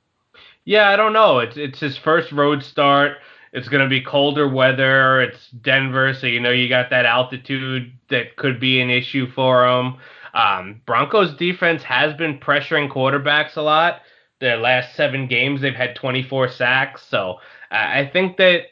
Yeah, 0.65 0.89
I 0.91 0.97
don't 0.97 1.13
know. 1.13 1.39
It's 1.39 1.57
it's 1.57 1.81
his 1.81 1.97
first 1.97 2.33
road 2.33 2.63
start. 2.63 3.19
It's 3.53 3.69
going 3.69 3.83
to 3.83 3.89
be 3.89 4.01
colder 4.01 4.49
weather. 4.49 5.21
It's 5.23 5.51
Denver, 5.51 6.15
so 6.15 6.27
you 6.27 6.41
know 6.41 6.51
you 6.51 6.69
got 6.69 6.91
that 6.91 7.07
altitude 7.07 7.93
that 8.09 8.37
could 8.37 8.61
be 8.61 8.81
an 8.81 8.91
issue 8.91 9.27
for 9.33 9.67
him. 9.67 9.97
Um, 10.35 10.81
Broncos 10.87 11.35
defense 11.35 11.83
has 11.83 12.15
been 12.15 12.39
pressuring 12.39 12.89
quarterbacks 12.89 13.57
a 13.57 13.63
lot. 13.63 14.03
Their 14.41 14.59
last 14.59 14.95
seven 14.95 15.27
games, 15.27 15.61
they've 15.61 15.75
had 15.75 15.97
24 15.97 16.49
sacks. 16.51 17.03
So 17.09 17.41
I 17.71 18.09
think 18.13 18.37
that 18.37 18.67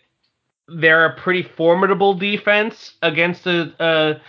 they're 0.69 1.07
a 1.07 1.17
pretty 1.17 1.43
formidable 1.43 2.15
defense 2.15 2.95
against 3.03 3.47
a, 3.47 3.73
a 3.81 4.21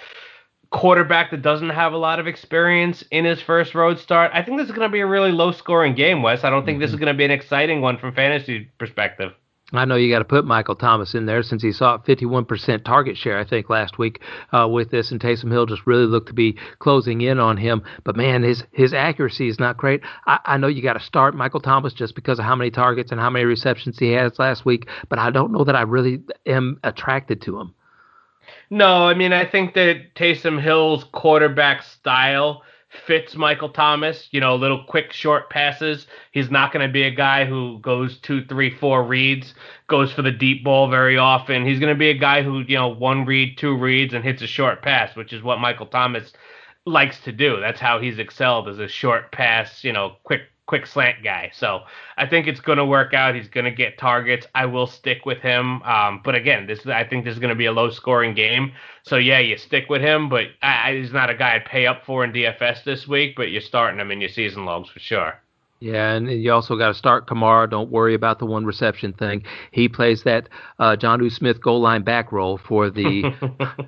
quarterback 0.72 1.32
that 1.32 1.41
doesn't 1.41 1.70
have 1.70 1.94
a 1.94 1.98
lot 1.98 2.20
of 2.20 2.28
experience 2.28 3.04
in 3.12 3.26
his 3.26 3.41
first 3.41 3.74
road 3.74 4.00
start. 4.00 4.32
I 4.34 4.44
think 4.44 4.58
this 4.58 4.68
is 4.68 4.76
going 4.76 4.88
to 4.88 4.91
be 4.91 5.00
a 5.00 5.08
really 5.08 5.32
low 5.32 5.52
scoring 5.52 5.96
game, 5.96 6.22
Wes. 6.22 6.44
I 6.44 6.50
don't 6.50 6.66
think 6.66 6.76
mm-hmm. 6.76 6.82
this 6.82 6.91
is 6.91 6.98
going 6.98 7.12
to 7.12 7.18
be 7.18 7.26
an 7.26 7.32
exciting 7.32 7.82
one 7.82 7.98
from 7.98 8.14
fantasy 8.14 8.70
perspective. 8.78 9.34
I 9.72 9.86
know 9.86 9.96
you 9.96 10.12
got 10.12 10.20
to 10.20 10.26
put 10.26 10.46
Michael 10.46 10.76
Thomas 10.76 11.14
in 11.14 11.28
there 11.28 11.44
since 11.44 11.62
he 11.62 11.72
saw 11.72 12.00
51% 12.00 12.84
target 12.84 13.18
share, 13.18 13.38
I 13.38 13.44
think, 13.44 13.70
last 13.70 14.00
week 14.00 14.20
uh, 14.52 14.68
with 14.68 14.90
this, 14.90 15.12
and 15.12 15.20
Taysom 15.20 15.52
Hill 15.52 15.68
just 15.68 15.86
really 15.86 16.06
looked 16.06 16.28
to 16.30 16.34
be 16.34 16.58
closing 16.80 17.22
in 17.22 17.40
on 17.40 17.58
him. 17.58 17.84
But 18.04 18.16
man, 18.16 18.41
his 18.41 18.64
his 18.72 18.94
accuracy 18.94 19.48
is 19.48 19.60
not 19.60 19.78
great. 19.78 20.02
I, 20.26 20.40
I 20.46 20.58
know 20.58 20.68
you 20.68 20.82
got 20.82 20.94
to 20.94 21.00
start 21.00 21.36
Michael 21.36 21.60
Thomas 21.60 21.94
just 21.94 22.16
because 22.16 22.40
of 22.40 22.46
how 22.46 22.56
many 22.56 22.72
targets 22.72 23.12
and 23.12 23.22
how 23.22 23.30
many 23.30 23.46
receptions 23.46 24.00
he 24.00 24.12
has 24.14 24.40
last 24.40 24.66
week, 24.66 24.88
but 25.08 25.20
I 25.20 25.30
don't 25.30 25.52
know 25.52 25.64
that 25.64 25.76
I 25.76 25.82
really 25.82 26.22
am 26.48 26.80
attracted 26.84 27.41
to 27.44 27.60
him. 27.60 27.76
No, 28.70 29.08
I 29.08 29.14
mean 29.14 29.34
I 29.34 29.46
think 29.46 29.74
that 29.76 30.16
Taysom 30.16 30.62
Hill's 30.62 31.04
quarterback 31.06 31.84
style 31.84 32.64
fits 33.06 33.36
Michael 33.36 33.70
Thomas. 33.70 34.28
You 34.32 34.40
know, 34.41 34.56
little 34.56 34.84
quick 34.88 35.12
short 35.14 35.50
passes. 35.50 36.08
He's 36.32 36.52
not 36.52 36.72
going 36.72 36.86
to 36.88 36.91
be 36.91 37.04
a 37.04 37.12
guy 37.12 37.46
who 37.46 37.80
goes 37.80 38.18
two, 38.20 38.46
three, 38.46 38.76
four 38.76 39.04
reads, 39.04 39.54
goes 39.88 40.12
for 40.12 40.22
the 40.22 40.32
deep 40.32 40.64
ball 40.64 40.90
very 40.90 41.18
often. 41.18 41.66
He's 41.66 41.80
going 41.80 41.94
to 41.94 42.00
be 42.00 42.10
a 42.10 42.18
guy 42.18 42.41
who 42.44 42.60
you 42.62 42.76
know 42.76 42.90
one 42.90 43.26
read, 43.26 43.58
two 43.58 43.76
reads, 43.78 44.14
and 44.14 44.24
hits 44.24 44.41
a 44.41 44.48
short 44.48 44.82
pass, 44.82 45.16
which 45.16 45.34
is 45.34 45.44
what 45.44 45.60
Michael 45.60 45.88
Thomas 45.88 46.32
likes 46.86 47.20
to 47.22 47.32
do. 47.32 47.60
That's 47.60 47.80
how 47.80 48.00
he's 48.00 48.20
excelled 48.20 48.68
as 48.68 48.80
a 48.80 48.88
short 48.88 49.32
pass, 49.32 49.84
you 49.84 49.94
know, 49.94 50.16
quick 50.24 50.44
quick 50.70 50.86
slant 50.86 51.24
guy. 51.24 51.50
So 51.52 51.82
I 52.16 52.28
think 52.28 52.46
it's 52.46 52.60
going 52.60 52.78
to 52.78 52.86
work 52.86 53.16
out. 53.16 53.34
He's 53.34 53.48
going 53.48 53.66
to 53.66 53.72
get 53.72 53.98
targets. 53.98 54.46
I 54.54 54.68
will 54.68 54.86
stick 54.86 55.26
with 55.26 55.40
him. 55.40 55.82
Um, 55.82 56.22
but 56.24 56.36
again, 56.36 56.68
this 56.68 56.86
I 56.86 57.04
think 57.04 57.26
this 57.26 57.34
is 57.34 57.40
going 57.40 57.50
to 57.50 57.56
be 57.56 57.66
a 57.66 57.72
low 57.72 57.90
scoring 57.90 58.36
game. 58.36 58.74
So 59.02 59.16
yeah, 59.18 59.40
you 59.40 59.58
stick 59.58 59.90
with 59.90 60.04
him, 60.04 60.30
but 60.30 60.46
I, 60.62 60.94
he's 60.94 61.12
not 61.12 61.32
a 61.32 61.34
guy 61.34 61.56
I'd 61.56 61.66
pay 61.66 61.88
up 61.88 62.06
for 62.06 62.24
in 62.24 62.32
DFS 62.32 62.84
this 62.84 63.08
week. 63.08 63.36
But 63.36 63.50
you're 63.50 63.62
starting 63.62 64.00
him 64.00 64.12
in 64.12 64.22
your 64.22 64.30
season 64.30 64.64
logs 64.66 64.90
for 64.90 65.00
sure. 65.00 65.41
Yeah, 65.81 66.11
and 66.11 66.30
you 66.30 66.51
also 66.51 66.77
got 66.77 66.89
to 66.89 66.93
start 66.93 67.26
Kamara. 67.26 67.69
Don't 67.69 67.89
worry 67.89 68.14
about 68.14 68.39
the 68.39 68.45
one 68.45 68.65
reception 68.65 69.14
thing. 69.14 69.43
He 69.72 69.88
plays 69.88 70.23
that 70.23 70.49
uh, 70.77 70.97
Jonnu 70.99 71.31
Smith 71.31 71.61
goal 71.61 71.80
line 71.80 72.03
back 72.03 72.34
role 72.34 72.57
for 72.57 72.89
the 72.89 73.23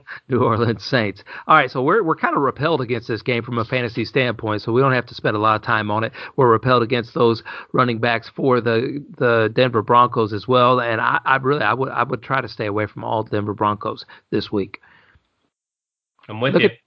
New 0.30 0.42
Orleans 0.42 0.86
Saints. 0.86 1.22
All 1.48 1.56
right, 1.56 1.70
so 1.70 1.84
we're 1.84 2.02
we're 2.02 2.16
kind 2.16 2.34
of 2.34 2.44
repelled 2.44 2.80
against 2.80 3.10
this 3.10 3.22
game 3.22 3.44
from 3.44 3.58
a 3.58 3.66
fantasy 3.66 4.06
standpoint, 4.06 4.62
so 4.62 4.72
we 4.72 4.80
don't 4.80 4.94
have 4.94 5.06
to 5.08 5.16
spend 5.16 5.36
a 5.36 5.40
lot 5.40 5.58
of 5.58 5.64
time 5.64 5.92
on 5.92 6.06
it. 6.06 6.14
We're 6.38 6.50
repelled 6.50 6.82
against 6.82 7.14
those 7.14 7.44
running 7.74 8.00
backs 8.00 8.32
for 8.34 8.62
the 8.62 9.04
the 9.18 9.52
Denver 9.54 9.82
Broncos 9.82 10.32
as 10.32 10.48
well, 10.48 10.80
and 10.80 11.02
I, 11.02 11.20
I 11.26 11.36
really 11.38 11.62
I 11.62 11.74
would 11.74 11.90
I 11.90 12.04
would 12.04 12.24
try 12.24 12.40
to 12.40 12.48
stay 12.48 12.68
away 12.68 12.86
from 12.86 13.04
all 13.04 13.24
Denver 13.24 13.54
Broncos 13.54 14.06
this 14.30 14.50
week. 14.50 14.80
I'm 16.30 16.40
with 16.40 16.54
Look 16.54 16.64
you. 16.64 16.70
At, 16.70 16.78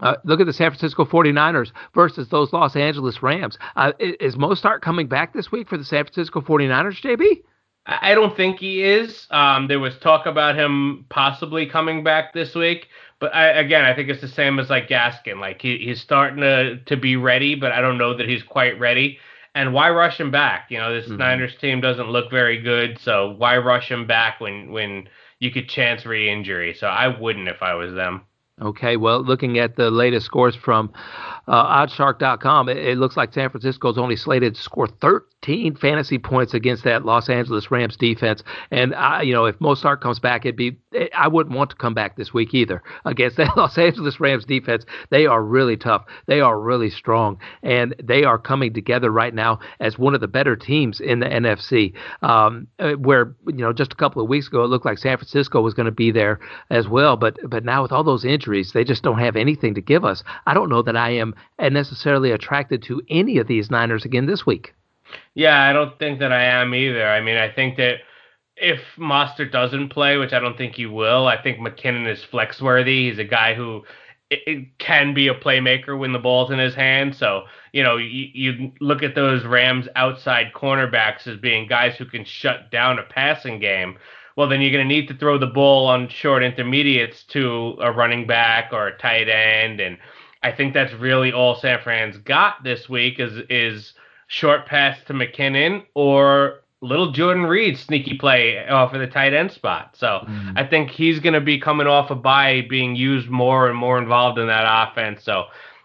uh, 0.00 0.16
look 0.24 0.40
at 0.40 0.46
the 0.46 0.52
San 0.52 0.70
Francisco 0.70 1.04
49ers 1.04 1.72
versus 1.94 2.28
those 2.28 2.52
Los 2.52 2.76
Angeles 2.76 3.22
Rams. 3.22 3.58
Uh, 3.76 3.92
is 3.98 4.36
Mostert 4.36 4.80
coming 4.80 5.06
back 5.06 5.32
this 5.32 5.52
week 5.52 5.68
for 5.68 5.78
the 5.78 5.84
San 5.84 6.04
Francisco 6.04 6.40
49ers, 6.40 7.00
JB? 7.00 7.42
I 7.86 8.14
don't 8.14 8.34
think 8.34 8.60
he 8.60 8.82
is. 8.82 9.26
Um, 9.30 9.68
there 9.68 9.78
was 9.78 9.98
talk 9.98 10.24
about 10.24 10.56
him 10.56 11.04
possibly 11.10 11.66
coming 11.66 12.02
back 12.02 12.32
this 12.32 12.54
week, 12.54 12.88
but 13.20 13.34
I, 13.34 13.48
again, 13.48 13.84
I 13.84 13.94
think 13.94 14.08
it's 14.08 14.22
the 14.22 14.28
same 14.28 14.58
as 14.58 14.70
like 14.70 14.88
Gaskin. 14.88 15.38
Like 15.38 15.60
he, 15.60 15.78
he's 15.78 16.00
starting 16.00 16.40
to 16.40 16.78
to 16.84 16.96
be 16.96 17.16
ready, 17.16 17.54
but 17.54 17.72
I 17.72 17.82
don't 17.82 17.98
know 17.98 18.16
that 18.16 18.28
he's 18.28 18.42
quite 18.42 18.80
ready. 18.80 19.18
And 19.54 19.74
why 19.74 19.90
rush 19.90 20.18
him 20.18 20.30
back? 20.30 20.70
You 20.70 20.78
know, 20.78 20.94
this 20.94 21.06
mm-hmm. 21.06 21.18
Niners 21.18 21.56
team 21.60 21.82
doesn't 21.82 22.08
look 22.08 22.30
very 22.30 22.60
good, 22.60 22.98
so 22.98 23.34
why 23.36 23.58
rush 23.58 23.90
him 23.90 24.06
back 24.06 24.40
when 24.40 24.70
when 24.70 25.08
you 25.38 25.50
could 25.50 25.68
chance 25.68 26.06
re-injury? 26.06 26.74
So 26.74 26.86
I 26.86 27.08
wouldn't 27.08 27.48
if 27.48 27.62
I 27.62 27.74
was 27.74 27.92
them. 27.92 28.22
Okay, 28.62 28.96
well, 28.96 29.20
looking 29.20 29.58
at 29.58 29.74
the 29.74 29.90
latest 29.90 30.26
scores 30.26 30.54
from 30.54 30.92
uh, 31.48 31.86
oddshark.com, 31.86 32.68
it, 32.68 32.76
it 32.76 32.98
looks 32.98 33.16
like 33.16 33.34
San 33.34 33.50
Francisco 33.50 33.90
is 33.90 33.98
only 33.98 34.14
slated 34.14 34.54
to 34.54 34.62
score 34.62 34.86
13 34.86 35.26
fantasy 35.80 36.18
points 36.18 36.54
against 36.54 36.84
that 36.84 37.04
Los 37.04 37.28
Angeles 37.28 37.70
Rams 37.70 37.96
defense. 37.96 38.42
And 38.70 38.94
I, 38.94 39.22
you 39.22 39.32
know, 39.32 39.44
if 39.44 39.58
Mostert 39.58 40.00
comes 40.00 40.18
back, 40.18 40.44
it'd 40.44 40.56
be 40.56 40.78
I 41.14 41.28
wouldn't 41.28 41.54
want 41.54 41.70
to 41.70 41.76
come 41.76 41.94
back 41.94 42.16
this 42.16 42.32
week 42.32 42.54
either 42.54 42.82
against 43.04 43.36
that 43.36 43.50
Los 43.56 43.76
Angeles 43.78 44.20
Rams 44.20 44.44
defense. 44.44 44.84
They 45.10 45.26
are 45.26 45.42
really 45.42 45.76
tough. 45.76 46.04
They 46.26 46.40
are 46.40 46.58
really 46.58 46.90
strong, 46.90 47.38
and 47.62 47.94
they 48.02 48.24
are 48.24 48.38
coming 48.38 48.72
together 48.72 49.10
right 49.10 49.34
now 49.34 49.60
as 49.80 49.98
one 49.98 50.14
of 50.14 50.20
the 50.20 50.28
better 50.28 50.56
teams 50.56 51.00
in 51.00 51.20
the 51.20 51.26
NFC. 51.26 51.92
Um, 52.22 52.66
uh, 52.78 52.92
where 52.92 53.34
you 53.46 53.58
know 53.58 53.72
just 53.72 53.92
a 53.92 53.96
couple 53.96 54.22
of 54.22 54.28
weeks 54.28 54.48
ago 54.48 54.64
it 54.64 54.68
looked 54.68 54.86
like 54.86 54.98
San 54.98 55.16
Francisco 55.16 55.60
was 55.60 55.74
going 55.74 55.86
to 55.86 55.92
be 55.92 56.10
there 56.10 56.40
as 56.70 56.88
well, 56.88 57.16
but 57.16 57.36
but 57.48 57.64
now 57.64 57.82
with 57.82 57.92
all 57.92 58.04
those 58.04 58.24
injuries, 58.24 58.72
they 58.72 58.84
just 58.84 59.02
don't 59.02 59.18
have 59.18 59.36
anything 59.36 59.74
to 59.74 59.80
give 59.80 60.04
us. 60.04 60.22
I 60.46 60.54
don't 60.54 60.68
know 60.68 60.82
that 60.82 60.96
I 60.96 61.10
am 61.10 61.34
necessarily 61.58 62.30
attracted 62.30 62.82
to 62.84 63.02
any 63.08 63.38
of 63.38 63.46
these 63.46 63.70
Niners 63.70 64.04
again 64.04 64.26
this 64.26 64.46
week. 64.46 64.74
Yeah, 65.34 65.60
I 65.62 65.72
don't 65.72 65.98
think 65.98 66.20
that 66.20 66.32
I 66.32 66.44
am 66.44 66.74
either. 66.74 67.06
I 67.06 67.20
mean, 67.20 67.36
I 67.36 67.50
think 67.50 67.76
that 67.76 68.00
if 68.56 68.80
Mostert 68.96 69.52
doesn't 69.52 69.88
play, 69.88 70.16
which 70.16 70.32
I 70.32 70.38
don't 70.38 70.56
think 70.56 70.74
he 70.74 70.86
will, 70.86 71.26
I 71.26 71.40
think 71.40 71.58
McKinnon 71.58 72.08
is 72.10 72.22
flex 72.22 72.62
worthy. 72.62 73.08
He's 73.08 73.18
a 73.18 73.24
guy 73.24 73.54
who 73.54 73.84
it, 74.30 74.40
it 74.46 74.78
can 74.78 75.14
be 75.14 75.28
a 75.28 75.34
playmaker 75.34 75.98
when 75.98 76.12
the 76.12 76.18
ball's 76.18 76.50
in 76.50 76.58
his 76.58 76.74
hand. 76.74 77.14
So, 77.14 77.44
you 77.72 77.82
know, 77.82 77.96
you, 77.96 78.28
you 78.32 78.72
look 78.80 79.02
at 79.02 79.14
those 79.14 79.44
Rams 79.44 79.88
outside 79.96 80.52
cornerbacks 80.54 81.26
as 81.26 81.38
being 81.38 81.66
guys 81.66 81.96
who 81.96 82.04
can 82.04 82.24
shut 82.24 82.70
down 82.70 82.98
a 82.98 83.02
passing 83.02 83.58
game. 83.58 83.98
Well, 84.36 84.48
then 84.48 84.60
you're 84.60 84.72
going 84.72 84.88
to 84.88 84.94
need 84.94 85.08
to 85.08 85.16
throw 85.16 85.38
the 85.38 85.46
ball 85.46 85.86
on 85.86 86.08
short 86.08 86.42
intermediates 86.42 87.22
to 87.24 87.76
a 87.80 87.92
running 87.92 88.26
back 88.26 88.72
or 88.72 88.88
a 88.88 88.98
tight 88.98 89.28
end. 89.28 89.80
And 89.80 89.96
I 90.42 90.50
think 90.50 90.74
that's 90.74 90.92
really 90.94 91.32
all 91.32 91.54
San 91.54 91.80
Fran's 91.82 92.18
got 92.18 92.64
this 92.64 92.88
week 92.88 93.20
is 93.20 93.38
is 93.48 93.94
short 94.34 94.66
pass 94.66 94.98
to 95.06 95.12
McKinnon 95.12 95.84
or 95.94 96.60
little 96.80 97.12
Jordan 97.12 97.44
Reed 97.44 97.78
sneaky 97.78 98.18
play 98.18 98.66
off 98.68 98.92
of 98.92 99.00
the 99.00 99.06
tight 99.06 99.32
end 99.32 99.52
spot. 99.52 99.96
So 99.96 100.24
mm. 100.28 100.52
I 100.56 100.66
think 100.66 100.90
he's 100.90 101.20
going 101.20 101.34
to 101.34 101.40
be 101.40 101.60
coming 101.60 101.86
off 101.86 102.10
a 102.10 102.16
bye, 102.16 102.66
being 102.68 102.96
used 102.96 103.28
more 103.28 103.68
and 103.68 103.78
more 103.78 103.96
involved 103.96 104.38
in 104.38 104.48
that 104.48 104.64
offense. 104.66 105.22
So 105.22 105.44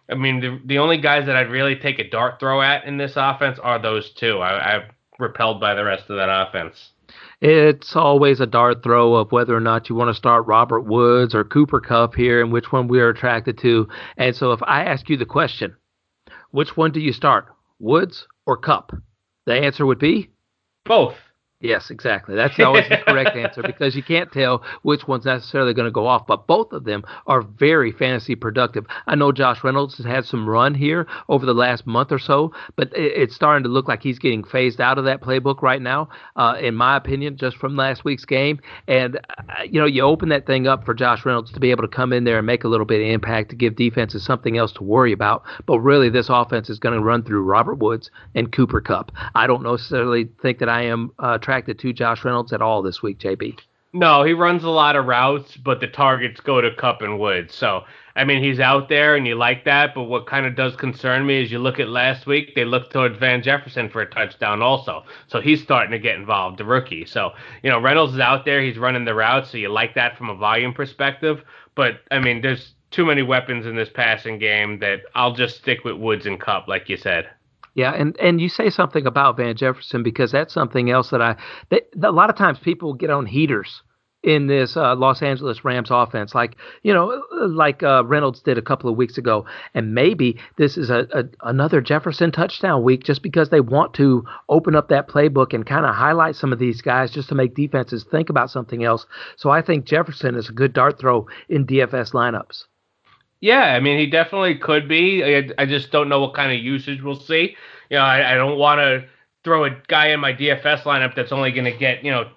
I 0.09 0.15
mean, 0.15 0.39
the 0.39 0.59
the 0.65 0.79
only 0.79 0.97
guys 0.97 1.27
that 1.27 1.35
I'd 1.35 1.51
really 1.51 1.75
take 1.75 1.99
a 1.99 2.09
dart 2.09 2.39
throw 2.39 2.61
at 2.61 2.85
in 2.85 2.97
this 2.97 3.13
offense 3.15 3.59
are 3.59 3.79
those 3.79 4.11
two. 4.11 4.39
I, 4.39 4.75
I'm 4.75 4.83
repelled 5.19 5.59
by 5.59 5.75
the 5.75 5.83
rest 5.83 6.09
of 6.09 6.17
that 6.17 6.29
offense. 6.29 6.91
It's 7.41 7.95
always 7.95 8.39
a 8.39 8.47
dart 8.47 8.83
throw 8.83 9.15
of 9.15 9.31
whether 9.31 9.55
or 9.55 9.61
not 9.61 9.89
you 9.89 9.95
want 9.95 10.09
to 10.09 10.13
start 10.13 10.47
Robert 10.47 10.81
Woods 10.81 11.33
or 11.33 11.43
Cooper 11.43 11.79
Kupp 11.79 12.15
here 12.15 12.41
and 12.41 12.51
which 12.51 12.71
one 12.71 12.87
we 12.87 12.99
are 12.99 13.09
attracted 13.09 13.57
to. 13.59 13.87
And 14.17 14.35
so 14.35 14.51
if 14.51 14.61
I 14.63 14.83
ask 14.83 15.07
you 15.07 15.17
the 15.17 15.25
question, 15.25 15.75
which 16.51 16.75
one 16.75 16.91
do 16.91 16.99
you 16.99 17.13
start, 17.13 17.45
Woods 17.79 18.27
or 18.49 18.57
Kupp? 18.57 18.91
The 19.45 19.53
answer 19.53 19.85
would 19.85 19.99
be 19.99 20.31
both. 20.83 21.15
Yes, 21.61 21.89
exactly. 21.91 22.35
That's 22.35 22.57
always 22.57 22.87
the 22.87 22.99
correct 23.05 23.35
answer 23.35 23.61
because 23.61 23.93
you 23.93 24.01
can't 24.01 24.31
tell 24.31 24.63
which 24.83 25.09
one's 25.09 25.25
necessarily 25.25 25.73
going 25.73 25.87
to 25.87 25.91
go 25.91 26.07
off, 26.07 26.25
but 26.25 26.47
both 26.47 26.71
of 26.71 26.85
them 26.85 27.03
are 27.27 27.41
very 27.41 27.91
fantasy 27.91 28.33
productive. 28.35 28.85
I 29.07 29.15
know 29.15 29.33
Josh 29.33 29.61
Reynolds 29.61 29.97
has 29.97 30.05
had 30.05 30.23
some 30.23 30.47
run 30.47 30.73
here 30.73 31.05
over 31.27 31.45
the 31.45 31.53
last 31.53 31.85
month 31.85 32.13
or 32.13 32.19
so, 32.19 32.53
but 32.77 32.93
it's 32.95 33.35
starting 33.35 33.63
to 33.63 33.69
look 33.69 33.89
like 33.89 34.01
he's 34.01 34.19
getting 34.19 34.45
phased 34.45 34.79
out 34.79 34.97
of 34.97 35.03
that 35.03 35.21
playbook 35.21 35.61
right 35.61 35.81
now, 35.81 36.07
uh, 36.37 36.55
in 36.61 36.75
my 36.75 36.95
opinion, 36.95 37.35
just 37.35 37.57
from 37.57 37.75
last 37.75 38.05
week's 38.05 38.23
game. 38.23 38.61
And, 38.87 39.17
uh, 39.17 39.63
you 39.63 39.81
know, 39.81 39.85
you 39.85 40.01
open 40.03 40.29
that 40.29 40.45
thing 40.45 40.65
up 40.65 40.85
for 40.85 40.93
Josh 40.93 41.25
Reynolds 41.25 41.51
to 41.51 41.59
be 41.59 41.71
able 41.71 41.83
to 41.83 41.89
come 41.89 42.13
in 42.13 42.23
there 42.23 42.37
and 42.37 42.47
make 42.47 42.63
a 42.63 42.69
little 42.69 42.85
bit 42.85 43.01
of 43.01 43.07
impact 43.07 43.49
to 43.49 43.57
give 43.57 43.75
defenses 43.75 44.23
something 44.23 44.57
else 44.57 44.71
to 44.73 44.83
worry 44.83 45.11
about. 45.11 45.43
But 45.65 45.79
really, 45.79 46.09
this 46.09 46.29
offense 46.29 46.69
is 46.69 46.79
going 46.79 46.95
to 46.95 47.03
run 47.03 47.21
through 47.21 47.43
Robert 47.43 47.75
Woods 47.79 48.11
and 48.33 48.49
Cooper 48.49 48.79
Kupp. 48.79 49.11
I 49.35 49.45
don't 49.45 49.63
necessarily 49.63 50.29
think 50.41 50.59
that 50.59 50.69
I 50.69 50.83
am 50.83 51.11
uh, 51.19 51.37
attracted 51.49 51.79
to 51.79 51.91
Josh 51.91 52.23
Reynolds 52.23 52.53
at 52.53 52.61
all 52.61 52.83
this 52.83 53.01
week, 53.01 53.17
JB? 53.17 53.59
No, 53.91 54.21
he 54.21 54.33
runs 54.33 54.63
a 54.63 54.69
lot 54.69 54.95
of 54.95 55.07
routes, 55.07 55.57
but 55.57 55.79
the 55.79 55.87
targets 55.87 56.39
go 56.39 56.61
to 56.61 56.75
Kupp 56.75 57.01
and 57.01 57.19
Woods. 57.19 57.55
So, 57.55 57.85
I 58.15 58.23
mean, 58.23 58.43
he's 58.43 58.59
out 58.59 58.87
there 58.87 59.15
and 59.15 59.25
you 59.25 59.33
like 59.33 59.65
that, 59.65 59.95
but 59.95 60.03
what 60.03 60.27
kind 60.27 60.45
of 60.45 60.55
does 60.55 60.75
concern 60.75 61.25
me 61.25 61.41
is 61.41 61.51
you 61.51 61.57
look 61.57 61.79
at 61.79 61.89
last 61.89 62.27
week, 62.27 62.53
they 62.53 62.65
looked 62.65 62.93
towards 62.93 63.17
Van 63.17 63.41
Jefferson 63.41 63.89
for 63.89 64.01
a 64.01 64.05
touchdown 64.11 64.61
also. 64.61 65.05
So 65.25 65.41
he's 65.41 65.63
starting 65.63 65.89
to 65.89 65.97
get 65.97 66.17
involved, 66.17 66.59
the 66.59 66.65
rookie. 66.65 67.07
So, 67.07 67.31
you 67.63 67.71
know, 67.71 67.81
Reynolds 67.81 68.13
is 68.13 68.19
out 68.19 68.45
there, 68.45 68.61
he's 68.61 68.77
running 68.77 69.05
the 69.05 69.15
routes, 69.15 69.49
so 69.49 69.57
you 69.57 69.69
like 69.69 69.95
that 69.95 70.19
from 70.19 70.29
a 70.29 70.35
volume 70.35 70.75
perspective. 70.75 71.41
But, 71.73 72.01
I 72.11 72.19
mean, 72.19 72.43
there's 72.43 72.75
too 72.91 73.07
many 73.07 73.23
weapons 73.23 73.65
in 73.65 73.75
this 73.75 73.89
passing 73.89 74.37
game 74.37 74.77
that 74.79 75.01
I'll 75.15 75.33
just 75.33 75.57
stick 75.57 75.83
with 75.83 75.95
Woods 75.95 76.27
and 76.27 76.39
Kupp, 76.39 76.67
like 76.67 76.89
you 76.89 76.97
said. 76.97 77.27
Yeah, 77.79 77.93
and 77.93 78.19
and 78.19 78.41
you 78.41 78.49
say 78.49 78.69
something 78.69 79.07
about 79.07 79.37
Van 79.37 79.55
Jefferson 79.55 80.03
because 80.03 80.33
that's 80.33 80.53
something 80.53 80.91
else 80.91 81.11
that 81.11 81.21
I 81.21 81.37
that, 81.69 81.83
a 82.03 82.11
lot 82.11 82.29
of 82.29 82.35
times 82.35 82.59
people 82.59 82.93
get 82.93 83.09
on 83.09 83.25
heaters 83.25 83.83
in 84.21 84.47
this 84.47 84.75
uh, 84.75 84.97
Los 84.97 85.21
Angeles 85.21 85.63
Rams 85.63 85.87
offense, 85.89 86.35
like 86.35 86.57
you 86.83 86.93
know, 86.93 87.23
like 87.31 87.81
uh, 87.81 88.03
Reynolds 88.05 88.41
did 88.41 88.57
a 88.57 88.61
couple 88.61 88.89
of 88.89 88.97
weeks 88.97 89.17
ago, 89.17 89.45
and 89.73 89.95
maybe 89.95 90.37
this 90.57 90.75
is 90.75 90.89
a, 90.89 91.07
a 91.13 91.23
another 91.49 91.79
Jefferson 91.79 92.33
touchdown 92.33 92.83
week 92.83 93.05
just 93.05 93.23
because 93.23 93.47
they 93.47 93.61
want 93.61 93.93
to 93.93 94.25
open 94.49 94.75
up 94.75 94.89
that 94.89 95.07
playbook 95.07 95.53
and 95.53 95.65
kind 95.65 95.85
of 95.85 95.95
highlight 95.95 96.35
some 96.35 96.51
of 96.51 96.59
these 96.59 96.81
guys 96.81 97.11
just 97.11 97.29
to 97.29 97.35
make 97.35 97.55
defenses 97.55 98.03
think 98.03 98.29
about 98.29 98.51
something 98.51 98.83
else. 98.83 99.05
So 99.37 99.51
I 99.51 99.61
think 99.61 99.85
Jefferson 99.85 100.35
is 100.35 100.49
a 100.49 100.53
good 100.53 100.73
dart 100.73 100.99
throw 100.99 101.27
in 101.47 101.65
DFS 101.65 102.11
lineups. 102.11 102.65
Yeah, 103.41 103.73
I 103.73 103.79
mean, 103.79 103.97
he 103.97 104.07
definitely 104.07 104.55
could 104.55 104.87
be. 104.87 105.23
I, 105.23 105.49
I 105.57 105.65
just 105.65 105.91
don't 105.91 106.09
know 106.09 106.19
what 106.19 106.33
kind 106.33 106.51
of 106.51 106.63
usage 106.63 107.01
we'll 107.01 107.19
see. 107.19 107.55
You 107.89 107.97
know, 107.97 108.03
I, 108.03 108.33
I 108.33 108.35
don't 108.35 108.57
want 108.57 108.79
to 108.79 109.07
throw 109.43 109.65
a 109.65 109.71
guy 109.87 110.07
in 110.07 110.19
my 110.19 110.33
DFS 110.33 110.83
lineup 110.83 111.15
that's 111.15 111.31
only 111.31 111.51
going 111.51 111.65
to 111.65 111.77
get, 111.77 112.03
you 112.03 112.11
know, 112.11 112.29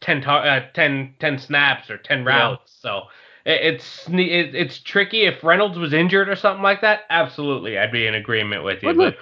10, 0.00 0.24
uh, 0.24 0.68
10, 0.72 1.14
10 1.20 1.38
snaps 1.38 1.90
or 1.90 1.98
10 1.98 2.24
routes. 2.24 2.80
Yeah. 2.82 2.90
So 2.90 3.02
it, 3.44 3.74
it's 3.74 4.08
it, 4.08 4.54
it's 4.54 4.78
tricky. 4.80 5.24
If 5.24 5.42
Reynolds 5.44 5.78
was 5.78 5.92
injured 5.92 6.28
or 6.28 6.36
something 6.36 6.62
like 6.62 6.80
that, 6.80 7.02
absolutely, 7.10 7.78
I'd 7.78 7.92
be 7.92 8.06
in 8.06 8.14
agreement 8.14 8.64
with 8.64 8.82
you. 8.82 8.88
But 8.88 8.96
look, 8.96 9.14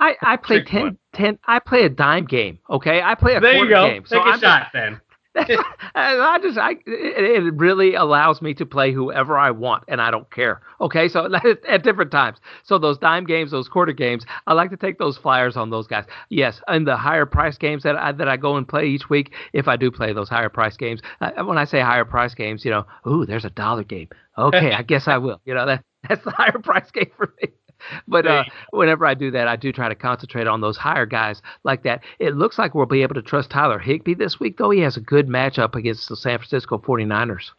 I, 0.00 0.16
I 0.22 0.36
play 0.36 0.62
10, 0.62 0.98
10, 1.12 1.38
I 1.46 1.58
play 1.58 1.84
a 1.84 1.88
dime 1.88 2.24
game, 2.24 2.58
okay? 2.70 3.02
I 3.02 3.14
play 3.14 3.32
a 3.32 3.40
game. 3.40 3.42
there 3.42 3.54
quarter 3.54 3.70
you 3.70 3.76
go. 3.76 3.88
game. 3.88 4.04
So 4.06 4.18
Take 4.18 4.26
a 4.26 4.30
I'm 4.30 4.40
shot 4.40 4.62
just, 4.62 4.72
then. 4.72 5.00
I 5.36 6.38
just 6.42 6.58
I 6.58 6.76
it 6.86 7.54
really 7.54 7.94
allows 7.94 8.40
me 8.40 8.54
to 8.54 8.64
play 8.66 8.92
whoever 8.92 9.36
I 9.36 9.50
want 9.50 9.84
and 9.88 10.00
I 10.00 10.10
don't 10.10 10.30
care. 10.30 10.60
Okay, 10.80 11.08
so 11.08 11.28
at 11.68 11.82
different 11.82 12.10
times. 12.10 12.38
So 12.62 12.78
those 12.78 12.98
dime 12.98 13.24
games, 13.24 13.50
those 13.50 13.68
quarter 13.68 13.92
games, 13.92 14.24
I 14.46 14.52
like 14.52 14.70
to 14.70 14.76
take 14.76 14.98
those 14.98 15.16
flyers 15.18 15.56
on 15.56 15.70
those 15.70 15.86
guys. 15.86 16.04
Yes, 16.28 16.60
and 16.68 16.86
the 16.86 16.96
higher 16.96 17.26
price 17.26 17.58
games 17.58 17.82
that 17.82 17.96
I 17.96 18.12
that 18.12 18.28
I 18.28 18.36
go 18.36 18.56
and 18.56 18.66
play 18.68 18.86
each 18.86 19.10
week, 19.10 19.32
if 19.52 19.66
I 19.66 19.76
do 19.76 19.90
play 19.90 20.12
those 20.12 20.28
higher 20.28 20.48
price 20.48 20.76
games. 20.76 21.00
Uh, 21.20 21.30
when 21.44 21.58
I 21.58 21.64
say 21.64 21.80
higher 21.80 22.04
price 22.04 22.34
games, 22.34 22.64
you 22.64 22.70
know, 22.70 22.84
ooh, 23.06 23.26
there's 23.26 23.44
a 23.44 23.50
dollar 23.50 23.84
game. 23.84 24.08
Okay, 24.38 24.72
I 24.72 24.82
guess 24.82 25.08
I 25.08 25.18
will. 25.18 25.40
You 25.44 25.54
know 25.54 25.66
that 25.66 25.84
That's 26.08 26.24
the 26.24 26.30
higher 26.30 26.58
price 26.62 26.90
game 26.90 27.10
for 27.16 27.32
me. 27.40 27.48
But 28.08 28.26
uh, 28.26 28.44
whenever 28.70 29.06
I 29.06 29.14
do 29.14 29.30
that, 29.30 29.48
I 29.48 29.56
do 29.56 29.72
try 29.72 29.88
to 29.88 29.94
concentrate 29.94 30.46
on 30.46 30.60
those 30.60 30.76
higher 30.76 31.06
guys 31.06 31.42
like 31.64 31.82
that. 31.84 32.02
It 32.18 32.36
looks 32.36 32.58
like 32.58 32.74
we'll 32.74 32.86
be 32.86 33.02
able 33.02 33.14
to 33.14 33.22
trust 33.22 33.50
Tyler 33.50 33.78
Higbee 33.78 34.14
this 34.14 34.38
week, 34.38 34.58
though. 34.58 34.70
He 34.70 34.80
has 34.80 34.96
a 34.96 35.00
good 35.00 35.28
matchup 35.28 35.74
against 35.74 36.08
the 36.08 36.16
San 36.16 36.38
Francisco 36.38 36.78
49ers. 36.78 37.50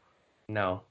No. 0.48 0.82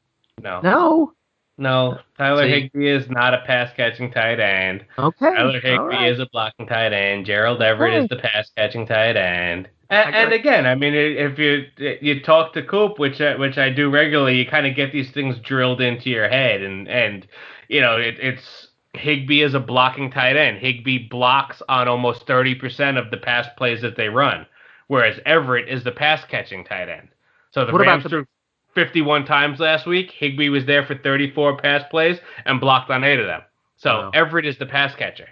No. 0.43 0.61
No. 0.61 1.13
No, 1.57 2.01
Tyler 2.19 2.45
See? 2.45 2.63
Higbee 2.63 2.89
is 2.89 3.09
not 3.09 3.33
a 3.33 3.39
pass 3.47 3.73
catching 3.77 4.11
tight 4.11 4.41
end. 4.41 4.85
Okay. 4.99 5.35
Tyler 5.35 5.61
Higbee 5.61 5.79
right. 5.79 6.13
is 6.13 6.19
a 6.19 6.27
blocking 6.33 6.67
tight 6.67 6.93
end. 6.93 7.27
Gerald 7.27 7.63
Everett 7.63 7.95
is 7.95 8.09
the 8.09 8.17
pass 8.17 8.51
catching 8.57 8.87
tight 8.87 9.17
end. 9.17 9.69
And, 9.91 10.15
and, 10.15 10.33
again, 10.33 10.67
I 10.67 10.75
mean, 10.75 10.95
if 10.95 11.39
you 11.39 11.67
you 11.77 12.21
talk 12.23 12.55
to 12.55 12.63
Coop, 12.63 12.99
which 12.99 13.21
I, 13.21 13.37
which 13.37 13.59
I 13.59 13.71
do 13.71 13.91
regularly, 13.91 14.37
you 14.37 14.47
kind 14.47 14.67
of 14.67 14.75
get 14.75 14.93
these 14.93 15.11
things 15.13 15.39
drilled 15.39 15.81
into 15.81 16.11
your 16.11 16.29
head, 16.29 16.63
and 16.63 16.89
and 16.89 17.27
you 17.69 17.81
know 17.81 17.97
it, 17.97 18.17
it's 18.19 18.64
Higbee 18.95 19.43
is 19.43 19.55
a 19.55 19.61
blocking 19.61 20.11
tight 20.11 20.37
end. 20.37 20.59
Higbee 20.59 21.09
blocks 21.09 21.63
on 21.69 21.89
almost 21.89 22.27
thirty 22.27 22.55
percent 22.55 22.97
of 22.97 23.11
the 23.11 23.17
pass 23.17 23.47
plays 23.57 23.83
that 23.83 23.97
they 23.97 24.09
run, 24.09 24.47
whereas 24.89 25.19
Everett 25.27 25.69
is 25.69 25.85
the 25.85 25.93
pass 25.93 26.25
catching 26.25 26.65
tight 26.65 26.89
end. 26.89 27.09
So 27.51 27.65
the 27.65 27.73
what 27.73 27.83
Rams 27.83 28.05
threw 28.05 28.27
51 28.75 29.25
times 29.25 29.61
last 29.61 29.87
week. 29.87 30.11
Higbee 30.11 30.49
was 30.49 30.67
there 30.67 30.85
for 30.85 30.97
34 30.97 31.59
pass 31.59 31.83
plays 31.91 32.19
and 32.45 32.61
blocked 32.61 32.91
on 32.91 33.05
eight 33.05 33.21
of 33.21 33.27
them. 33.27 33.43
So 33.77 33.91
wow. 33.91 34.11
Everett 34.13 34.47
is 34.47 34.59
the 34.59 34.67
pass 34.67 34.95
catcher. 34.95 35.29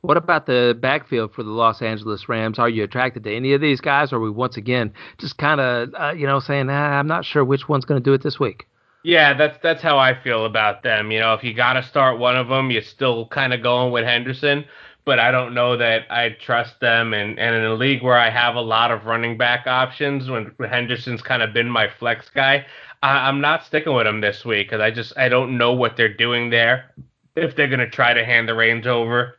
What 0.00 0.16
about 0.16 0.46
the 0.46 0.76
backfield 0.80 1.32
for 1.32 1.44
the 1.44 1.50
Los 1.50 1.80
Angeles 1.80 2.28
Rams? 2.28 2.58
Are 2.58 2.68
you 2.68 2.82
attracted 2.82 3.22
to 3.22 3.32
any 3.32 3.52
of 3.52 3.60
these 3.60 3.80
guys, 3.80 4.12
or 4.12 4.16
are 4.16 4.20
we 4.20 4.30
once 4.30 4.56
again 4.56 4.92
just 5.18 5.38
kind 5.38 5.60
of, 5.60 5.94
uh, 5.94 6.12
you 6.16 6.26
know, 6.26 6.40
saying, 6.40 6.68
ah, 6.70 6.98
I'm 6.98 7.06
not 7.06 7.24
sure 7.24 7.44
which 7.44 7.68
one's 7.68 7.84
going 7.84 8.02
to 8.02 8.04
do 8.04 8.12
it 8.12 8.22
this 8.22 8.40
week? 8.40 8.66
Yeah, 9.04 9.34
that's 9.34 9.58
that's 9.62 9.82
how 9.82 9.98
I 9.98 10.14
feel 10.22 10.44
about 10.44 10.82
them. 10.82 11.10
You 11.10 11.20
know, 11.20 11.34
if 11.34 11.42
you 11.42 11.54
got 11.54 11.72
to 11.74 11.82
start 11.82 12.18
one 12.18 12.36
of 12.36 12.48
them, 12.48 12.70
you're 12.70 12.82
still 12.82 13.26
kind 13.28 13.52
of 13.52 13.62
going 13.62 13.92
with 13.92 14.04
Henderson, 14.04 14.64
but 15.04 15.18
I 15.18 15.32
don't 15.32 15.54
know 15.54 15.76
that 15.76 16.02
I 16.10 16.30
trust 16.30 16.78
them. 16.80 17.12
And, 17.12 17.38
and 17.38 17.56
in 17.56 17.64
a 17.64 17.74
league 17.74 18.02
where 18.02 18.18
I 18.18 18.30
have 18.30 18.54
a 18.54 18.60
lot 18.60 18.92
of 18.92 19.06
running 19.06 19.36
back 19.36 19.66
options, 19.66 20.30
when 20.30 20.54
Henderson's 20.60 21.20
kind 21.22 21.42
of 21.42 21.52
been 21.52 21.68
my 21.68 21.88
flex 21.98 22.28
guy, 22.30 22.64
I, 23.02 23.28
I'm 23.28 23.40
not 23.40 23.64
sticking 23.64 23.94
with 23.94 24.06
him 24.06 24.20
this 24.20 24.44
week 24.44 24.68
because 24.68 24.80
I 24.80 24.92
just 24.92 25.12
I 25.18 25.28
don't 25.28 25.58
know 25.58 25.72
what 25.72 25.96
they're 25.96 26.14
doing 26.14 26.50
there. 26.50 26.94
If 27.34 27.56
they're 27.56 27.68
gonna 27.68 27.90
try 27.90 28.14
to 28.14 28.24
hand 28.24 28.48
the 28.48 28.54
reins 28.54 28.86
over 28.86 29.38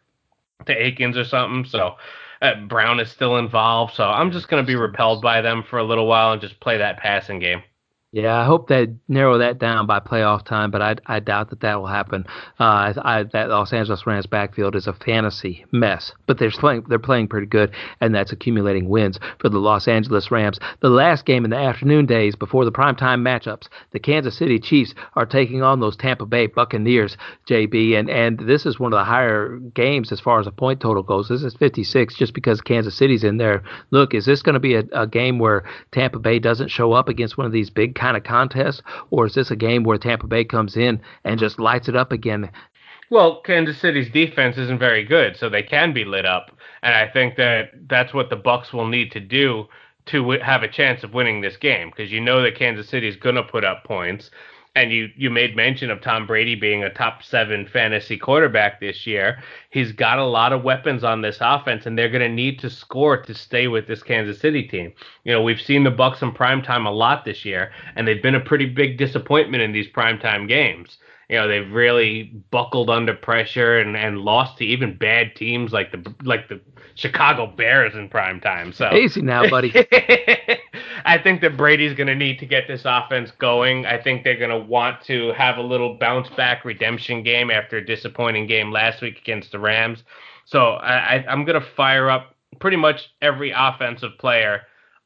to 0.65 0.73
Akers 0.73 1.15
or 1.15 1.23
something. 1.26 1.64
So 1.69 1.95
uh, 2.41 2.56
Brown 2.68 2.99
is 2.99 3.10
still 3.10 3.38
involved. 3.38 3.94
So 3.95 4.03
I'm 4.03 4.31
just 4.31 4.49
to 4.49 4.64
be 4.64 4.76
repelled 4.76 5.22
by 5.22 5.41
them 5.41 5.64
for 5.69 5.80
a 5.80 5.84
little 5.84 6.07
while 6.07 6.34
and 6.34 6.41
just 6.41 6.60
play 6.60 6.77
that 6.77 6.98
passing 6.98 7.40
game. 7.40 7.64
Yeah, 8.14 8.40
I 8.40 8.45
hope 8.45 8.68
they 8.68 8.90
narrow 9.07 9.40
that 9.40 9.57
down 9.57 9.88
by 9.88 9.99
playoff 9.99 10.45
time, 10.45 10.69
but 10.69 10.84
I, 10.84 10.98
I 11.07 11.19
doubt 11.19 11.49
that 11.49 11.61
that 11.61 11.80
will 11.80 11.88
happen. 11.88 12.26
Uh, 12.60 12.94
I, 13.03 13.23
that 13.34 13.49
Los 13.49 13.73
Angeles 13.73 14.06
Rams 14.06 14.27
backfield 14.27 14.76
is 14.76 14.85
a 14.85 14.94
fantasy 14.94 15.65
mess, 15.72 16.11
but 16.27 16.38
they're 16.38 16.52
playing 16.52 16.85
they're 16.88 16.99
playing 16.99 17.27
pretty 17.27 17.48
good, 17.48 17.72
and 18.02 18.14
that's 18.14 18.31
accumulating 18.31 18.88
wins 18.88 19.19
for 19.40 19.49
the 19.49 19.57
Los 19.57 19.88
Angeles 19.88 20.30
Rams. 20.30 20.60
The 20.81 20.91
last 20.91 21.26
game 21.26 21.44
in 21.44 21.49
the 21.49 21.57
afternoon 21.57 22.06
days 22.06 22.35
before 22.35 22.65
the 22.65 22.72
primetime 22.72 23.22
matchups, 23.22 23.68
the 23.94 23.99
Kansas 23.99 24.38
City 24.38 24.60
Chiefs 24.60 24.94
are 25.15 25.26
taking 25.26 25.64
on 25.64 25.80
those 25.80 25.98
Tampa 25.98 26.27
Bay 26.27 26.45
Buccaneers, 26.45 27.18
JB, 27.49 27.98
and 27.98 28.11
and 28.11 28.38
this 28.38 28.68
is 28.68 28.80
one 28.80 28.94
of 28.94 28.99
the 28.99 29.06
higher 29.06 29.57
games 29.73 30.11
as 30.11 30.19
far 30.19 30.40
as 30.40 30.45
a 30.45 30.52
point 30.52 30.80
total 30.80 31.02
goes. 31.02 31.30
This 31.30 31.41
is 31.41 31.56
56, 31.56 32.14
just 32.14 32.35
because 32.35 32.61
Kansas 32.61 32.95
City's 32.95 33.23
in 33.23 33.38
there. 33.38 33.64
Look, 33.90 34.14
is 34.14 34.27
this 34.27 34.44
going 34.44 34.53
to 34.53 34.60
be 34.60 34.76
a, 34.76 34.84
a 34.91 35.07
game 35.07 35.40
where 35.40 35.64
Tampa 35.91 36.19
Bay 36.19 36.38
doesn't 36.38 36.69
show 36.69 36.94
up 36.94 37.10
against 37.10 37.40
one 37.40 37.48
of 37.48 37.52
these 37.52 37.72
big 37.72 37.95
kind 38.03 38.17
of 38.17 38.23
contest, 38.23 38.84
or 39.11 39.25
is 39.25 39.34
this 39.34 39.49
a 39.49 39.55
game 39.55 39.85
where 39.85 39.97
Tampa 39.97 40.27
Bay 40.27 40.43
comes 40.43 40.75
in 40.75 41.01
and 41.23 41.39
just 41.39 41.57
lights 41.57 41.88
it 41.88 41.95
up 41.95 42.11
again? 42.11 42.51
Well, 43.09 43.41
Kansas 43.41 43.80
City's 43.80 44.11
defense 44.11 44.57
isn't 44.57 44.80
very 44.80 45.05
good, 45.05 45.38
so 45.38 45.47
they 45.47 45.63
can 45.63 45.93
be 45.93 46.03
lit 46.03 46.25
up, 46.25 46.51
and 46.81 46.93
I 46.93 47.07
think 47.07 47.38
that 47.38 47.69
that's 47.88 48.13
what 48.13 48.30
the 48.30 48.35
Bucs 48.35 48.73
will 48.73 48.88
need 48.88 49.13
to 49.13 49.21
do 49.21 49.67
to 50.07 50.31
have 50.31 50.63
a 50.63 50.67
chance 50.67 51.01
of 51.03 51.13
winning 51.13 51.39
this 51.39 51.55
game 51.55 51.89
because 51.89 52.11
you 52.11 52.19
know 52.19 52.41
that 52.41 52.57
Kansas 52.57 52.89
City 52.89 53.07
is 53.07 53.15
going 53.15 53.35
to 53.35 53.43
put 53.43 53.63
up 53.63 53.85
points 53.85 54.31
and 54.76 54.91
you 54.91 55.10
you 55.16 55.30
made 55.30 55.56
mention 55.56 55.91
of 55.91 56.02
Tom 56.02 56.26
Brady 56.26 56.56
being 56.56 56.84
a 56.84 56.90
top 56.90 57.22
seven 57.24 57.68
fantasy 57.68 58.18
quarterback 58.18 58.80
this 58.80 59.06
year. 59.06 59.40
He's 59.70 59.91
got 59.91 60.18
a 60.18 60.26
lot 60.26 60.52
of 60.52 60.64
weapons 60.64 61.04
on 61.04 61.22
this 61.22 61.38
offense, 61.41 61.86
and 61.86 61.98
they're 61.98 62.10
going 62.10 62.28
to 62.28 62.30
need 62.30 62.60
to 62.60 62.70
score 62.70 63.22
to 63.22 63.34
stay 63.34 63.68
with 63.68 63.88
this 63.88 64.02
Kansas 64.02 64.40
City 64.40 64.64
team. 64.64 64.91
You 65.24 65.34
know, 65.34 65.44
we've 65.44 65.62
seen 65.62 65.84
the 65.84 65.91
Bucs 65.91 66.24
in 66.24 66.32
primetime 66.32 66.88
a 66.88 66.91
lot 66.91 67.24
this 67.24 67.45
year, 67.45 67.72
and 67.95 68.08
they've 68.08 68.22
been 68.22 68.36
a 68.36 68.40
pretty 68.40 68.66
big 68.66 68.98
disappointment 68.98 69.62
in 69.62 69.74
these 69.74 69.88
primetime 69.88 70.48
games. 70.48 70.98
You 71.30 71.38
know, 71.38 71.48
they've 71.48 71.72
really 71.72 72.24
buckled 72.52 72.90
under 72.90 73.14
pressure 73.14 73.80
and, 73.80 73.95
and 73.95 74.20
lost 74.20 74.58
to 74.58 74.66
even 74.66 74.98
bad 74.98 75.36
teams 75.36 75.72
like 75.72 75.91
the 75.91 76.14
like 76.24 76.50
the 76.50 76.60
Chicago 76.95 77.48
Bears 77.48 77.95
in 77.95 78.10
prime 78.10 78.40
time. 78.40 78.72
So 78.72 78.94
easy 78.94 79.22
now, 79.22 79.50
buddy. 79.50 79.74
I 81.06 81.18
think 81.18 81.41
that 81.41 81.58
Brady's 81.58 81.95
going 81.95 82.08
to 82.08 82.16
need 82.16 82.40
to 82.40 82.45
get 82.45 82.68
this 82.68 82.84
offense 82.86 83.32
going. 83.32 83.86
I 83.86 84.02
think 84.02 84.24
they're 84.24 84.38
going 84.38 84.52
to 84.52 84.60
want 84.60 85.02
to 85.06 85.34
have 85.34 85.58
a 85.58 85.62
little 85.62 85.98
bounce 85.98 86.30
back 86.30 86.66
redemption 86.66 87.24
game 87.24 87.50
after 87.52 87.78
a 87.78 87.86
disappointing 87.86 88.48
game 88.48 88.72
last 88.72 89.02
week 89.02 89.18
against 89.18 89.52
the 89.52 89.60
Rams. 89.60 90.04
So 90.45 90.74
I, 90.74 90.94
I, 90.94 91.26
I'm 91.28 91.45
going 91.45 91.60
to 91.60 91.68
fire 91.76 92.10
up 92.10 92.36
pretty 92.60 92.78
much 92.78 93.10
every 93.22 93.52
offensive 93.56 94.12
player 94.20 94.62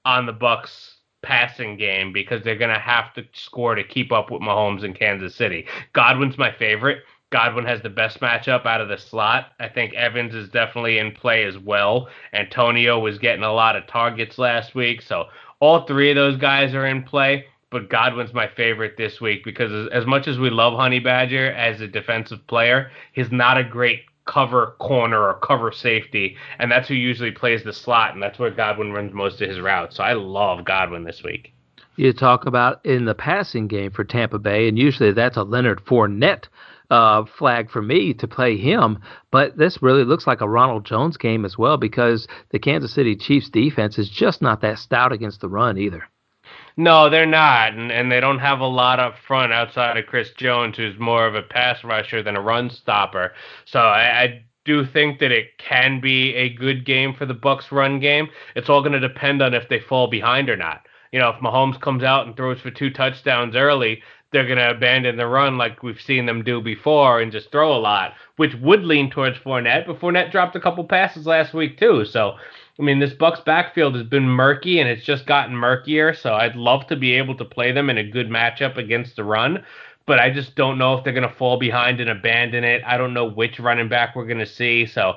on 0.06 0.26
the 0.26 0.34
Bucs 0.34 0.97
passing 1.28 1.76
game 1.76 2.14
because 2.14 2.42
they're 2.42 2.56
going 2.56 2.74
to 2.74 2.80
have 2.80 3.14
to 3.14 3.26
score 3.34 3.76
to 3.76 3.84
keep 3.84 4.14
up 4.14 4.32
with 4.32 4.42
Mahomes 4.42 4.86
in 4.86 4.94
Kansas 4.94 5.36
City. 5.36 5.66
Godwin's 5.92 6.38
my 6.38 6.54
favorite. 6.54 7.00
Godwin 7.32 7.66
has 7.66 7.82
the 7.82 7.90
best 7.90 8.22
matchup 8.22 8.66
out 8.66 8.80
of 8.80 8.88
the 8.88 8.98
slot. 8.98 9.52
I 9.60 9.68
think 9.68 9.94
Evans 9.94 10.34
is 10.34 10.48
definitely 10.48 11.00
in 11.00 11.12
play 11.12 11.44
as 11.44 11.58
well. 11.58 12.08
Antonio 12.32 12.98
was 12.98 13.20
getting 13.20 13.44
a 13.44 13.52
lot 13.52 13.76
of 13.76 13.86
targets 13.88 14.38
last 14.38 14.74
week, 14.74 15.02
so 15.02 15.26
all 15.60 15.86
three 15.86 16.10
of 16.10 16.16
those 16.16 16.38
guys 16.38 16.74
are 16.74 16.86
in 16.86 17.04
play. 17.04 17.46
But 17.70 17.90
Godwin's 17.90 18.34
my 18.34 18.48
favorite 18.48 18.96
this 18.96 19.20
week 19.20 19.44
because 19.44 19.90
as 19.92 20.06
much 20.06 20.30
as 20.30 20.40
we 20.40 20.50
love 20.50 20.76
Honey 20.76 21.00
Badger 21.00 21.52
as 21.52 21.82
a 21.82 21.88
defensive 21.88 22.48
player, 22.48 22.92
he's 23.12 23.30
not 23.30 23.58
a 23.58 23.64
great 23.66 24.07
cover 24.28 24.76
corner 24.80 25.20
or 25.20 25.36
cover 25.36 25.72
safety, 25.72 26.38
and 26.60 26.72
that's 26.72 26.88
who 26.88 26.94
usually 26.96 27.32
plays 27.32 27.64
the 27.64 27.74
slot, 27.74 28.14
and 28.14 28.22
that's 28.22 28.38
where 28.38 28.52
Godwin 28.52 28.92
runs 28.92 29.14
most 29.14 29.42
of 29.42 29.50
his 29.50 29.60
routes. 29.60 29.96
So 29.96 30.04
I 30.04 30.14
love 30.14 30.66
Godwin 30.66 31.04
this 31.04 31.24
week. 31.24 31.54
You 31.96 32.14
talk 32.14 32.46
about 32.46 32.86
in 32.86 33.06
the 33.06 33.16
passing 33.16 33.68
game 33.68 33.92
for 33.92 34.04
Tampa 34.04 34.38
Bay, 34.38 34.68
and 34.68 34.78
usually 34.78 35.12
that's 35.12 35.38
a 35.38 35.44
Leonard 35.44 35.84
Fournette 35.84 36.46
uh, 36.92 37.26
flag 37.26 37.70
for 37.72 37.82
me 37.82 38.14
to 38.14 38.28
play 38.28 38.56
him. 38.56 39.00
But 39.32 39.58
this 39.58 39.82
really 39.82 40.04
looks 40.04 40.28
like 40.28 40.42
a 40.42 40.48
Ronald 40.48 40.86
Jones 40.86 41.18
game 41.18 41.44
as 41.44 41.58
well 41.58 41.78
because 41.78 42.28
the 42.52 42.60
Kansas 42.60 42.94
City 42.94 43.16
Chiefs 43.16 43.50
defense 43.50 43.98
is 43.98 44.10
just 44.10 44.42
not 44.42 44.62
that 44.62 44.80
stout 44.80 45.12
against 45.12 45.42
the 45.42 45.50
run 45.50 45.78
either. 45.78 46.04
No, 46.78 47.10
they're 47.10 47.26
not, 47.26 47.74
and, 47.74 47.92
and 47.92 48.12
they 48.12 48.20
don't 48.20 48.38
have 48.40 48.60
a 48.60 48.68
lot 48.68 49.00
up 49.00 49.18
front 49.18 49.52
outside 49.52 49.98
of 49.98 50.06
Chris 50.06 50.32
Jones, 50.38 50.78
who's 50.78 50.98
more 51.00 51.26
of 51.26 51.34
a 51.34 51.42
pass 51.42 51.84
rusher 51.84 52.22
than 52.22 52.36
a 52.36 52.42
run 52.42 52.70
stopper. 52.70 53.34
So 53.66 53.80
I, 53.80 54.22
I 54.22 54.46
do 54.64 54.86
think 54.86 55.20
that 55.20 55.32
it 55.32 55.58
can 55.58 56.00
be 56.00 56.36
a 56.36 56.50
good 56.50 56.86
game 56.86 57.16
for 57.16 57.26
the 57.26 57.34
Bucs 57.34 57.72
run 57.72 58.00
game. 58.00 58.28
It's 58.56 58.70
all 58.70 58.82
going 58.82 58.92
to 58.92 59.00
depend 59.00 59.42
on 59.42 59.56
if 59.56 59.68
they 59.70 59.80
fall 59.80 60.08
behind 60.08 60.50
or 60.52 60.58
not. 60.58 60.86
You 61.12 61.20
know, 61.20 61.30
if 61.30 61.38
Mahomes 61.38 61.82
comes 61.82 62.04
out 62.04 62.28
and 62.28 62.36
throws 62.36 62.60
for 62.62 62.70
two 62.70 62.92
touchdowns 62.92 63.56
early, 63.56 64.04
they're 64.32 64.46
going 64.46 64.58
to 64.60 64.72
abandon 64.72 65.16
the 65.18 65.26
run 65.26 65.58
like 65.58 65.82
we've 65.82 66.02
seen 66.02 66.26
them 66.26 66.44
do 66.44 66.62
before 66.62 67.22
and 67.22 67.32
just 67.32 67.52
throw 67.52 67.76
a 67.76 67.80
lot, 67.80 68.14
which 68.36 68.54
would 68.56 68.84
lean 68.84 69.10
towards 69.10 69.38
Fournette. 69.40 69.88
But 69.88 70.00
Fournette 70.00 70.32
dropped 70.32 70.56
a 70.56 70.60
couple 70.60 70.84
passes 70.84 71.26
last 71.26 71.54
week 71.54 71.80
too. 71.80 72.06
So, 72.06 72.36
I 72.80 72.84
mean, 72.84 73.00
this 73.00 73.14
Bucs 73.14 73.44
backfield 73.44 73.96
has 73.96 74.04
been 74.04 74.28
murky 74.28 74.80
and 74.80 74.88
it's 74.88 75.04
just 75.04 75.26
gotten 75.26 75.56
murkier. 75.56 76.14
So 76.14 76.34
I'd 76.34 76.56
love 76.56 76.88
to 76.88 76.96
be 76.96 77.14
able 77.14 77.36
to 77.38 77.46
play 77.46 77.72
them 77.72 77.90
in 77.90 77.98
a 77.98 78.04
good 78.04 78.30
matchup 78.30 78.78
against 78.78 79.16
the 79.16 79.24
run. 79.24 79.64
But 80.06 80.20
I 80.20 80.30
just 80.30 80.56
don't 80.56 80.78
know 80.78 80.94
if 80.94 81.04
they're 81.04 81.14
going 81.14 81.28
to 81.28 81.36
fall 81.36 81.58
behind 81.58 82.00
and 82.00 82.10
abandon 82.10 82.64
it. 82.64 82.84
I 82.86 82.98
don't 82.98 83.14
know 83.14 83.26
which 83.26 83.60
running 83.60 83.90
back 83.90 84.16
we're 84.16 84.28
going 84.28 84.38
to 84.40 84.46
see. 84.46 84.86
So 84.86 85.16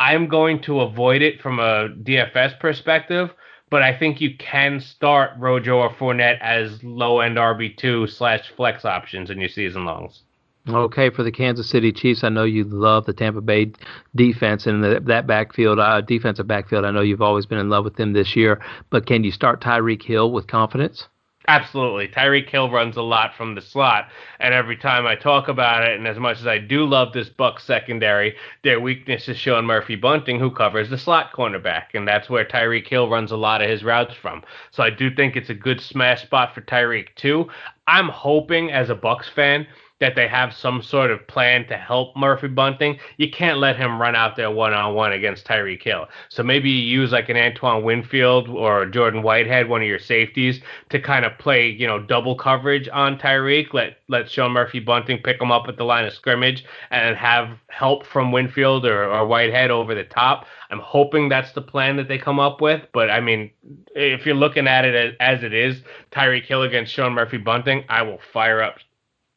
I'm 0.00 0.26
going 0.26 0.62
to 0.62 0.80
avoid 0.80 1.22
it 1.22 1.40
from 1.40 1.58
a 1.58 1.90
DFS 1.90 2.58
perspective 2.58 3.30
but 3.72 3.80
I 3.80 3.96
think 3.96 4.20
you 4.20 4.36
can 4.36 4.80
start 4.80 5.30
Rojo 5.38 5.78
or 5.78 5.88
Fournette 5.88 6.38
as 6.42 6.84
low 6.84 7.20
end 7.20 7.38
RB 7.38 7.74
two 7.74 8.06
slash 8.06 8.50
flex 8.54 8.84
options 8.84 9.30
in 9.30 9.40
your 9.40 9.48
season 9.48 9.86
longs. 9.86 10.24
Okay, 10.68 11.10
for 11.10 11.24
the 11.24 11.32
Kansas 11.32 11.68
City 11.68 11.90
Chiefs, 11.90 12.22
I 12.22 12.28
know 12.28 12.44
you 12.44 12.62
love 12.62 13.04
the 13.04 13.12
Tampa 13.12 13.40
Bay 13.40 13.72
defense 14.14 14.64
and 14.66 14.84
the, 14.84 15.00
that 15.00 15.26
backfield, 15.26 15.80
uh, 15.80 16.00
defensive 16.02 16.46
backfield. 16.46 16.84
I 16.84 16.92
know 16.92 17.00
you've 17.00 17.20
always 17.20 17.46
been 17.46 17.58
in 17.58 17.68
love 17.68 17.84
with 17.84 17.96
them 17.96 18.12
this 18.12 18.36
year, 18.36 18.62
but 18.88 19.04
can 19.04 19.24
you 19.24 19.32
start 19.32 19.60
Tyreek 19.60 20.04
Hill 20.04 20.30
with 20.30 20.46
confidence? 20.46 21.08
Absolutely. 21.48 22.06
Tyreek 22.06 22.48
Hill 22.48 22.70
runs 22.70 22.96
a 22.96 23.02
lot 23.02 23.34
from 23.34 23.56
the 23.56 23.60
slot. 23.60 24.08
And 24.38 24.54
every 24.54 24.76
time 24.76 25.06
I 25.06 25.16
talk 25.16 25.48
about 25.48 25.82
it, 25.82 25.98
and 25.98 26.06
as 26.06 26.16
much 26.16 26.38
as 26.38 26.46
I 26.46 26.58
do 26.58 26.84
love 26.84 27.12
this 27.12 27.28
Buck 27.28 27.58
secondary, 27.58 28.36
their 28.62 28.78
weakness 28.78 29.28
is 29.28 29.36
Sean 29.36 29.64
Murphy 29.64 29.96
Bunting, 29.96 30.38
who 30.38 30.52
covers 30.52 30.88
the 30.88 30.98
slot 30.98 31.32
cornerback. 31.32 31.86
And 31.94 32.06
that's 32.06 32.30
where 32.30 32.44
Tyreek 32.44 32.86
Hill 32.86 33.10
runs 33.10 33.32
a 33.32 33.36
lot 33.36 33.60
of 33.60 33.68
his 33.68 33.82
routes 33.82 34.14
from. 34.14 34.44
So 34.70 34.84
I 34.84 34.90
do 34.90 35.12
think 35.12 35.34
it's 35.34 35.50
a 35.50 35.54
good 35.54 35.80
smash 35.80 36.22
spot 36.22 36.54
for 36.54 36.60
Tyreek, 36.60 37.08
too. 37.16 37.48
I'm 37.88 38.08
hoping, 38.08 38.70
as 38.70 38.90
a 38.90 38.94
Bucs 38.94 39.28
fan, 39.28 39.66
that 40.02 40.16
they 40.16 40.26
have 40.26 40.52
some 40.52 40.82
sort 40.82 41.12
of 41.12 41.24
plan 41.28 41.64
to 41.68 41.76
help 41.76 42.16
Murphy 42.16 42.48
Bunting, 42.48 42.98
you 43.18 43.30
can't 43.30 43.58
let 43.58 43.76
him 43.76 44.00
run 44.00 44.16
out 44.16 44.34
there 44.34 44.50
one 44.50 44.74
on 44.74 44.94
one 44.94 45.12
against 45.12 45.46
Tyreek 45.46 45.80
Hill. 45.80 46.08
So 46.28 46.42
maybe 46.42 46.68
you 46.68 47.00
use 47.00 47.12
like 47.12 47.28
an 47.28 47.36
Antoine 47.36 47.84
Winfield 47.84 48.48
or 48.48 48.84
Jordan 48.84 49.22
Whitehead, 49.22 49.68
one 49.68 49.80
of 49.80 49.86
your 49.86 50.00
safeties, 50.00 50.60
to 50.90 51.00
kind 51.00 51.24
of 51.24 51.38
play, 51.38 51.70
you 51.70 51.86
know, 51.86 52.00
double 52.00 52.34
coverage 52.34 52.88
on 52.92 53.16
Tyreek. 53.16 53.72
Let 53.72 53.98
let 54.08 54.28
Sean 54.28 54.50
Murphy 54.50 54.80
Bunting 54.80 55.22
pick 55.22 55.40
him 55.40 55.52
up 55.52 55.68
at 55.68 55.76
the 55.76 55.84
line 55.84 56.04
of 56.04 56.12
scrimmage 56.12 56.64
and 56.90 57.16
have 57.16 57.56
help 57.68 58.04
from 58.04 58.32
Winfield 58.32 58.84
or, 58.84 59.04
or 59.04 59.24
Whitehead 59.24 59.70
over 59.70 59.94
the 59.94 60.04
top. 60.04 60.46
I'm 60.70 60.80
hoping 60.80 61.28
that's 61.28 61.52
the 61.52 61.62
plan 61.62 61.96
that 61.96 62.08
they 62.08 62.18
come 62.18 62.40
up 62.40 62.60
with. 62.60 62.82
But 62.92 63.08
I 63.08 63.20
mean, 63.20 63.50
if 63.94 64.26
you're 64.26 64.34
looking 64.34 64.66
at 64.66 64.84
it 64.84 64.94
as, 64.94 65.14
as 65.20 65.44
it 65.44 65.52
is, 65.52 65.82
Tyreek 66.10 66.44
Hill 66.44 66.62
against 66.62 66.92
Sean 66.92 67.12
Murphy 67.12 67.38
Bunting, 67.38 67.84
I 67.88 68.02
will 68.02 68.18
fire 68.32 68.60
up 68.60 68.78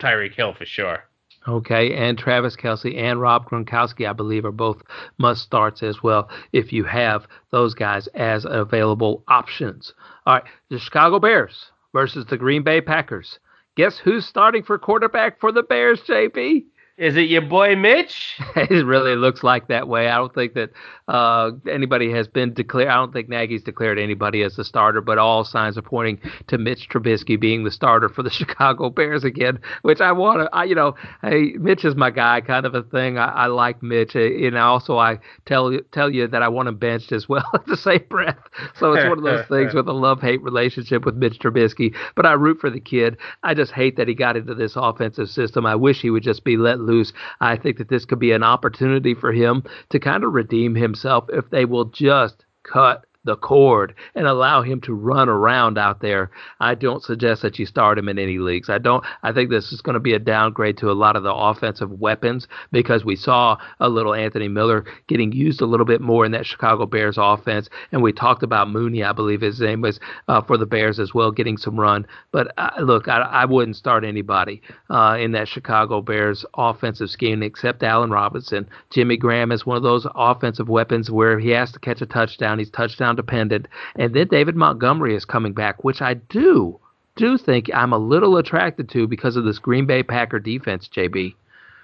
Tyreek 0.06 0.36
Hill 0.36 0.54
for 0.54 0.66
sure. 0.66 1.06
Okay, 1.48 1.94
and 1.94 2.18
Travis 2.18 2.56
Kelce 2.56 2.98
and 2.98 3.22
Rob 3.22 3.48
Gronkowski, 3.48 4.10
I 4.10 4.14
believe, 4.14 4.46
are 4.46 4.52
both 4.52 4.82
must 5.18 5.44
starts 5.44 5.84
as 5.84 6.02
well 6.02 6.30
if 6.54 6.74
you 6.74 6.84
have 6.84 7.28
those 7.52 7.76
guys 7.76 8.08
as 8.16 8.46
available 8.50 9.24
options. 9.28 9.94
All 10.26 10.36
right, 10.36 10.44
the 10.70 10.80
Chicago 10.80 11.20
Bears 11.20 11.72
versus 11.94 12.26
the 12.26 12.38
Green 12.38 12.64
Bay 12.64 12.82
Packers. 12.82 13.40
Guess 13.76 14.00
who's 14.00 14.26
starting 14.26 14.64
for 14.64 14.80
quarterback 14.80 15.40
for 15.40 15.52
the 15.52 15.64
Bears, 15.64 16.02
JB? 16.02 16.66
Is 16.98 17.18
it 17.18 17.28
your 17.28 17.42
boy 17.42 17.76
Mitch? 17.76 18.40
it 18.56 18.86
really 18.86 19.18
looks 19.18 19.44
like 19.44 19.68
that 19.68 19.90
way. 19.90 20.08
I 20.08 20.16
don't 20.16 20.34
think 20.34 20.54
that 20.54 20.70
uh, 21.10 21.52
anybody 21.70 22.10
has 22.12 22.26
been 22.30 22.54
declared. 22.54 22.88
I 22.88 22.96
don't 22.96 23.12
think 23.12 23.28
Nagy's 23.28 23.64
declared 23.64 24.00
anybody 24.00 24.44
as 24.44 24.56
the 24.56 24.64
starter, 24.64 25.02
but 25.02 25.18
all 25.18 25.44
signs 25.44 25.78
are 25.78 25.82
pointing 25.82 26.22
to 26.48 26.58
Mitch 26.58 26.88
Trubisky 26.88 27.38
being 27.38 27.66
the 27.66 27.72
starter 27.72 28.08
for 28.08 28.24
the 28.24 28.30
Chicago 28.32 28.90
Bears 28.90 29.26
again. 29.26 29.60
Which 29.82 30.00
I 30.00 30.14
want 30.14 30.40
to, 30.40 30.50
I, 30.56 30.64
you 30.64 30.76
know, 30.76 30.96
hey, 31.22 31.56
Mitch 31.60 31.84
is 31.84 31.98
my 31.98 32.12
guy, 32.12 32.40
kind 32.40 32.66
of 32.66 32.76
a 32.76 32.84
thing. 32.84 33.18
I, 33.18 33.26
I 33.26 33.46
like 33.48 33.84
Mitch, 33.84 34.16
and 34.16 34.58
also 34.58 34.98
I 34.98 35.20
tell 35.46 35.78
tell 35.92 36.10
you 36.10 36.30
that 36.30 36.42
I 36.42 36.48
want 36.48 36.70
him 36.70 36.78
benched 36.78 37.12
as 37.12 37.28
well 37.28 37.46
at 37.54 37.66
the 37.66 37.76
same 37.76 38.06
breath. 38.10 38.40
So 38.80 38.94
it's 38.94 39.08
one 39.10 39.18
of 39.18 39.24
those 39.26 39.46
things 39.48 39.74
with 39.74 39.90
a 39.90 39.94
love 39.94 40.22
hate 40.22 40.42
relationship 40.42 41.04
with 41.04 41.16
Mitch 41.16 41.40
Trubisky. 41.40 41.94
But 42.16 42.26
I 42.26 42.34
root 42.34 42.62
for 42.62 42.70
the 42.70 42.80
kid. 42.80 43.18
I 43.44 43.54
just 43.54 43.74
hate 43.74 43.98
that 43.98 44.08
he 44.08 44.14
got 44.14 44.38
into 44.38 44.56
this 44.56 44.78
offensive 44.78 45.30
system. 45.30 45.66
I 45.66 45.76
wish 45.76 46.02
he 46.02 46.10
would 46.10 46.24
just 46.24 46.46
be 46.46 46.56
let 46.56 46.85
loose. 46.86 47.14
I 47.42 47.58
think 47.58 47.78
that 47.78 47.90
this 47.90 48.06
could 48.06 48.20
be 48.20 48.32
an 48.32 48.44
opportunity 48.44 49.14
for 49.14 49.32
him 49.32 49.64
to 49.90 50.00
kind 50.00 50.24
of 50.24 50.34
redeem 50.34 50.76
himself 50.76 51.26
if 51.30 51.50
they 51.50 51.66
will 51.66 51.86
just 51.86 52.46
cut 52.64 53.06
the 53.26 53.36
cord 53.36 53.94
and 54.14 54.28
allow 54.28 54.62
him 54.62 54.80
to 54.82 54.94
run 54.94 55.28
around 55.28 55.78
out 55.78 56.02
there. 56.02 56.32
I 56.60 56.76
don't 56.76 57.04
suggest 57.04 57.42
that 57.42 57.60
you 57.60 57.66
start 57.66 57.98
him 57.98 58.08
in 58.08 58.20
any 58.20 58.38
leagues. 58.38 58.70
I 58.70 58.78
don't. 58.78 59.04
I 59.24 59.34
think 59.34 59.50
this 59.50 59.72
is 59.72 59.82
going 59.82 59.96
to 59.96 60.00
be 60.00 60.14
a 60.14 60.20
downgrade 60.20 60.78
to 60.78 60.92
a 60.92 60.94
lot 60.94 61.16
of 61.16 61.24
the 61.24 61.34
offensive 61.34 61.92
weapons 62.00 62.48
because 62.72 63.04
we 63.04 63.16
saw 63.16 63.58
a 63.80 63.90
little 63.90 64.14
Anthony 64.14 64.48
Miller 64.48 64.86
getting 65.08 65.32
used 65.32 65.62
a 65.62 65.66
little 65.66 65.86
bit 65.86 66.02
more 66.02 66.26
in 66.26 66.32
that 66.32 66.46
Chicago 66.46 66.86
Bears 66.86 67.18
offense, 67.20 67.70
and 67.92 68.02
we 68.02 68.14
talked 68.14 68.44
about 68.44 68.70
Mooney, 68.70 69.04
I 69.04 69.12
believe 69.12 69.42
his 69.42 69.60
name 69.60 69.82
was 69.82 70.00
uh, 70.28 70.42
for 70.42 70.58
the 70.58 70.66
Bears 70.66 71.00
as 71.00 71.14
well, 71.14 71.32
getting 71.32 71.58
some 71.58 71.80
run. 71.80 72.06
But 72.32 72.54
uh, 72.58 72.70
look, 72.80 73.08
I, 73.08 73.22
I, 73.22 73.46
wouldn't 73.46 73.76
start 73.76 74.04
anybody 74.04 74.62
uh, 74.90 75.18
in 75.20 75.32
that 75.34 75.48
Chicago 75.48 76.02
Bears 76.02 76.46
offensive 76.56 77.10
scheme 77.10 77.44
except 77.44 77.84
Allen 77.84 78.12
Robinson. 78.12 78.70
Jimmy 78.92 79.18
Graham 79.18 79.52
is 79.52 79.66
one 79.66 79.78
of 79.78 79.84
those 79.84 80.08
offensive 80.16 80.70
weapons 80.70 81.10
where 81.10 81.40
he 81.40 81.50
has 81.50 81.72
to 81.72 81.80
catch 81.80 82.02
a 82.02 82.06
touchdown. 82.06 82.60
He's 82.60 82.70
touchdown 82.70 83.15
dependent. 83.16 83.68
And 83.96 84.14
then 84.14 84.28
David 84.28 84.56
Montgomery 84.56 85.16
is 85.16 85.26
coming 85.26 85.54
back, 85.54 85.84
which 85.84 86.02
I 86.02 86.16
do 86.16 86.80
do 87.16 87.38
think 87.38 87.70
I'm 87.74 87.94
a 87.94 87.98
little 87.98 88.38
attracted 88.38 88.90
to 88.90 89.08
because 89.08 89.36
of 89.36 89.46
this 89.46 89.60
Green 89.60 89.86
Bay 89.86 90.04
Packer 90.04 90.40
defense, 90.40 90.90
JB. 90.90 91.36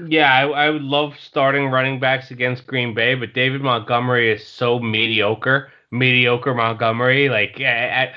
Yeah, 0.07 0.33
I, 0.33 0.47
I 0.47 0.69
would 0.69 0.81
love 0.81 1.13
starting 1.19 1.67
running 1.67 1.99
backs 1.99 2.31
against 2.31 2.67
Green 2.67 2.93
Bay, 2.93 3.15
but 3.15 3.33
David 3.33 3.61
Montgomery 3.61 4.31
is 4.31 4.45
so 4.45 4.79
mediocre. 4.79 5.71
Mediocre 5.91 6.53
Montgomery, 6.53 7.29
like 7.29 7.59
at, 7.59 8.13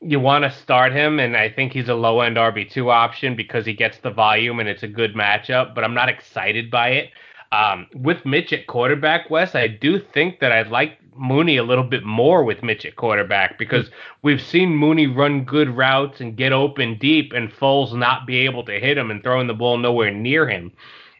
you 0.00 0.20
want 0.20 0.44
to 0.44 0.50
start 0.50 0.92
him, 0.92 1.18
and 1.18 1.36
I 1.36 1.50
think 1.50 1.72
he's 1.72 1.88
a 1.88 1.94
low 1.94 2.20
end 2.20 2.36
RB 2.36 2.70
two 2.70 2.90
option 2.90 3.36
because 3.36 3.66
he 3.66 3.74
gets 3.74 3.98
the 3.98 4.10
volume 4.10 4.60
and 4.60 4.68
it's 4.68 4.82
a 4.82 4.88
good 4.88 5.14
matchup. 5.14 5.74
But 5.74 5.84
I'm 5.84 5.94
not 5.94 6.08
excited 6.08 6.70
by 6.70 6.90
it. 6.90 7.10
Um, 7.52 7.86
with 7.94 8.24
Mitch 8.26 8.52
at 8.52 8.66
quarterback, 8.66 9.30
Wes, 9.30 9.54
I 9.54 9.68
do 9.68 9.98
think 10.00 10.40
that 10.40 10.52
I'd 10.52 10.70
like 10.70 10.98
Mooney 11.14 11.56
a 11.56 11.64
little 11.64 11.84
bit 11.84 12.04
more 12.04 12.44
with 12.44 12.62
Mitch 12.62 12.84
at 12.84 12.96
quarterback 12.96 13.58
because 13.58 13.90
we've 14.22 14.42
seen 14.42 14.74
Mooney 14.74 15.06
run 15.06 15.44
good 15.44 15.70
routes 15.70 16.20
and 16.20 16.36
get 16.36 16.52
open 16.52 16.98
deep, 16.98 17.32
and 17.32 17.50
Foles 17.50 17.94
not 17.94 18.26
be 18.26 18.38
able 18.38 18.64
to 18.64 18.80
hit 18.80 18.98
him 18.98 19.10
and 19.10 19.22
throwing 19.22 19.46
the 19.46 19.54
ball 19.54 19.78
nowhere 19.78 20.12
near 20.12 20.48
him. 20.48 20.72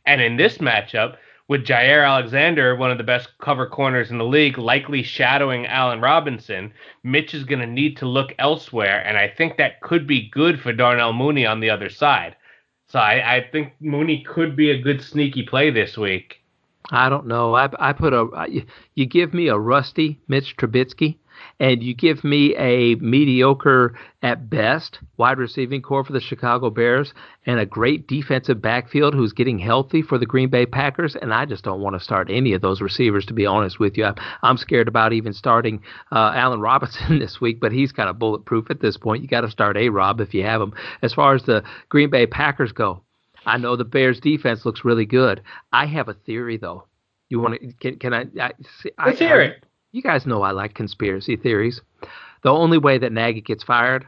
And 0.04 0.20
in 0.20 0.36
this 0.36 0.58
matchup, 0.58 1.16
with 1.48 1.64
Jaire 1.64 2.04
Alexander, 2.04 2.74
one 2.74 2.90
of 2.90 2.98
the 2.98 3.04
best 3.04 3.28
cover 3.38 3.68
corners 3.68 4.10
in 4.10 4.18
the 4.18 4.24
league, 4.24 4.58
likely 4.58 5.02
shadowing 5.02 5.66
Allen 5.66 6.00
Robinson, 6.00 6.72
Mitch 7.04 7.34
is 7.34 7.44
going 7.44 7.60
to 7.60 7.66
need 7.66 7.96
to 7.98 8.06
look 8.06 8.34
elsewhere, 8.38 9.06
and 9.06 9.16
I 9.16 9.28
think 9.28 9.56
that 9.56 9.80
could 9.80 10.06
be 10.06 10.28
good 10.28 10.60
for 10.60 10.72
Darnell 10.72 11.12
Mooney 11.12 11.46
on 11.46 11.60
the 11.60 11.70
other 11.70 11.88
side. 11.88 12.34
So 12.88 12.98
I, 12.98 13.36
I 13.36 13.48
think 13.50 13.72
Mooney 13.80 14.22
could 14.22 14.56
be 14.56 14.70
a 14.70 14.80
good 14.80 15.02
sneaky 15.02 15.42
play 15.42 15.70
this 15.70 15.96
week. 15.96 16.42
I 16.90 17.08
don't 17.08 17.26
know. 17.26 17.54
I, 17.54 17.68
I 17.80 17.92
put 17.92 18.12
a 18.12 18.46
you 18.94 19.06
give 19.06 19.34
me 19.34 19.48
a 19.48 19.58
rusty 19.58 20.20
Mitch 20.28 20.56
Trubisky, 20.56 21.18
and 21.58 21.82
you 21.82 21.94
give 21.94 22.22
me 22.22 22.54
a 22.56 22.94
mediocre 22.96 23.94
at 24.22 24.50
best 24.50 24.98
wide 25.16 25.38
receiving 25.38 25.80
corps 25.80 26.04
for 26.04 26.12
the 26.12 26.20
Chicago 26.20 26.68
Bears, 26.68 27.14
and 27.46 27.58
a 27.58 27.66
great 27.66 28.06
defensive 28.06 28.60
backfield 28.60 29.14
who's 29.14 29.32
getting 29.32 29.58
healthy 29.58 30.02
for 30.02 30.18
the 30.18 30.26
Green 30.26 30.50
Bay 30.50 30.66
Packers, 30.66 31.16
and 31.16 31.32
I 31.32 31.46
just 31.46 31.64
don't 31.64 31.80
want 31.80 31.94
to 31.94 32.00
start 32.00 32.30
any 32.30 32.52
of 32.52 32.60
those 32.60 32.80
receivers 32.80 33.24
to 33.26 33.34
be 33.34 33.46
honest 33.46 33.78
with 33.78 33.96
you. 33.96 34.12
I'm, 34.42 34.56
scared 34.56 34.88
about 34.88 35.12
even 35.12 35.34
starting 35.34 35.82
uh, 36.10 36.32
Allen 36.34 36.60
Robinson 36.60 37.18
this 37.20 37.40
week, 37.40 37.60
but 37.60 37.72
he's 37.72 37.92
kind 37.92 38.08
of 38.08 38.18
bulletproof 38.18 38.70
at 38.70 38.80
this 38.80 38.96
point. 38.96 39.22
You 39.22 39.28
got 39.28 39.42
to 39.42 39.50
start 39.50 39.76
A 39.76 39.90
Rob 39.90 40.20
if 40.20 40.34
you 40.34 40.42
have 40.44 40.60
him. 40.60 40.72
As 41.02 41.12
far 41.12 41.34
as 41.34 41.42
the 41.42 41.62
Green 41.90 42.10
Bay 42.10 42.26
Packers 42.26 42.72
go, 42.72 43.02
I 43.44 43.58
know 43.58 43.76
the 43.76 43.84
Bears 43.84 44.18
defense 44.18 44.64
looks 44.64 44.84
really 44.84 45.06
good. 45.06 45.42
I 45.72 45.86
have 45.86 46.08
a 46.08 46.14
theory 46.14 46.56
though. 46.56 46.84
You 47.28 47.40
want 47.40 47.60
to? 47.60 47.72
Can, 47.74 47.98
can 47.98 48.14
I? 48.14 48.20
I 48.40 48.52
Let's 49.04 49.20
I, 49.20 49.24
hear 49.24 49.40
it. 49.40 49.65
You 49.97 50.02
guys 50.02 50.27
know 50.27 50.43
I 50.43 50.51
like 50.51 50.74
conspiracy 50.74 51.36
theories. 51.36 51.81
The 52.43 52.51
only 52.51 52.77
way 52.77 52.98
that 52.98 53.12
Nagy 53.12 53.40
gets 53.40 53.64
fired 53.64 54.06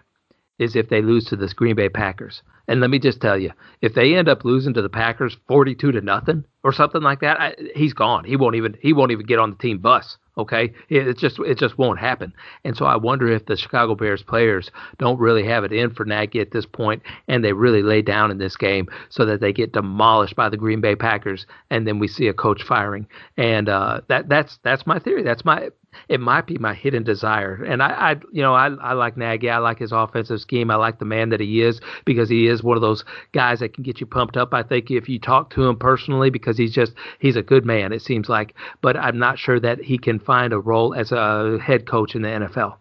is 0.59 0.77
if 0.77 0.90
they 0.90 1.01
lose 1.01 1.24
to 1.24 1.36
the 1.36 1.51
Green 1.56 1.77
Bay 1.77 1.89
Packers. 1.89 2.43
And 2.69 2.82
let 2.82 2.90
me 2.90 2.98
just 2.98 3.23
tell 3.23 3.39
you, 3.39 3.52
if 3.81 3.94
they 3.94 4.15
end 4.15 4.28
up 4.28 4.44
losing 4.44 4.74
to 4.74 4.82
the 4.82 4.90
Packers 4.90 5.39
42 5.48 5.93
to 5.93 6.02
nothing 6.02 6.44
or 6.62 6.74
something 6.74 7.01
like 7.01 7.20
that, 7.20 7.40
I, 7.40 7.55
he's 7.74 7.94
gone. 7.94 8.24
He 8.24 8.36
won't 8.36 8.56
even 8.56 8.77
he 8.82 8.93
won't 8.93 9.12
even 9.12 9.24
get 9.24 9.39
on 9.39 9.48
the 9.48 9.56
team 9.56 9.78
bus. 9.78 10.19
Okay, 10.39 10.73
it 10.89 11.19
just 11.19 11.40
it 11.40 11.59
just 11.59 11.78
won't 11.78 11.98
happen. 11.98 12.32
And 12.65 12.77
so 12.77 12.85
I 12.85 12.97
wonder 12.97 13.28
if 13.28 13.47
the 13.47 13.56
Chicago 13.56 13.97
Bears 13.97 14.23
players 14.23 14.70
don't 14.98 15.19
really 15.19 15.44
have 15.44 15.65
it 15.65 15.73
in 15.73 15.90
for 15.90 16.05
Nagy 16.05 16.39
at 16.39 16.52
this 16.52 16.65
point, 16.65 17.02
and 17.27 17.44
they 17.44 17.52
really 17.52 17.82
lay 17.82 18.02
down 18.02 18.31
in 18.31 18.39
this 18.39 18.56
game 18.56 18.86
so 19.09 19.27
that 19.27 19.40
they 19.40 19.52
get 19.52 19.73
demolished 19.73 20.36
by 20.36 20.48
the 20.48 20.56
Green 20.56 20.81
Bay 20.81 20.94
Packers, 20.94 21.44
and 21.70 21.89
then 21.89 21.98
we 21.98 22.06
see 22.06 22.28
a 22.28 22.32
coach 22.32 22.62
firing. 22.62 23.09
And 23.36 23.69
uh, 23.69 24.02
that 24.06 24.28
that's 24.28 24.59
that's 24.62 24.86
my 24.86 25.01
theory. 25.01 25.24
That's 25.24 25.44
my 25.44 25.70
it 26.08 26.20
might 26.20 26.46
be 26.46 26.58
my 26.58 26.74
hidden 26.74 27.02
desire. 27.02 27.62
And 27.64 27.82
I, 27.82 27.88
I 27.88 28.16
you 28.32 28.42
know, 28.42 28.54
I, 28.54 28.68
I 28.68 28.92
like 28.92 29.16
Nagy. 29.16 29.50
I 29.50 29.58
like 29.58 29.78
his 29.78 29.92
offensive 29.92 30.40
scheme. 30.40 30.70
I 30.70 30.76
like 30.76 30.98
the 30.98 31.04
man 31.04 31.30
that 31.30 31.40
he 31.40 31.62
is 31.62 31.80
because 32.04 32.28
he 32.28 32.46
is 32.46 32.62
one 32.62 32.76
of 32.76 32.80
those 32.80 33.04
guys 33.32 33.60
that 33.60 33.74
can 33.74 33.84
get 33.84 34.00
you 34.00 34.06
pumped 34.06 34.36
up. 34.36 34.54
I 34.54 34.62
think 34.62 34.90
if 34.90 35.08
you 35.08 35.18
talk 35.18 35.50
to 35.50 35.64
him 35.64 35.76
personally, 35.76 36.30
because 36.30 36.56
he's 36.56 36.72
just 36.72 36.92
he's 37.18 37.36
a 37.36 37.42
good 37.42 37.64
man. 37.64 37.92
It 37.92 38.02
seems 38.02 38.28
like, 38.28 38.54
but 38.80 38.96
I'm 38.96 39.18
not 39.18 39.38
sure 39.38 39.60
that 39.60 39.82
he 39.82 39.98
can 39.98 40.18
find 40.18 40.52
a 40.52 40.58
role 40.58 40.94
as 40.94 41.12
a 41.12 41.58
head 41.62 41.86
coach 41.86 42.14
in 42.14 42.22
the 42.22 42.28
NFL. 42.28 42.76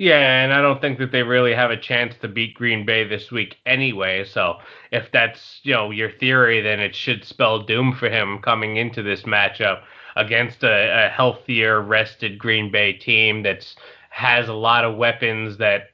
Yeah, 0.00 0.42
and 0.42 0.54
I 0.54 0.62
don't 0.62 0.80
think 0.80 0.98
that 1.00 1.12
they 1.12 1.22
really 1.22 1.52
have 1.52 1.70
a 1.70 1.76
chance 1.76 2.14
to 2.22 2.28
beat 2.28 2.54
Green 2.54 2.86
Bay 2.86 3.06
this 3.06 3.30
week 3.30 3.58
anyway. 3.66 4.24
So 4.24 4.56
if 4.90 5.12
that's 5.12 5.60
you 5.62 5.74
know 5.74 5.90
your 5.90 6.10
theory, 6.10 6.62
then 6.62 6.80
it 6.80 6.96
should 6.96 7.22
spell 7.22 7.62
doom 7.62 7.92
for 7.92 8.08
him 8.08 8.38
coming 8.38 8.78
into 8.78 9.02
this 9.02 9.24
matchup 9.24 9.82
against 10.16 10.62
a, 10.62 11.06
a 11.06 11.08
healthier, 11.08 11.80
rested 11.80 12.38
Green 12.38 12.70
Bay 12.70 12.92
team 12.92 13.42
that's 13.42 13.76
has 14.10 14.48
a 14.48 14.52
lot 14.52 14.84
of 14.84 14.96
weapons 14.96 15.58
that 15.58 15.90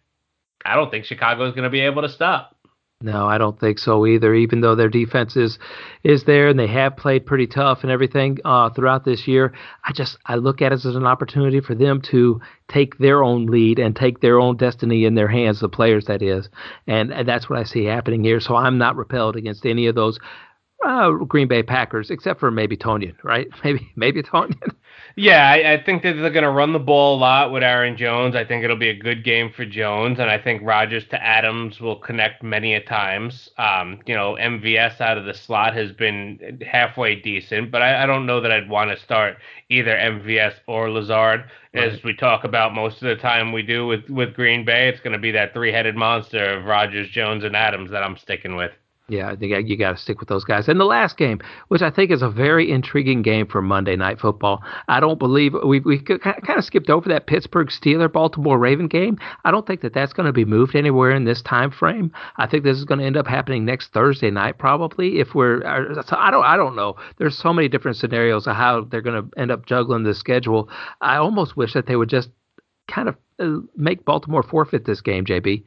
I 0.65 0.75
don't 0.75 0.91
think 0.91 1.05
Chicago 1.05 1.45
is 1.45 1.53
going 1.53 1.65
to 1.65 1.71
be 1.71 1.81
able 1.81 2.03
to 2.03 2.09
stop. 2.09 2.57
No, 3.03 3.27
I 3.27 3.37
don't 3.37 3.61
think 3.61 3.79
so 3.79 4.07
either. 4.07 4.35
Even 4.35 4.63
though 4.63 4.75
their 4.75 4.89
defense 4.89 5.37
is 5.37 5.59
is 6.03 6.25
there 6.25 6.49
and 6.49 6.59
they 6.59 6.67
have 6.69 6.97
played 6.97 7.27
pretty 7.27 7.47
tough 7.47 7.83
and 7.83 7.91
everything 7.91 8.39
uh, 8.43 8.71
throughout 8.71 9.05
this 9.05 9.29
year, 9.29 9.53
I 9.85 9.93
just 9.93 10.17
I 10.25 10.37
look 10.37 10.63
at 10.63 10.73
it 10.73 10.87
as 10.87 10.97
an 10.97 11.05
opportunity 11.05 11.61
for 11.61 11.75
them 11.75 12.01
to 12.03 12.41
take 12.69 12.97
their 12.97 13.23
own 13.23 13.47
lead 13.47 13.79
and 13.79 13.95
take 13.95 14.21
their 14.21 14.41
own 14.41 14.57
destiny 14.57 15.05
in 15.05 15.15
their 15.15 15.29
hands. 15.29 15.61
The 15.61 15.69
players, 15.69 16.07
that 16.07 16.23
is, 16.23 16.49
and, 16.87 17.13
and 17.13 17.29
that's 17.29 17.51
what 17.51 17.59
I 17.59 17.65
see 17.65 17.85
happening 17.85 18.25
here. 18.25 18.41
So 18.41 18.57
I'm 18.57 18.79
not 18.79 18.97
repelled 18.97 19.37
against 19.37 19.67
any 19.67 19.89
of 19.89 19.95
those 19.95 20.19
uh, 20.87 21.11
Green 21.11 21.49
Bay 21.49 21.65
Packers, 21.65 22.11
except 22.11 22.39
for 22.39 22.51
maybe 22.51 22.77
Tonyan, 22.77 23.15
right? 23.25 23.49
Maybe 23.65 23.91
maybe 23.97 24.23
Tonyan. 24.23 24.75
Yeah, 25.17 25.49
I, 25.49 25.73
I, 25.73 25.83
think 25.83 26.03
that 26.03 26.13
they're 26.13 26.31
going 26.31 26.45
to 26.45 26.51
run 26.51 26.73
the 26.73 26.79
ball 26.79 27.17
a 27.17 27.19
lot 27.19 27.51
with 27.51 27.63
Aaron 27.63 27.97
Jones. 27.97 28.37
I 28.37 28.45
think 28.45 28.63
it'll 28.63 28.77
be 28.77 28.91
a 28.91 28.99
good 28.99 29.25
game 29.25 29.51
for 29.51 29.65
Jones, 29.65 30.19
and 30.21 30.31
I 30.31 30.39
think 30.39 30.63
Rodgers 30.63 31.07
to 31.09 31.23
Adams 31.23 31.81
will 31.81 31.97
connect 31.97 32.43
many 32.43 32.75
a 32.75 32.81
times. 32.83 33.51
Um, 33.59 34.01
you 34.07 34.15
know, 34.15 34.37
MVS 34.39 35.01
out 35.01 35.19
of 35.19 35.25
the 35.25 35.35
slot 35.35 35.75
has 35.75 35.91
been 35.93 36.61
halfway 36.65 37.17
decent, 37.17 37.71
but 37.71 37.83
I, 37.83 38.05
I 38.05 38.07
don't 38.07 38.27
know 38.27 38.41
that 38.41 38.53
I'd 38.53 38.69
want 38.69 38.91
to 38.91 39.03
start 39.03 39.39
either 39.71 39.97
MVS 39.97 40.55
or 40.67 40.91
Lazard. 40.91 41.45
Right. 41.75 41.93
As 41.93 42.03
we 42.05 42.15
talk 42.15 42.45
about 42.45 42.75
most 42.75 43.03
of 43.03 43.09
the 43.09 43.17
time 43.17 43.53
we 43.53 43.63
do 43.63 43.87
with, 43.87 44.09
with 44.09 44.35
Green 44.35 44.65
Bay, 44.65 44.89
it's 44.89 45.01
going 45.01 45.15
to 45.15 45.19
be 45.19 45.33
that 45.33 45.53
three 45.53 45.73
headed 45.73 45.97
monster 45.97 46.59
of 46.59 46.65
Rodgers, 46.65 47.09
Jones, 47.09 47.43
and 47.43 47.57
Adams 47.57 47.91
that 47.91 48.03
I'm 48.03 48.17
sticking 48.17 48.55
with. 48.55 48.73
Yeah, 49.09 49.31
I 49.31 49.37
think 49.37 49.69
you 49.69 49.77
got 49.77 49.93
to 49.93 49.97
stick 49.97 50.19
with 50.19 50.29
those 50.29 50.45
guys. 50.45 50.67
And 50.67 50.81
the 50.81 50.85
last 50.85 51.17
game, 51.17 51.41
which 51.69 51.81
I 51.81 51.91
think 51.91 52.11
is 52.11 52.23
a 52.23 52.29
very 52.29 52.73
intriguing 52.73 53.23
game 53.23 53.47
for 53.47 53.63
Monday 53.63 53.95
Night 53.95 54.19
Football. 54.19 54.65
I 54.89 54.99
don't 54.99 55.21
believe 55.21 55.55
we 55.65 55.79
we 55.79 56.01
kind 56.01 56.43
of 56.49 56.65
skipped 56.65 56.91
over 56.91 57.09
that 57.09 57.29
Pittsburgh 57.29 57.69
Steeler 57.69 58.13
Baltimore 58.13 58.59
Raven 58.59 58.89
game. 58.89 59.17
I 59.45 59.53
don't 59.53 59.65
think 59.65 59.83
that 59.83 59.95
that's 59.95 60.13
going 60.13 60.27
to 60.27 60.33
be 60.33 60.45
moved 60.45 60.75
anywhere 60.75 61.13
in 61.13 61.25
this 61.25 61.41
time 61.41 61.71
frame. 61.71 62.11
I 62.37 62.49
think 62.49 62.65
this 62.65 62.79
is 62.79 62.85
going 62.85 62.99
to 62.99 63.07
end 63.07 63.17
up 63.17 63.29
happening 63.29 63.65
next 63.65 63.93
Thursday 63.93 64.33
night 64.33 64.59
probably. 64.59 65.21
If 65.21 65.37
we're, 65.37 65.65
uh, 65.65 66.03
I 66.11 66.33
don't 66.33 66.45
I 66.45 66.57
don't 66.57 66.75
know. 66.75 66.97
There's 67.19 67.39
so 67.39 67.53
many 67.53 67.69
different 67.69 67.99
scenarios 67.99 68.49
of 68.49 68.57
how 68.57 68.81
they're 68.81 69.03
going 69.03 69.23
to 69.23 69.41
end 69.41 69.53
up 69.53 69.67
juggling 69.67 70.03
the 70.03 70.15
schedule. 70.15 70.69
I 71.01 71.17
almost 71.19 71.57
wish 71.57 71.75
that 71.75 71.87
they 71.87 71.95
would 71.95 72.11
just 72.11 72.31
kind 72.89 73.09
of 73.09 73.17
uh, 73.39 73.59
make 73.77 74.05
Baltimore 74.05 74.43
forfeit 74.43 74.85
this 74.85 75.01
game, 75.01 75.25
JB. 75.25 75.63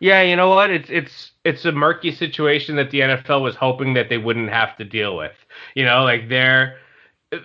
Yeah, 0.00 0.22
you 0.22 0.36
know 0.36 0.48
what? 0.50 0.70
It's 0.70 0.88
it's 0.90 1.32
it's 1.44 1.64
a 1.64 1.72
murky 1.72 2.12
situation 2.12 2.76
that 2.76 2.90
the 2.90 3.00
NFL 3.00 3.42
was 3.42 3.56
hoping 3.56 3.94
that 3.94 4.08
they 4.08 4.18
wouldn't 4.18 4.50
have 4.50 4.76
to 4.76 4.84
deal 4.84 5.16
with. 5.16 5.34
You 5.74 5.84
know, 5.84 6.04
like 6.04 6.28
they're 6.28 6.78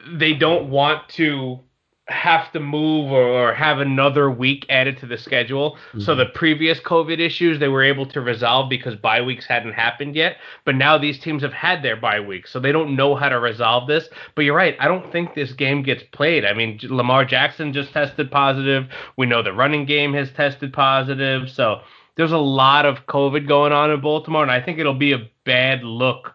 they 0.08 0.34
don't 0.34 0.70
want 0.70 1.10
to 1.10 1.60
have 2.08 2.52
to 2.52 2.60
move 2.60 3.12
or, 3.12 3.24
or 3.24 3.54
have 3.54 3.80
another 3.80 4.30
week 4.30 4.66
added 4.70 4.98
to 4.98 5.06
the 5.06 5.18
schedule. 5.18 5.78
Mm-hmm. 5.90 6.02
So 6.02 6.16
the 6.16 6.26
previous 6.26 6.80
COVID 6.82 7.20
issues 7.20 7.60
they 7.60 7.70
were 7.70 7.84
able 7.84 8.06
to 8.08 8.20
resolve 8.20 8.70
because 8.70 8.96
bye 8.96 9.22
weeks 9.22 9.46
hadn't 9.46 9.74
happened 9.74 10.16
yet. 10.16 10.38
But 10.66 10.76
now 10.76 10.98
these 10.98 11.18
teams 11.18 11.44
have 11.44 11.54
had 11.54 11.82
their 11.82 11.96
bye 11.96 12.20
weeks, 12.20 12.52
so 12.52 12.60
they 12.60 12.74
don't 12.74 12.98
know 12.98 13.16
how 13.16 13.30
to 13.30 13.40
resolve 13.40 13.88
this. 13.88 14.10
But 14.36 14.44
you're 14.44 14.56
right, 14.56 14.76
I 14.80 14.88
don't 14.88 15.12
think 15.14 15.34
this 15.34 15.54
game 15.54 15.82
gets 15.82 16.04
played. 16.12 16.44
I 16.44 16.54
mean, 16.54 16.78
Lamar 16.84 17.24
Jackson 17.24 17.72
just 17.72 17.94
tested 17.94 18.30
positive. 18.30 18.88
We 19.18 19.26
know 19.26 19.42
the 19.42 19.54
running 19.54 19.86
game 19.86 20.14
has 20.14 20.30
tested 20.32 20.74
positive. 20.74 21.50
So 21.50 21.82
there's 22.16 22.32
a 22.32 22.38
lot 22.38 22.86
of 22.86 23.06
COVID 23.08 23.48
going 23.48 23.74
on 23.74 23.92
in 23.92 24.02
Baltimore, 24.02 24.44
and 24.44 24.52
I 24.52 24.62
think 24.62 24.80
it'll 24.80 24.94
be 24.94 25.14
a 25.14 25.30
bad 25.46 25.84
look 25.84 26.34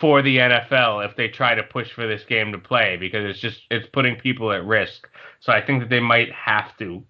for 0.00 0.22
the 0.22 0.36
NFL 0.38 1.08
if 1.08 1.16
they 1.16 1.28
try 1.28 1.54
to 1.54 1.62
push 1.62 1.90
for 1.92 2.06
this 2.06 2.24
game 2.24 2.52
to 2.52 2.58
play 2.58 2.96
because 2.96 3.24
it's 3.24 3.40
just 3.40 3.62
it's 3.70 3.88
putting 3.92 4.16
people 4.16 4.52
at 4.52 4.64
risk. 4.64 5.08
So 5.40 5.52
I 5.52 5.64
think 5.64 5.80
that 5.80 5.88
they 5.88 6.00
might 6.00 6.32
have 6.32 6.76
to 6.78 7.02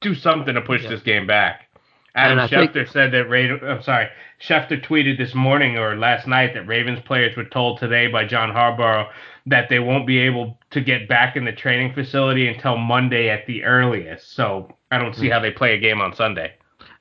do 0.00 0.14
something 0.14 0.54
to 0.54 0.60
push 0.60 0.82
yeah. 0.82 0.90
this 0.90 1.02
game 1.02 1.26
back. 1.26 1.62
Adam 2.16 2.48
Schefter 2.48 2.72
think... 2.74 2.88
said 2.88 3.12
that 3.12 3.28
Ra- 3.28 3.70
I'm 3.70 3.82
sorry, 3.82 4.08
Schefter 4.40 4.84
tweeted 4.84 5.18
this 5.18 5.34
morning 5.34 5.76
or 5.76 5.96
last 5.96 6.26
night 6.26 6.54
that 6.54 6.66
Ravens 6.66 7.00
players 7.04 7.36
were 7.36 7.44
told 7.44 7.78
today 7.78 8.06
by 8.06 8.24
John 8.24 8.50
Harbaugh 8.50 9.08
that 9.46 9.68
they 9.68 9.78
won't 9.78 10.06
be 10.06 10.18
able 10.18 10.58
to 10.70 10.80
get 10.80 11.08
back 11.08 11.36
in 11.36 11.44
the 11.44 11.52
training 11.52 11.92
facility 11.92 12.48
until 12.48 12.76
Monday 12.76 13.28
at 13.28 13.46
the 13.46 13.64
earliest. 13.64 14.34
So 14.34 14.68
I 14.90 14.98
don't 14.98 15.14
see 15.14 15.26
mm. 15.26 15.32
how 15.32 15.40
they 15.40 15.50
play 15.50 15.74
a 15.74 15.78
game 15.78 16.00
on 16.00 16.14
Sunday 16.14 16.54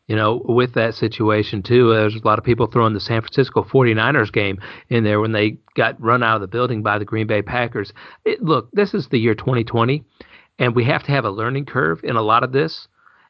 you 0.07 0.15
know, 0.15 0.41
with 0.45 0.73
that 0.73 0.95
situation 0.95 1.63
too. 1.63 1.91
Uh, 1.91 2.01
there's 2.01 2.15
a 2.15 2.27
lot 2.27 2.39
of 2.39 2.45
people 2.45 2.67
throwing 2.67 2.93
the 2.93 2.99
San 2.99 3.21
Francisco 3.21 3.63
49ers 3.63 4.31
game 4.31 4.59
in 4.89 5.03
there 5.03 5.21
when 5.21 5.31
they 5.31 5.57
got 5.75 6.01
run 6.01 6.23
out 6.23 6.35
of 6.35 6.41
the 6.41 6.47
building 6.47 6.83
by 6.83 6.99
the 6.99 7.05
Green 7.05 7.27
Bay 7.27 7.41
Packers. 7.41 7.93
It, 8.25 8.41
look, 8.41 8.69
this 8.73 8.93
is 8.93 9.07
the 9.07 9.19
year 9.19 9.35
2020, 9.35 10.03
and 10.59 10.75
we 10.75 10.83
have 10.85 11.03
to 11.03 11.11
have 11.11 11.25
a 11.25 11.31
learning 11.31 11.65
curve 11.65 12.01
in 12.03 12.15
a 12.15 12.21
lot 12.21 12.43
of 12.43 12.51
this. 12.51 12.87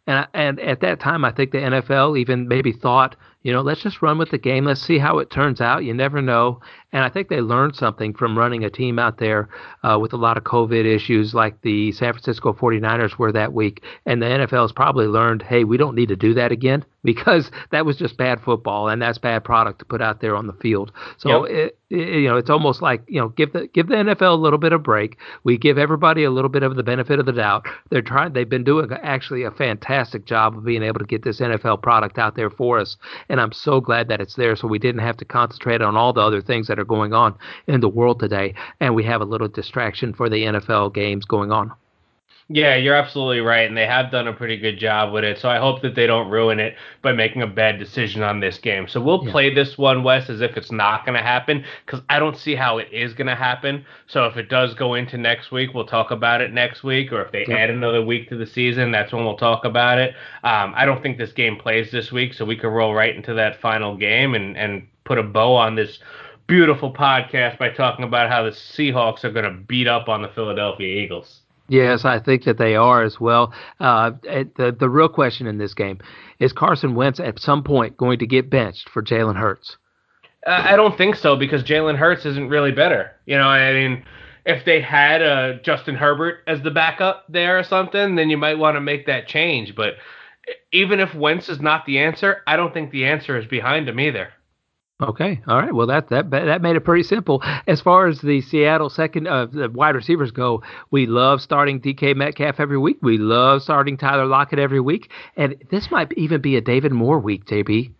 And 0.07 0.27
and 0.33 0.59
at 0.59 0.81
that 0.81 0.99
time, 0.99 1.23
I 1.23 1.31
think 1.31 1.51
the 1.51 1.59
NFL 1.59 2.19
even 2.19 2.47
maybe 2.47 2.73
thought, 2.73 3.15
you 3.43 3.53
know, 3.53 3.61
let's 3.61 3.81
just 3.81 4.01
run 4.01 4.17
with 4.17 4.31
the 4.31 4.37
game. 4.37 4.65
Let's 4.65 4.81
see 4.81 4.97
how 4.97 5.19
it 5.19 5.29
turns 5.29 5.61
out. 5.61 5.85
You 5.85 5.93
never 5.93 6.21
know. 6.21 6.59
And 6.93 7.03
I 7.03 7.09
think 7.09 7.27
they 7.27 7.41
learned 7.41 7.75
something 7.75 8.13
from 8.13 8.37
running 8.37 8.63
a 8.63 8.69
team 8.69 8.99
out 8.99 9.17
there 9.17 9.49
uh, 9.83 9.97
with 9.99 10.13
a 10.13 10.17
lot 10.17 10.37
of 10.37 10.43
COVID 10.43 10.85
issues 10.85 11.33
like 11.33 11.61
the 11.61 11.91
San 11.91 12.13
Francisco 12.13 12.53
49ers 12.53 13.17
were 13.17 13.31
that 13.31 13.51
week. 13.51 13.83
And 14.05 14.21
the 14.21 14.27
NFL 14.27 14.61
has 14.61 14.71
probably 14.71 15.07
learned, 15.07 15.41
hey, 15.41 15.63
we 15.63 15.75
don't 15.75 15.95
need 15.95 16.09
to 16.09 16.15
do 16.15 16.33
that 16.35 16.51
again 16.51 16.85
because 17.03 17.51
that 17.71 17.85
was 17.85 17.97
just 17.97 18.15
bad 18.15 18.39
football 18.39 18.87
and 18.87 19.01
that's 19.01 19.17
bad 19.17 19.43
product 19.43 19.79
to 19.79 19.85
put 19.85 20.01
out 20.01 20.21
there 20.21 20.35
on 20.35 20.47
the 20.47 20.53
field. 20.53 20.91
So, 21.17 21.45
yep. 21.45 21.55
it, 21.55 21.77
it, 21.89 22.21
you 22.21 22.29
know, 22.29 22.37
it's 22.37 22.49
almost 22.49 22.81
like, 22.81 23.03
you 23.07 23.19
know, 23.19 23.29
give 23.29 23.53
the 23.53 23.67
give 23.67 23.87
the 23.87 23.95
NFL 23.95 24.33
a 24.33 24.41
little 24.41 24.57
bit 24.57 24.73
of 24.73 24.81
a 24.81 24.83
break. 24.83 25.17
We 25.43 25.57
give 25.57 25.77
everybody 25.77 26.23
a 26.23 26.31
little 26.31 26.49
bit 26.49 26.63
of 26.63 26.75
the 26.75 26.83
benefit 26.83 27.19
of 27.19 27.25
the 27.25 27.31
doubt. 27.31 27.67
They're 27.89 28.01
trying 28.01 28.33
they've 28.33 28.49
been 28.49 28.63
doing 28.63 28.91
actually 28.91 29.43
a 29.43 29.51
fantastic 29.51 30.25
job 30.25 30.57
of 30.57 30.65
being 30.65 30.83
able 30.83 30.99
to 30.99 31.05
get 31.05 31.23
this 31.23 31.39
NFL 31.39 31.81
product 31.81 32.17
out 32.17 32.35
there 32.35 32.49
for 32.49 32.79
us. 32.79 32.97
And 33.29 33.39
I'm 33.39 33.51
so 33.51 33.79
glad 33.79 34.07
that 34.07 34.21
it's 34.21 34.35
there 34.35 34.55
so 34.55 34.67
we 34.67 34.79
didn't 34.79 35.01
have 35.01 35.17
to 35.17 35.25
concentrate 35.25 35.81
on 35.81 35.95
all 35.95 36.13
the 36.13 36.21
other 36.21 36.41
things 36.41 36.67
that 36.67 36.79
are 36.79 36.82
are 36.83 36.85
going 36.85 37.13
on 37.13 37.35
in 37.67 37.81
the 37.81 37.89
world 37.89 38.19
today, 38.19 38.53
and 38.79 38.93
we 38.93 39.03
have 39.05 39.21
a 39.21 39.25
little 39.25 39.47
distraction 39.47 40.13
for 40.13 40.29
the 40.29 40.43
NFL 40.43 40.93
games 40.93 41.25
going 41.25 41.51
on. 41.51 41.73
Yeah, 42.49 42.75
you're 42.75 42.95
absolutely 42.95 43.39
right, 43.39 43.67
and 43.67 43.77
they 43.77 43.85
have 43.85 44.11
done 44.11 44.27
a 44.27 44.33
pretty 44.33 44.57
good 44.57 44.77
job 44.77 45.13
with 45.13 45.23
it. 45.23 45.39
So 45.39 45.49
I 45.49 45.59
hope 45.59 45.81
that 45.81 45.95
they 45.95 46.05
don't 46.05 46.29
ruin 46.29 46.59
it 46.59 46.75
by 47.01 47.13
making 47.13 47.41
a 47.41 47.47
bad 47.47 47.79
decision 47.79 48.21
on 48.21 48.41
this 48.41 48.57
game. 48.57 48.87
So 48.87 49.01
we'll 49.01 49.23
yeah. 49.25 49.31
play 49.31 49.53
this 49.53 49.77
one, 49.77 50.03
Wes, 50.03 50.29
as 50.29 50.41
if 50.41 50.57
it's 50.57 50.71
not 50.71 51.05
going 51.05 51.17
to 51.17 51.23
happen, 51.23 51.63
because 51.85 52.01
I 52.09 52.19
don't 52.19 52.37
see 52.37 52.53
how 52.53 52.79
it 52.79 52.89
is 52.91 53.13
going 53.13 53.27
to 53.27 53.35
happen. 53.35 53.85
So 54.07 54.25
if 54.25 54.35
it 54.35 54.49
does 54.49 54.73
go 54.73 54.93
into 54.95 55.17
next 55.17 55.51
week, 55.51 55.73
we'll 55.73 55.85
talk 55.85 56.11
about 56.11 56.41
it 56.41 56.51
next 56.51 56.83
week. 56.83 57.13
Or 57.13 57.21
if 57.21 57.31
they 57.31 57.45
add 57.45 57.69
another 57.69 58.03
week 58.03 58.27
to 58.29 58.35
the 58.35 58.45
season, 58.45 58.91
that's 58.91 59.13
when 59.13 59.23
we'll 59.23 59.37
talk 59.37 59.63
about 59.63 59.97
it. 59.97 60.13
Um, 60.43 60.73
I 60.75 60.85
don't 60.85 61.01
think 61.01 61.17
this 61.17 61.31
game 61.31 61.55
plays 61.55 61.91
this 61.91 62.11
week, 62.11 62.33
so 62.33 62.43
we 62.43 62.57
can 62.57 62.69
roll 62.69 62.93
right 62.93 63.15
into 63.15 63.33
that 63.35 63.61
final 63.61 63.95
game 63.95 64.35
and 64.35 64.57
and 64.57 64.87
put 65.05 65.17
a 65.17 65.23
bow 65.23 65.55
on 65.55 65.75
this 65.75 65.99
beautiful 66.47 66.93
podcast 66.93 67.57
by 67.57 67.69
talking 67.69 68.05
about 68.05 68.29
how 68.29 68.43
the 68.43 68.51
Seahawks 68.51 69.23
are 69.23 69.31
going 69.31 69.45
to 69.45 69.51
beat 69.51 69.87
up 69.87 70.09
on 70.09 70.21
the 70.21 70.27
Philadelphia 70.29 71.01
Eagles. 71.01 71.41
Yes, 71.69 72.03
I 72.03 72.19
think 72.19 72.43
that 72.43 72.57
they 72.57 72.75
are 72.75 73.03
as 73.03 73.19
well. 73.19 73.53
Uh, 73.79 74.11
the 74.21 74.75
the 74.77 74.89
real 74.89 75.07
question 75.07 75.47
in 75.47 75.57
this 75.57 75.73
game 75.73 75.99
is 76.39 76.51
Carson 76.51 76.93
Wentz 76.93 77.19
at 77.19 77.39
some 77.39 77.63
point 77.63 77.95
going 77.95 78.19
to 78.19 78.27
get 78.27 78.49
benched 78.49 78.89
for 78.89 79.01
Jalen 79.01 79.37
Hurts? 79.37 79.77
Uh, 80.45 80.61
I 80.65 80.75
don't 80.75 80.97
think 80.97 81.15
so 81.15 81.37
because 81.37 81.63
Jalen 81.63 81.95
Hurts 81.95 82.25
isn't 82.25 82.49
really 82.49 82.73
better. 82.73 83.11
You 83.25 83.37
know, 83.37 83.47
I 83.47 83.71
mean, 83.71 84.03
if 84.45 84.65
they 84.65 84.81
had 84.81 85.21
uh, 85.21 85.53
Justin 85.63 85.95
Herbert 85.95 86.39
as 86.47 86.61
the 86.61 86.71
backup 86.71 87.23
there 87.29 87.57
or 87.57 87.63
something, 87.63 88.15
then 88.15 88.29
you 88.29 88.37
might 88.37 88.57
want 88.57 88.75
to 88.75 88.81
make 88.81 89.05
that 89.05 89.27
change. 89.27 89.73
But 89.73 89.93
even 90.73 90.99
if 90.99 91.15
Wentz 91.15 91.47
is 91.47 91.61
not 91.61 91.85
the 91.85 91.99
answer, 91.99 92.41
I 92.45 92.57
don't 92.57 92.73
think 92.73 92.91
the 92.91 93.05
answer 93.05 93.37
is 93.37 93.45
behind 93.45 93.87
him 93.87 93.99
either. 93.99 94.29
Okay, 95.03 95.41
all 95.47 95.57
right. 95.57 95.73
Well, 95.73 95.87
that 95.87 96.07
that 96.09 96.29
that 96.31 96.61
made 96.61 96.77
it 96.77 96.81
pretty 96.81 97.03
simple. 97.03 97.43
As 97.67 97.81
far 97.81 98.07
as 98.07 98.21
the 98.21 98.39
Seattle 98.41 98.89
second 98.89 99.27
uh, 99.27 99.47
the 99.47 99.69
wide 99.69 99.95
receivers 99.95 100.31
go, 100.31 100.63
we 100.91 101.07
love 101.07 101.41
starting 101.41 101.81
DK 101.81 102.15
Metcalf 102.15 102.59
every 102.59 102.77
week. 102.77 102.99
We 103.01 103.17
love 103.17 103.63
starting 103.63 103.97
Tyler 103.97 104.25
Lockett 104.25 104.59
every 104.59 104.79
week, 104.79 105.11
and 105.35 105.55
this 105.69 105.91
might 105.91 106.13
even 106.13 106.39
be 106.41 106.55
a 106.55 106.61
David 106.61 106.93
Moore 106.93 107.19
week, 107.19 107.45
JB. 107.45 107.91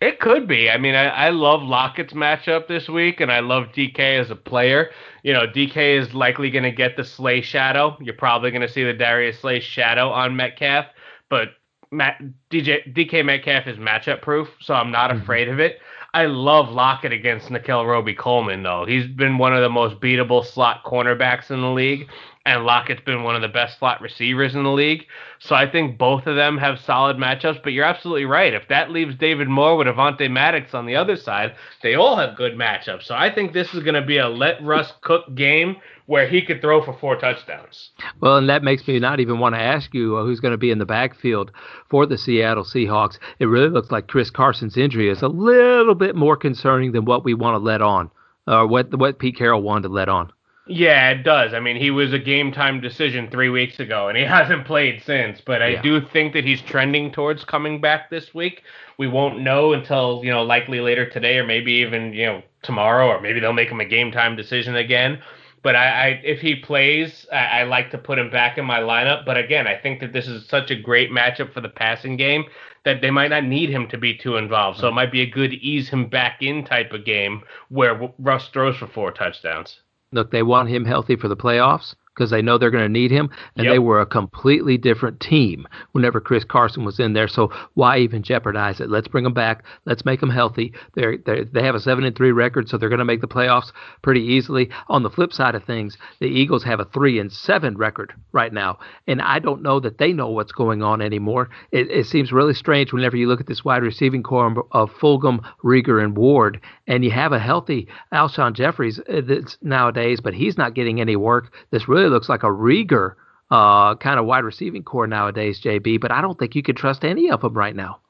It 0.00 0.18
could 0.18 0.48
be. 0.48 0.68
I 0.68 0.76
mean, 0.76 0.96
I, 0.96 1.06
I 1.06 1.30
love 1.30 1.62
Lockett's 1.62 2.14
matchup 2.14 2.66
this 2.66 2.88
week, 2.88 3.20
and 3.20 3.30
I 3.30 3.38
love 3.38 3.68
DK 3.74 4.20
as 4.20 4.28
a 4.28 4.36
player. 4.36 4.90
You 5.22 5.32
know, 5.32 5.46
DK 5.46 6.00
is 6.00 6.12
likely 6.12 6.50
going 6.50 6.64
to 6.64 6.72
get 6.72 6.96
the 6.96 7.04
Slay 7.04 7.42
shadow. 7.42 7.96
You're 8.00 8.14
probably 8.14 8.50
going 8.50 8.62
to 8.62 8.68
see 8.68 8.82
the 8.82 8.92
Darius 8.92 9.38
Slay 9.38 9.60
shadow 9.60 10.08
on 10.08 10.34
Metcalf, 10.34 10.86
but 11.30 11.50
Matt, 11.92 12.20
DJ, 12.50 12.92
DK 12.92 13.24
Metcalf 13.24 13.68
is 13.68 13.78
matchup 13.78 14.20
proof, 14.20 14.48
so 14.60 14.74
I'm 14.74 14.90
not 14.90 15.10
mm-hmm. 15.10 15.22
afraid 15.22 15.48
of 15.48 15.60
it. 15.60 15.78
I 16.14 16.26
love 16.26 16.70
Lockett 16.70 17.12
against 17.12 17.50
Nickell 17.50 17.84
Robey-Coleman, 17.84 18.62
though. 18.62 18.84
He's 18.86 19.04
been 19.04 19.36
one 19.36 19.52
of 19.52 19.62
the 19.62 19.68
most 19.68 19.98
beatable 19.98 20.44
slot 20.44 20.84
cornerbacks 20.84 21.50
in 21.50 21.60
the 21.60 21.70
league, 21.70 22.08
and 22.46 22.64
Lockett's 22.64 23.00
been 23.00 23.22
one 23.22 23.34
of 23.36 23.42
the 23.42 23.48
best 23.48 23.78
slot 23.78 24.02
receivers 24.02 24.54
in 24.54 24.64
the 24.64 24.70
league. 24.70 25.06
So 25.38 25.54
I 25.54 25.70
think 25.70 25.96
both 25.96 26.26
of 26.26 26.36
them 26.36 26.58
have 26.58 26.78
solid 26.78 27.16
matchups. 27.16 27.62
But 27.62 27.72
you're 27.72 27.86
absolutely 27.86 28.26
right. 28.26 28.52
If 28.52 28.68
that 28.68 28.90
leaves 28.90 29.16
David 29.16 29.48
Moore 29.48 29.76
with 29.76 29.86
Avonte 29.86 30.30
Maddox 30.30 30.74
on 30.74 30.84
the 30.84 30.96
other 30.96 31.16
side, 31.16 31.54
they 31.82 31.94
all 31.94 32.16
have 32.16 32.36
good 32.36 32.52
matchups. 32.52 33.04
So 33.04 33.14
I 33.14 33.34
think 33.34 33.52
this 33.52 33.72
is 33.72 33.82
going 33.82 33.94
to 33.94 34.04
be 34.04 34.18
a 34.18 34.28
let 34.28 34.62
Russ 34.62 34.92
cook 35.00 35.34
game 35.34 35.76
where 36.06 36.28
he 36.28 36.42
could 36.42 36.60
throw 36.60 36.84
for 36.84 36.92
four 36.98 37.16
touchdowns. 37.16 37.90
Well, 38.20 38.36
and 38.36 38.48
that 38.50 38.62
makes 38.62 38.86
me 38.86 38.98
not 38.98 39.20
even 39.20 39.38
want 39.38 39.54
to 39.54 39.60
ask 39.60 39.94
you 39.94 40.18
uh, 40.18 40.24
who's 40.24 40.40
going 40.40 40.52
to 40.52 40.58
be 40.58 40.70
in 40.70 40.78
the 40.78 40.84
backfield 40.84 41.50
for 41.88 42.04
the 42.04 42.18
Seattle 42.18 42.64
Seahawks. 42.64 43.18
It 43.38 43.46
really 43.46 43.70
looks 43.70 43.90
like 43.90 44.08
Chris 44.08 44.28
Carson's 44.28 44.76
injury 44.76 45.08
is 45.08 45.22
a 45.22 45.28
little 45.28 45.94
bit 45.94 46.14
more 46.14 46.36
concerning 46.36 46.92
than 46.92 47.06
what 47.06 47.24
we 47.24 47.32
want 47.32 47.54
to 47.54 47.64
let 47.64 47.80
on, 47.80 48.10
or 48.46 48.66
what 48.66 48.94
what 48.98 49.18
Pete 49.18 49.38
Carroll 49.38 49.62
wanted 49.62 49.88
to 49.88 49.94
let 49.94 50.10
on. 50.10 50.30
Yeah, 50.66 51.10
it 51.10 51.24
does. 51.24 51.52
I 51.52 51.60
mean, 51.60 51.76
he 51.76 51.90
was 51.90 52.14
a 52.14 52.18
game 52.18 52.50
time 52.50 52.80
decision 52.80 53.28
three 53.30 53.50
weeks 53.50 53.80
ago, 53.80 54.08
and 54.08 54.16
he 54.16 54.24
hasn't 54.38 54.66
played 54.66 55.02
since. 55.04 55.40
But 55.40 55.62
I 55.62 55.68
yeah. 55.68 55.82
do 55.82 56.00
think 56.00 56.32
that 56.32 56.44
he's 56.44 56.62
trending 56.62 57.12
towards 57.12 57.44
coming 57.44 57.80
back 57.80 58.08
this 58.08 58.32
week. 58.32 58.62
We 58.96 59.06
won't 59.06 59.40
know 59.40 59.72
until 59.72 60.22
you 60.24 60.30
know, 60.30 60.42
likely 60.42 60.80
later 60.80 61.08
today, 61.08 61.38
or 61.38 61.44
maybe 61.44 61.72
even 61.72 62.12
you 62.14 62.26
know 62.26 62.42
tomorrow, 62.62 63.08
or 63.08 63.20
maybe 63.20 63.40
they'll 63.40 63.52
make 63.52 63.68
him 63.68 63.80
a 63.80 63.84
game 63.84 64.10
time 64.10 64.36
decision 64.36 64.76
again. 64.76 65.20
But 65.62 65.76
I, 65.76 65.86
I 65.86 66.06
if 66.24 66.40
he 66.40 66.54
plays, 66.54 67.26
I, 67.30 67.60
I 67.60 67.62
like 67.64 67.90
to 67.90 67.98
put 67.98 68.18
him 68.18 68.30
back 68.30 68.56
in 68.56 68.64
my 68.64 68.80
lineup. 68.80 69.26
But 69.26 69.36
again, 69.36 69.66
I 69.66 69.76
think 69.76 70.00
that 70.00 70.14
this 70.14 70.28
is 70.28 70.46
such 70.48 70.70
a 70.70 70.76
great 70.76 71.10
matchup 71.10 71.52
for 71.52 71.60
the 71.60 71.68
passing 71.68 72.16
game 72.16 72.44
that 72.84 73.00
they 73.00 73.10
might 73.10 73.28
not 73.28 73.44
need 73.44 73.70
him 73.70 73.88
to 73.88 73.98
be 73.98 74.14
too 74.14 74.36
involved. 74.36 74.78
So 74.78 74.86
it 74.86 74.90
mm-hmm. 74.90 74.96
might 74.96 75.12
be 75.12 75.22
a 75.22 75.26
good 75.26 75.52
ease 75.54 75.88
him 75.88 76.06
back 76.06 76.42
in 76.42 76.64
type 76.64 76.92
of 76.92 77.04
game 77.04 77.42
where 77.68 78.10
Russ 78.18 78.48
throws 78.48 78.76
for 78.76 78.86
four 78.86 79.10
touchdowns. 79.10 79.80
Look, 80.14 80.30
they 80.30 80.42
want 80.42 80.70
him 80.70 80.84
healthy 80.84 81.16
for 81.16 81.28
the 81.28 81.36
playoffs 81.36 81.94
because 82.14 82.30
they 82.30 82.42
know 82.42 82.58
they're 82.58 82.70
going 82.70 82.84
to 82.84 82.88
need 82.88 83.10
him. 83.10 83.28
And 83.56 83.64
yep. 83.64 83.74
they 83.74 83.78
were 83.78 84.00
a 84.00 84.06
completely 84.06 84.78
different 84.78 85.20
team 85.20 85.66
whenever 85.92 86.20
Chris 86.20 86.44
Carson 86.44 86.84
was 86.84 87.00
in 87.00 87.12
there. 87.12 87.28
So 87.28 87.50
why 87.74 87.98
even 87.98 88.22
jeopardize 88.22 88.80
it? 88.80 88.88
Let's 88.88 89.08
bring 89.08 89.26
him 89.26 89.34
back. 89.34 89.64
Let's 89.84 90.04
make 90.04 90.22
him 90.22 90.30
healthy. 90.30 90.72
They're, 90.94 91.18
they're 91.18 91.44
they 91.44 91.62
have 91.62 91.74
a 91.74 91.80
seven 91.80 92.04
and 92.04 92.16
three 92.16 92.32
record, 92.32 92.68
so 92.68 92.78
they're 92.78 92.88
going 92.88 92.98
to 93.00 93.04
make 93.04 93.20
the 93.20 93.28
playoffs 93.28 93.72
pretty 94.02 94.20
easily. 94.20 94.70
On 94.88 95.02
the 95.02 95.10
flip 95.10 95.32
side 95.32 95.54
of 95.54 95.64
things, 95.64 95.96
the 96.20 96.26
Eagles 96.26 96.64
have 96.64 96.80
a 96.80 96.84
three 96.86 97.18
and 97.18 97.32
seven 97.32 97.76
record 97.76 98.14
right 98.32 98.52
now, 98.52 98.78
and 99.06 99.20
I 99.20 99.38
don't 99.38 99.62
know 99.62 99.80
that 99.80 99.98
they 99.98 100.12
know 100.12 100.28
what's 100.28 100.52
going 100.52 100.82
on 100.82 101.00
anymore. 101.00 101.50
It, 101.72 101.90
it 101.90 102.06
seems 102.06 102.32
really 102.32 102.54
strange 102.54 102.92
whenever 102.92 103.16
you 103.16 103.28
look 103.28 103.40
at 103.40 103.46
this 103.46 103.64
wide 103.64 103.82
receiving 103.82 104.22
corps 104.22 104.64
of 104.72 104.90
Fulgham, 105.00 105.40
Reagor, 105.64 106.02
and 106.02 106.16
Ward, 106.16 106.60
and 106.86 107.04
you 107.04 107.10
have 107.10 107.32
a 107.32 107.38
healthy 107.38 107.88
Alshon 108.12 108.54
Jeffries 108.54 109.00
uh, 109.00 109.20
that's 109.26 109.56
nowadays, 109.62 110.20
but 110.20 110.34
he's 110.34 110.58
not 110.58 110.74
getting 110.74 111.00
any 111.00 111.16
work. 111.16 111.54
This 111.70 111.88
really 111.88 112.08
looks 112.08 112.28
like 112.28 112.42
a 112.42 112.48
Reagor 112.48 113.14
uh, 113.50 113.94
kind 113.96 114.18
of 114.18 114.26
wide 114.26 114.44
receiving 114.44 114.82
corps 114.82 115.06
nowadays, 115.06 115.60
JB. 115.62 116.00
But 116.00 116.12
I 116.12 116.20
don't 116.20 116.38
think 116.38 116.54
you 116.54 116.62
can 116.62 116.74
trust 116.74 117.04
any 117.04 117.30
of 117.30 117.40
them 117.40 117.54
right 117.54 117.76
now. 117.76 118.00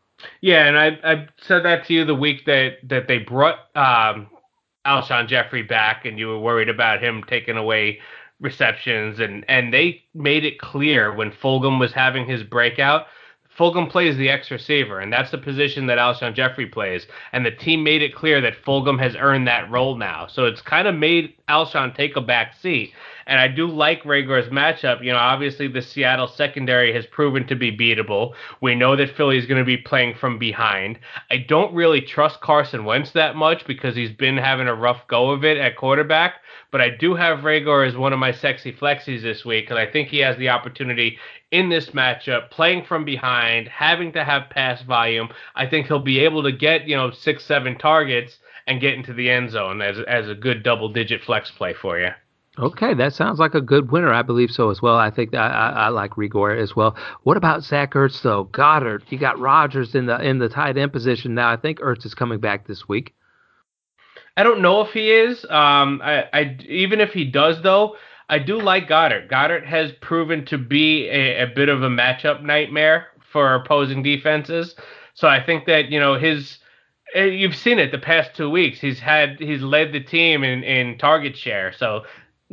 Yeah, 0.41 0.67
and 0.67 0.79
I, 0.79 1.13
I 1.13 1.29
said 1.39 1.65
that 1.65 1.87
to 1.87 1.93
you 1.93 2.05
the 2.05 2.15
week 2.15 2.47
that 2.47 2.77
that 2.89 3.09
they 3.09 3.19
brought 3.19 3.59
um, 3.75 4.29
Alshon 4.87 5.29
Jeffery 5.29 5.63
back, 5.63 6.05
and 6.05 6.19
you 6.19 6.29
were 6.29 6.39
worried 6.39 6.69
about 6.69 7.03
him 7.03 7.25
taking 7.29 7.57
away 7.57 8.01
receptions, 8.41 9.21
and 9.21 9.45
and 9.49 9.73
they 9.73 10.03
made 10.15 10.45
it 10.45 10.59
clear 10.59 11.15
when 11.15 11.31
Fulgham 11.31 11.79
was 11.79 11.93
having 11.93 12.27
his 12.27 12.43
breakout 12.43 13.07
Fulgham 13.59 13.89
plays 13.89 14.17
the 14.17 14.29
X 14.29 14.51
receiver, 14.51 15.01
and 15.01 15.13
that's 15.13 15.31
the 15.31 15.39
position 15.39 15.87
that 15.87 15.99
Alshon 15.99 16.35
Jeffery 16.35 16.67
plays. 16.67 17.07
And 17.33 17.47
the 17.47 17.53
team 17.53 17.85
made 17.85 18.03
it 18.03 18.15
clear 18.15 18.41
that 18.41 18.63
Fulgham 18.65 18.99
has 18.99 19.15
earned 19.17 19.47
that 19.47 19.71
role 19.71 19.97
now. 19.97 20.27
So 20.27 20.47
it's 20.47 20.61
kind 20.61 20.89
of 20.89 20.95
made 20.97 21.35
Alshon 21.49 21.95
take 21.95 22.17
a 22.17 22.21
back 22.21 22.55
seat. 22.61 22.93
And 23.27 23.41
I 23.41 23.49
do 23.49 23.67
like 23.67 24.03
Reagor's 24.03 24.51
matchup. 24.51 25.03
You 25.03 25.13
know, 25.13 25.19
obviously 25.19 25.69
the 25.69 25.83
Seattle 25.83 26.29
secondary 26.29 26.93
has 26.93 27.07
proven 27.07 27.47
to 27.47 27.55
be 27.55 27.77
beatable. 27.77 28.35
We 28.61 28.75
know 28.75 28.97
that 28.97 29.17
Philly 29.17 29.39
is 29.39 29.47
going 29.47 29.59
to 29.61 29.65
be 29.65 29.77
playing 29.77 30.15
from 30.17 30.39
behind. 30.39 30.99
I 31.31 31.39
don't 31.39 31.75
really 31.75 32.01
trust 32.01 32.41
Carson 32.41 32.85
Wentz 32.85 33.13
that 33.13 33.37
much 33.37 33.67
because 33.67 33.97
he's 33.97 34.13
been 34.13 34.37
having 34.37 34.69
a 34.69 34.75
rough 34.75 35.07
go 35.09 35.31
of 35.31 35.45
it 35.45 35.57
at 35.57 35.77
quarterback. 35.77 36.35
But 36.71 36.81
I 36.81 36.91
do 36.91 37.15
have 37.15 37.41
Reagor 37.41 37.87
as 37.87 37.97
one 37.97 38.13
of 38.13 38.19
my 38.19 38.33
sexy 38.33 38.73
flexies 38.73 39.23
this 39.23 39.45
week, 39.45 39.71
and 39.71 39.79
I 39.79 39.87
think 39.87 40.09
he 40.09 40.19
has 40.19 40.37
the 40.39 40.49
opportunity 40.49 41.19
in 41.53 41.69
this 41.69 41.91
matchup, 41.91 42.51
playing 42.51 42.85
from 42.85 43.05
behind, 43.05 43.69
having 43.69 44.11
to 44.13 44.25
have 44.25 44.51
pass 44.51 44.83
volume. 44.83 45.29
I 45.55 45.67
think 45.67 45.87
he'll 45.87 46.01
be 46.01 46.19
able 46.19 46.43
to 46.43 46.51
get 46.51 46.89
you 46.89 46.97
know 46.97 47.13
six, 47.13 47.45
seven 47.45 47.79
targets 47.79 48.39
and 48.67 48.81
get 48.81 48.95
into 48.95 49.13
the 49.13 49.31
end 49.31 49.51
zone 49.51 49.83
as 49.83 49.99
as 50.01 50.29
a 50.29 50.35
good 50.35 50.63
double 50.63 50.89
digit 50.89 51.23
flex 51.23 51.51
play 51.51 51.75
for 51.75 51.99
you. 51.99 52.11
Okay, 52.57 52.95
that 52.95 53.15
sounds 53.15 53.41
like 53.41 53.55
a 53.55 53.61
good 53.61 53.91
winner. 53.91 54.13
I 54.13 54.23
believe 54.23 54.51
so 54.51 54.71
as 54.71 54.81
well. 54.81 54.97
I 54.97 55.11
think 55.11 55.35
I, 55.35 55.49
I, 55.49 55.69
I 55.71 55.89
like 55.89 56.13
Reagor 56.13 56.57
as 56.57 56.77
well. 56.77 56.97
What 57.25 57.37
about 57.37 57.65
Zach 57.65 57.95
Ertz 57.95 58.23
though? 58.23 58.45
Goedert, 58.45 59.03
you 59.11 59.19
got 59.19 59.41
Rodgers 59.41 59.95
in 59.95 60.07
the 60.07 60.21
in 60.21 60.39
the 60.39 60.49
tight 60.49 60.79
end 60.79 60.93
position 60.93 61.35
now. 61.35 61.51
I 61.51 61.57
think 61.57 61.81
Ertz 61.81 62.07
is 62.07 62.15
coming 62.15 62.39
back 62.39 62.67
this 62.67 62.89
week. 62.89 63.13
I 64.37 64.45
don't 64.45 64.63
know 64.63 64.83
if 64.83 64.93
he 64.93 65.11
is. 65.11 65.45
Um, 65.45 66.01
I, 66.03 66.29
I 66.33 66.57
even 66.69 67.01
if 67.01 67.13
he 67.13 67.25
does 67.25 67.61
though, 67.63 67.97
I 68.29 68.39
do 68.39 68.61
like 68.61 68.89
Goedert. 68.89 69.29
Goedert 69.29 69.67
has 69.67 69.91
proven 70.01 70.45
to 70.47 70.59
be 70.59 71.09
a, 71.09 71.43
a 71.43 71.47
bit 71.47 71.69
of 71.69 71.83
a 71.83 71.89
matchup 71.89 72.41
nightmare 72.41 73.09
for 73.33 73.55
opposing 73.55 74.05
defenses. 74.05 74.77
So 75.15 75.27
I 75.27 75.45
think 75.45 75.67
that 75.67 75.91
you 75.91 75.99
know 75.99 76.19
his. 76.19 76.59
Eh, 77.17 77.27
you've 77.27 77.57
seen 77.57 77.81
it 77.81 77.91
the 77.91 77.99
past 77.99 78.35
two 78.37 78.49
weeks. 78.49 78.81
He's 78.81 79.01
had 79.01 79.41
he's 79.41 79.61
led 79.61 79.93
the 79.93 80.01
team 80.01 80.45
in, 80.45 80.63
in 80.63 80.99
target 80.99 81.37
share. 81.37 81.73
So 81.73 82.05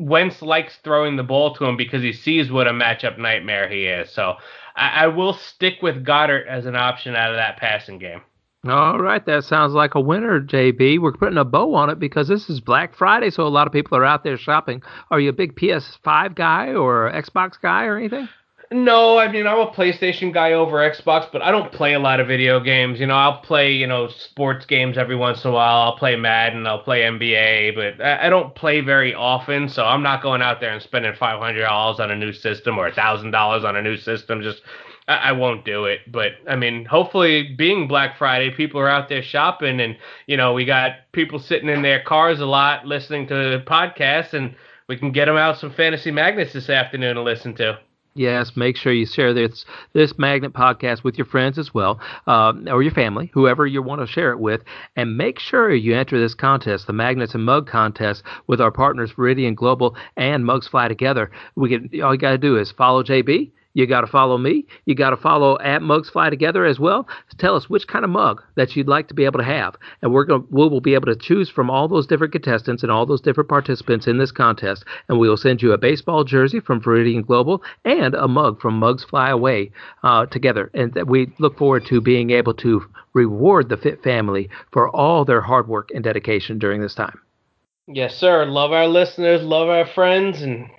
Wentz 0.01 0.41
likes 0.41 0.77
throwing 0.83 1.15
the 1.15 1.23
ball 1.23 1.53
to 1.55 1.65
him 1.65 1.77
because 1.77 2.01
he 2.01 2.11
sees 2.11 2.51
what 2.51 2.67
a 2.67 2.71
matchup 2.71 3.17
nightmare 3.17 3.69
he 3.69 3.85
is. 3.85 4.09
So 4.11 4.35
I, 4.75 5.03
I 5.03 5.07
will 5.07 5.33
stick 5.33 5.75
with 5.81 6.03
Goedert 6.03 6.47
as 6.47 6.65
an 6.65 6.75
option 6.75 7.15
out 7.15 7.31
of 7.31 7.37
that 7.37 7.57
passing 7.57 7.99
game. 7.99 8.21
All 8.67 8.99
right, 8.99 9.25
that 9.25 9.43
sounds 9.43 9.73
like 9.73 9.95
a 9.95 9.99
winner, 9.99 10.39
JB. 10.39 10.99
We're 10.99 11.13
putting 11.13 11.39
a 11.39 11.45
bow 11.45 11.73
on 11.73 11.89
it 11.89 11.97
because 11.99 12.27
this 12.27 12.47
is 12.47 12.59
Black 12.59 12.93
Friday, 12.93 13.31
so 13.31 13.45
a 13.45 13.49
lot 13.49 13.65
of 13.65 13.73
people 13.73 13.97
are 13.97 14.05
out 14.05 14.23
there 14.23 14.37
shopping. 14.37 14.83
Are 15.09 15.19
you 15.19 15.29
a 15.29 15.33
big 15.33 15.55
PS5 15.55 16.35
guy 16.35 16.73
or 16.73 17.11
Xbox 17.11 17.59
guy 17.59 17.85
or 17.85 17.97
anything? 17.97 18.29
No, 18.73 19.17
I 19.17 19.29
mean 19.29 19.47
I'm 19.47 19.59
a 19.59 19.67
PlayStation 19.69 20.33
guy 20.33 20.53
over 20.53 20.77
Xbox, 20.77 21.29
but 21.29 21.41
I 21.41 21.51
don't 21.51 21.73
play 21.73 21.93
a 21.93 21.99
lot 21.99 22.21
of 22.21 22.27
video 22.27 22.57
games. 22.61 23.01
You 23.01 23.05
know, 23.05 23.15
I'll 23.15 23.39
play 23.41 23.73
you 23.73 23.85
know 23.85 24.07
sports 24.07 24.65
games 24.65 24.97
every 24.97 25.15
once 25.17 25.43
in 25.43 25.51
a 25.51 25.53
while. 25.53 25.81
I'll 25.81 25.97
play 25.97 26.15
Madden, 26.15 26.65
I'll 26.65 26.81
play 26.81 27.01
NBA, 27.01 27.75
but 27.75 28.01
I 28.01 28.29
don't 28.29 28.55
play 28.55 28.79
very 28.79 29.13
often. 29.13 29.67
So 29.67 29.83
I'm 29.83 30.01
not 30.01 30.23
going 30.23 30.41
out 30.41 30.61
there 30.61 30.71
and 30.71 30.81
spending 30.81 31.13
five 31.15 31.39
hundred 31.41 31.63
dollars 31.63 31.99
on 31.99 32.11
a 32.11 32.15
new 32.15 32.31
system 32.31 32.77
or 32.77 32.89
thousand 32.91 33.31
dollars 33.31 33.65
on 33.65 33.75
a 33.75 33.81
new 33.81 33.97
system 33.97 34.41
just 34.41 34.61
I, 35.09 35.15
I 35.15 35.31
won't 35.33 35.65
do 35.65 35.83
it. 35.83 36.09
But 36.09 36.33
I 36.47 36.55
mean, 36.55 36.85
hopefully, 36.85 37.53
being 37.57 37.89
Black 37.89 38.17
Friday, 38.17 38.51
people 38.51 38.79
are 38.79 38.87
out 38.87 39.09
there 39.09 39.21
shopping, 39.21 39.81
and 39.81 39.97
you 40.27 40.37
know, 40.37 40.53
we 40.53 40.63
got 40.63 40.93
people 41.11 41.39
sitting 41.39 41.67
in 41.67 41.81
their 41.81 42.01
cars 42.01 42.39
a 42.39 42.45
lot 42.45 42.85
listening 42.85 43.27
to 43.27 43.61
podcasts, 43.67 44.31
and 44.31 44.55
we 44.87 44.95
can 44.95 45.11
get 45.11 45.25
them 45.25 45.35
out 45.35 45.59
some 45.59 45.73
fantasy 45.73 46.11
magnets 46.11 46.53
this 46.53 46.69
afternoon 46.69 47.15
to 47.15 47.21
listen 47.21 47.53
to. 47.55 47.77
Yes, 48.13 48.57
make 48.57 48.75
sure 48.75 48.91
you 48.91 49.05
share 49.05 49.33
this 49.33 49.63
this 49.93 50.19
magnet 50.19 50.51
podcast 50.51 51.01
with 51.01 51.17
your 51.17 51.25
friends 51.25 51.57
as 51.57 51.73
well, 51.73 52.01
um, 52.27 52.67
or 52.67 52.83
your 52.83 52.91
family, 52.91 53.31
whoever 53.33 53.65
you 53.65 53.81
want 53.81 54.01
to 54.01 54.07
share 54.07 54.31
it 54.31 54.39
with, 54.39 54.63
and 54.97 55.15
make 55.15 55.39
sure 55.39 55.73
you 55.73 55.95
enter 55.95 56.19
this 56.19 56.33
contest, 56.33 56.87
the 56.87 56.93
Magnets 56.93 57.35
and 57.35 57.45
Mug 57.45 57.67
contest, 57.67 58.23
with 58.47 58.59
our 58.59 58.71
partners 58.71 59.13
Viridian 59.13 59.55
Global 59.55 59.95
and 60.17 60.45
Mugs 60.45 60.67
Fly 60.67 60.89
Together. 60.89 61.31
We 61.55 61.69
can 61.69 62.01
all 62.01 62.13
you 62.13 62.19
got 62.19 62.31
to 62.31 62.37
do 62.37 62.57
is 62.57 62.69
follow 62.71 63.01
JB 63.01 63.51
you 63.73 63.87
got 63.87 64.01
to 64.01 64.07
follow 64.07 64.37
me. 64.37 64.65
You 64.85 64.95
got 64.95 65.11
to 65.11 65.17
follow 65.17 65.57
at 65.59 65.81
Mugs 65.81 66.09
Fly 66.09 66.29
Together 66.29 66.65
as 66.65 66.79
well. 66.79 67.07
Tell 67.37 67.55
us 67.55 67.69
which 67.69 67.87
kind 67.87 68.03
of 68.03 68.11
mug 68.11 68.41
that 68.55 68.75
you'd 68.75 68.87
like 68.87 69.07
to 69.07 69.13
be 69.13 69.25
able 69.25 69.39
to 69.39 69.45
have, 69.45 69.75
and 70.01 70.13
we're 70.13 70.25
going 70.25 70.45
we 70.49 70.67
will 70.67 70.81
be 70.81 70.93
able 70.93 71.07
to 71.07 71.15
choose 71.15 71.49
from 71.49 71.69
all 71.69 71.87
those 71.87 72.07
different 72.07 72.33
contestants 72.33 72.83
and 72.83 72.91
all 72.91 73.05
those 73.05 73.21
different 73.21 73.49
participants 73.49 74.07
in 74.07 74.17
this 74.17 74.31
contest, 74.31 74.83
and 75.07 75.19
we 75.19 75.29
will 75.29 75.37
send 75.37 75.61
you 75.61 75.71
a 75.71 75.77
baseball 75.77 76.23
jersey 76.23 76.59
from 76.59 76.81
Viridian 76.81 77.25
Global 77.25 77.63
and 77.85 78.13
a 78.15 78.27
mug 78.27 78.59
from 78.61 78.79
Mugs 78.79 79.03
Fly 79.03 79.29
Away 79.29 79.71
uh, 80.03 80.25
together, 80.27 80.69
and 80.73 80.93
that 80.93 81.07
we 81.07 81.33
look 81.39 81.57
forward 81.57 81.85
to 81.85 82.01
being 82.01 82.31
able 82.31 82.53
to 82.55 82.83
reward 83.13 83.69
the 83.69 83.77
Fit 83.77 84.03
family 84.03 84.49
for 84.71 84.89
all 84.89 85.25
their 85.25 85.41
hard 85.41 85.67
work 85.67 85.89
and 85.93 86.03
dedication 86.03 86.59
during 86.59 86.81
this 86.81 86.95
time. 86.95 87.19
Yes, 87.87 88.15
sir. 88.15 88.45
Love 88.45 88.71
our 88.71 88.87
listeners, 88.87 89.41
love 89.41 89.67
our 89.67 89.85
friends, 89.85 90.41
and 90.41 90.69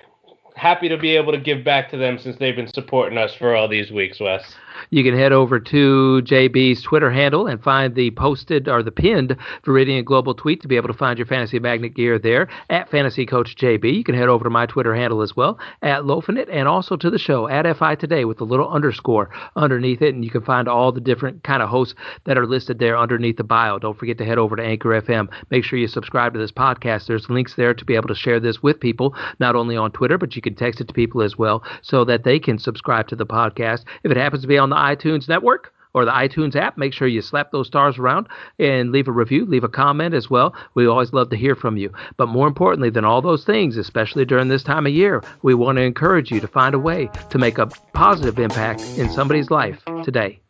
happy 0.55 0.89
to 0.89 0.97
be 0.97 1.17
able 1.17 1.33
to 1.33 1.41
give 1.41 1.65
back 1.65 1.91
to 1.91 1.97
them 1.97 2.19
since 2.19 2.37
they've 2.37 2.57
been 2.57 2.73
supporting 2.73 3.19
us 3.19 3.35
for 3.35 3.55
all 3.55 3.69
these 3.69 3.91
weeks, 3.91 4.21
Wes 4.21 4.55
you 4.91 5.05
can 5.05 5.17
head 5.17 5.33
over 5.33 5.61
to 5.61 6.23
JB's 6.25 6.83
Twitter 6.83 7.11
handle 7.11 7.47
and 7.47 7.63
find 7.63 7.95
the 7.95 8.11
posted 8.13 8.69
or 8.69 8.83
the 8.83 8.91
pinned 8.91 9.37
Viridian 9.65 10.05
Global 10.05 10.35
tweet 10.35 10.63
to 10.63 10.69
be 10.69 10.77
able 10.77 10.89
to 10.89 10.95
find 10.95 11.19
your 11.19 11.27
fantasy 11.27 11.59
magnet 11.59 11.95
gear 11.95 12.19
there 12.19 12.49
at 12.71 12.91
Fantasy 12.91 13.27
Coach 13.27 13.57
JB. 13.57 13.95
You 13.95 14.05
can 14.05 14.15
head 14.15 14.29
over 14.29 14.45
to 14.45 14.51
my 14.51 14.67
Twitter 14.67 14.95
handle 14.95 15.23
as 15.23 15.37
well 15.37 15.59
at 15.83 16.03
Lofinit 16.03 16.49
and 16.51 16.69
also 16.69 16.97
to 16.97 17.11
the 17.11 17.19
show 17.19 17.49
at 17.49 17.77
FI 17.77 17.95
Today 17.97 18.25
with 18.25 18.41
a 18.41 18.45
little 18.45 18.69
underscore 18.69 19.31
underneath 19.57 20.03
it, 20.03 20.15
and 20.15 20.25
you 20.25 20.31
can 20.31 20.43
find 20.43 20.69
all 20.69 20.93
the 20.93 21.01
different 21.01 21.43
kind 21.45 21.63
of 21.63 21.69
hosts 21.69 21.95
that 22.25 22.39
are 22.39 22.47
listed 22.47 22.79
there 22.79 22.97
underneath 22.97 23.37
the 23.37 23.45
bio. 23.45 23.79
Don't 23.79 23.99
forget 23.99 24.19
to 24.19 24.25
head 24.25 24.39
over 24.39 24.57
to 24.57 24.63
Anchor 24.63 25.01
FM. 25.01 25.29
Make 25.51 25.65
sure 25.65 25.79
you 25.79 25.89
subscribe 25.89 26.33
to 26.33 26.39
this 26.39 26.53
podcast. 26.53 27.07
There's 27.07 27.31
links 27.31 27.55
there 27.55 27.75
to 27.75 27.85
be 27.85 27.95
able 27.95 28.09
to 28.09 28.15
share 28.15 28.41
this 28.41 28.63
with 28.63 28.81
people, 28.81 29.15
not 29.39 29.57
only 29.57 29.77
on 29.77 29.93
Twitter, 29.93 30.19
but 30.19 30.35
you 30.37 30.43
can 30.43 30.55
text 30.55 30.81
it 30.81 30.89
to 30.89 30.95
people 30.95 31.23
as 31.23 31.37
well 31.37 31.63
so 31.83 32.05
that 32.05 32.25
they 32.25 32.39
can 32.39 32.59
subscribe 32.59 33.09
to 33.09 33.17
the 33.17 33.27
podcast. 33.27 33.85
If 34.03 34.11
it 34.11 34.17
happens 34.17 34.43
to 34.43 34.49
be 34.49 34.59
on 34.63 34.71
the 34.71 34.77
iTunes 34.77 35.29
network 35.29 35.73
or 35.95 36.05
the 36.05 36.11
iTunes 36.11 36.57
app. 36.57 36.79
Make 36.79 36.93
sure 36.93 37.09
you 37.09 37.23
slap 37.23 37.53
those 37.53 37.67
stars 37.67 37.99
around 37.99 38.29
and 38.59 38.93
leave 38.93 39.09
a 39.09 39.13
review, 39.13 39.45
leave 39.45 39.65
a 39.65 39.69
comment 39.69 40.15
as 40.15 40.31
well. 40.31 40.55
We 40.75 40.87
always 40.87 41.13
love 41.13 41.31
to 41.31 41.37
hear 41.37 41.55
from 41.55 41.77
you. 41.77 41.93
But 42.17 42.29
more 42.29 42.47
importantly 42.47 42.91
than 42.91 43.05
all 43.05 43.23
those 43.23 43.45
things, 43.45 43.77
especially 43.77 44.25
during 44.25 44.49
this 44.49 44.63
time 44.63 44.87
of 44.87 44.93
year, 44.93 45.23
we 45.43 45.55
want 45.55 45.77
to 45.77 45.83
encourage 45.83 46.31
you 46.31 46.41
to 46.41 46.49
find 46.49 46.75
a 46.75 46.79
way 46.79 47.11
to 47.31 47.39
make 47.39 47.59
a 47.59 47.67
positive 47.93 48.39
impact 48.39 48.81
in 48.97 49.11
somebody's 49.11 49.51
life 49.51 49.83
today. 50.05 50.42